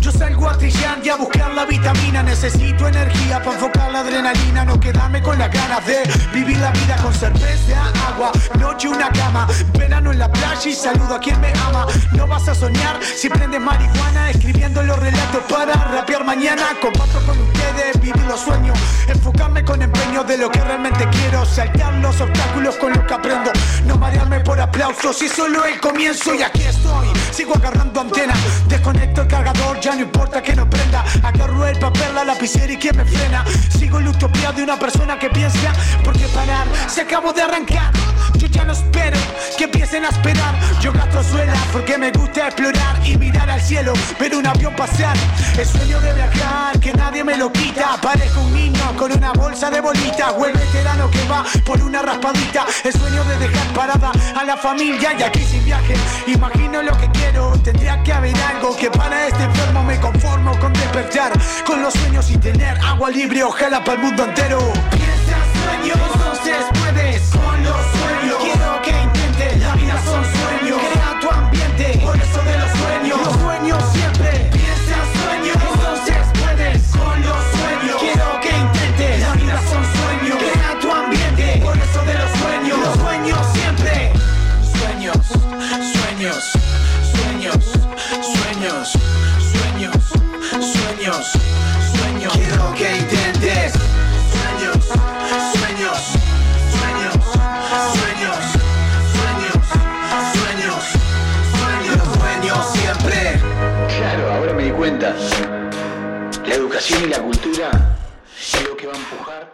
Yo 0.06 0.12
salgo 0.12 0.48
a 0.48 0.56
trillar 0.56 1.00
y 1.02 1.08
a 1.08 1.16
buscar 1.16 1.52
la 1.52 1.64
vitamina. 1.64 2.22
Necesito 2.22 2.86
energía 2.86 3.42
para 3.42 3.54
enfocar 3.56 3.90
la 3.90 4.00
adrenalina. 4.00 4.64
No 4.64 4.78
quedarme 4.78 5.20
con 5.20 5.36
las 5.36 5.50
ganas 5.50 5.84
de 5.84 6.08
vivir 6.32 6.58
la 6.58 6.70
vida 6.70 6.94
con 7.02 7.12
cerveza, 7.12 7.90
agua, 8.06 8.30
noche 8.56 8.86
una 8.86 9.10
cama. 9.10 9.48
Verano 9.76 10.12
en 10.12 10.20
la 10.20 10.30
playa 10.30 10.70
y 10.70 10.74
saludo 10.74 11.16
a 11.16 11.18
quien 11.18 11.40
me 11.40 11.52
ama. 11.66 11.88
No 12.12 12.24
vas 12.28 12.46
a 12.46 12.54
soñar 12.54 13.00
si 13.02 13.28
prendes 13.28 13.60
marihuana 13.60 14.30
Escribiendo 14.30 14.80
los 14.84 14.96
relatos 14.96 15.42
para 15.48 15.72
rapear 15.72 16.24
mañana. 16.24 16.62
Comparto 16.80 17.18
con 17.26 17.40
ustedes, 17.40 18.00
vivir 18.00 18.24
los 18.28 18.38
sueños. 18.38 18.78
Enfocarme 19.08 19.64
con 19.64 19.82
empeño 19.82 20.22
de 20.22 20.38
lo 20.38 20.48
que 20.52 20.60
realmente 20.60 21.04
quiero. 21.10 21.44
Saltar 21.44 21.94
los 21.94 22.20
obstáculos 22.20 22.76
con 22.76 22.92
lo 22.92 23.04
que 23.04 23.12
aprendo. 23.12 23.50
No 23.86 23.96
marearme 23.96 24.38
por 24.38 24.60
aplausos 24.60 25.20
y 25.22 25.28
solo 25.28 25.64
el 25.64 25.80
comienzo. 25.80 26.32
Y 26.32 26.42
aquí 26.42 26.62
estoy, 26.62 27.08
sigo 27.32 27.56
agarrando 27.56 28.02
antena 28.02 28.34
Desconecto 28.68 29.22
el 29.22 29.28
cargador, 29.28 29.80
ya 29.80 29.95
no 29.96 30.02
importa 30.02 30.42
que 30.42 30.54
no 30.54 30.68
prenda. 30.68 31.04
Agarro 31.22 31.66
el 31.66 31.78
papel, 31.78 32.14
la 32.14 32.24
lapicera 32.24 32.72
y 32.72 32.76
quién 32.76 32.96
me 32.96 33.04
frena. 33.04 33.44
Sigo 33.78 34.00
la 34.00 34.10
utopía 34.10 34.52
de 34.52 34.62
una 34.62 34.78
persona 34.78 35.18
que 35.18 35.30
piensa 35.30 35.72
Porque 36.04 36.26
parar, 36.28 36.66
se 36.88 37.02
acabó 37.02 37.32
de 37.32 37.42
arrancar. 37.42 37.92
Yo 38.34 38.46
ya 38.48 38.64
no 38.64 38.72
espero 38.72 39.18
que 39.56 39.64
empiecen 39.64 40.04
a 40.04 40.08
esperar. 40.08 40.54
Yo 40.80 40.92
gasto 40.92 41.22
suela 41.24 41.54
porque 41.72 41.96
me 41.96 42.10
gusta 42.10 42.46
explorar 42.46 42.96
Y 43.04 43.16
mirar 43.16 43.48
al 43.48 43.60
cielo, 43.60 43.92
ver 44.20 44.34
un 44.34 44.46
avión 44.46 44.74
pasar. 44.76 45.16
El 45.58 45.66
sueño 45.66 46.00
de 46.00 46.12
viajar, 46.12 46.78
que 46.78 46.92
nadie 46.92 47.24
me 47.24 47.36
lo 47.36 47.50
quita. 47.52 47.98
Parezco 48.00 48.40
un 48.40 48.54
niño 48.54 48.96
con 48.96 49.12
una 49.12 49.32
bolsa 49.32 49.70
de 49.70 49.80
bolitas. 49.80 50.34
O 50.36 50.46
el 50.46 50.52
veterano 50.52 51.10
que 51.10 51.24
va 51.28 51.44
por 51.64 51.80
una 51.82 52.02
raspadita. 52.02 52.66
El 52.84 52.92
sueño 52.92 53.24
de 53.24 53.38
dejar 53.38 53.66
parada 53.74 54.12
a 54.36 54.44
la 54.44 54.56
familia 54.56 55.14
Y 55.18 55.22
aquí 55.22 55.40
sin 55.44 55.64
viaje, 55.64 55.94
imagino 56.26 56.82
lo 56.82 56.96
que 56.96 57.10
quiero 57.10 57.52
Tendría 57.62 58.02
que 58.02 58.12
haber 58.12 58.36
algo 58.42 58.76
que 58.76 58.90
para 58.90 59.26
este 59.26 59.42
enfermo 59.42 59.75
me 59.82 59.98
conformo 60.00 60.58
con 60.58 60.72
despertar 60.72 61.32
Con 61.66 61.82
los 61.82 61.94
sueños 61.94 62.30
y 62.30 62.38
tener 62.38 62.78
agua 62.78 63.10
libre, 63.10 63.42
ojalá 63.42 63.82
para 63.82 63.94
el 63.94 64.04
mundo 64.04 64.24
entero. 64.24 64.58
Piensas 64.90 65.46
sueños, 65.64 65.98
entonces 66.14 66.64
puedes 66.80 67.22
con 67.30 67.62
los 67.64 67.95
educación 106.76 107.04
y 107.04 107.08
la 107.08 107.22
cultura 107.22 107.96
es 108.52 108.68
lo 108.68 108.76
que 108.76 108.86
va 108.86 108.92
a 108.92 108.96
empujar. 108.96 109.52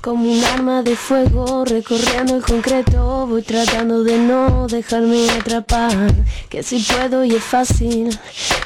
Como 0.00 0.30
un 0.30 0.44
arma 0.44 0.82
de 0.82 0.94
fuego 0.94 1.64
recorriendo 1.64 2.36
el 2.36 2.42
concreto 2.42 3.26
Voy 3.26 3.42
tratando 3.42 4.04
de 4.04 4.18
no 4.18 4.68
dejarme 4.68 5.28
atrapar 5.30 6.14
Que 6.48 6.62
si 6.62 6.78
puedo 6.78 7.24
y 7.24 7.34
es 7.34 7.42
fácil 7.42 8.16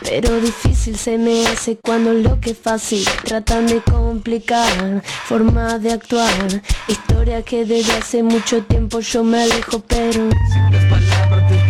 Pero 0.02 0.38
difícil 0.38 0.98
se 0.98 1.16
me 1.16 1.46
hace 1.46 1.76
cuando 1.76 2.12
lo 2.12 2.38
que 2.40 2.50
es 2.50 2.58
fácil 2.58 3.02
Tratan 3.24 3.68
de 3.68 3.80
complicar 3.80 5.02
Formas 5.24 5.82
de 5.82 5.92
actuar 5.92 6.62
Historia 6.88 7.42
que 7.42 7.64
desde 7.64 7.92
hace 7.92 8.22
mucho 8.22 8.62
tiempo 8.64 9.00
yo 9.00 9.24
me 9.24 9.42
alejo 9.42 9.80
pero 9.80 10.28
Las 10.70 10.84
palabras 10.90 11.69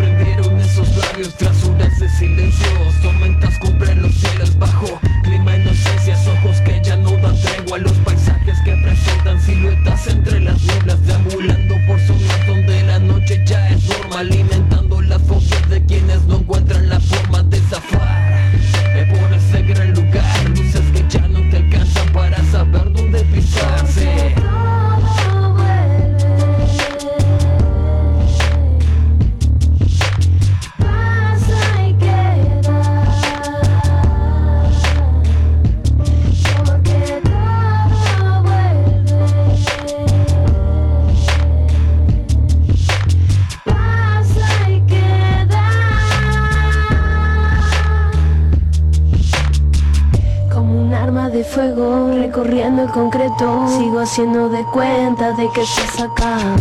esos 1.21 1.35
labios 1.35 1.35
tras 1.35 1.65
horas 1.65 1.99
de 1.99 2.09
silencio. 2.09 2.67
Tormentas 3.03 3.59
cubren 3.59 4.03
los 4.03 4.15
cielos 4.15 4.59
bajo 4.59 5.01
Haciendo 54.41 54.57
de 54.57 54.65
cuenta 54.65 55.33
de 55.33 55.51
que 55.53 55.61
estás 55.61 56.01
acá. 56.01 56.60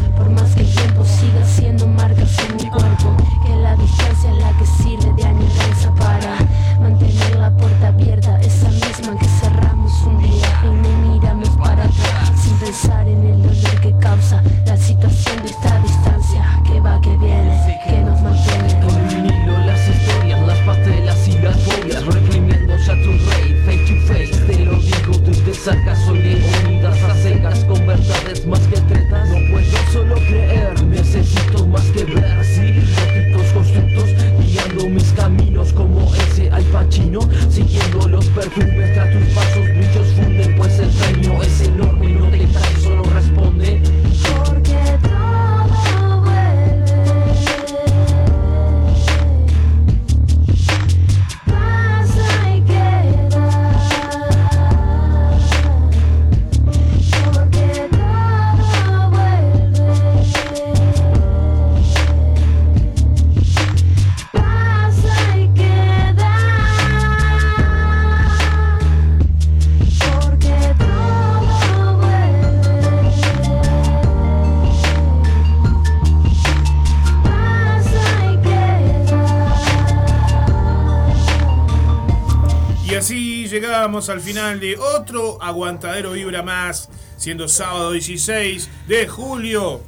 Llegamos 83.99 84.09
al 84.09 84.21
final 84.21 84.59
de 84.61 84.77
otro 84.77 85.41
aguantadero 85.41 86.11
vibra 86.13 86.41
más, 86.41 86.87
siendo 87.17 87.47
sábado 87.49 87.91
16 87.91 88.69
de 88.87 89.07
julio. 89.07 89.81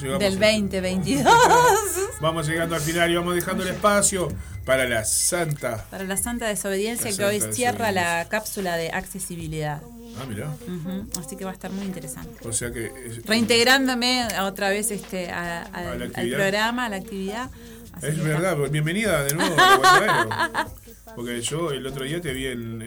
Llegamos 0.00 0.20
Del 0.20 0.38
2022. 0.38 1.34
Vamos 2.20 2.46
llegando 2.46 2.76
al 2.76 2.80
final 2.80 3.10
y 3.10 3.16
vamos 3.16 3.34
dejando 3.34 3.64
el 3.64 3.70
espacio 3.70 4.28
para 4.64 4.84
la 4.88 5.04
Santa. 5.04 5.84
Para 5.90 6.04
la 6.04 6.16
santa 6.16 6.46
desobediencia 6.46 7.10
La 7.10 7.16
que 7.16 7.24
hoy 7.24 7.40
cierra 7.52 7.90
la 7.90 8.26
cápsula 8.28 8.76
de 8.76 8.90
accesibilidad. 8.90 9.82
Ah, 10.20 10.24
mira. 10.28 10.54
Ujú, 10.68 11.08
Así 11.20 11.34
que 11.36 11.44
va 11.44 11.50
a 11.50 11.54
estar 11.54 11.72
muy 11.72 11.84
interesante. 11.84 12.46
O 12.48 12.52
sea 12.52 12.70
que. 12.70 12.86
es- 13.06 13.26
Reintegrándome 13.26 14.28
otra 14.42 14.68
vez 14.70 14.92
este, 14.92 15.30
a- 15.32 15.62
a- 15.62 15.90
A 15.92 15.94
la 15.96 16.04
al 16.14 16.30
programa, 16.30 16.84
a 16.86 16.88
la 16.90 16.96
actividad. 16.96 17.50
Así 17.94 18.06
Es 18.06 18.22
verdad, 18.22 18.56
pues, 18.56 18.70
bienvenida 18.70 19.24
de 19.24 19.34
nuevo. 19.34 19.56
Porque 21.16 21.40
yo 21.42 21.70
el 21.72 21.86
otro 21.86 22.04
día 22.04 22.20
te 22.20 22.32
vi 22.32 22.46
en, 22.46 22.80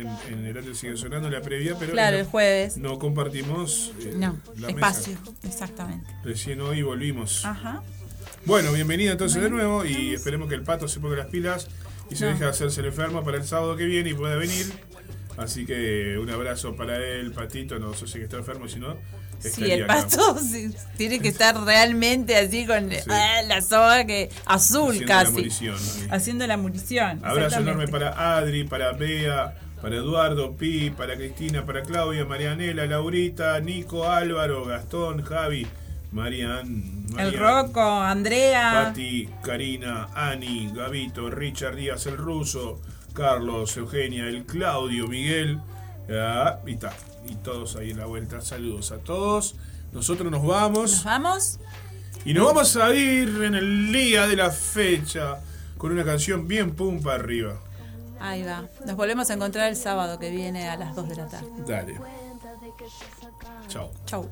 Sigue 0.75 0.97
Sonando 0.97 1.29
la 1.29 1.41
previa, 1.41 1.75
pero 1.79 1.93
Claro, 1.93 2.17
no, 2.17 2.23
el 2.23 2.27
jueves. 2.27 2.77
no 2.77 2.99
compartimos 2.99 3.93
eh, 4.01 4.13
No, 4.17 4.37
la 4.57 4.69
espacio, 4.69 5.13
mesa. 5.19 5.31
exactamente. 5.47 6.09
Recién 6.23 6.61
hoy 6.61 6.81
volvimos. 6.81 7.45
Ajá. 7.45 7.81
Bueno, 8.45 8.71
bienvenida 8.73 9.11
entonces 9.13 9.41
de 9.41 9.49
nuevo 9.49 9.85
y 9.85 10.13
esperemos 10.13 10.49
que 10.49 10.55
el 10.55 10.63
pato 10.63 10.87
se 10.87 10.99
ponga 10.99 11.15
las 11.17 11.27
pilas 11.27 11.67
y 12.11 12.15
se 12.15 12.25
No. 12.25 12.31
deje 12.31 12.43
de 12.43 12.49
hacerse 12.49 12.81
el 12.81 12.87
enfermo 12.87 13.23
para 13.23 13.37
el 13.37 13.45
sábado 13.45 13.75
que 13.75 13.85
viene 13.85 14.09
y 14.09 14.13
pueda 14.13 14.35
venir. 14.35 14.71
Así 15.37 15.65
que 15.65 16.17
un 16.21 16.29
abrazo 16.29 16.75
para 16.75 16.97
él, 16.97 17.31
patito. 17.31 17.79
No 17.79 17.93
sé 17.93 18.07
si 18.07 18.19
está 18.19 18.37
enfermo, 18.37 18.67
si 18.67 18.79
no. 18.79 18.95
Sí, 19.39 19.69
el 19.69 19.85
sí, 20.41 20.73
tiene 20.97 21.19
que 21.19 21.27
estar 21.27 21.61
realmente 21.63 22.35
así 22.37 22.65
con 22.65 22.89
ah, 23.09 23.41
la 23.45 23.61
soga 23.61 24.05
que 24.05 24.29
azul 24.45 24.91
Haciendo 24.91 25.05
la 25.13 25.19
casi. 25.23 25.31
munición, 25.33 25.77
sí. 25.79 26.07
Haciendo 26.09 26.47
la 26.47 26.57
munición. 26.57 27.19
Abrazo 27.23 27.59
enorme 27.59 27.87
para 27.87 28.37
Adri, 28.37 28.63
para 28.63 28.93
Bea, 28.93 29.55
para 29.81 29.97
Eduardo, 29.97 30.55
Pi, 30.55 30.89
para 30.89 31.15
Cristina, 31.15 31.65
para 31.65 31.83
Claudia, 31.83 32.25
Marianela, 32.25 32.85
Laurita, 32.85 33.59
Nico, 33.59 34.09
Álvaro, 34.09 34.65
Gastón, 34.65 35.21
Javi, 35.23 35.67
Marian, 36.11 37.05
El 37.09 37.15
Marian, 37.15 37.33
Rocco, 37.39 37.81
Andrea. 37.81 38.85
Pati, 38.85 39.29
Karina, 39.43 40.09
Ani, 40.13 40.71
Gabito, 40.73 41.29
Richard 41.29 41.75
Díaz, 41.75 42.05
el 42.07 42.17
ruso, 42.17 42.81
Carlos, 43.13 43.75
Eugenia, 43.77 44.27
el 44.27 44.45
Claudio, 44.45 45.07
Miguel, 45.07 45.59
ah, 46.09 46.59
y 46.65 46.73
está. 46.73 46.93
Y 47.27 47.35
todos 47.35 47.75
ahí 47.75 47.91
en 47.91 47.97
la 47.97 48.05
vuelta. 48.05 48.41
Saludos 48.41 48.91
a 48.91 48.99
todos. 48.99 49.55
Nosotros 49.91 50.31
nos 50.31 50.45
vamos. 50.45 50.91
Nos 50.91 51.03
vamos. 51.03 51.59
Y 52.23 52.33
nos 52.33 52.45
vamos 52.45 52.75
a 52.75 52.93
ir 52.93 53.43
en 53.43 53.55
el 53.55 53.91
día 53.91 54.27
de 54.27 54.35
la 54.35 54.51
fecha 54.51 55.39
con 55.77 55.91
una 55.91 56.03
canción 56.03 56.47
bien 56.47 56.75
pum 56.75 57.01
para 57.01 57.15
arriba. 57.15 57.59
Ahí 58.27 58.43
va. 58.43 58.63
Nos 58.85 58.95
volvemos 58.95 59.29
a 59.29 59.33
encontrar 59.33 59.69
el 59.69 59.75
sábado 59.75 60.17
que 60.19 60.29
viene 60.31 60.67
a 60.67 60.75
las 60.77 60.95
2 60.95 61.09
de 61.09 61.15
la 61.15 61.27
tarde. 61.27 61.47
Dale. 61.67 61.95
Chao. 63.67 63.91
Chau. 64.05 64.29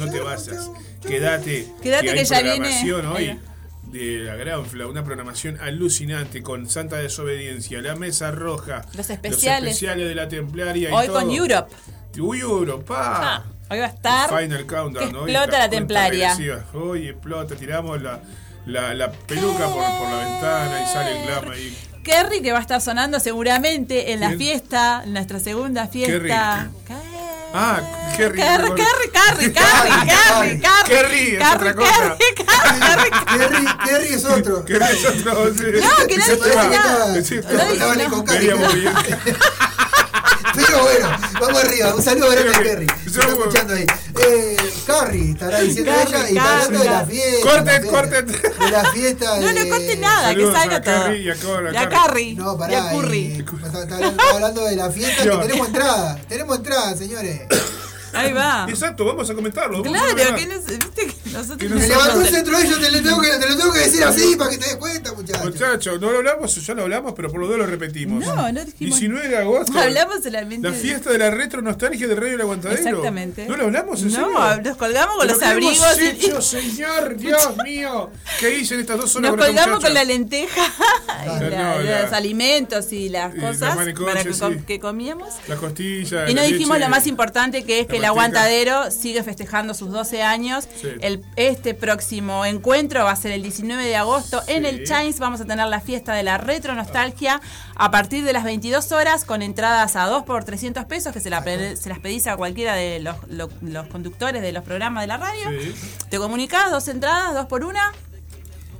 No 0.00 0.10
te 0.10 0.20
vayas. 0.20 0.70
Quédate. 1.06 1.72
Quédate 1.82 2.14
que 2.14 2.24
ya 2.24 2.40
viene. 2.42 2.92
hoy 3.06 3.38
de 3.84 4.18
la 4.24 4.34
Granfla, 4.36 4.86
una 4.86 5.04
programación 5.04 5.60
alucinante 5.60 6.42
con 6.42 6.68
Santa 6.68 6.96
Desobediencia, 6.96 7.80
la 7.80 7.94
Mesa 7.94 8.30
Roja, 8.32 8.82
Los 8.94 9.08
especiales. 9.10 9.74
especiales 9.74 10.08
de 10.08 10.14
la 10.16 10.26
Templaria 10.28 10.90
y 10.90 10.92
Hoy 10.92 11.06
todo. 11.06 11.20
con 11.20 11.30
Europe. 11.30 11.72
Uy, 12.18 12.40
Europa. 12.40 12.96
Ah, 12.98 13.44
hoy 13.70 13.78
va 13.78 13.84
a 13.86 13.88
estar. 13.88 14.28
Final 14.42 14.66
Countdown. 14.66 15.10
que 15.10 15.18
explota 15.32 15.58
la 15.58 15.68
Templaria. 15.70 16.36
Hoy 16.72 17.08
explota, 17.08 17.54
tiramos 17.54 18.00
la, 18.02 18.20
la, 18.66 18.94
la 18.94 19.12
peluca 19.12 19.66
por, 19.66 19.74
por 19.84 20.08
la 20.10 20.18
ventana 20.28 20.82
y 20.82 20.86
sale 20.92 21.20
el 21.20 21.26
glam 21.26 21.50
ahí. 21.50 21.76
Kerry 22.04 22.42
que 22.42 22.52
va 22.52 22.58
a 22.58 22.60
estar 22.60 22.80
sonando 22.80 23.18
seguramente 23.18 24.12
en 24.12 24.20
la 24.20 24.28
¿Quién? 24.28 24.38
fiesta, 24.38 25.02
en 25.04 25.14
nuestra 25.14 25.40
segunda 25.40 25.88
fiesta. 25.88 26.68
Ah, 27.56 27.80
Kerry. 28.16 28.36
Kerry, 28.38 28.68
Kerry, 28.74 29.10
Kerry, 29.12 29.52
Kerry, 29.52 29.52
Kerry, 29.52 30.60
Kerry. 30.60 30.60
Kerry 30.88 31.36
es 31.36 31.54
otra 31.54 31.74
cosa. 31.74 32.16
Kerry, 33.36 33.66
Kerry 33.84 34.08
es 34.14 34.24
otro. 34.24 34.64
Kerry 34.64 34.84
es 34.84 35.04
otro. 35.06 35.34
No, 35.54 36.06
que 36.06 36.18
no 36.18 36.24
dice 36.26 36.54
nada. 36.70 37.12
bien. 37.12 38.94
Pero 40.54 40.82
bueno, 40.82 41.08
vamos 41.40 41.64
arriba. 41.64 41.94
Un 41.94 42.02
saludo 42.02 42.30
grande 42.30 42.54
a 42.56 42.62
Kerry. 42.62 42.86
Está 43.06 43.20
escuchando 43.28 43.74
ahí. 43.74 43.86
Eh, 44.28 44.56
Carrie 44.86 45.30
estará 45.32 45.60
diciendo 45.60 45.92
Carrie, 45.92 46.16
ella 46.16 46.28
y 46.30 46.36
está 46.36 46.52
hablando 46.62 46.78
de 46.78 46.84
la 46.90 47.04
fiesta. 47.06 47.40
Corten, 47.42 47.64
la 47.64 47.72
fiesta- 47.80 47.90
corten. 47.90 48.26
De 48.26 48.70
la 48.70 48.84
fiesta 48.92 49.40
No, 49.40 49.46
de. 49.46 49.54
no 49.64 49.70
corte 49.70 49.96
nada, 49.96 50.28
que 50.28 50.34
Saludos 50.34 50.54
salga 50.58 50.76
a 50.76 50.82
todo. 50.82 51.14
Y 51.14 51.30
a 51.30 51.34
Cora, 51.36 51.72
Y 51.72 51.76
a 51.76 51.88
Carrie. 51.88 52.34
No, 52.34 52.54
y 52.54 52.58
pará. 52.58 52.88
a 52.88 52.92
Curry. 52.92 53.18
y- 53.18 53.44
Está, 53.66 53.82
está 53.82 54.30
hablando, 54.34 54.64
de 54.64 54.76
la 54.76 54.90
fiesta 54.90 55.22
que 55.22 55.36
tenemos 55.48 55.66
entrada. 55.68 56.18
Tenemos 56.28 56.56
entrada, 56.58 56.96
señores. 56.96 57.40
Ahí 58.14 58.32
va. 58.32 58.66
Exacto, 58.68 59.04
vamos 59.04 59.28
a 59.30 59.34
comentarlo. 59.34 59.82
Claro, 59.82 60.14
que 60.14 60.46
no 60.46 60.54
sé, 60.62 60.76
viste 60.76 61.06
que 61.06 61.30
nosotros 61.30 61.58
Que 61.58 61.68
no 61.68 61.74
no 61.74 61.80
Me 61.80 61.88
levantó 61.88 62.20
el 62.20 62.28
centro 62.28 62.58
de 62.58 62.64
ellos, 62.64 62.80
te 62.80 62.90
lo 62.90 63.02
tengo 63.02 63.20
que, 63.20 63.28
te 63.28 63.48
lo 63.48 63.56
tengo 63.56 63.72
que 63.72 63.78
decir 63.80 64.04
así 64.04 64.36
para 64.36 64.50
que 64.50 64.58
te 64.58 64.66
des 64.66 64.76
cuenta, 64.76 65.12
muchachos. 65.12 65.44
Muchachos, 65.44 66.00
no 66.00 66.10
lo 66.12 66.18
hablamos, 66.18 66.66
ya 66.66 66.74
lo 66.74 66.82
hablamos, 66.82 67.12
pero 67.14 67.30
por 67.30 67.40
los 67.40 67.48
dos 67.48 67.58
lo 67.58 67.66
repetimos. 67.66 68.24
No, 68.24 68.34
no 68.52 68.64
dijimos- 68.64 68.98
19 69.00 69.28
de 69.28 69.36
agosto. 69.38 69.78
Hablamos 69.78 70.22
solamente 70.22 70.68
La 70.68 70.74
de- 70.74 70.80
fiesta 70.80 71.10
de 71.10 71.18
la 71.18 71.30
retro 71.30 71.62
nostalgia 71.62 72.06
del 72.06 72.16
Radio 72.16 72.34
El 72.34 72.40
Aguantadero. 72.42 72.80
Exactamente. 72.88 73.46
¿No 73.46 73.56
lo 73.56 73.64
hablamos 73.64 74.02
en 74.02 74.10
serio? 74.10 74.28
No, 74.30 74.56
nos 74.60 74.76
colgamos 74.76 75.16
con 75.16 75.26
¿Pero 75.26 75.32
los 75.34 75.42
qué 75.42 75.50
hemos 75.50 75.82
abrigos 75.82 76.00
y- 76.00 76.26
hecho, 76.26 76.40
señor? 76.42 77.16
Dios 77.16 77.56
mío. 77.64 78.10
¿Qué 78.40 78.58
hice 78.58 78.74
en 78.74 78.80
estas 78.80 78.98
dos 78.98 79.14
horas 79.16 79.32
Nos 79.34 79.44
colgamos 79.46 79.80
con 79.80 79.94
la 79.94 80.04
lenteja, 80.04 80.62
los 82.02 82.12
alimentos 82.12 82.92
y 82.92 83.08
las 83.08 83.34
cosas 83.34 83.76
para 83.76 83.92
que, 84.66 84.80
comíamos. 84.80 85.28
La 85.48 85.56
costilla. 85.56 86.28
Y 86.28 86.34
no 86.34 86.42
dijimos 86.42 86.78
lo 86.78 86.88
más 86.88 87.06
importante 87.06 87.64
que 87.64 87.80
es 87.80 87.86
la 87.88 87.92
que 87.94 88.00
el 88.04 88.10
aguantadero 88.10 88.90
sigue 88.90 89.22
festejando 89.22 89.74
sus 89.74 89.90
12 89.90 90.22
años. 90.22 90.68
Sí. 90.80 90.88
El, 91.00 91.24
este 91.36 91.74
próximo 91.74 92.44
encuentro 92.44 93.04
va 93.04 93.10
a 93.12 93.16
ser 93.16 93.32
el 93.32 93.42
19 93.42 93.82
de 93.84 93.96
agosto 93.96 94.42
en 94.46 94.64
el 94.66 94.84
Chains. 94.84 95.18
Vamos 95.18 95.40
a 95.40 95.44
tener 95.44 95.66
la 95.66 95.80
fiesta 95.80 96.14
de 96.14 96.22
la 96.22 96.38
retro 96.38 96.74
nostalgia 96.74 97.40
a 97.76 97.90
partir 97.90 98.24
de 98.24 98.32
las 98.32 98.44
22 98.44 98.92
horas 98.92 99.24
con 99.24 99.42
entradas 99.42 99.96
a 99.96 100.06
2 100.06 100.22
por 100.24 100.44
300 100.44 100.84
pesos 100.84 101.12
que 101.12 101.20
se, 101.20 101.30
la 101.30 101.42
pe- 101.44 101.76
se 101.76 101.88
las 101.88 101.98
pedís 101.98 102.26
a 102.26 102.36
cualquiera 102.36 102.74
de 102.74 103.00
los, 103.00 103.16
lo- 103.28 103.50
los 103.62 103.86
conductores 103.88 104.42
de 104.42 104.52
los 104.52 104.62
programas 104.64 105.02
de 105.02 105.06
la 105.08 105.16
radio. 105.16 105.50
Sí. 105.50 105.74
Te 106.10 106.18
comunicás, 106.18 106.70
dos 106.70 106.86
entradas, 106.88 107.34
dos 107.34 107.46
por 107.46 107.64
una. 107.64 107.92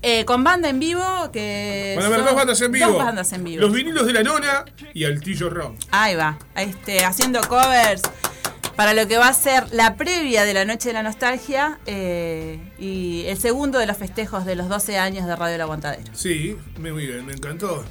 Eh, 0.07 0.27
con 0.27 0.45
banda 0.45 0.69
en 0.69 0.79
vivo 0.79 1.03
que 1.33 1.95
Van 1.97 2.05
a 2.05 2.09
haber 2.09 2.25
dos 2.25 2.35
bandas 2.35 2.61
en 2.61 2.73
vivo. 2.73 2.89
Dos 2.89 2.99
bandas 3.05 3.33
en 3.33 3.43
vivo. 3.43 3.63
Los 3.63 3.73
vinilos 3.73 4.07
de 4.07 4.13
la 4.13 4.23
nona 4.23 4.67
y 4.93 5.05
Altillo 5.07 5.49
Ron. 5.49 5.79
Ahí 5.93 6.15
va, 6.15 6.39
este, 6.57 7.07
haciendo 7.07 7.41
covers 7.49 8.03
para 8.77 8.95
lo 8.95 9.07
que 9.07 9.19
va 9.19 9.29
a 9.29 9.35
ser 9.35 9.65
la 9.73 9.97
previa 9.97 10.45
de 10.45 10.55
la 10.55 10.65
Noche 10.65 10.89
de 10.89 10.93
la 10.95 11.03
Nostalgia 11.03 11.79
eh, 11.87 12.59
y 12.79 13.25
el 13.27 13.39
segundo 13.39 13.79
de 13.79 13.87
los 13.87 13.97
festejos 13.97 14.45
de 14.45 14.57
los 14.57 14.69
12 14.69 14.99
años 14.99 15.27
de 15.27 15.37
Radio 15.37 15.55
El 15.57 15.61
Aguantadero. 15.61 16.05
Sí, 16.15 16.57
muy 16.79 17.07
bien, 17.07 17.25
me 17.27 17.33
encantó. 17.33 17.85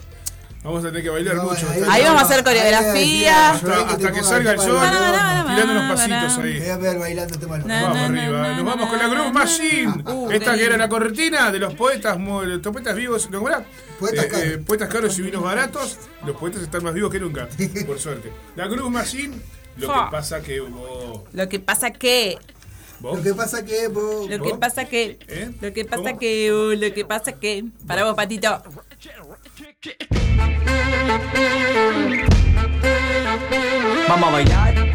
Vamos 0.64 0.82
a 0.86 0.88
tener 0.88 1.04
que 1.04 1.10
bailar 1.10 1.36
mucho. 1.38 1.68
Ahí 1.90 2.04
vamos 2.04 2.22
a 2.22 2.26
hacer 2.26 2.42
coreografía. 2.42 3.52
Hasta, 3.52 3.82
hasta 3.82 4.12
que 4.14 4.24
salga 4.24 4.52
el 4.54 4.60
sol, 4.60 4.80
tirando 4.80 5.74
unos 5.74 5.92
pasitos 5.92 6.38
ahí. 6.38 6.60
Voy 6.60 6.70
a 6.70 6.78
ver 6.78 7.00
bailando 7.00 7.38
tema 7.38 7.58
Vamos 7.58 7.98
arriba, 7.98 8.54
nos 8.56 8.66
vamos 8.66 8.90
con 8.90 8.98
la 8.98 9.08
Groove 9.10 9.34
Machine. 9.34 10.04
Uh, 10.06 10.32
Esta 10.32 10.56
que 10.56 10.64
era 10.64 10.78
la 10.78 10.88
corretina 10.88 11.52
de 11.52 11.60
los 11.60 11.74
poetas, 11.74 12.18
los 12.18 12.60
poetas 12.62 12.96
vivos, 12.96 13.30
¿no? 13.30 13.44
Poetas 14.00 14.26
Eh, 14.26 14.28
caros. 14.30 14.46
eh, 14.46 14.58
poetas 14.66 14.88
caros 14.90 15.20
y 15.20 15.22
vinos 15.24 15.44
baratos. 15.44 15.98
Los 16.26 16.38
poetas 16.38 16.62
están 16.62 16.82
más 16.82 16.94
vivos 16.94 17.12
que 17.12 17.20
nunca, 17.20 17.50
por 17.86 18.00
suerte. 18.00 18.32
La 18.56 18.68
Groove 18.68 18.90
Machine, 18.90 19.36
lo 19.78 19.88
que 19.88 20.12
pasa 20.12 20.42
que 20.42 20.60
vos. 20.62 21.22
Lo 21.34 21.50
que 21.50 21.60
pasa 21.60 21.92
que. 21.92 22.38
¿Vos? 23.00 23.18
Lo 23.18 23.24
que 23.24 23.34
pasa 23.34 23.66
que 23.66 23.88
vos- 23.90 24.30
Lo 24.30 24.42
que 24.44 24.54
pasa 24.56 24.86
que. 24.86 25.20
¿Eh? 25.28 25.52
Lo 25.62 25.74
que 25.74 25.86
pasa 25.86 26.18
que. 26.18 26.54
uh, 26.54 26.72
lo 26.80 26.94
que 26.94 27.06
pasa 27.06 27.34
que. 27.34 27.66
Para 27.88 28.04
vos, 28.06 28.16
patito. 28.16 28.62
Vamos 34.08 34.30
a 34.30 34.32
bailar 34.32 34.93